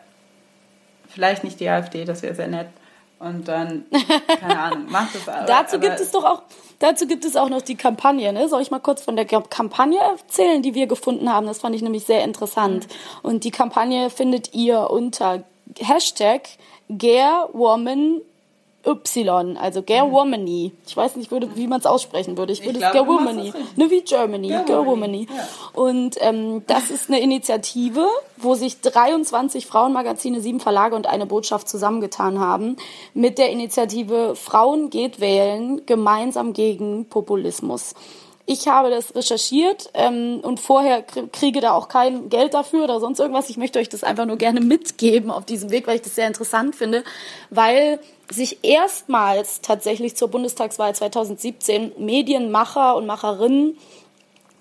vielleicht 1.08 1.44
nicht 1.44 1.58
die 1.60 1.68
AfD, 1.68 2.04
das 2.04 2.22
wäre 2.22 2.34
sehr 2.34 2.48
nett. 2.48 2.68
Und 3.18 3.48
dann, 3.48 3.86
keine 4.40 4.58
Ahnung, 4.58 4.90
macht 4.90 5.14
es 5.14 5.28
aber. 5.28 5.46
dazu 5.46 5.80
gibt 5.80 5.98
es 5.98 6.12
doch 6.12 6.24
auch, 6.24 6.42
dazu 6.78 7.06
gibt 7.06 7.24
es 7.24 7.34
auch 7.34 7.48
noch 7.48 7.62
die 7.62 7.74
Kampagne, 7.74 8.32
ne? 8.32 8.48
Soll 8.48 8.62
ich 8.62 8.70
mal 8.70 8.78
kurz 8.78 9.02
von 9.02 9.16
der 9.16 9.24
Kampagne 9.24 9.98
erzählen, 9.98 10.62
die 10.62 10.74
wir 10.74 10.86
gefunden 10.86 11.32
haben? 11.32 11.46
Das 11.46 11.58
fand 11.60 11.74
ich 11.74 11.82
nämlich 11.82 12.04
sehr 12.04 12.22
interessant. 12.22 12.86
Und 13.22 13.44
die 13.44 13.50
Kampagne 13.50 14.10
findet 14.10 14.54
ihr 14.54 14.88
unter 14.90 15.42
Hashtag 15.80 16.48
GareWoman 16.88 18.20
Y, 18.88 19.56
also 19.58 19.82
Gerwomany. 19.82 20.72
Ich 20.86 20.96
weiß 20.96 21.16
nicht, 21.16 21.30
würde, 21.30 21.50
wie 21.56 21.66
man 21.66 21.80
es 21.80 21.86
aussprechen 21.86 22.38
würde. 22.38 22.52
Ich 22.52 22.64
würde 22.64 22.80
es 22.82 22.92
Gerwomany. 22.92 23.52
Ne, 23.76 23.90
wie 23.90 24.00
Germany, 24.00 24.48
Gerwomany. 24.66 25.28
Ja. 25.30 25.48
Und 25.74 26.16
ähm, 26.20 26.62
das 26.66 26.90
ist 26.90 27.10
eine 27.10 27.20
Initiative, 27.20 28.06
wo 28.38 28.54
sich 28.54 28.80
23 28.80 29.66
Frauenmagazine, 29.66 30.40
sieben 30.40 30.60
Verlage 30.60 30.96
und 30.96 31.06
eine 31.06 31.26
Botschaft 31.26 31.68
zusammengetan 31.68 32.40
haben 32.40 32.76
mit 33.12 33.38
der 33.38 33.50
Initiative 33.50 34.34
Frauen 34.34 34.90
geht 34.90 35.20
wählen, 35.20 35.84
gemeinsam 35.84 36.52
gegen 36.52 37.06
Populismus. 37.06 37.94
Ich 38.50 38.66
habe 38.66 38.88
das 38.88 39.14
recherchiert 39.14 39.90
ähm, 39.92 40.40
und 40.42 40.58
vorher 40.58 41.02
kriege 41.02 41.60
da 41.60 41.72
auch 41.72 41.88
kein 41.88 42.30
Geld 42.30 42.54
dafür 42.54 42.84
oder 42.84 42.98
sonst 42.98 43.20
irgendwas. 43.20 43.50
Ich 43.50 43.58
möchte 43.58 43.78
euch 43.78 43.90
das 43.90 44.04
einfach 44.04 44.24
nur 44.24 44.38
gerne 44.38 44.62
mitgeben 44.62 45.30
auf 45.30 45.44
diesem 45.44 45.70
Weg, 45.70 45.86
weil 45.86 45.96
ich 45.96 46.02
das 46.02 46.14
sehr 46.14 46.26
interessant 46.26 46.74
finde, 46.74 47.04
weil 47.50 48.00
sich 48.30 48.58
erstmals 48.62 49.60
tatsächlich 49.60 50.16
zur 50.16 50.28
Bundestagswahl 50.28 50.94
2017 50.94 51.92
Medienmacher 51.98 52.96
und 52.96 53.06
Macherinnen 53.06 53.78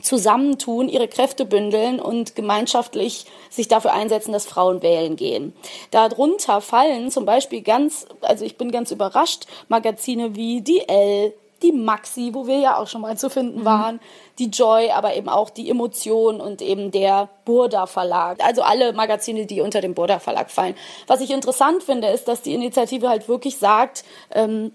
zusammentun, 0.02 0.90
ihre 0.90 1.08
Kräfte 1.08 1.46
bündeln 1.46 2.00
und 2.00 2.36
gemeinschaftlich 2.36 3.26
sich 3.50 3.68
dafür 3.68 3.94
einsetzen, 3.94 4.32
dass 4.32 4.46
Frauen 4.46 4.82
wählen 4.82 5.16
gehen. 5.16 5.54
Darunter 5.92 6.62
fallen 6.62 7.10
zum 7.12 7.26
Beispiel 7.26 7.62
ganz, 7.62 8.06
also 8.22 8.46
ich 8.46 8.58
bin 8.58 8.72
ganz 8.72 8.92
überrascht, 8.92 9.46
Magazine 9.70 10.36
wie 10.36 10.62
die 10.62 10.88
L, 10.88 11.34
die 11.62 11.72
Maxi, 11.72 12.32
wo 12.34 12.48
wir 12.48 12.60
ja 12.60 12.78
auch 12.78 12.88
schon 12.88 13.02
mal 13.02 13.18
zu 13.18 13.30
finden 13.30 13.62
mhm. 13.62 13.66
waren, 13.66 14.00
die 14.40 14.50
Joy, 14.50 14.92
aber 14.92 15.16
eben 15.16 15.30
auch 15.30 15.50
die 15.50 15.70
Emotion 15.70 16.40
und 16.40 16.62
eben 16.62 16.92
der 16.92 17.30
Burda 17.46 17.88
Verlag. 17.88 18.44
Also 18.44 18.62
alle 18.62 18.94
Magazine, 18.94 19.46
die 19.46 19.62
unter 19.62 19.82
dem 19.82 19.94
Burda 19.94 20.20
Verlag 20.20 20.52
fallen. 20.52 20.76
Was 21.08 21.22
ich 21.22 21.32
interessant 21.32 21.84
finde, 21.84 22.08
ist, 22.10 22.28
dass 22.28 22.42
die 22.42 22.54
Initiative 22.54 23.10
halt 23.10 23.28
wirklich 23.28 23.58
sagt, 23.58 24.04
ähm, 24.32 24.72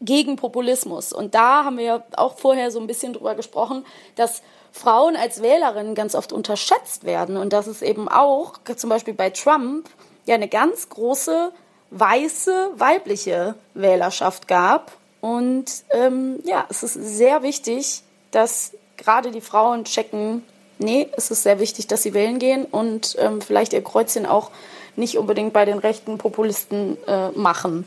gegen 0.00 0.36
Populismus. 0.36 1.12
Und 1.12 1.34
da 1.34 1.64
haben 1.64 1.76
wir 1.76 1.84
ja 1.84 2.02
auch 2.16 2.38
vorher 2.38 2.70
so 2.70 2.80
ein 2.80 2.86
bisschen 2.86 3.12
drüber 3.12 3.34
gesprochen, 3.34 3.84
dass 4.16 4.42
Frauen 4.72 5.16
als 5.16 5.42
Wählerinnen 5.42 5.94
ganz 5.94 6.14
oft 6.14 6.32
unterschätzt 6.32 7.04
werden 7.04 7.36
und 7.36 7.52
dass 7.52 7.66
es 7.66 7.82
eben 7.82 8.08
auch 8.08 8.54
zum 8.76 8.88
Beispiel 8.88 9.14
bei 9.14 9.30
Trump 9.30 9.88
ja 10.26 10.36
eine 10.36 10.48
ganz 10.48 10.88
große 10.88 11.52
weiße 11.90 12.70
weibliche 12.76 13.56
Wählerschaft 13.74 14.48
gab 14.48 14.92
und 15.20 15.66
ähm, 15.90 16.38
ja, 16.44 16.66
es 16.68 16.82
ist 16.82 16.94
sehr 16.94 17.42
wichtig, 17.42 18.02
dass 18.30 18.72
gerade 18.96 19.30
die 19.30 19.40
Frauen 19.40 19.84
checken, 19.84 20.42
nee, 20.78 21.08
es 21.16 21.30
ist 21.30 21.42
sehr 21.42 21.60
wichtig, 21.60 21.86
dass 21.86 22.02
sie 22.02 22.14
wählen 22.14 22.38
gehen 22.38 22.64
und 22.64 23.16
ähm, 23.18 23.40
vielleicht 23.40 23.72
ihr 23.72 23.82
Kreuzchen 23.82 24.26
auch 24.26 24.50
nicht 24.96 25.18
unbedingt 25.18 25.52
bei 25.52 25.64
den 25.64 25.78
rechten 25.78 26.18
Populisten 26.18 26.96
äh, 27.06 27.30
machen. 27.30 27.86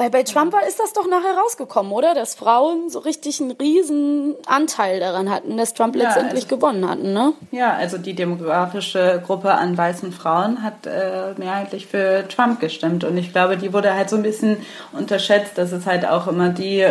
Weil 0.00 0.08
bei 0.08 0.22
Trump 0.22 0.54
ist 0.66 0.80
das 0.80 0.94
doch 0.94 1.06
nachher 1.06 1.36
rausgekommen, 1.36 1.92
oder? 1.92 2.14
Dass 2.14 2.34
Frauen 2.34 2.88
so 2.88 3.00
richtig 3.00 3.38
einen 3.38 3.50
riesen 3.50 4.34
Anteil 4.46 4.98
daran 4.98 5.28
hatten, 5.28 5.58
dass 5.58 5.74
Trump 5.74 5.94
ja, 5.94 6.04
letztendlich 6.04 6.44
also, 6.44 6.56
gewonnen 6.56 6.88
hatten, 6.88 7.12
ne? 7.12 7.34
Ja, 7.50 7.74
also 7.74 7.98
die 7.98 8.14
demografische 8.14 9.22
Gruppe 9.26 9.52
an 9.52 9.76
weißen 9.76 10.10
Frauen 10.12 10.62
hat 10.62 10.86
äh, 10.86 11.34
mehrheitlich 11.36 11.86
für 11.86 12.24
Trump 12.28 12.60
gestimmt. 12.60 13.04
Und 13.04 13.18
ich 13.18 13.30
glaube, 13.30 13.58
die 13.58 13.74
wurde 13.74 13.92
halt 13.92 14.08
so 14.08 14.16
ein 14.16 14.22
bisschen 14.22 14.56
unterschätzt, 14.92 15.58
dass 15.58 15.70
es 15.70 15.84
halt 15.84 16.08
auch 16.08 16.28
immer 16.28 16.48
die, 16.48 16.86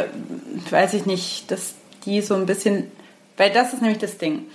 weiß 0.69 0.93
ich 0.93 1.07
nicht, 1.07 1.49
dass 1.49 1.73
die 2.05 2.21
so 2.21 2.35
ein 2.35 2.45
bisschen, 2.45 2.91
weil 3.37 3.49
das 3.49 3.73
ist 3.73 3.81
nämlich 3.81 3.97
das 3.97 4.19
Ding. 4.19 4.45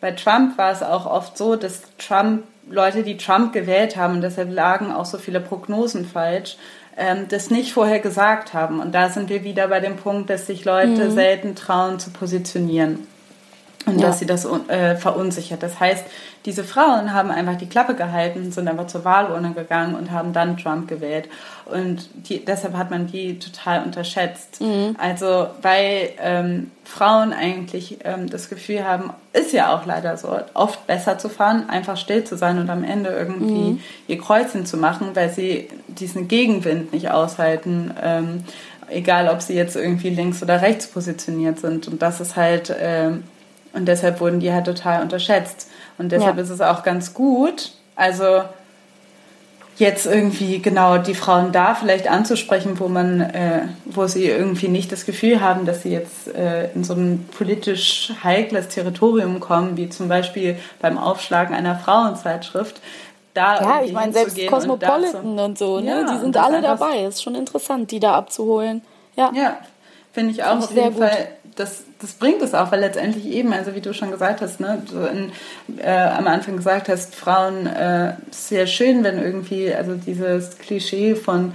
Bei 0.00 0.12
Trump 0.12 0.56
war 0.56 0.72
es 0.72 0.82
auch 0.82 1.04
oft 1.04 1.36
so, 1.36 1.54
dass 1.54 1.82
Trump 1.98 2.44
Leute, 2.70 3.02
die 3.02 3.18
Trump 3.18 3.52
gewählt 3.52 3.96
haben, 3.96 4.14
und 4.14 4.20
deshalb 4.22 4.50
lagen 4.50 4.90
auch 4.90 5.04
so 5.04 5.18
viele 5.18 5.40
Prognosen 5.40 6.06
falsch, 6.06 6.56
ähm, 7.00 7.26
das 7.28 7.50
nicht 7.50 7.72
vorher 7.72 7.98
gesagt 7.98 8.54
haben. 8.54 8.80
Und 8.80 8.94
da 8.94 9.08
sind 9.08 9.28
wir 9.28 9.42
wieder 9.42 9.68
bei 9.68 9.80
dem 9.80 9.96
Punkt, 9.96 10.30
dass 10.30 10.46
sich 10.46 10.64
Leute 10.64 11.06
mhm. 11.06 11.10
selten 11.12 11.54
trauen 11.56 11.98
zu 11.98 12.10
positionieren 12.10 13.06
und 13.86 14.00
ja. 14.00 14.08
dass 14.08 14.18
sie 14.18 14.26
das 14.26 14.44
äh, 14.68 14.96
verunsichert. 14.96 15.62
Das 15.62 15.80
heißt, 15.80 16.04
diese 16.44 16.64
Frauen 16.64 17.12
haben 17.12 17.30
einfach 17.30 17.56
die 17.56 17.68
Klappe 17.68 17.94
gehalten, 17.94 18.52
sind 18.52 18.68
einfach 18.68 18.86
zur 18.86 19.04
Wahlurne 19.04 19.52
gegangen 19.52 19.94
und 19.94 20.10
haben 20.10 20.32
dann 20.32 20.56
Trump 20.56 20.88
gewählt. 20.88 21.28
Und 21.70 22.08
die, 22.28 22.44
deshalb 22.44 22.76
hat 22.76 22.90
man 22.90 23.06
die 23.06 23.38
total 23.38 23.84
unterschätzt. 23.84 24.60
Mhm. 24.60 24.96
Also 24.98 25.48
weil 25.62 26.10
ähm, 26.18 26.70
Frauen 26.84 27.32
eigentlich 27.32 27.98
ähm, 28.04 28.28
das 28.28 28.48
Gefühl 28.48 28.84
haben, 28.84 29.12
ist 29.32 29.52
ja 29.52 29.74
auch 29.74 29.86
leider 29.86 30.16
so, 30.16 30.36
oft 30.54 30.86
besser 30.86 31.18
zu 31.18 31.28
fahren, 31.28 31.68
einfach 31.68 31.96
still 31.96 32.24
zu 32.24 32.36
sein 32.36 32.58
und 32.58 32.68
am 32.70 32.84
Ende 32.84 33.10
irgendwie 33.10 33.72
mhm. 33.72 33.80
ihr 34.08 34.18
Kreuzchen 34.18 34.66
zu 34.66 34.76
machen, 34.76 35.10
weil 35.14 35.30
sie 35.30 35.68
diesen 35.86 36.28
Gegenwind 36.28 36.92
nicht 36.92 37.10
aushalten. 37.10 37.92
Ähm, 38.02 38.44
egal, 38.88 39.28
ob 39.28 39.40
sie 39.40 39.54
jetzt 39.54 39.76
irgendwie 39.76 40.10
links 40.10 40.42
oder 40.42 40.62
rechts 40.62 40.88
positioniert 40.88 41.60
sind. 41.60 41.86
Und 41.86 42.02
das 42.02 42.20
ist 42.20 42.36
halt 42.36 42.74
ähm, 42.78 43.22
und 43.72 43.86
deshalb 43.86 44.20
wurden 44.20 44.40
die 44.40 44.52
halt 44.52 44.64
total 44.64 45.02
unterschätzt. 45.02 45.68
Und 45.98 46.12
deshalb 46.12 46.36
ja. 46.36 46.42
ist 46.42 46.50
es 46.50 46.60
auch 46.60 46.82
ganz 46.82 47.14
gut, 47.14 47.72
also 47.94 48.42
jetzt 49.80 50.06
irgendwie 50.06 50.60
genau 50.60 50.98
die 50.98 51.14
Frauen 51.14 51.50
da 51.50 51.74
vielleicht 51.74 52.08
anzusprechen, 52.08 52.78
wo 52.78 52.88
man, 52.88 53.20
äh, 53.20 53.62
wo 53.86 54.06
sie 54.06 54.26
irgendwie 54.26 54.68
nicht 54.68 54.92
das 54.92 55.06
Gefühl 55.06 55.40
haben, 55.40 55.66
dass 55.66 55.82
sie 55.82 55.90
jetzt 55.90 56.28
äh, 56.28 56.70
in 56.72 56.84
so 56.84 56.94
ein 56.94 57.28
politisch 57.36 58.12
heikles 58.22 58.68
Territorium 58.68 59.40
kommen, 59.40 59.76
wie 59.76 59.88
zum 59.88 60.08
Beispiel 60.08 60.56
beim 60.80 60.98
Aufschlagen 60.98 61.54
einer 61.54 61.76
Frauenzeitschrift. 61.76 62.80
Da 63.34 63.60
ja, 63.60 63.82
ich 63.84 63.92
meine, 63.92 64.12
selbst 64.12 64.38
Cosmopolitan 64.46 65.24
und, 65.24 65.38
und 65.38 65.58
so, 65.58 65.80
ne? 65.80 66.04
Ja, 66.06 66.12
die 66.12 66.18
sind 66.20 66.36
alle 66.36 66.60
dabei. 66.60 67.04
Ist 67.04 67.22
schon 67.22 67.34
interessant, 67.34 67.90
die 67.90 68.00
da 68.00 68.14
abzuholen. 68.14 68.82
Ja, 69.16 69.32
ja 69.34 69.58
finde 70.12 70.32
ich 70.32 70.44
auch 70.44 70.58
auf 70.58 70.74
jeden 70.74 70.94
gut. 70.94 71.04
Fall 71.04 71.28
das, 71.60 71.84
das 72.00 72.12
bringt 72.14 72.42
es 72.42 72.54
auch, 72.54 72.72
weil 72.72 72.80
letztendlich 72.80 73.26
eben, 73.26 73.52
also 73.52 73.74
wie 73.74 73.80
du 73.80 73.92
schon 73.92 74.10
gesagt 74.10 74.40
hast, 74.40 74.60
ne, 74.60 74.82
du 74.90 74.98
in, 75.04 75.32
äh, 75.78 75.90
am 75.90 76.26
Anfang 76.26 76.56
gesagt 76.56 76.88
hast, 76.88 77.14
Frauen, 77.14 77.66
äh, 77.66 78.14
sehr 78.30 78.66
schön, 78.66 79.04
wenn 79.04 79.22
irgendwie, 79.22 79.72
also 79.72 79.94
dieses 79.94 80.58
Klischee 80.58 81.14
von 81.14 81.52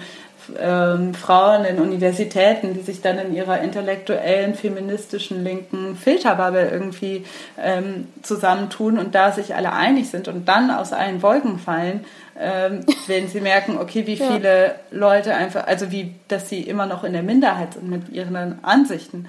ähm, 0.60 1.14
Frauen 1.14 1.66
in 1.66 1.80
Universitäten, 1.80 2.74
die 2.74 2.82
sich 2.82 3.02
dann 3.02 3.18
in 3.18 3.34
ihrer 3.34 3.62
intellektuellen, 3.62 4.54
feministischen, 4.54 5.44
linken 5.44 5.96
Filterbubble 5.96 6.70
irgendwie 6.70 7.26
ähm, 7.62 8.08
zusammentun 8.22 9.00
und 9.00 9.16
da 9.16 9.32
sich 9.32 9.56
alle 9.56 9.72
einig 9.72 10.10
sind 10.10 10.28
und 10.28 10.48
dann 10.48 10.70
aus 10.72 10.94
allen 10.94 11.22
Wolken 11.22 11.58
fallen, 11.58 12.06
ähm, 12.40 12.86
wenn 13.08 13.28
sie 13.28 13.42
merken, 13.42 13.78
okay, 13.78 14.06
wie 14.06 14.18
viele 14.18 14.66
ja. 14.66 14.74
Leute 14.92 15.34
einfach, 15.34 15.66
also 15.68 15.92
wie, 15.92 16.14
dass 16.28 16.50
sie 16.50 16.62
immer 16.62 16.86
noch 16.86 17.04
in 17.04 17.14
der 17.14 17.24
Minderheit 17.24 17.74
sind 17.74 17.90
mit 17.90 18.10
ihren 18.10 18.64
Ansichten. 18.64 19.28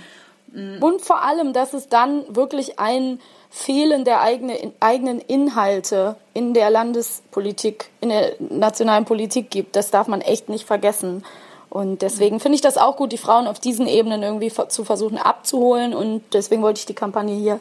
Mhm. 0.57 0.83
Und 0.83 1.03
vor 1.03 1.23
allem, 1.23 1.53
dass 1.53 1.75
es 1.75 1.89
dann 1.89 2.25
wirklich 2.35 2.79
ein 2.79 3.21
Fehlen 3.51 4.05
der 4.05 4.23
eigene, 4.23 4.73
eigenen 4.81 5.21
Inhalte 5.21 6.17
in 6.35 6.55
der 6.55 6.71
Landespolitik, 6.71 7.91
in 8.01 8.09
der 8.09 8.33
nationalen 8.39 9.05
Politik 9.05 9.51
gibt. 9.51 9.77
Das 9.77 9.91
darf 9.91 10.09
man 10.09 10.23
echt 10.23 10.49
nicht 10.49 10.67
vergessen. 10.67 11.25
Und 11.69 12.01
deswegen 12.01 12.41
finde 12.41 12.57
ich 12.57 12.63
das 12.63 12.79
auch 12.79 12.97
gut, 12.97 13.13
die 13.13 13.19
Frauen 13.19 13.47
auf 13.47 13.61
diesen 13.61 13.87
Ebenen 13.87 14.23
irgendwie 14.23 14.51
zu 14.69 14.85
versuchen 14.85 15.19
abzuholen. 15.19 15.95
Und 15.95 16.23
deswegen 16.33 16.63
wollte 16.63 16.81
ich 16.81 16.87
die 16.87 16.95
Kampagne 16.95 17.35
hier, 17.35 17.61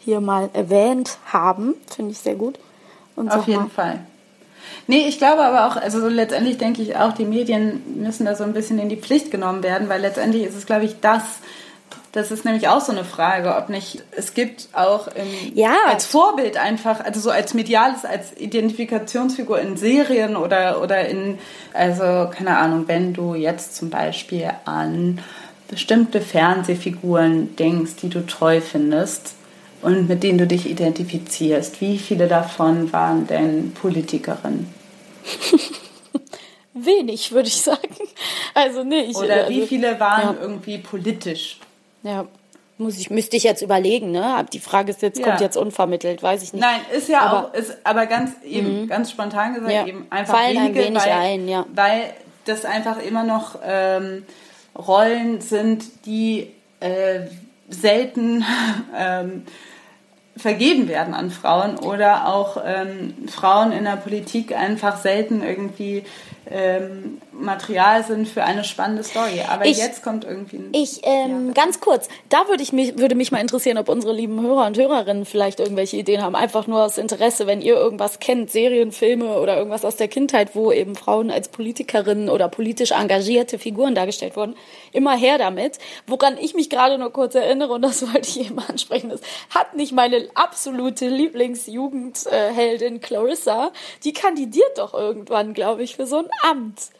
hier 0.00 0.20
mal 0.20 0.50
erwähnt 0.52 1.18
haben. 1.26 1.74
Finde 1.94 2.10
ich 2.10 2.18
sehr 2.18 2.34
gut. 2.34 2.58
Und 3.14 3.30
auf 3.30 3.46
jeden 3.46 3.62
mal. 3.62 3.70
Fall. 3.70 4.00
Nee, 4.88 5.06
ich 5.06 5.18
glaube 5.18 5.42
aber 5.42 5.68
auch, 5.68 5.76
also 5.76 6.00
so 6.00 6.08
letztendlich 6.08 6.58
denke 6.58 6.82
ich 6.82 6.96
auch, 6.96 7.12
die 7.12 7.24
Medien 7.24 7.82
müssen 8.00 8.26
da 8.26 8.34
so 8.34 8.42
ein 8.42 8.52
bisschen 8.52 8.78
in 8.78 8.88
die 8.88 8.96
Pflicht 8.96 9.30
genommen 9.30 9.62
werden, 9.62 9.88
weil 9.88 10.00
letztendlich 10.00 10.44
ist 10.44 10.56
es, 10.56 10.66
glaube 10.66 10.84
ich, 10.84 11.00
das, 11.00 11.22
das 12.12 12.30
ist 12.30 12.44
nämlich 12.44 12.68
auch 12.68 12.82
so 12.82 12.92
eine 12.92 13.04
Frage, 13.04 13.56
ob 13.56 13.70
nicht, 13.70 14.02
es 14.14 14.34
gibt 14.34 14.68
auch 14.74 15.08
im, 15.08 15.54
ja. 15.54 15.74
als 15.88 16.04
Vorbild 16.04 16.58
einfach, 16.58 17.00
also 17.02 17.20
so 17.20 17.30
als 17.30 17.54
mediales, 17.54 18.04
als 18.04 18.36
Identifikationsfigur 18.38 19.58
in 19.58 19.78
Serien 19.78 20.36
oder, 20.36 20.82
oder 20.82 21.08
in, 21.08 21.38
also 21.72 22.28
keine 22.30 22.58
Ahnung, 22.58 22.84
wenn 22.86 23.14
du 23.14 23.34
jetzt 23.34 23.76
zum 23.76 23.88
Beispiel 23.88 24.50
an 24.66 25.20
bestimmte 25.68 26.20
Fernsehfiguren 26.20 27.56
denkst, 27.56 27.92
die 28.02 28.10
du 28.10 28.26
treu 28.26 28.60
findest 28.60 29.34
und 29.80 30.06
mit 30.06 30.22
denen 30.22 30.36
du 30.36 30.46
dich 30.46 30.68
identifizierst, 30.68 31.80
wie 31.80 31.96
viele 31.96 32.28
davon 32.28 32.92
waren 32.92 33.26
denn 33.26 33.72
Politikerinnen? 33.72 34.68
Wenig, 36.74 37.32
würde 37.32 37.48
ich 37.48 37.62
sagen. 37.62 37.96
Also 38.52 38.84
nicht. 38.84 39.16
Oder 39.16 39.44
also, 39.44 39.50
wie 39.50 39.66
viele 39.66 39.98
waren 39.98 40.36
ja. 40.36 40.42
irgendwie 40.42 40.76
politisch? 40.76 41.58
Ja. 42.02 42.26
Muss 42.78 42.98
ich, 42.98 43.10
müsste 43.10 43.36
ich 43.36 43.44
jetzt 43.44 43.62
überlegen, 43.62 44.10
ne? 44.10 44.44
Die 44.52 44.58
Frage 44.58 44.90
ist 44.90 45.02
jetzt, 45.02 45.18
ja. 45.18 45.26
kommt 45.26 45.40
jetzt 45.40 45.56
unvermittelt, 45.56 46.22
weiß 46.22 46.42
ich 46.42 46.52
nicht. 46.52 46.62
Nein, 46.62 46.80
ist 46.92 47.08
ja 47.08 47.20
aber, 47.20 47.48
auch, 47.48 47.54
ist 47.54 47.76
aber 47.84 48.06
ganz 48.06 48.32
eben, 48.44 48.82
mhm. 48.82 48.88
ganz 48.88 49.10
spontan 49.10 49.54
gesagt, 49.54 49.72
ja. 49.72 49.86
eben 49.86 50.06
einfach 50.10 50.36
Fallen 50.36 50.56
wenige, 50.56 50.80
ein 50.80 50.86
wenig 50.86 51.02
weil, 51.02 51.12
ein, 51.12 51.48
ja. 51.48 51.66
Weil 51.74 52.14
das 52.44 52.64
einfach 52.64 52.98
immer 52.98 53.24
noch 53.24 53.58
ähm, 53.62 54.24
Rollen 54.76 55.40
sind, 55.40 55.84
die 56.06 56.48
äh, 56.80 57.20
selten 57.68 58.44
ähm, 58.96 59.44
vergeben 60.36 60.88
werden 60.88 61.14
an 61.14 61.30
Frauen 61.30 61.76
oder 61.78 62.26
auch 62.26 62.56
ähm, 62.64 63.28
Frauen 63.28 63.70
in 63.72 63.84
der 63.84 63.96
Politik 63.96 64.56
einfach 64.56 64.96
selten 64.98 65.42
irgendwie 65.42 66.04
ähm, 66.50 67.20
Material 67.32 68.04
sind 68.04 68.28
für 68.28 68.44
eine 68.44 68.64
spannende 68.64 69.02
Story. 69.02 69.40
Aber 69.48 69.64
ich, 69.64 69.78
jetzt 69.78 70.02
kommt 70.02 70.24
irgendwie 70.24 70.56
ein. 70.56 70.70
Ich, 70.72 71.00
ähm, 71.04 71.48
ja. 71.48 71.52
ganz 71.52 71.80
kurz, 71.80 72.08
da 72.28 72.48
würde 72.48 72.62
ich 72.62 72.72
mich, 72.72 72.98
würde 72.98 73.14
mich 73.14 73.32
mal 73.32 73.40
interessieren, 73.40 73.78
ob 73.78 73.88
unsere 73.88 74.12
lieben 74.12 74.40
Hörer 74.40 74.66
und 74.66 74.76
Hörerinnen 74.76 75.24
vielleicht 75.24 75.60
irgendwelche 75.60 75.96
Ideen 75.96 76.22
haben. 76.22 76.34
Einfach 76.34 76.66
nur 76.66 76.82
aus 76.84 76.98
Interesse, 76.98 77.46
wenn 77.46 77.62
ihr 77.62 77.74
irgendwas 77.74 78.20
kennt, 78.20 78.50
Serien, 78.50 78.92
Filme 78.92 79.38
oder 79.38 79.56
irgendwas 79.56 79.84
aus 79.84 79.96
der 79.96 80.08
Kindheit, 80.08 80.54
wo 80.54 80.72
eben 80.72 80.94
Frauen 80.94 81.30
als 81.30 81.48
Politikerinnen 81.48 82.28
oder 82.28 82.48
politisch 82.48 82.92
engagierte 82.92 83.58
Figuren 83.58 83.94
dargestellt 83.94 84.36
wurden. 84.36 84.54
Immer 84.92 85.16
her 85.16 85.38
damit. 85.38 85.78
Woran 86.06 86.36
ich 86.38 86.54
mich 86.54 86.70
gerade 86.70 86.98
nur 86.98 87.12
kurz 87.12 87.34
erinnere, 87.34 87.72
und 87.72 87.82
das 87.82 88.02
wollte 88.12 88.28
ich 88.28 88.40
eben 88.40 88.58
ansprechen, 88.58 89.10
ist, 89.10 89.24
hat 89.50 89.74
nicht 89.74 89.92
meine 89.92 90.28
absolute 90.34 91.08
Lieblingsjugendheldin 91.08 93.00
Clarissa, 93.00 93.72
die 94.04 94.12
kandidiert 94.12 94.78
doch 94.78 94.94
irgendwann, 94.94 95.54
glaube 95.54 95.82
ich, 95.82 95.96
für 95.96 96.06
so 96.06 96.18
ein 96.18 96.28
Amt. 96.42 96.90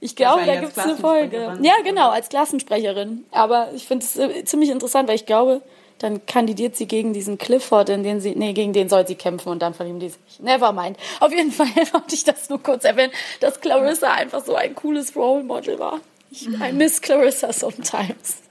Ich 0.00 0.14
glaube, 0.14 0.44
da 0.46 0.60
gibt 0.60 0.76
es 0.76 0.78
eine 0.78 0.96
Folge. 0.96 1.58
Ja, 1.60 1.74
genau, 1.84 2.10
als 2.10 2.28
Klassensprecherin. 2.28 3.24
Aber 3.32 3.68
ich 3.74 3.86
finde 3.86 4.04
es 4.04 4.16
äh, 4.16 4.44
ziemlich 4.44 4.70
interessant, 4.70 5.08
weil 5.08 5.16
ich 5.16 5.26
glaube, 5.26 5.60
dann 5.98 6.24
kandidiert 6.26 6.76
sie 6.76 6.86
gegen 6.86 7.12
diesen 7.12 7.38
Clifford, 7.38 7.88
in 7.88 8.04
den 8.04 8.20
sie, 8.20 8.34
nee, 8.36 8.52
gegen 8.52 8.72
den 8.72 8.88
soll 8.88 9.06
sie 9.06 9.16
kämpfen 9.16 9.48
und 9.48 9.60
dann 9.60 9.74
verlieben 9.74 9.98
die 9.98 10.10
sich. 10.10 10.40
Never 10.40 10.72
mind. 10.72 10.96
Auf 11.20 11.32
jeden 11.32 11.50
Fall 11.50 11.66
wollte 11.92 12.14
ich 12.14 12.24
das 12.24 12.48
nur 12.48 12.62
kurz 12.62 12.84
erwähnen, 12.84 13.12
dass 13.40 13.60
Clarissa 13.60 14.12
einfach 14.12 14.44
so 14.44 14.54
ein 14.54 14.74
cooles 14.74 15.16
Role 15.16 15.42
Model 15.42 15.78
war. 15.78 16.00
Ich, 16.30 16.46
I 16.46 16.72
miss 16.72 17.00
Clarissa 17.00 17.52
sometimes. 17.52 18.42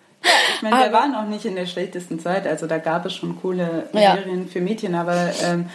Ich 0.55 0.61
meine, 0.61 0.85
wir 0.85 0.91
waren 0.91 1.15
auch 1.15 1.27
nicht 1.27 1.45
in 1.45 1.55
der 1.55 1.67
schlechtesten 1.67 2.19
Zeit, 2.19 2.47
also 2.47 2.67
da 2.67 2.79
gab 2.79 3.05
es 3.05 3.13
schon 3.13 3.39
coole 3.39 3.87
Serien 3.93 4.41
ja. 4.41 4.51
für 4.51 4.59
Mädchen, 4.59 4.95
aber 4.95 5.31
ähm, 5.43 5.69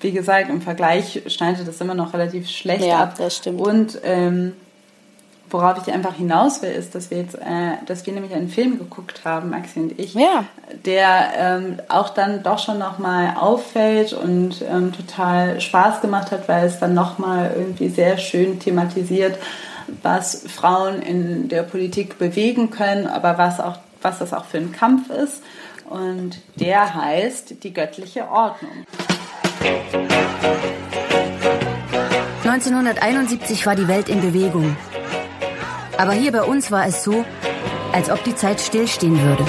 wie 0.00 0.12
gesagt, 0.12 0.50
im 0.50 0.60
Vergleich 0.60 1.22
schneidet 1.28 1.66
das 1.66 1.80
immer 1.80 1.94
noch 1.94 2.12
relativ 2.12 2.50
schlecht 2.50 2.84
ja, 2.84 3.04
ab. 3.04 3.14
Das 3.16 3.36
stimmt. 3.36 3.60
Und 3.60 3.98
ähm, 4.02 4.54
worauf 5.50 5.86
ich 5.86 5.92
einfach 5.92 6.14
hinaus 6.14 6.62
will, 6.62 6.70
ist, 6.70 6.94
dass 6.94 7.10
wir 7.10 7.18
jetzt, 7.18 7.36
äh, 7.36 7.76
dass 7.86 8.06
wir 8.06 8.12
nämlich 8.12 8.34
einen 8.34 8.48
Film 8.48 8.78
geguckt 8.78 9.24
haben, 9.24 9.50
Maxi 9.50 9.80
und 9.80 9.98
ich, 9.98 10.14
ja. 10.14 10.44
der 10.84 11.32
ähm, 11.36 11.78
auch 11.88 12.10
dann 12.10 12.42
doch 12.42 12.58
schon 12.58 12.78
nochmal 12.78 13.36
auffällt 13.38 14.12
und 14.12 14.62
ähm, 14.62 14.92
total 14.92 15.60
Spaß 15.60 16.00
gemacht 16.00 16.30
hat, 16.30 16.48
weil 16.48 16.66
es 16.66 16.78
dann 16.78 16.94
nochmal 16.94 17.52
irgendwie 17.56 17.88
sehr 17.88 18.18
schön 18.18 18.58
thematisiert, 18.58 19.38
was 20.02 20.44
Frauen 20.48 21.00
in 21.02 21.48
der 21.48 21.62
Politik 21.62 22.18
bewegen 22.18 22.70
können, 22.70 23.06
aber 23.06 23.38
was 23.38 23.60
auch 23.60 23.78
was 24.02 24.18
das 24.20 24.32
auch 24.32 24.44
für 24.44 24.58
ein 24.58 24.72
Kampf 24.72 25.10
ist. 25.10 25.42
Und 25.88 26.40
der 26.56 26.94
heißt 26.94 27.62
die 27.62 27.72
göttliche 27.72 28.28
Ordnung. 28.28 28.86
1971 32.44 33.66
war 33.66 33.74
die 33.74 33.88
Welt 33.88 34.08
in 34.08 34.20
Bewegung. 34.20 34.76
Aber 35.98 36.12
hier 36.12 36.32
bei 36.32 36.42
uns 36.42 36.70
war 36.70 36.86
es 36.86 37.02
so, 37.02 37.24
als 37.92 38.10
ob 38.10 38.22
die 38.24 38.34
Zeit 38.34 38.60
stillstehen 38.60 39.20
würde. 39.22 39.44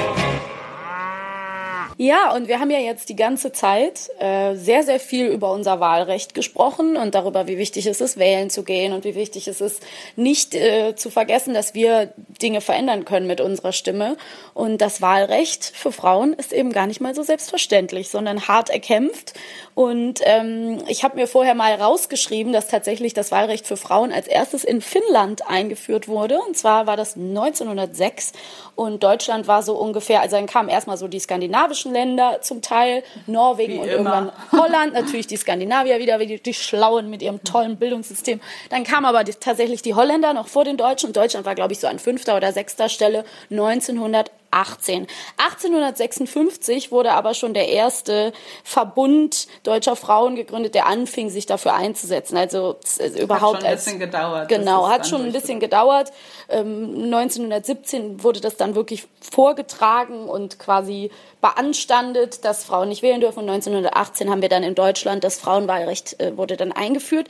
Ja, 1.99 2.36
und 2.36 2.48
wir 2.48 2.60
haben 2.60 2.69
ja 2.69 2.78
jetzt 2.78 3.10
die 3.10 3.15
ganze 3.15 3.52
Zeit 3.52 4.11
äh, 4.19 4.53
sehr, 4.53 4.84
sehr 4.84 4.99
viel 4.99 5.26
über 5.26 5.52
unser 5.52 5.80
Wahlrecht 5.80 6.36
gesprochen 6.36 6.95
und 6.95 7.15
darüber, 7.15 7.48
wie 7.48 7.57
wichtig 7.57 7.88
es 7.88 8.02
ist, 8.02 8.19
wählen 8.19 8.52
zu 8.52 8.64
gehen 8.64 8.94
und 8.94 9.03
wie 9.03 9.15
wichtig 9.15 9.48
es 9.48 9.61
ist, 9.61 9.82
nicht 10.15 10.53
äh, 10.53 10.95
zu 10.95 11.10
vergessen, 11.10 11.56
dass 11.56 11.74
wir 11.74 12.14
Dinge 12.40 12.61
verändern 12.61 13.03
können 13.03 13.26
mit 13.26 13.41
unserer 13.41 13.72
Stimme. 13.72 14.15
Und 14.53 14.78
das 14.78 15.02
Wahlrecht 15.02 15.65
für 15.65 15.91
Frauen 15.91 16.34
ist 16.34 16.53
eben 16.53 16.72
gar 16.72 16.86
nicht 16.86 17.02
mal 17.02 17.15
so 17.15 17.24
selbstverständlich, 17.24 18.10
sondern 18.10 18.48
hart 18.48 18.69
erkämpft. 18.69 19.34
Und 19.77 20.21
ähm, 20.23 20.79
ich 20.87 21.03
habe 21.03 21.17
mir 21.17 21.27
vorher 21.27 21.53
mal 21.53 21.71
rausgeschrieben, 21.75 22.51
dass 22.51 22.67
tatsächlich 22.67 23.13
das 23.13 23.29
Wahlrecht 23.29 23.67
für 23.67 23.77
Frauen 23.77 24.11
als 24.11 24.25
erstes 24.25 24.63
in 24.63 24.81
Finnland 24.81 25.47
eingeführt 25.47 26.07
wurde. 26.07 26.39
Und 26.39 26.57
zwar 26.57 26.87
war 26.87 26.97
das 26.97 27.15
1906 27.15 28.33
und 28.73 29.03
Deutschland 29.03 29.47
war 29.47 29.61
so 29.61 29.75
ungefähr, 29.77 30.21
also 30.21 30.35
dann 30.35 30.47
kamen 30.47 30.69
erstmal 30.69 30.97
so 30.97 31.07
die 31.07 31.19
skandinavischen 31.19 31.93
Länder 31.93 32.39
zum 32.41 32.63
Teil, 32.63 33.03
Norwegen 33.27 33.73
Wie 33.73 33.77
und 33.77 33.83
immer. 33.83 33.91
irgendwann 33.91 34.31
Holland, 34.51 34.93
natürlich 34.93 35.27
die 35.27 35.37
Skandinavier 35.37 35.99
wieder, 35.99 36.17
wie 36.19 36.25
die, 36.25 36.41
die 36.41 36.55
Schlauen 36.55 37.11
mit 37.11 37.21
ihrem 37.21 37.43
tollen 37.43 37.77
Bildungssystem. 37.77 38.41
Dann 38.71 38.83
kamen 38.83 39.05
aber 39.05 39.23
die, 39.23 39.33
tatsächlich 39.33 39.83
die 39.83 39.93
Holländer 39.93 40.33
noch 40.33 40.47
vor 40.47 40.63
den 40.63 40.77
Deutschen 40.77 41.09
und 41.09 41.17
Deutschland 41.17 41.45
war, 41.45 41.53
glaube 41.53 41.73
ich, 41.73 41.79
so 41.79 41.85
an 41.85 41.99
fünfter 41.99 42.35
oder 42.35 42.51
sechster 42.51 42.89
Stelle 42.89 43.25
1900 43.51 44.31
18. 44.52 45.07
1856 45.38 46.91
wurde 46.91 47.14
aber 47.14 47.34
schon 47.34 47.53
der 47.53 47.69
erste 47.69 48.34
Verbund 48.64 49.48
deutscher 49.64 49.95
Frauen 49.95 50.36
gegründet, 50.36 50.76
der 50.76 50.88
anfing, 50.88 51.30
sich 51.30 51.45
dafür 51.45 51.74
einzusetzen. 51.74 52.38
Also 52.38 52.78
überhaupt 53.19 53.57
hat 53.57 53.64
schon 53.64 53.65
ein 53.65 53.76
bisschen 53.76 53.99
gedauert. 53.99 54.49
Genau, 54.49 54.90
hat 54.90 55.07
schon 55.07 55.26
ein 55.26 55.32
bisschen 55.32 55.60
gedauert. 55.60 56.11
Ähm, 56.49 57.03
1917 57.14 58.24
wurde 58.24 58.41
das 58.41 58.57
dann 58.57 58.76
wirklich 58.76 59.07
vorgetragen 59.19 60.30
und 60.30 60.60
quasi 60.60 61.11
beanstandet, 61.41 62.44
dass 62.45 62.64
Frauen 62.64 62.90
nicht 62.90 63.02
wählen 63.02 63.22
dürfen. 63.22 63.40
Und 63.40 63.49
1918 63.49 64.30
haben 64.30 64.41
wir 64.41 64.49
dann 64.49 64.64
in 64.64 64.76
Deutschland 64.76 65.24
das 65.24 65.40
Frauenwahlrecht 65.40 66.19
äh, 66.19 66.36
wurde 66.38 66.57
dann 66.57 66.72
eingeführt. 66.72 67.28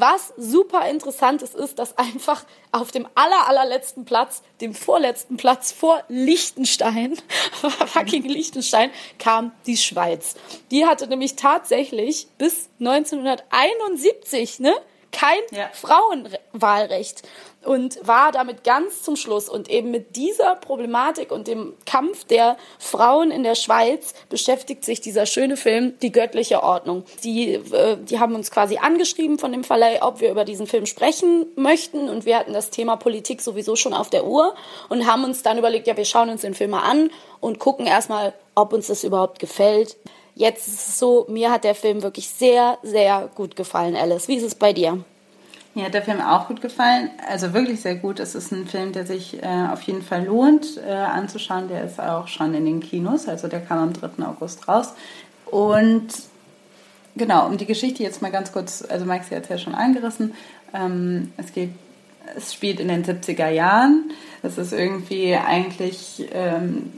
Was 0.00 0.32
super 0.36 0.88
interessant 0.88 1.42
ist, 1.42 1.56
ist, 1.56 1.80
dass 1.80 1.98
einfach 1.98 2.44
auf 2.70 2.92
dem 2.92 3.08
aller, 3.16 3.48
allerletzten 3.48 4.04
Platz, 4.04 4.42
dem 4.60 4.72
vorletzten 4.72 5.36
Platz 5.36 5.72
vor 5.72 6.04
Liechtenstein, 6.08 7.16
fucking 7.86 8.22
Liechtenstein, 8.22 8.92
kam 9.18 9.50
die 9.66 9.76
Schweiz. 9.76 10.36
Die 10.70 10.86
hatte 10.86 11.08
nämlich 11.08 11.34
tatsächlich 11.34 12.28
bis 12.38 12.68
1971, 12.78 14.60
ne? 14.60 14.72
Kein 15.10 15.38
ja. 15.50 15.70
Frauenwahlrecht 15.72 17.22
und 17.64 18.06
war 18.06 18.32
damit 18.32 18.64
ganz 18.64 19.02
zum 19.02 19.16
Schluss. 19.16 19.48
Und 19.48 19.68
eben 19.68 19.90
mit 19.90 20.16
dieser 20.16 20.56
Problematik 20.56 21.32
und 21.32 21.48
dem 21.48 21.74
Kampf 21.86 22.24
der 22.24 22.56
Frauen 22.78 23.30
in 23.30 23.42
der 23.42 23.54
Schweiz 23.54 24.14
beschäftigt 24.28 24.84
sich 24.84 25.00
dieser 25.00 25.26
schöne 25.26 25.56
Film 25.56 25.98
Die 26.00 26.12
göttliche 26.12 26.62
Ordnung. 26.62 27.04
Die, 27.24 27.54
äh, 27.54 27.96
die 27.98 28.18
haben 28.18 28.34
uns 28.34 28.50
quasi 28.50 28.78
angeschrieben 28.78 29.38
von 29.38 29.52
dem 29.52 29.64
Verleih, 29.64 30.02
ob 30.02 30.20
wir 30.20 30.30
über 30.30 30.44
diesen 30.44 30.66
Film 30.66 30.86
sprechen 30.86 31.46
möchten. 31.56 32.08
Und 32.08 32.24
wir 32.24 32.38
hatten 32.38 32.52
das 32.52 32.70
Thema 32.70 32.96
Politik 32.96 33.40
sowieso 33.40 33.76
schon 33.76 33.94
auf 33.94 34.10
der 34.10 34.26
Uhr 34.26 34.54
und 34.88 35.06
haben 35.06 35.24
uns 35.24 35.42
dann 35.42 35.58
überlegt, 35.58 35.86
ja, 35.86 35.96
wir 35.96 36.04
schauen 36.04 36.30
uns 36.30 36.42
den 36.42 36.54
Film 36.54 36.70
mal 36.70 36.82
an 36.82 37.10
und 37.40 37.58
gucken 37.58 37.86
erstmal, 37.86 38.34
ob 38.54 38.72
uns 38.72 38.86
das 38.86 39.04
überhaupt 39.04 39.38
gefällt. 39.38 39.96
Jetzt 40.38 40.68
ist 40.68 40.88
es 40.88 40.98
so, 41.00 41.26
mir 41.28 41.50
hat 41.50 41.64
der 41.64 41.74
Film 41.74 42.04
wirklich 42.04 42.28
sehr, 42.28 42.78
sehr 42.84 43.28
gut 43.34 43.56
gefallen, 43.56 43.96
Alice. 43.96 44.28
Wie 44.28 44.36
ist 44.36 44.44
es 44.44 44.54
bei 44.54 44.72
dir? 44.72 45.02
Mir 45.74 45.86
hat 45.86 45.94
der 45.94 46.02
Film 46.02 46.20
auch 46.20 46.46
gut 46.46 46.60
gefallen, 46.60 47.10
also 47.28 47.52
wirklich 47.52 47.80
sehr 47.80 47.96
gut. 47.96 48.20
Es 48.20 48.36
ist 48.36 48.52
ein 48.52 48.68
Film, 48.68 48.92
der 48.92 49.04
sich 49.04 49.42
äh, 49.42 49.66
auf 49.72 49.82
jeden 49.82 50.00
Fall 50.00 50.26
lohnt 50.26 50.76
äh, 50.76 50.92
anzuschauen. 50.92 51.66
Der 51.66 51.82
ist 51.82 51.98
auch 51.98 52.28
schon 52.28 52.54
in 52.54 52.66
den 52.66 52.78
Kinos, 52.78 53.26
also 53.26 53.48
der 53.48 53.60
kam 53.60 53.78
am 53.78 53.92
3. 53.92 54.24
August 54.26 54.68
raus. 54.68 54.94
Und 55.46 56.06
genau, 57.16 57.48
um 57.48 57.58
die 57.58 57.66
Geschichte 57.66 58.04
jetzt 58.04 58.22
mal 58.22 58.30
ganz 58.30 58.52
kurz, 58.52 58.84
also 58.88 59.06
Maxi 59.06 59.34
hat 59.34 59.42
es 59.42 59.48
ja 59.48 59.58
schon 59.58 59.74
angerissen. 59.74 60.34
Ähm, 60.72 61.32
es 61.36 61.52
geht, 61.52 61.70
es 62.36 62.54
spielt 62.54 62.78
in 62.78 62.86
den 62.86 63.04
70er 63.04 63.48
Jahren. 63.48 64.12
Es 64.44 64.56
ist 64.56 64.72
irgendwie 64.72 65.34
eigentlich 65.34 66.28
ähm, 66.30 66.92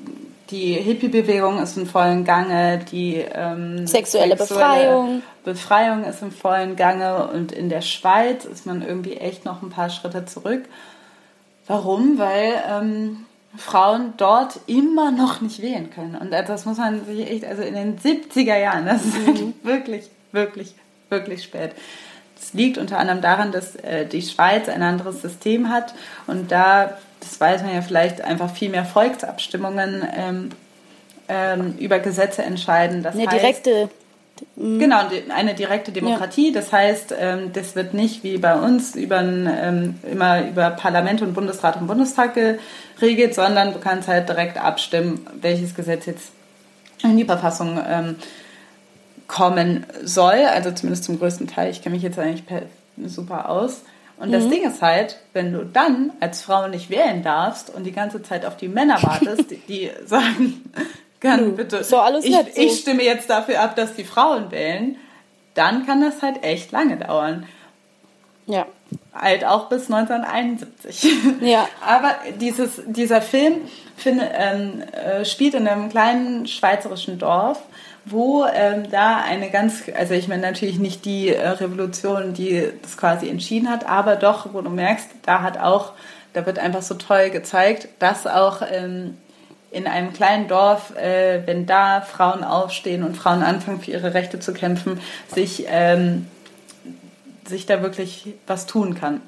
die 0.51 0.75
Hippie-Bewegung 0.75 1.63
ist 1.63 1.77
in 1.77 1.87
vollen 1.87 2.25
Gange, 2.25 2.81
die 2.91 3.17
ähm, 3.17 3.87
sexuelle, 3.87 4.37
sexuelle, 4.37 4.37
Befreiung. 4.37 5.23
Befreiung 5.45 6.05
ist 6.05 6.23
im 6.23 6.33
vollen 6.33 6.77
Gange 6.77 7.29
und 7.29 7.53
in 7.53 7.69
der 7.69 7.81
Schweiz 7.81 8.45
ist 8.45 8.67
man 8.67 8.83
irgendwie 8.83 9.17
echt 9.17 9.45
noch 9.45 9.63
ein 9.63 9.71
paar 9.71 9.91
Schritte 9.91 10.27
zurück. 10.27 10.65
Warum? 11.67 12.19
Weil 12.19 12.55
ähm, 12.69 13.27
Frauen 13.57 14.15
dort 14.17 14.61
immer 14.67 15.11
noch 15.11 15.41
nicht 15.41 15.63
wählen 15.63 15.91
können. 15.91 16.17
Und 16.17 16.31
das 16.31 16.67
muss 16.67 16.79
man 16.79 17.05
sich 17.05 17.31
echt, 17.31 17.45
also 17.45 17.63
in 17.63 17.75
den 17.75 17.99
70er 17.99 18.59
Jahren, 18.59 18.87
das 18.87 19.05
ist 19.05 19.27
mhm. 19.27 19.55
wirklich, 19.63 20.11
wirklich, 20.33 20.75
wirklich 21.09 21.43
spät. 21.43 21.73
Es 22.41 22.55
liegt 22.55 22.79
unter 22.79 22.99
anderem 22.99 23.21
daran, 23.21 23.53
dass 23.53 23.77
äh, 23.77 24.07
die 24.07 24.23
Schweiz 24.23 24.69
ein 24.69 24.83
anderes 24.83 25.21
System 25.21 25.69
hat 25.69 25.95
und 26.27 26.51
da 26.51 26.97
das 27.21 27.41
weiß 27.41 27.63
man 27.63 27.75
ja 27.75 27.83
vielleicht, 27.83 28.23
einfach 28.23 28.51
viel 28.51 28.71
mehr 28.71 28.85
Volksabstimmungen 28.85 30.07
ähm, 30.17 30.51
ähm, 31.29 31.75
über 31.79 31.99
Gesetze 31.99 32.43
entscheiden. 32.43 33.03
Das 33.03 33.15
eine 33.15 33.27
heißt, 33.27 33.43
direkte. 33.67 33.89
Mhm. 34.57 34.79
Genau, 34.79 35.01
eine 35.35 35.55
direkte 35.55 35.93
Demokratie. 35.93 36.49
Ja. 36.49 36.61
Das 36.61 36.73
heißt, 36.73 37.15
ähm, 37.19 37.53
das 37.53 37.77
wird 37.77 37.95
nicht 37.95 38.25
wie 38.25 38.39
bei 38.39 38.55
uns 38.55 38.97
über 38.97 39.21
ähm, 39.21 39.97
immer 40.11 40.47
über 40.47 40.71
Parlament 40.71 41.23
und 41.23 41.35
Bundesrat 41.35 41.77
und 41.77 41.87
Bundestag 41.87 42.35
geregelt, 42.35 43.35
sondern 43.35 43.73
du 43.73 43.79
kannst 43.79 44.09
halt 44.09 44.29
direkt 44.29 44.59
abstimmen, 44.59 45.27
welches 45.41 45.75
Gesetz 45.75 46.07
jetzt 46.07 46.33
in 47.03 47.17
die 47.17 47.25
Verfassung 47.25 47.79
ähm, 47.87 48.17
kommen 49.27 49.87
soll. 50.03 50.45
Also 50.47 50.73
zumindest 50.73 51.05
zum 51.05 51.19
größten 51.19 51.47
Teil. 51.47 51.71
Ich 51.71 51.83
kenne 51.83 51.95
mich 51.95 52.03
jetzt 52.03 52.19
eigentlich 52.19 52.45
super 53.07 53.49
aus. 53.49 53.83
Und 54.21 54.33
das 54.33 54.45
mhm. 54.45 54.51
Ding 54.51 54.63
ist 54.71 54.83
halt, 54.83 55.17
wenn 55.33 55.53
du 55.53 55.65
dann 55.65 56.13
als 56.21 56.43
Frau 56.43 56.69
nicht 56.69 56.91
wählen 56.91 57.23
darfst 57.23 57.75
und 57.75 57.85
die 57.85 57.93
ganze 57.93 58.23
Zeit 58.23 58.45
auf 58.45 58.57
die 58.57 58.69
Männer 58.69 59.03
wartest, 59.03 59.51
die, 59.51 59.57
die 59.69 59.91
sagen, 60.05 60.63
kann 61.21 61.57
bitte, 61.57 61.83
so 61.85 61.99
alles 61.99 62.25
ich, 62.25 62.35
so. 62.35 62.45
ich 62.55 62.81
stimme 62.81 63.03
jetzt 63.03 63.31
dafür 63.31 63.61
ab, 63.61 63.77
dass 63.77 63.95
die 63.95 64.05
Frauen 64.05 64.51
wählen, 64.51 64.97
dann 65.55 65.87
kann 65.87 66.03
das 66.03 66.23
halt 66.23 66.45
echt 66.45 66.71
lange 66.71 66.99
dauern. 66.99 67.47
Ja. 68.47 68.67
Halt 69.15 69.45
auch 69.45 69.69
bis 69.69 69.91
1971. 69.91 71.07
Ja. 71.41 71.67
Aber 71.87 72.15
dieses, 72.41 72.83
dieser 72.87 73.23
Film 73.23 73.63
find, 73.97 74.23
ähm, 74.35 74.83
äh, 74.93 75.25
spielt 75.25 75.55
in 75.55 75.67
einem 75.67 75.89
kleinen 75.89 76.47
schweizerischen 76.47 77.19
Dorf, 77.19 77.61
wo 78.05 78.47
ähm, 78.47 78.91
da 78.91 79.19
eine 79.19 79.51
ganz, 79.51 79.83
also 79.97 80.15
ich 80.15 80.29
meine 80.29 80.43
natürlich 80.43 80.79
nicht 80.79 81.05
die 81.05 81.29
äh, 81.29 81.49
Revolution, 81.49 82.35
die 82.35 82.69
das 82.83 82.97
quasi 82.97 83.29
entschieden 83.29 83.69
hat, 83.69 83.89
aber 83.89 84.17
doch, 84.17 84.53
wo 84.53 84.61
du 84.61 84.71
merkst, 84.71 85.09
da 85.23 85.43
hat 85.43 85.59
auch, 85.59 85.93
da 86.33 86.47
wird 86.47 86.59
einfach 86.59 86.83
so 86.83 86.95
toll 86.95 87.31
gezeigt, 87.31 87.89
dass 87.99 88.27
auch 88.27 88.63
ähm, 88.71 89.19
in 89.71 89.87
einem 89.87 90.13
kleinen 90.13 90.49
Dorf, 90.49 90.97
äh, 90.97 91.47
wenn 91.47 91.67
da 91.67 92.01
Frauen 92.01 92.43
aufstehen 92.43 93.05
und 93.05 93.17
Frauen 93.17 93.43
anfangen 93.43 93.81
für 93.81 93.93
ihre 93.93 94.15
Rechte 94.15 94.41
zu 94.41 94.53
kämpfen, 94.53 95.01
sich 95.29 95.67
ähm, 95.69 96.27
sich 97.51 97.67
da 97.67 97.83
wirklich 97.83 98.35
was 98.47 98.67
tun 98.67 98.95
kann. 98.95 99.21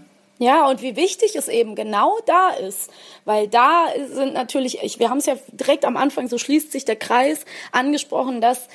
Ja, 0.43 0.69
und 0.69 0.83
wie 0.83 0.97
wichtig 0.97 1.37
es 1.37 1.47
eben 1.47 1.77
genau 1.77 2.19
da 2.27 2.49
ist, 2.51 2.91
weil 3.25 3.47
da 3.47 3.87
sind 4.13 4.35
natürlich, 4.35 4.83
ich, 4.83 4.99
wir 4.99 5.09
haben 5.09 5.19
es 5.19 5.27
ja 5.27 5.37
direkt 5.53 5.85
am 5.85 5.97
Anfang, 5.97 6.27
so 6.27 6.37
schließt 6.37 6.73
sich 6.73 6.85
der 6.85 6.97
Kreis, 6.97 7.45
angesprochen, 7.71 8.41
dass 8.41 8.67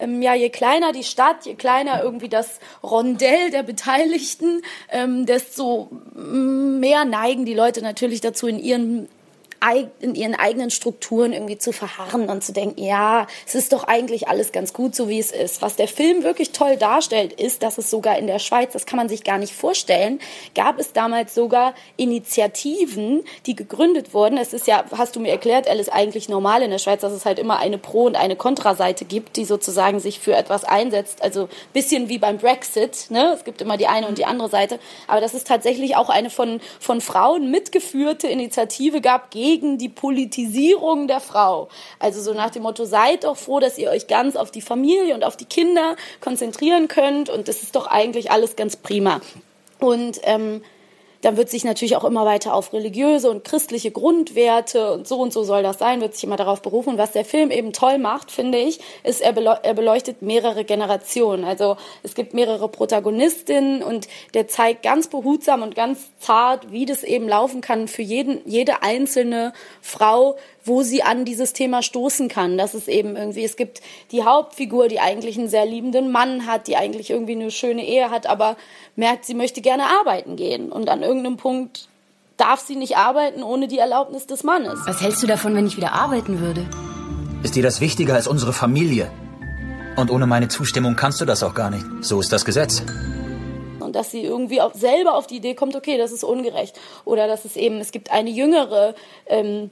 ähm, 0.00 0.22
ja, 0.22 0.34
je 0.34 0.50
kleiner 0.50 0.90
die 0.90 1.04
Stadt, 1.04 1.46
je 1.46 1.54
kleiner 1.54 2.02
irgendwie 2.02 2.28
das 2.28 2.58
Rondell 2.82 3.52
der 3.52 3.62
Beteiligten, 3.62 4.62
ähm, 4.90 5.24
desto 5.24 5.88
mehr 6.16 7.04
neigen 7.04 7.44
die 7.44 7.54
Leute 7.54 7.80
natürlich 7.80 8.20
dazu, 8.20 8.48
in 8.48 8.58
ihren 8.58 9.08
in 10.00 10.14
ihren 10.14 10.34
eigenen 10.34 10.70
Strukturen 10.70 11.32
irgendwie 11.32 11.58
zu 11.58 11.72
verharren 11.72 12.28
und 12.28 12.44
zu 12.44 12.52
denken, 12.52 12.82
ja, 12.82 13.26
es 13.46 13.54
ist 13.54 13.72
doch 13.72 13.84
eigentlich 13.84 14.28
alles 14.28 14.52
ganz 14.52 14.72
gut, 14.72 14.94
so 14.94 15.08
wie 15.08 15.18
es 15.18 15.32
ist. 15.32 15.62
Was 15.62 15.76
der 15.76 15.88
Film 15.88 16.22
wirklich 16.22 16.52
toll 16.52 16.76
darstellt, 16.76 17.32
ist, 17.32 17.62
dass 17.62 17.78
es 17.78 17.90
sogar 17.90 18.18
in 18.18 18.26
der 18.26 18.38
Schweiz, 18.38 18.72
das 18.72 18.86
kann 18.86 18.96
man 18.98 19.08
sich 19.08 19.24
gar 19.24 19.38
nicht 19.38 19.54
vorstellen, 19.54 20.20
gab 20.54 20.78
es 20.78 20.92
damals 20.92 21.34
sogar 21.34 21.74
Initiativen, 21.96 23.24
die 23.46 23.56
gegründet 23.56 24.12
wurden. 24.12 24.36
Es 24.36 24.52
ist 24.52 24.66
ja, 24.66 24.84
hast 24.96 25.16
du 25.16 25.20
mir 25.20 25.30
erklärt, 25.30 25.68
Alice, 25.68 25.88
eigentlich 25.88 26.28
normal 26.28 26.62
in 26.62 26.70
der 26.70 26.78
Schweiz, 26.78 27.00
dass 27.00 27.12
es 27.12 27.24
halt 27.24 27.38
immer 27.38 27.58
eine 27.58 27.78
Pro- 27.78 28.04
und 28.04 28.16
eine 28.16 28.36
Kontraseite 28.36 29.04
gibt, 29.04 29.36
die 29.36 29.44
sozusagen 29.44 30.00
sich 30.00 30.20
für 30.20 30.34
etwas 30.34 30.64
einsetzt. 30.64 31.22
Also 31.22 31.48
bisschen 31.72 32.08
wie 32.08 32.18
beim 32.18 32.38
Brexit, 32.38 33.06
ne? 33.10 33.32
Es 33.34 33.44
gibt 33.44 33.62
immer 33.62 33.76
die 33.76 33.86
eine 33.86 34.06
und 34.06 34.18
die 34.18 34.26
andere 34.26 34.48
Seite. 34.48 34.78
Aber 35.06 35.20
dass 35.20 35.34
es 35.34 35.44
tatsächlich 35.44 35.96
auch 35.96 36.10
eine 36.10 36.30
von, 36.30 36.60
von 36.80 37.00
Frauen 37.00 37.50
mitgeführte 37.50 38.28
Initiative 38.28 39.00
gab 39.00 39.30
gegen 39.30 39.53
gegen 39.54 39.78
die 39.78 39.88
Politisierung 39.88 41.06
der 41.06 41.20
Frau. 41.20 41.68
Also 42.00 42.20
so 42.20 42.34
nach 42.34 42.50
dem 42.50 42.64
Motto, 42.64 42.84
seid 42.84 43.22
doch 43.22 43.36
froh, 43.36 43.60
dass 43.60 43.78
ihr 43.78 43.88
euch 43.90 44.08
ganz 44.08 44.34
auf 44.34 44.50
die 44.50 44.62
Familie 44.62 45.14
und 45.14 45.22
auf 45.22 45.36
die 45.36 45.44
Kinder 45.44 45.94
konzentrieren 46.20 46.88
könnt 46.88 47.30
und 47.30 47.46
das 47.46 47.62
ist 47.62 47.76
doch 47.76 47.86
eigentlich 47.86 48.32
alles 48.32 48.56
ganz 48.56 48.74
prima. 48.74 49.20
Und 49.78 50.20
ähm, 50.24 50.62
dann 51.24 51.36
wird 51.36 51.48
sich 51.48 51.64
natürlich 51.64 51.96
auch 51.96 52.04
immer 52.04 52.26
weiter 52.26 52.54
auf 52.54 52.72
religiöse 52.72 53.30
und 53.30 53.44
christliche 53.44 53.90
Grundwerte 53.90 54.92
und 54.92 55.08
so 55.08 55.18
und 55.20 55.32
so 55.32 55.42
soll 55.42 55.62
das 55.62 55.78
sein, 55.78 56.00
wird 56.00 56.14
sich 56.14 56.24
immer 56.24 56.36
darauf 56.36 56.60
berufen. 56.60 56.90
Und 56.90 56.98
was 56.98 57.12
der 57.12 57.24
Film 57.24 57.50
eben 57.50 57.72
toll 57.72 57.98
macht, 57.98 58.30
finde 58.30 58.58
ich, 58.58 58.80
ist, 59.04 59.22
er, 59.22 59.32
beleuchtet 59.32 60.22
mehrere 60.22 60.64
Generationen. 60.64 61.44
Also 61.44 61.76
es 62.02 62.14
gibt 62.14 62.34
mehrere 62.34 62.68
Protagonistinnen 62.68 63.82
und 63.82 64.08
der 64.34 64.48
zeigt 64.48 64.82
ganz 64.82 65.08
behutsam 65.08 65.62
und 65.62 65.74
ganz 65.74 66.10
zart, 66.18 66.70
wie 66.70 66.84
das 66.84 67.02
eben 67.02 67.28
laufen 67.28 67.60
kann 67.60 67.88
für 67.88 68.02
jeden, 68.02 68.40
jede 68.44 68.82
einzelne 68.82 69.52
Frau, 69.80 70.36
wo 70.64 70.82
sie 70.82 71.02
an 71.02 71.24
dieses 71.24 71.52
Thema 71.52 71.82
stoßen 71.82 72.28
kann. 72.28 72.58
Das 72.58 72.74
ist 72.74 72.88
eben 72.88 73.16
irgendwie, 73.16 73.44
es 73.44 73.56
gibt 73.56 73.80
die 74.12 74.24
Hauptfigur, 74.24 74.88
die 74.88 75.00
eigentlich 75.00 75.38
einen 75.38 75.48
sehr 75.48 75.66
liebenden 75.66 76.10
Mann 76.10 76.46
hat, 76.46 76.66
die 76.66 76.76
eigentlich 76.76 77.10
irgendwie 77.10 77.32
eine 77.32 77.50
schöne 77.50 77.86
Ehe 77.86 78.10
hat, 78.10 78.26
aber 78.26 78.56
merkt, 78.96 79.24
sie 79.24 79.34
möchte 79.34 79.60
gerne 79.60 79.84
arbeiten 80.00 80.36
gehen. 80.36 80.72
Und 80.72 80.88
an 80.88 81.02
irgendeinem 81.02 81.36
Punkt 81.36 81.88
darf 82.36 82.60
sie 82.60 82.76
nicht 82.76 82.96
arbeiten 82.96 83.42
ohne 83.42 83.68
die 83.68 83.78
Erlaubnis 83.78 84.26
des 84.26 84.42
Mannes. 84.42 84.80
Was 84.86 85.00
hältst 85.00 85.22
du 85.22 85.26
davon, 85.26 85.54
wenn 85.54 85.66
ich 85.66 85.76
wieder 85.76 85.92
arbeiten 85.92 86.40
würde? 86.40 86.66
Ist 87.42 87.54
dir 87.54 87.62
das 87.62 87.80
wichtiger 87.80 88.14
als 88.14 88.26
unsere 88.26 88.52
Familie? 88.52 89.10
Und 89.96 90.10
ohne 90.10 90.26
meine 90.26 90.48
Zustimmung 90.48 90.96
kannst 90.96 91.20
du 91.20 91.24
das 91.24 91.42
auch 91.42 91.54
gar 91.54 91.70
nicht. 91.70 91.84
So 92.00 92.18
ist 92.20 92.32
das 92.32 92.44
Gesetz 92.44 92.82
und 93.94 93.94
dass 93.94 94.10
sie 94.10 94.22
irgendwie 94.22 94.60
auch 94.60 94.74
selber 94.74 95.14
auf 95.14 95.26
die 95.26 95.36
Idee 95.36 95.54
kommt, 95.54 95.76
okay, 95.76 95.96
das 95.98 96.10
ist 96.10 96.24
ungerecht. 96.24 96.78
Oder 97.04 97.28
dass 97.28 97.44
es 97.44 97.56
eben, 97.56 97.78
es 97.78 97.92
gibt 97.92 98.10
eine 98.10 98.30
jüngere 98.30 98.94
ähm, 99.26 99.70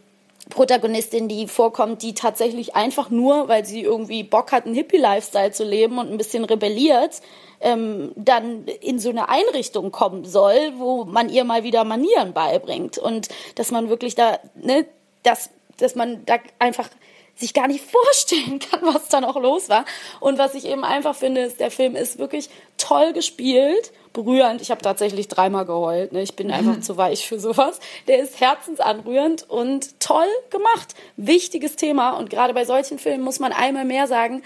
Protagonistin, 0.51 1.28
die 1.28 1.47
vorkommt, 1.47 2.02
die 2.02 2.14
tatsächlich 2.14 2.74
einfach 2.74 3.10
nur, 3.10 3.48
weil 3.48 3.64
sie 3.64 3.82
irgendwie 3.82 4.23
Bock 4.23 4.52
hat, 4.52 4.66
einen 4.66 4.74
Hippie-Lifestyle 4.74 5.52
zu 5.52 5.64
leben 5.64 5.98
und 5.98 6.10
ein 6.10 6.19
bisschen 6.19 6.44
rebelliert, 6.44 7.20
ähm, 7.60 8.12
dann 8.16 8.66
in 8.66 8.98
so 8.98 9.10
eine 9.10 9.28
Einrichtung 9.28 9.93
kommen 9.93 10.24
soll, 10.24 10.73
wo 10.77 11.05
man 11.05 11.28
ihr 11.28 11.44
mal 11.44 11.62
wieder 11.62 11.85
Manieren 11.85 12.32
beibringt 12.32 12.98
und 12.98 13.28
dass 13.55 13.70
man 13.70 13.89
wirklich 13.89 14.14
da, 14.14 14.40
ne, 14.55 14.86
dass, 15.23 15.51
dass 15.78 15.94
man 15.94 16.24
da 16.27 16.39
einfach 16.59 16.89
sich 17.35 17.55
gar 17.55 17.69
nicht 17.69 17.85
vorstellen 17.90 18.59
kann, 18.59 18.81
was 18.82 19.09
da 19.09 19.20
noch 19.20 19.36
los 19.40 19.69
war. 19.69 19.85
Und 20.20 20.39
was 20.39 20.55
ich 20.55 20.66
eben 20.66 20.85
einfach 20.85 21.14
finde, 21.14 21.43
ist, 21.43 21.60
der 21.60 21.70
Film 21.70 21.97
ist 21.97 22.19
wirklich 22.19 22.51
toll 22.78 23.12
gespielt, 23.12 23.93
berührend. 24.12 24.60
Ich 24.60 24.70
habe 24.70 24.82
tatsächlich 24.82 25.28
dreimal 25.28 25.64
geheult. 25.64 26.12
Ne? 26.12 26.22
Ich 26.22 26.36
bin 26.36 26.51
einfach 26.51 26.80
zu 26.80 26.97
weich 26.97 27.26
für 27.26 27.39
sowas. 27.40 27.80
Der 28.09 28.20
ist 28.20 28.40
herzensanrührend 28.40 29.48
und 29.48 29.98
toll 30.01 30.28
gemacht. 30.51 30.94
Wichtiges 31.16 31.76
Thema. 31.76 32.10
Und 32.10 32.30
gerade 32.30 32.55
bei 32.55 32.64
solchen 32.64 32.98
Filmen 32.98 33.24
muss 33.24 33.40
man 33.40 33.52
einmal 33.52 33.84
mehr 33.84 34.06
sagen, 34.06 34.43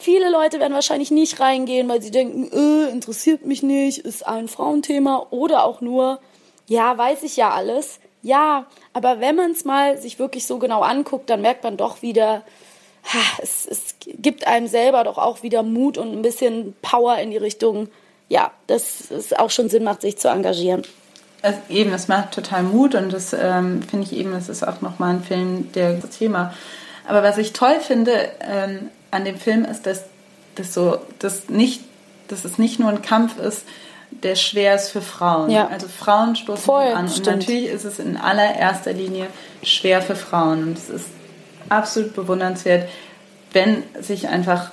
Viele 0.00 0.30
Leute 0.30 0.60
werden 0.60 0.74
wahrscheinlich 0.74 1.10
nicht 1.10 1.40
reingehen, 1.40 1.88
weil 1.88 2.00
sie 2.00 2.12
denken, 2.12 2.48
äh, 2.52 2.88
interessiert 2.88 3.44
mich 3.44 3.64
nicht, 3.64 3.98
ist 3.98 4.24
ein 4.24 4.46
Frauenthema 4.46 5.26
oder 5.30 5.64
auch 5.64 5.80
nur, 5.80 6.20
ja, 6.68 6.96
weiß 6.96 7.24
ich 7.24 7.36
ja 7.36 7.50
alles. 7.50 7.98
Ja, 8.22 8.66
aber 8.92 9.18
wenn 9.18 9.34
man 9.34 9.50
es 9.50 9.64
mal 9.64 9.98
sich 9.98 10.20
wirklich 10.20 10.46
so 10.46 10.58
genau 10.58 10.82
anguckt, 10.82 11.28
dann 11.30 11.42
merkt 11.42 11.64
man 11.64 11.76
doch 11.76 12.00
wieder, 12.00 12.44
es, 13.42 13.66
es 13.66 13.96
gibt 14.00 14.46
einem 14.46 14.68
selber 14.68 15.02
doch 15.02 15.18
auch 15.18 15.42
wieder 15.42 15.64
Mut 15.64 15.98
und 15.98 16.12
ein 16.12 16.22
bisschen 16.22 16.76
Power 16.80 17.16
in 17.18 17.32
die 17.32 17.36
Richtung, 17.36 17.88
ja, 18.28 18.50
dass 18.66 19.10
es 19.10 19.32
auch 19.32 19.50
schon 19.50 19.68
Sinn 19.68 19.84
macht, 19.84 20.02
sich 20.02 20.18
zu 20.18 20.28
engagieren. 20.28 20.82
Es, 21.40 21.54
eben, 21.68 21.92
es 21.92 22.08
macht 22.08 22.32
total 22.32 22.62
Mut 22.62 22.94
und 22.94 23.12
das 23.12 23.32
ähm, 23.32 23.82
finde 23.82 24.06
ich 24.06 24.12
eben, 24.12 24.32
das 24.32 24.48
ist 24.48 24.66
auch 24.66 24.80
nochmal 24.80 25.14
ein 25.14 25.22
Film, 25.22 25.70
der 25.72 25.94
das 25.94 26.10
Thema. 26.10 26.52
Aber 27.06 27.22
was 27.22 27.38
ich 27.38 27.52
toll 27.52 27.80
finde 27.80 28.28
ähm, 28.40 28.90
an 29.10 29.24
dem 29.24 29.38
Film 29.38 29.64
ist, 29.64 29.86
dass, 29.86 30.04
dass, 30.56 30.74
so, 30.74 30.98
dass, 31.20 31.48
nicht, 31.48 31.82
dass 32.28 32.44
es 32.44 32.58
nicht 32.58 32.80
nur 32.80 32.90
ein 32.90 33.02
Kampf 33.02 33.38
ist, 33.38 33.64
der 34.10 34.36
schwer 34.36 34.74
ist 34.74 34.90
für 34.90 35.02
Frauen. 35.02 35.50
Ja. 35.50 35.68
Also 35.68 35.86
Frauen 35.86 36.34
stoßen 36.34 36.64
Voll, 36.64 36.92
an. 36.92 37.08
Stimmt. 37.08 37.28
Und 37.28 37.34
natürlich 37.34 37.66
ist 37.66 37.84
es 37.84 37.98
in 37.98 38.16
allererster 38.16 38.92
Linie 38.92 39.28
schwer 39.62 40.02
für 40.02 40.16
Frauen. 40.16 40.62
Und 40.64 40.78
es 40.78 40.90
ist 40.90 41.06
absolut 41.68 42.14
bewundernswert, 42.14 42.88
wenn 43.52 43.82
sich 44.00 44.28
einfach 44.28 44.70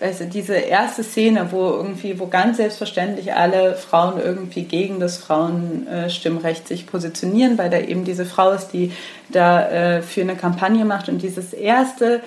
weißt 0.00 0.20
du, 0.20 0.24
diese 0.26 0.54
erste 0.54 1.04
Szene, 1.04 1.48
wo 1.50 1.68
irgendwie, 1.68 2.18
wo 2.18 2.26
ganz 2.26 2.56
selbstverständlich 2.56 3.34
alle 3.34 3.74
Frauen 3.74 4.18
irgendwie 4.18 4.64
gegen 4.64 4.98
das 4.98 5.18
Frauenstimmrecht 5.18 6.66
sich 6.66 6.86
positionieren, 6.86 7.58
weil 7.58 7.70
da 7.70 7.78
eben 7.78 8.04
diese 8.04 8.24
Frau 8.24 8.50
ist, 8.50 8.68
die 8.68 8.92
da 9.28 9.68
äh, 9.68 10.02
für 10.02 10.22
eine 10.22 10.36
Kampagne 10.36 10.84
macht 10.84 11.08
und 11.08 11.22
dieses 11.22 11.52
erste 11.52 12.20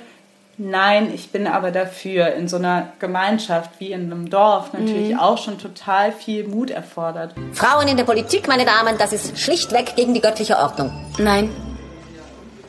Nein, 0.55 1.11
ich 1.11 1.31
bin 1.31 1.47
aber 1.47 1.71
dafür 1.71 2.35
in 2.35 2.47
so 2.47 2.57
einer 2.57 2.93
Gemeinschaft 2.99 3.71
wie 3.79 3.91
in 3.91 4.11
einem 4.11 4.29
Dorf 4.29 4.71
natürlich 4.73 5.13
mhm. 5.13 5.19
auch 5.19 5.39
schon 5.39 5.57
total 5.57 6.11
viel 6.11 6.47
Mut 6.47 6.69
erfordert. 6.69 7.33
Frauen 7.53 7.87
in 7.87 7.97
der 7.97 8.03
Politik, 8.03 8.47
meine 8.47 8.63
Damen, 8.63 8.99
das 8.99 9.13
ist 9.13 9.39
schlichtweg 9.39 9.95
gegen 9.95 10.13
die 10.13 10.21
göttliche 10.21 10.57
Ordnung. 10.57 10.91
Nein. 11.17 11.49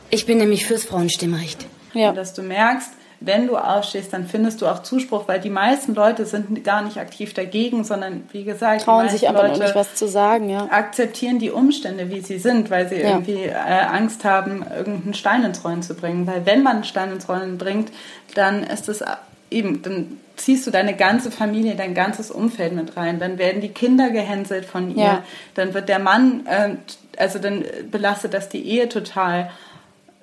Ich 0.09 0.25
bin 0.25 0.39
nämlich 0.39 0.65
fürs 0.65 0.83
Frauenstimmrecht. 0.83 1.67
Ja. 1.93 2.09
Und 2.09 2.15
dass 2.15 2.33
du 2.33 2.41
merkst, 2.41 2.89
wenn 3.25 3.47
du 3.47 3.57
aufstehst, 3.57 4.13
dann 4.13 4.25
findest 4.25 4.61
du 4.61 4.67
auch 4.67 4.83
Zuspruch, 4.83 5.27
weil 5.27 5.39
die 5.39 5.49
meisten 5.49 5.95
Leute 5.95 6.25
sind 6.25 6.63
gar 6.63 6.81
nicht 6.81 6.97
aktiv 6.97 7.33
dagegen, 7.33 7.83
sondern 7.83 8.23
wie 8.31 8.43
gesagt, 8.43 8.83
trauen 8.83 9.09
sich 9.09 9.27
aber 9.27 9.47
Leute 9.47 9.61
nicht 9.61 9.75
was 9.75 9.95
zu 9.95 10.07
sagen, 10.07 10.49
ja. 10.49 10.67
Akzeptieren 10.69 11.39
die 11.39 11.51
Umstände, 11.51 12.09
wie 12.09 12.21
sie 12.21 12.37
sind, 12.37 12.69
weil 12.69 12.87
sie 12.87 13.01
ja. 13.01 13.09
irgendwie 13.09 13.43
äh, 13.43 13.53
Angst 13.53 14.23
haben, 14.23 14.63
irgendeinen 14.75 15.13
Stein 15.13 15.43
ins 15.43 15.63
Rollen 15.63 15.81
zu 15.81 15.95
bringen. 15.95 16.27
Weil 16.27 16.45
wenn 16.45 16.63
man 16.63 16.75
einen 16.75 16.83
Stein 16.83 17.11
ins 17.11 17.27
Rollen 17.27 17.57
bringt, 17.57 17.91
dann 18.35 18.63
ist 18.63 18.89
es 18.89 19.03
eben, 19.49 19.81
dann 19.81 20.19
ziehst 20.35 20.67
du 20.67 20.71
deine 20.71 20.95
ganze 20.95 21.31
Familie, 21.31 21.75
dein 21.75 21.93
ganzes 21.93 22.31
Umfeld 22.31 22.73
mit 22.73 22.97
rein. 22.97 23.19
Dann 23.19 23.37
werden 23.37 23.61
die 23.61 23.69
Kinder 23.69 24.09
gehänselt 24.09 24.65
von 24.65 24.95
ihr. 24.95 25.03
Ja. 25.03 25.23
Dann 25.55 25.73
wird 25.73 25.89
der 25.89 25.99
Mann, 25.99 26.45
äh, 26.45 26.75
also 27.17 27.39
dann 27.39 27.63
belastet 27.89 28.33
das 28.33 28.49
die 28.49 28.63
Ehe 28.67 28.89
total 28.89 29.49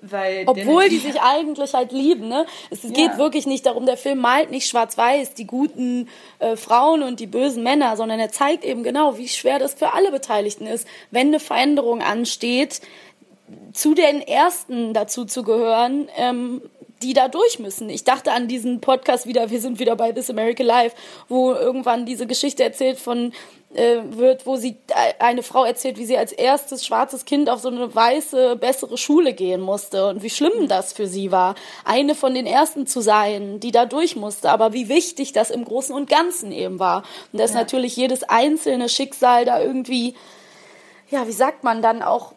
Weil 0.02 0.44
Obwohl 0.46 0.88
die 0.88 0.98
sich 0.98 1.20
eigentlich 1.22 1.74
halt 1.74 1.92
lieben, 1.92 2.28
ne? 2.28 2.44
Es 2.70 2.82
geht 2.82 2.96
ja. 2.96 3.18
wirklich 3.18 3.46
nicht 3.46 3.66
darum, 3.66 3.86
der 3.86 3.96
Film 3.96 4.18
malt 4.18 4.50
nicht 4.50 4.68
schwarz-weiß 4.68 5.34
die 5.34 5.46
guten 5.46 6.08
äh, 6.40 6.56
Frauen 6.56 7.02
und 7.02 7.20
die 7.20 7.28
bösen 7.28 7.62
Männer, 7.62 7.96
sondern 7.96 8.18
er 8.18 8.30
zeigt 8.30 8.64
eben 8.64 8.82
genau, 8.82 9.16
wie 9.16 9.28
schwer 9.28 9.60
das 9.60 9.74
für 9.74 9.94
alle 9.94 10.10
Beteiligten 10.10 10.66
ist, 10.66 10.88
wenn 11.12 11.28
eine 11.28 11.40
Veränderung 11.40 12.02
ansteht, 12.02 12.80
zu 13.72 13.94
den 13.94 14.20
Ersten 14.20 14.92
dazu 14.92 15.24
zu 15.24 15.44
gehören, 15.44 16.08
ähm, 16.16 16.62
die 17.02 17.14
da 17.14 17.28
durch 17.28 17.58
müssen. 17.58 17.90
Ich 17.90 18.04
dachte 18.04 18.32
an 18.32 18.48
diesen 18.48 18.80
Podcast 18.80 19.26
wieder, 19.26 19.50
wir 19.50 19.60
sind 19.60 19.78
wieder 19.78 19.96
bei 19.96 20.12
This 20.12 20.30
American 20.30 20.66
Life, 20.66 20.96
wo 21.28 21.52
irgendwann 21.52 22.06
diese 22.06 22.26
Geschichte 22.26 22.62
erzählt 22.62 22.98
von 22.98 23.32
wird, 23.74 24.47
wo 24.47 24.57
sie 24.57 24.77
äh, 24.89 25.15
eine 25.19 25.43
Frau 25.43 25.65
erzählt, 25.65 25.97
wie 25.99 26.05
sie 26.05 26.19
als 26.19 26.32
erstes 26.32 26.85
schwarzes 26.85 27.24
Kind 27.24 27.49
auf 27.49 27.61
so 27.61 27.69
eine 27.69 27.94
weiße, 27.94 28.57
bessere 28.57 28.99
Schule 28.99 29.32
gehen 29.32 29.61
musste 29.61 30.09
und 30.09 30.23
wie 30.23 30.31
schlimm 30.31 30.69
das 30.69 30.93
für 30.93 31.07
sie 31.07 31.32
war, 31.32 31.55
eine 31.85 32.15
von 32.15 32.35
den 32.35 32.47
ersten 32.47 32.86
zu 32.86 33.01
sein, 33.01 33.61
die 33.61 33.70
da 33.70 33.86
durch 33.86 34.16
musste, 34.16 34.51
aber 34.51 34.73
wie 34.73 34.89
wichtig 34.89 35.32
das 35.32 35.51
im 35.51 35.65
Großen 35.65 35.94
und 35.94 36.09
Ganzen 36.09 36.53
eben 36.53 36.78
war. 36.78 37.05
Und 37.32 37.40
dass 37.40 37.53
ja. 37.53 37.61
natürlich 37.61 37.97
jedes 37.97 38.24
einzelne 38.24 38.89
Schicksal 38.89 39.44
da 39.44 39.61
irgendwie, 39.61 40.15
ja, 41.11 41.27
wie 41.27 41.32
sagt 41.32 41.65
man 41.65 41.81
dann 41.82 42.03
auch 42.03 42.32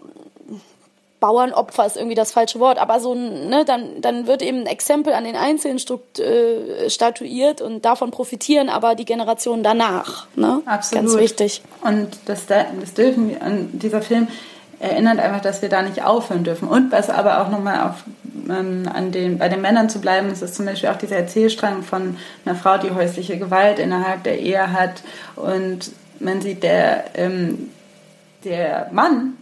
Bauernopfer 1.25 1.87
ist 1.87 1.97
irgendwie 1.97 2.13
das 2.13 2.31
falsche 2.31 2.59
Wort, 2.59 2.77
aber 2.77 2.99
so 2.99 3.15
ne, 3.15 3.65
dann, 3.65 3.99
dann 3.99 4.27
wird 4.27 4.43
eben 4.43 4.59
ein 4.59 4.67
Exempel 4.67 5.13
an 5.13 5.23
den 5.23 5.35
Einzelnen 5.35 5.79
äh, 6.19 6.87
statuiert 6.87 7.61
und 7.61 7.83
davon 7.83 8.11
profitieren 8.11 8.69
aber 8.69 8.93
die 8.93 9.05
Generationen 9.05 9.63
danach. 9.63 10.27
Ne? 10.35 10.61
Absolut. 10.67 11.05
Ganz 11.05 11.17
wichtig. 11.17 11.63
Und 11.81 12.09
das, 12.25 12.45
das 12.45 12.93
dürfen 12.93 13.41
an 13.41 13.69
dieser 13.73 14.03
Film 14.03 14.27
erinnert 14.79 15.17
einfach, 15.17 15.41
dass 15.41 15.63
wir 15.63 15.69
da 15.69 15.81
nicht 15.81 16.03
aufhören 16.03 16.43
dürfen. 16.43 16.67
Und 16.67 16.91
was 16.91 17.09
aber 17.09 17.41
auch 17.41 17.49
nochmal 17.49 17.89
auf, 17.89 18.03
ähm, 18.47 18.87
an 18.93 19.11
den, 19.11 19.39
bei 19.39 19.49
den 19.49 19.61
Männern 19.61 19.89
zu 19.89 19.99
bleiben, 19.99 20.29
ist, 20.29 20.43
ist 20.43 20.53
zum 20.53 20.67
Beispiel 20.67 20.89
auch 20.89 20.97
dieser 20.97 21.15
Erzählstrang 21.15 21.81
von 21.81 22.17
einer 22.45 22.55
Frau, 22.55 22.77
die 22.77 22.91
häusliche 22.91 23.39
Gewalt 23.39 23.79
innerhalb 23.79 24.23
der 24.23 24.37
Ehe 24.39 24.73
hat. 24.73 25.01
Und 25.35 25.91
man 26.19 26.41
sieht, 26.41 26.61
der, 26.61 27.05
ähm, 27.15 27.71
der 28.43 28.89
Mann 28.91 29.37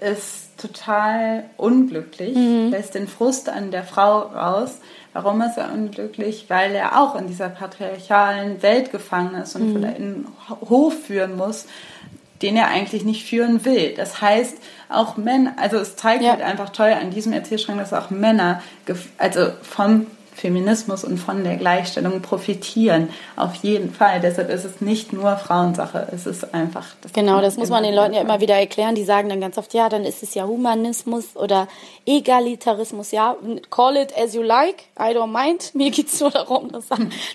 ist 0.00 0.45
total 0.56 1.44
unglücklich, 1.56 2.36
mhm. 2.36 2.70
lässt 2.70 2.94
den 2.94 3.08
Frust 3.08 3.48
an 3.48 3.70
der 3.70 3.84
Frau 3.84 4.20
raus. 4.20 4.78
Warum 5.12 5.40
ist 5.42 5.56
er 5.56 5.72
unglücklich? 5.72 6.46
Weil 6.48 6.74
er 6.74 7.00
auch 7.00 7.14
in 7.16 7.26
dieser 7.26 7.48
patriarchalen 7.48 8.62
Welt 8.62 8.92
gefangen 8.92 9.34
ist 9.34 9.56
und 9.56 9.74
mhm. 9.74 9.84
einen 9.84 10.28
Hof 10.68 10.94
führen 11.06 11.36
muss, 11.36 11.66
den 12.42 12.56
er 12.56 12.68
eigentlich 12.68 13.04
nicht 13.04 13.24
führen 13.24 13.64
will. 13.64 13.94
Das 13.96 14.20
heißt, 14.20 14.58
auch 14.88 15.16
Männer, 15.16 15.54
also 15.56 15.78
es 15.78 15.96
zeigt 15.96 16.22
ja. 16.22 16.32
halt 16.32 16.42
einfach 16.42 16.70
toll 16.70 16.92
an 16.92 17.10
diesem 17.10 17.32
Erzählstrang, 17.32 17.78
dass 17.78 17.92
auch 17.92 18.10
Männer, 18.10 18.62
also 19.18 19.48
vom 19.62 20.06
Feminismus 20.36 21.02
und 21.02 21.18
von 21.18 21.42
der 21.44 21.56
Gleichstellung 21.56 22.20
profitieren. 22.20 23.08
Auf 23.36 23.54
jeden 23.56 23.92
Fall. 23.92 24.20
Deshalb 24.20 24.50
ist 24.50 24.64
es 24.64 24.80
nicht 24.80 25.12
nur 25.12 25.36
Frauensache. 25.36 26.08
Es 26.12 26.26
ist 26.26 26.52
einfach. 26.54 26.86
Das 27.00 27.12
genau, 27.12 27.40
das 27.40 27.56
muss 27.56 27.70
man 27.70 27.82
den 27.82 27.94
Leuten 27.94 28.14
ja 28.14 28.20
immer 28.20 28.40
wieder 28.40 28.54
erklären. 28.54 28.94
Die 28.94 29.04
sagen 29.04 29.28
dann 29.28 29.40
ganz 29.40 29.56
oft, 29.56 29.72
ja, 29.74 29.88
dann 29.88 30.04
ist 30.04 30.22
es 30.22 30.34
ja 30.34 30.46
Humanismus 30.46 31.36
oder 31.36 31.68
Egalitarismus. 32.04 33.12
Ja, 33.12 33.36
call 33.70 33.96
it 33.96 34.16
as 34.16 34.34
you 34.34 34.42
like. 34.42 34.84
I 34.98 35.14
don't 35.16 35.28
mind. 35.28 35.74
Mir 35.74 35.90
geht 35.90 36.08
es 36.08 36.20
nur 36.20 36.30
darum, 36.30 36.70
dass, 36.70 36.84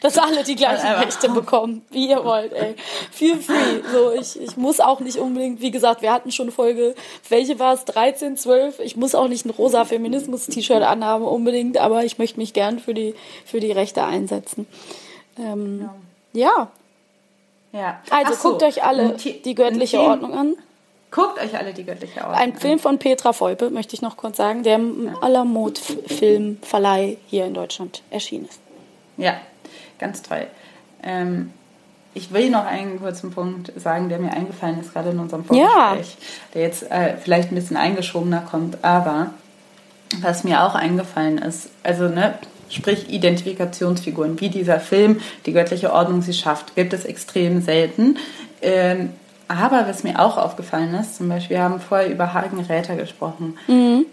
dass 0.02 0.18
alle 0.18 0.44
die 0.44 0.56
gleichen 0.56 0.88
Rechte 0.88 1.30
bekommen, 1.30 1.82
wie 1.90 2.10
ihr 2.10 2.24
wollt. 2.24 2.54
Ey. 2.54 2.76
Feel 3.12 3.38
free. 3.38 3.82
So, 3.92 4.12
ich, 4.12 4.40
ich 4.40 4.58
muss 4.58 4.80
auch 4.80 5.00
nicht 5.00 5.18
unbedingt, 5.18 5.62
wie 5.62 5.72
gesagt, 5.72 6.02
wir 6.02 6.14
hatten 6.14 6.32
schon 6.32 6.52
Folge, 6.52 6.96
welche 7.30 7.60
war 7.60 7.74
es? 7.74 7.86
13, 7.86 8.38
12. 8.38 8.80
Ich 8.80 8.96
muss 8.96 9.16
auch 9.16 9.28
nicht 9.28 9.46
ein 9.46 9.50
rosa 9.50 9.86
Feminismus-T-Shirt 9.86 10.84
anhaben 10.84 11.26
unbedingt, 11.26 11.78
aber 11.78 12.04
ich 12.04 12.18
möchte 12.18 12.40
mich 12.40 12.54
gern 12.54 12.80
für 12.80 12.91
für 12.92 12.94
die, 12.94 13.16
für 13.46 13.60
die 13.60 13.72
Rechte 13.72 14.04
einsetzen. 14.04 14.68
Ähm, 15.38 15.90
ja. 16.34 16.70
ja. 17.72 17.80
ja. 17.80 18.02
Also 18.10 18.34
so. 18.34 18.50
guckt 18.50 18.64
euch 18.64 18.84
alle 18.84 19.16
die 19.16 19.56
göttliche 19.56 20.00
Ordnung 20.00 20.34
an. 20.34 20.56
Guckt 21.10 21.42
euch 21.42 21.58
alle 21.58 21.74
die 21.74 21.84
göttliche 21.84 22.22
Ordnung 22.22 22.36
Ein 22.36 22.56
Film 22.56 22.80
von 22.80 22.98
Petra 22.98 23.34
Volpe, 23.34 23.70
möchte 23.70 23.96
ich 23.96 24.02
noch 24.02 24.18
kurz 24.18 24.38
sagen, 24.38 24.64
der 24.64 24.76
im 24.76 25.08
ja. 25.08 25.22
Alamod 25.22 25.78
Filmverleih 25.78 27.18
hier 27.28 27.46
in 27.46 27.54
Deutschland 27.54 28.02
erschienen 28.10 28.46
ist. 28.46 28.60
Ja, 29.18 29.36
ganz 30.00 30.22
toll. 30.22 30.48
Ähm, 31.04 31.54
ich 32.14 32.34
will 32.34 32.50
noch 32.50 32.66
einen 32.66 33.00
kurzen 33.00 33.32
Punkt 33.32 33.72
sagen, 33.78 34.10
der 34.10 34.20
mir 34.20 34.32
eingefallen 34.32 34.80
ist, 34.82 34.94
gerade 34.94 35.12
in 35.12 35.20
unserem 35.20 35.46
Vorgespräch, 35.46 36.18
ja. 36.20 36.26
der 36.54 36.62
jetzt 36.62 36.92
äh, 36.92 37.16
vielleicht 37.18 37.52
ein 37.52 37.56
bisschen 37.56 37.78
eingeschobener 37.78 38.42
kommt, 38.42 38.84
aber 38.84 39.32
was 40.22 40.44
mir 40.44 40.64
auch 40.64 40.76
eingefallen 40.76 41.38
ist, 41.38 41.70
also 41.84 42.10
ne, 42.10 42.38
sprich 42.74 43.10
Identifikationsfiguren, 43.10 44.40
wie 44.40 44.50
dieser 44.50 44.80
Film 44.80 45.20
die 45.46 45.54
göttliche 45.54 45.94
Ordnung 45.94 46.22
sie 46.22 46.34
schafft, 46.34 46.76
gibt 46.76 46.94
es 46.94 47.06
extrem 47.06 47.62
selten. 47.62 48.18
Ähm, 48.62 49.12
aber 49.48 49.88
was 49.88 50.04
mir 50.04 50.20
auch 50.20 50.38
aufgefallen 50.38 50.94
ist, 50.94 51.18
zum 51.18 51.28
Beispiel, 51.28 51.58
wir 51.58 51.64
haben 51.64 51.82
vorher 51.82 52.10
über 52.10 52.34
Hagen 52.34 52.60
Räther 52.60 52.96
gesprochen 52.96 53.58
mhm. 53.68 54.06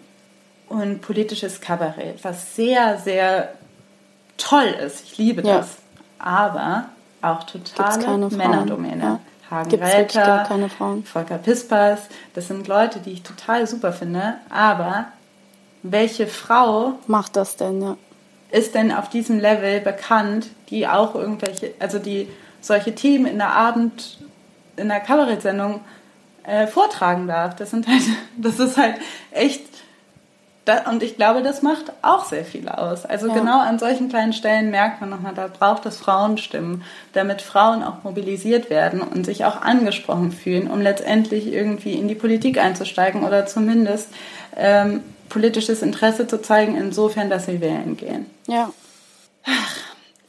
und 0.68 1.01
politisches 1.01 1.60
Kabarett, 1.60 2.24
was 2.24 2.56
sehr, 2.56 2.98
sehr 2.98 3.52
toll 4.36 4.74
ist. 4.85 5.05
Ich 5.05 5.18
liebe 5.18 5.47
ja. 5.47 5.59
das. 5.59 5.76
Aber 6.18 6.86
auch 7.22 7.44
totale 7.44 8.28
Männerdomäne. 8.30 9.02
Ja. 9.02 9.20
Hagen 9.51 9.70
Gibt's 9.70 9.94
Räther, 9.94 10.44
keine 10.47 10.68
Frauen. 10.68 11.05
Volker 11.05 11.39
Pispers, 11.39 12.01
das 12.35 12.48
sind 12.48 12.68
Leute, 12.68 12.98
die 12.98 13.12
ich 13.12 13.22
total 13.22 13.66
super 13.66 13.93
finde. 13.93 14.35
Aber 14.51 15.06
welche 15.82 16.26
Frau 16.26 16.94
macht 17.06 17.36
das 17.36 17.56
denn, 17.56 17.80
ja? 17.80 17.97
Ist 18.50 18.74
denn 18.74 18.92
auf 18.92 19.08
diesem 19.08 19.38
Level 19.38 19.80
bekannt, 19.80 20.48
die 20.70 20.86
auch 20.86 21.14
irgendwelche, 21.14 21.72
also 21.78 21.98
die 21.98 22.28
solche 22.60 22.94
Themen 22.94 23.26
in 23.26 23.38
der 23.38 23.52
Abend, 23.52 24.18
in 24.76 24.88
der 24.88 25.00
Kabarettsendung 25.00 25.80
äh, 26.44 26.66
vortragen 26.66 27.26
darf. 27.26 27.56
Das 27.56 27.70
sind 27.70 27.86
halt, 27.86 28.02
das 28.36 28.58
ist 28.58 28.76
halt 28.76 28.96
echt, 29.30 29.62
da, 30.64 30.90
und 30.90 31.02
ich 31.02 31.16
glaube, 31.16 31.42
das 31.42 31.62
macht 31.62 31.92
auch 32.02 32.24
sehr 32.24 32.44
viel 32.44 32.68
aus. 32.68 33.04
Also 33.04 33.28
ja. 33.28 33.34
genau 33.34 33.60
an 33.60 33.78
solchen 33.78 34.08
kleinen 34.08 34.32
Stellen 34.32 34.70
merkt 34.70 35.00
man 35.00 35.10
nochmal, 35.10 35.34
da 35.34 35.48
braucht 35.48 35.86
es 35.86 35.98
Frauenstimmen, 35.98 36.82
damit 37.12 37.42
Frauen 37.42 37.82
auch 37.82 38.02
mobilisiert 38.02 38.70
werden 38.70 39.00
und 39.00 39.24
sich 39.24 39.44
auch 39.44 39.60
angesprochen 39.62 40.32
fühlen, 40.32 40.70
um 40.70 40.80
letztendlich 40.80 41.52
irgendwie 41.52 41.94
in 41.94 42.08
die 42.08 42.14
Politik 42.14 42.58
einzusteigen 42.58 43.24
oder 43.24 43.46
zumindest 43.46 44.08
ähm, 44.56 45.02
politisches 45.28 45.82
Interesse 45.82 46.26
zu 46.26 46.40
zeigen, 46.40 46.76
insofern, 46.76 47.30
dass 47.30 47.46
sie 47.46 47.60
wählen 47.60 47.96
gehen. 47.96 48.26
Ja. 48.46 48.72
Ach, 49.44 49.76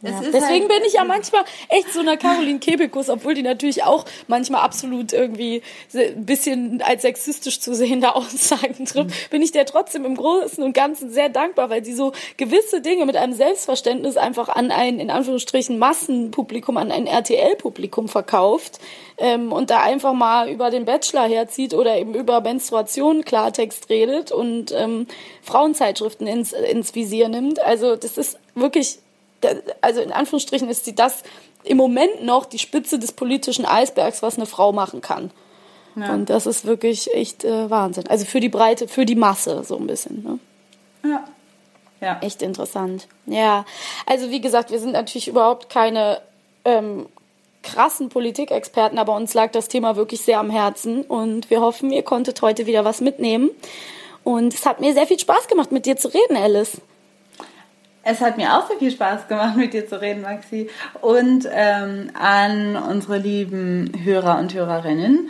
ja. 0.01 0.21
Deswegen 0.21 0.43
halt 0.43 0.67
bin 0.69 0.84
ich 0.88 0.93
ja 0.93 1.03
manchmal 1.03 1.43
echt 1.67 1.91
so 1.91 1.99
einer 1.99 2.15
Caroline 2.15 2.59
Kebekus, 2.59 3.09
obwohl 3.09 3.34
die 3.34 3.41
natürlich 3.41 3.84
auch 3.84 4.05
manchmal 4.27 4.61
absolut 4.61 5.11
irgendwie 5.11 5.61
ein 5.93 6.26
bisschen 6.26 6.81
als 6.81 7.01
sexistisch 7.01 7.59
zu 7.59 7.76
sehende 7.76 8.15
Aussagen 8.15 8.85
trifft, 8.85 9.09
mhm. 9.09 9.30
bin 9.30 9.41
ich 9.41 9.51
der 9.51 9.65
trotzdem 9.65 10.05
im 10.05 10.15
Großen 10.15 10.63
und 10.63 10.73
Ganzen 10.73 11.11
sehr 11.11 11.27
dankbar, 11.27 11.69
weil 11.69 11.84
sie 11.84 11.93
so 11.93 12.13
gewisse 12.38 12.80
Dinge 12.81 13.05
mit 13.05 13.17
einem 13.17 13.34
Selbstverständnis 13.34 14.15
einfach 14.15 14.47
an 14.47 14.71
ein, 14.71 14.99
in 14.99 15.09
Anführungsstrichen, 15.09 15.77
Massenpublikum, 15.77 16.77
an 16.77 16.91
ein 16.91 17.05
RTL-Publikum 17.05 18.07
verkauft 18.07 18.80
ähm, 19.17 19.51
und 19.51 19.69
da 19.69 19.81
einfach 19.81 20.13
mal 20.13 20.49
über 20.49 20.69
den 20.69 20.85
Bachelor 20.85 21.27
herzieht 21.27 21.73
oder 21.73 21.97
eben 21.97 22.15
über 22.15 22.39
Menstruation 22.39 23.26
Klartext 23.26 23.89
redet 23.89 24.31
und 24.31 24.71
ähm, 24.71 25.07
Frauenzeitschriften 25.41 26.26
ins, 26.26 26.53
ins 26.53 26.95
Visier 26.95 27.27
nimmt. 27.27 27.61
Also 27.61 27.97
das 27.97 28.17
ist 28.17 28.39
wirklich 28.55 28.99
also 29.81 30.01
in 30.01 30.11
Anführungsstrichen 30.11 30.69
ist 30.69 30.85
sie 30.85 30.95
das 30.95 31.23
im 31.63 31.77
Moment 31.77 32.23
noch 32.23 32.45
die 32.45 32.59
Spitze 32.59 32.99
des 32.99 33.11
politischen 33.11 33.65
Eisbergs, 33.65 34.21
was 34.21 34.37
eine 34.37 34.45
Frau 34.45 34.71
machen 34.71 35.01
kann. 35.01 35.31
Ja. 35.95 36.13
Und 36.13 36.29
das 36.29 36.45
ist 36.45 36.65
wirklich 36.65 37.13
echt 37.13 37.43
äh, 37.43 37.69
Wahnsinn. 37.69 38.07
Also 38.07 38.25
für 38.25 38.39
die 38.39 38.49
Breite, 38.49 38.87
für 38.87 39.05
die 39.05 39.15
Masse 39.15 39.63
so 39.63 39.77
ein 39.77 39.87
bisschen. 39.87 40.23
Ne? 40.23 41.09
Ja. 41.09 41.25
ja. 42.01 42.19
Echt 42.21 42.41
interessant. 42.41 43.07
Ja. 43.25 43.65
Also 44.05 44.29
wie 44.29 44.41
gesagt, 44.41 44.71
wir 44.71 44.79
sind 44.79 44.93
natürlich 44.93 45.27
überhaupt 45.27 45.69
keine 45.69 46.21
ähm, 46.63 47.07
krassen 47.63 48.09
Politikexperten, 48.09 48.97
aber 48.97 49.15
uns 49.15 49.33
lag 49.33 49.51
das 49.51 49.67
Thema 49.67 49.95
wirklich 49.95 50.21
sehr 50.21 50.39
am 50.39 50.49
Herzen 50.49 51.01
und 51.01 51.49
wir 51.49 51.61
hoffen, 51.61 51.91
ihr 51.91 52.03
konntet 52.03 52.41
heute 52.41 52.65
wieder 52.65 52.85
was 52.85 53.01
mitnehmen. 53.01 53.49
Und 54.23 54.53
es 54.53 54.65
hat 54.65 54.79
mir 54.79 54.93
sehr 54.93 55.07
viel 55.07 55.19
Spaß 55.19 55.47
gemacht, 55.47 55.71
mit 55.71 55.85
dir 55.85 55.97
zu 55.97 56.09
reden, 56.09 56.37
Alice. 56.37 56.81
Es 58.11 58.22
hat 58.22 58.38
mir 58.38 58.57
auch 58.57 58.68
sehr 58.68 58.77
viel 58.77 58.90
Spaß 58.90 59.27
gemacht, 59.27 59.56
mit 59.56 59.72
dir 59.72 59.88
zu 59.88 60.02
reden, 60.02 60.23
Maxi. 60.23 60.68
Und 60.99 61.48
ähm, 61.52 62.10
an 62.19 62.76
unsere 62.76 63.19
lieben 63.19 63.91
Hörer 64.03 64.40
und 64.40 64.52
Hörerinnen. 64.52 65.30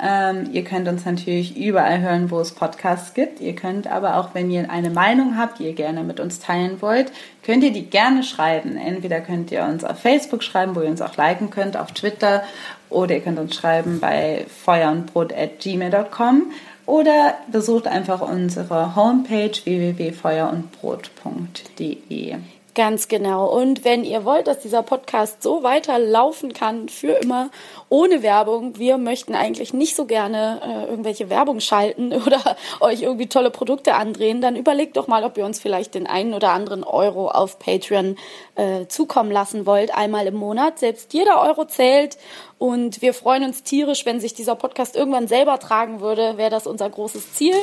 Ähm, 0.00 0.48
ihr 0.52 0.62
könnt 0.62 0.86
uns 0.86 1.04
natürlich 1.04 1.56
überall 1.56 2.00
hören, 2.00 2.30
wo 2.30 2.38
es 2.38 2.52
Podcasts 2.52 3.14
gibt. 3.14 3.40
Ihr 3.40 3.56
könnt 3.56 3.88
aber 3.88 4.16
auch, 4.16 4.28
wenn 4.32 4.48
ihr 4.48 4.70
eine 4.70 4.90
Meinung 4.90 5.36
habt, 5.36 5.58
die 5.58 5.64
ihr 5.64 5.74
gerne 5.74 6.04
mit 6.04 6.20
uns 6.20 6.38
teilen 6.38 6.80
wollt, 6.80 7.10
könnt 7.42 7.64
ihr 7.64 7.72
die 7.72 7.90
gerne 7.90 8.22
schreiben. 8.22 8.76
Entweder 8.76 9.20
könnt 9.20 9.50
ihr 9.50 9.64
uns 9.64 9.82
auf 9.82 9.98
Facebook 9.98 10.44
schreiben, 10.44 10.76
wo 10.76 10.82
ihr 10.82 10.88
uns 10.88 11.02
auch 11.02 11.16
liken 11.16 11.50
könnt, 11.50 11.76
auf 11.76 11.90
Twitter, 11.90 12.44
oder 12.90 13.16
ihr 13.16 13.22
könnt 13.22 13.40
uns 13.40 13.56
schreiben 13.56 13.98
bei 13.98 14.46
feuerundbrot.gmail.com. 14.64 16.52
oder 16.90 17.36
besucht 17.50 17.86
einfach 17.86 18.20
unsere 18.20 18.94
Homepage 18.96 19.52
www.feuerundbrot.de. 19.64 22.36
Ganz 22.74 23.08
genau. 23.08 23.46
Und 23.46 23.84
wenn 23.84 24.04
ihr 24.04 24.24
wollt, 24.24 24.46
dass 24.46 24.60
dieser 24.60 24.82
Podcast 24.82 25.42
so 25.42 25.64
weiterlaufen 25.64 26.52
kann 26.52 26.88
für 26.88 27.12
immer 27.12 27.50
ohne 27.88 28.22
Werbung, 28.22 28.78
wir 28.78 28.96
möchten 28.96 29.34
eigentlich 29.34 29.74
nicht 29.74 29.96
so 29.96 30.04
gerne 30.04 30.60
äh, 30.64 30.88
irgendwelche 30.88 31.30
Werbung 31.30 31.58
schalten 31.58 32.12
oder 32.26 32.56
euch 32.78 33.02
irgendwie 33.02 33.26
tolle 33.26 33.50
Produkte 33.50 33.94
andrehen, 33.94 34.40
dann 34.40 34.54
überlegt 34.54 34.96
doch 34.96 35.08
mal, 35.08 35.24
ob 35.24 35.36
ihr 35.36 35.44
uns 35.44 35.58
vielleicht 35.58 35.94
den 35.94 36.06
einen 36.06 36.32
oder 36.32 36.50
anderen 36.50 36.84
Euro 36.84 37.28
auf 37.28 37.58
Patreon 37.58 38.16
äh, 38.54 38.86
zukommen 38.86 39.32
lassen 39.32 39.66
wollt, 39.66 39.94
einmal 39.94 40.28
im 40.28 40.36
Monat. 40.36 40.78
Selbst 40.78 41.12
jeder 41.12 41.42
Euro 41.42 41.66
zählt 41.66 42.18
und 42.60 43.00
wir 43.00 43.14
freuen 43.14 43.42
uns 43.44 43.62
tierisch, 43.62 44.04
wenn 44.04 44.20
sich 44.20 44.34
dieser 44.34 44.54
Podcast 44.54 44.94
irgendwann 44.94 45.26
selber 45.26 45.58
tragen 45.58 46.02
würde, 46.02 46.36
wäre 46.36 46.50
das 46.50 46.66
unser 46.66 46.90
großes 46.90 47.32
Ziel. 47.32 47.54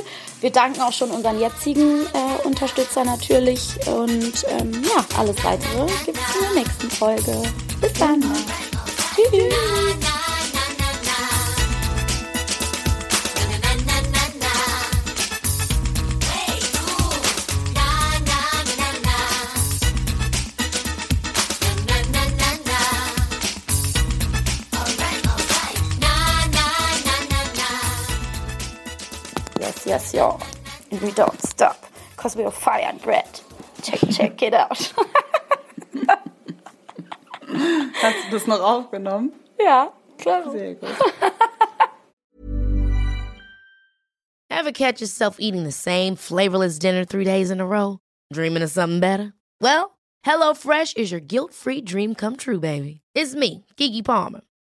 Wir 0.41 0.49
danken 0.49 0.81
auch 0.81 0.91
schon 0.91 1.11
unseren 1.11 1.39
jetzigen 1.39 2.01
äh, 2.01 2.47
Unterstützer 2.47 3.05
natürlich. 3.05 3.75
Und 3.85 4.43
ähm, 4.59 4.83
ja, 4.83 5.05
alles 5.19 5.35
weitere 5.43 5.85
gibt 6.03 6.17
es 6.17 6.35
in 6.35 6.41
der 6.41 6.63
nächsten 6.63 6.89
Folge. 6.89 7.43
Bis 7.79 7.93
dann. 7.93 8.21
Tschüss. 9.15 10.46
Yes, 29.85 30.13
y'all. 30.13 30.41
And 30.91 31.01
we 31.01 31.11
don't 31.11 31.41
stop, 31.41 31.85
because 32.15 32.35
we 32.35 32.43
are 32.43 32.51
fire 32.51 32.85
and 32.85 33.01
bread. 33.01 33.41
Check, 33.81 33.99
check 34.11 34.41
it 34.41 34.53
out. 34.53 34.77
Hast 37.47 38.25
du 38.25 38.31
das 38.31 38.47
noch 38.47 38.61
aufgenommen? 38.61 39.31
Ja, 39.59 39.91
klar. 40.17 40.51
Sehr 40.51 40.75
gut. 40.75 40.95
Ever 44.49 44.71
catch 44.71 45.01
yourself 45.01 45.37
eating 45.39 45.63
the 45.63 45.71
same 45.71 46.15
flavorless 46.15 46.79
dinner 46.79 47.05
three 47.05 47.23
days 47.23 47.51
in 47.51 47.61
a 47.61 47.65
row? 47.65 47.99
Dreaming 48.33 48.63
of 48.63 48.71
something 48.71 48.99
better? 48.99 49.33
Well, 49.61 49.97
HelloFresh 50.25 50.97
is 50.97 51.11
your 51.11 51.21
guilt-free 51.21 51.81
dream 51.81 52.15
come 52.15 52.35
true, 52.37 52.59
baby. 52.59 53.01
It's 53.13 53.35
me, 53.35 53.65
Kiki 53.77 54.01
Palmer. 54.01 54.41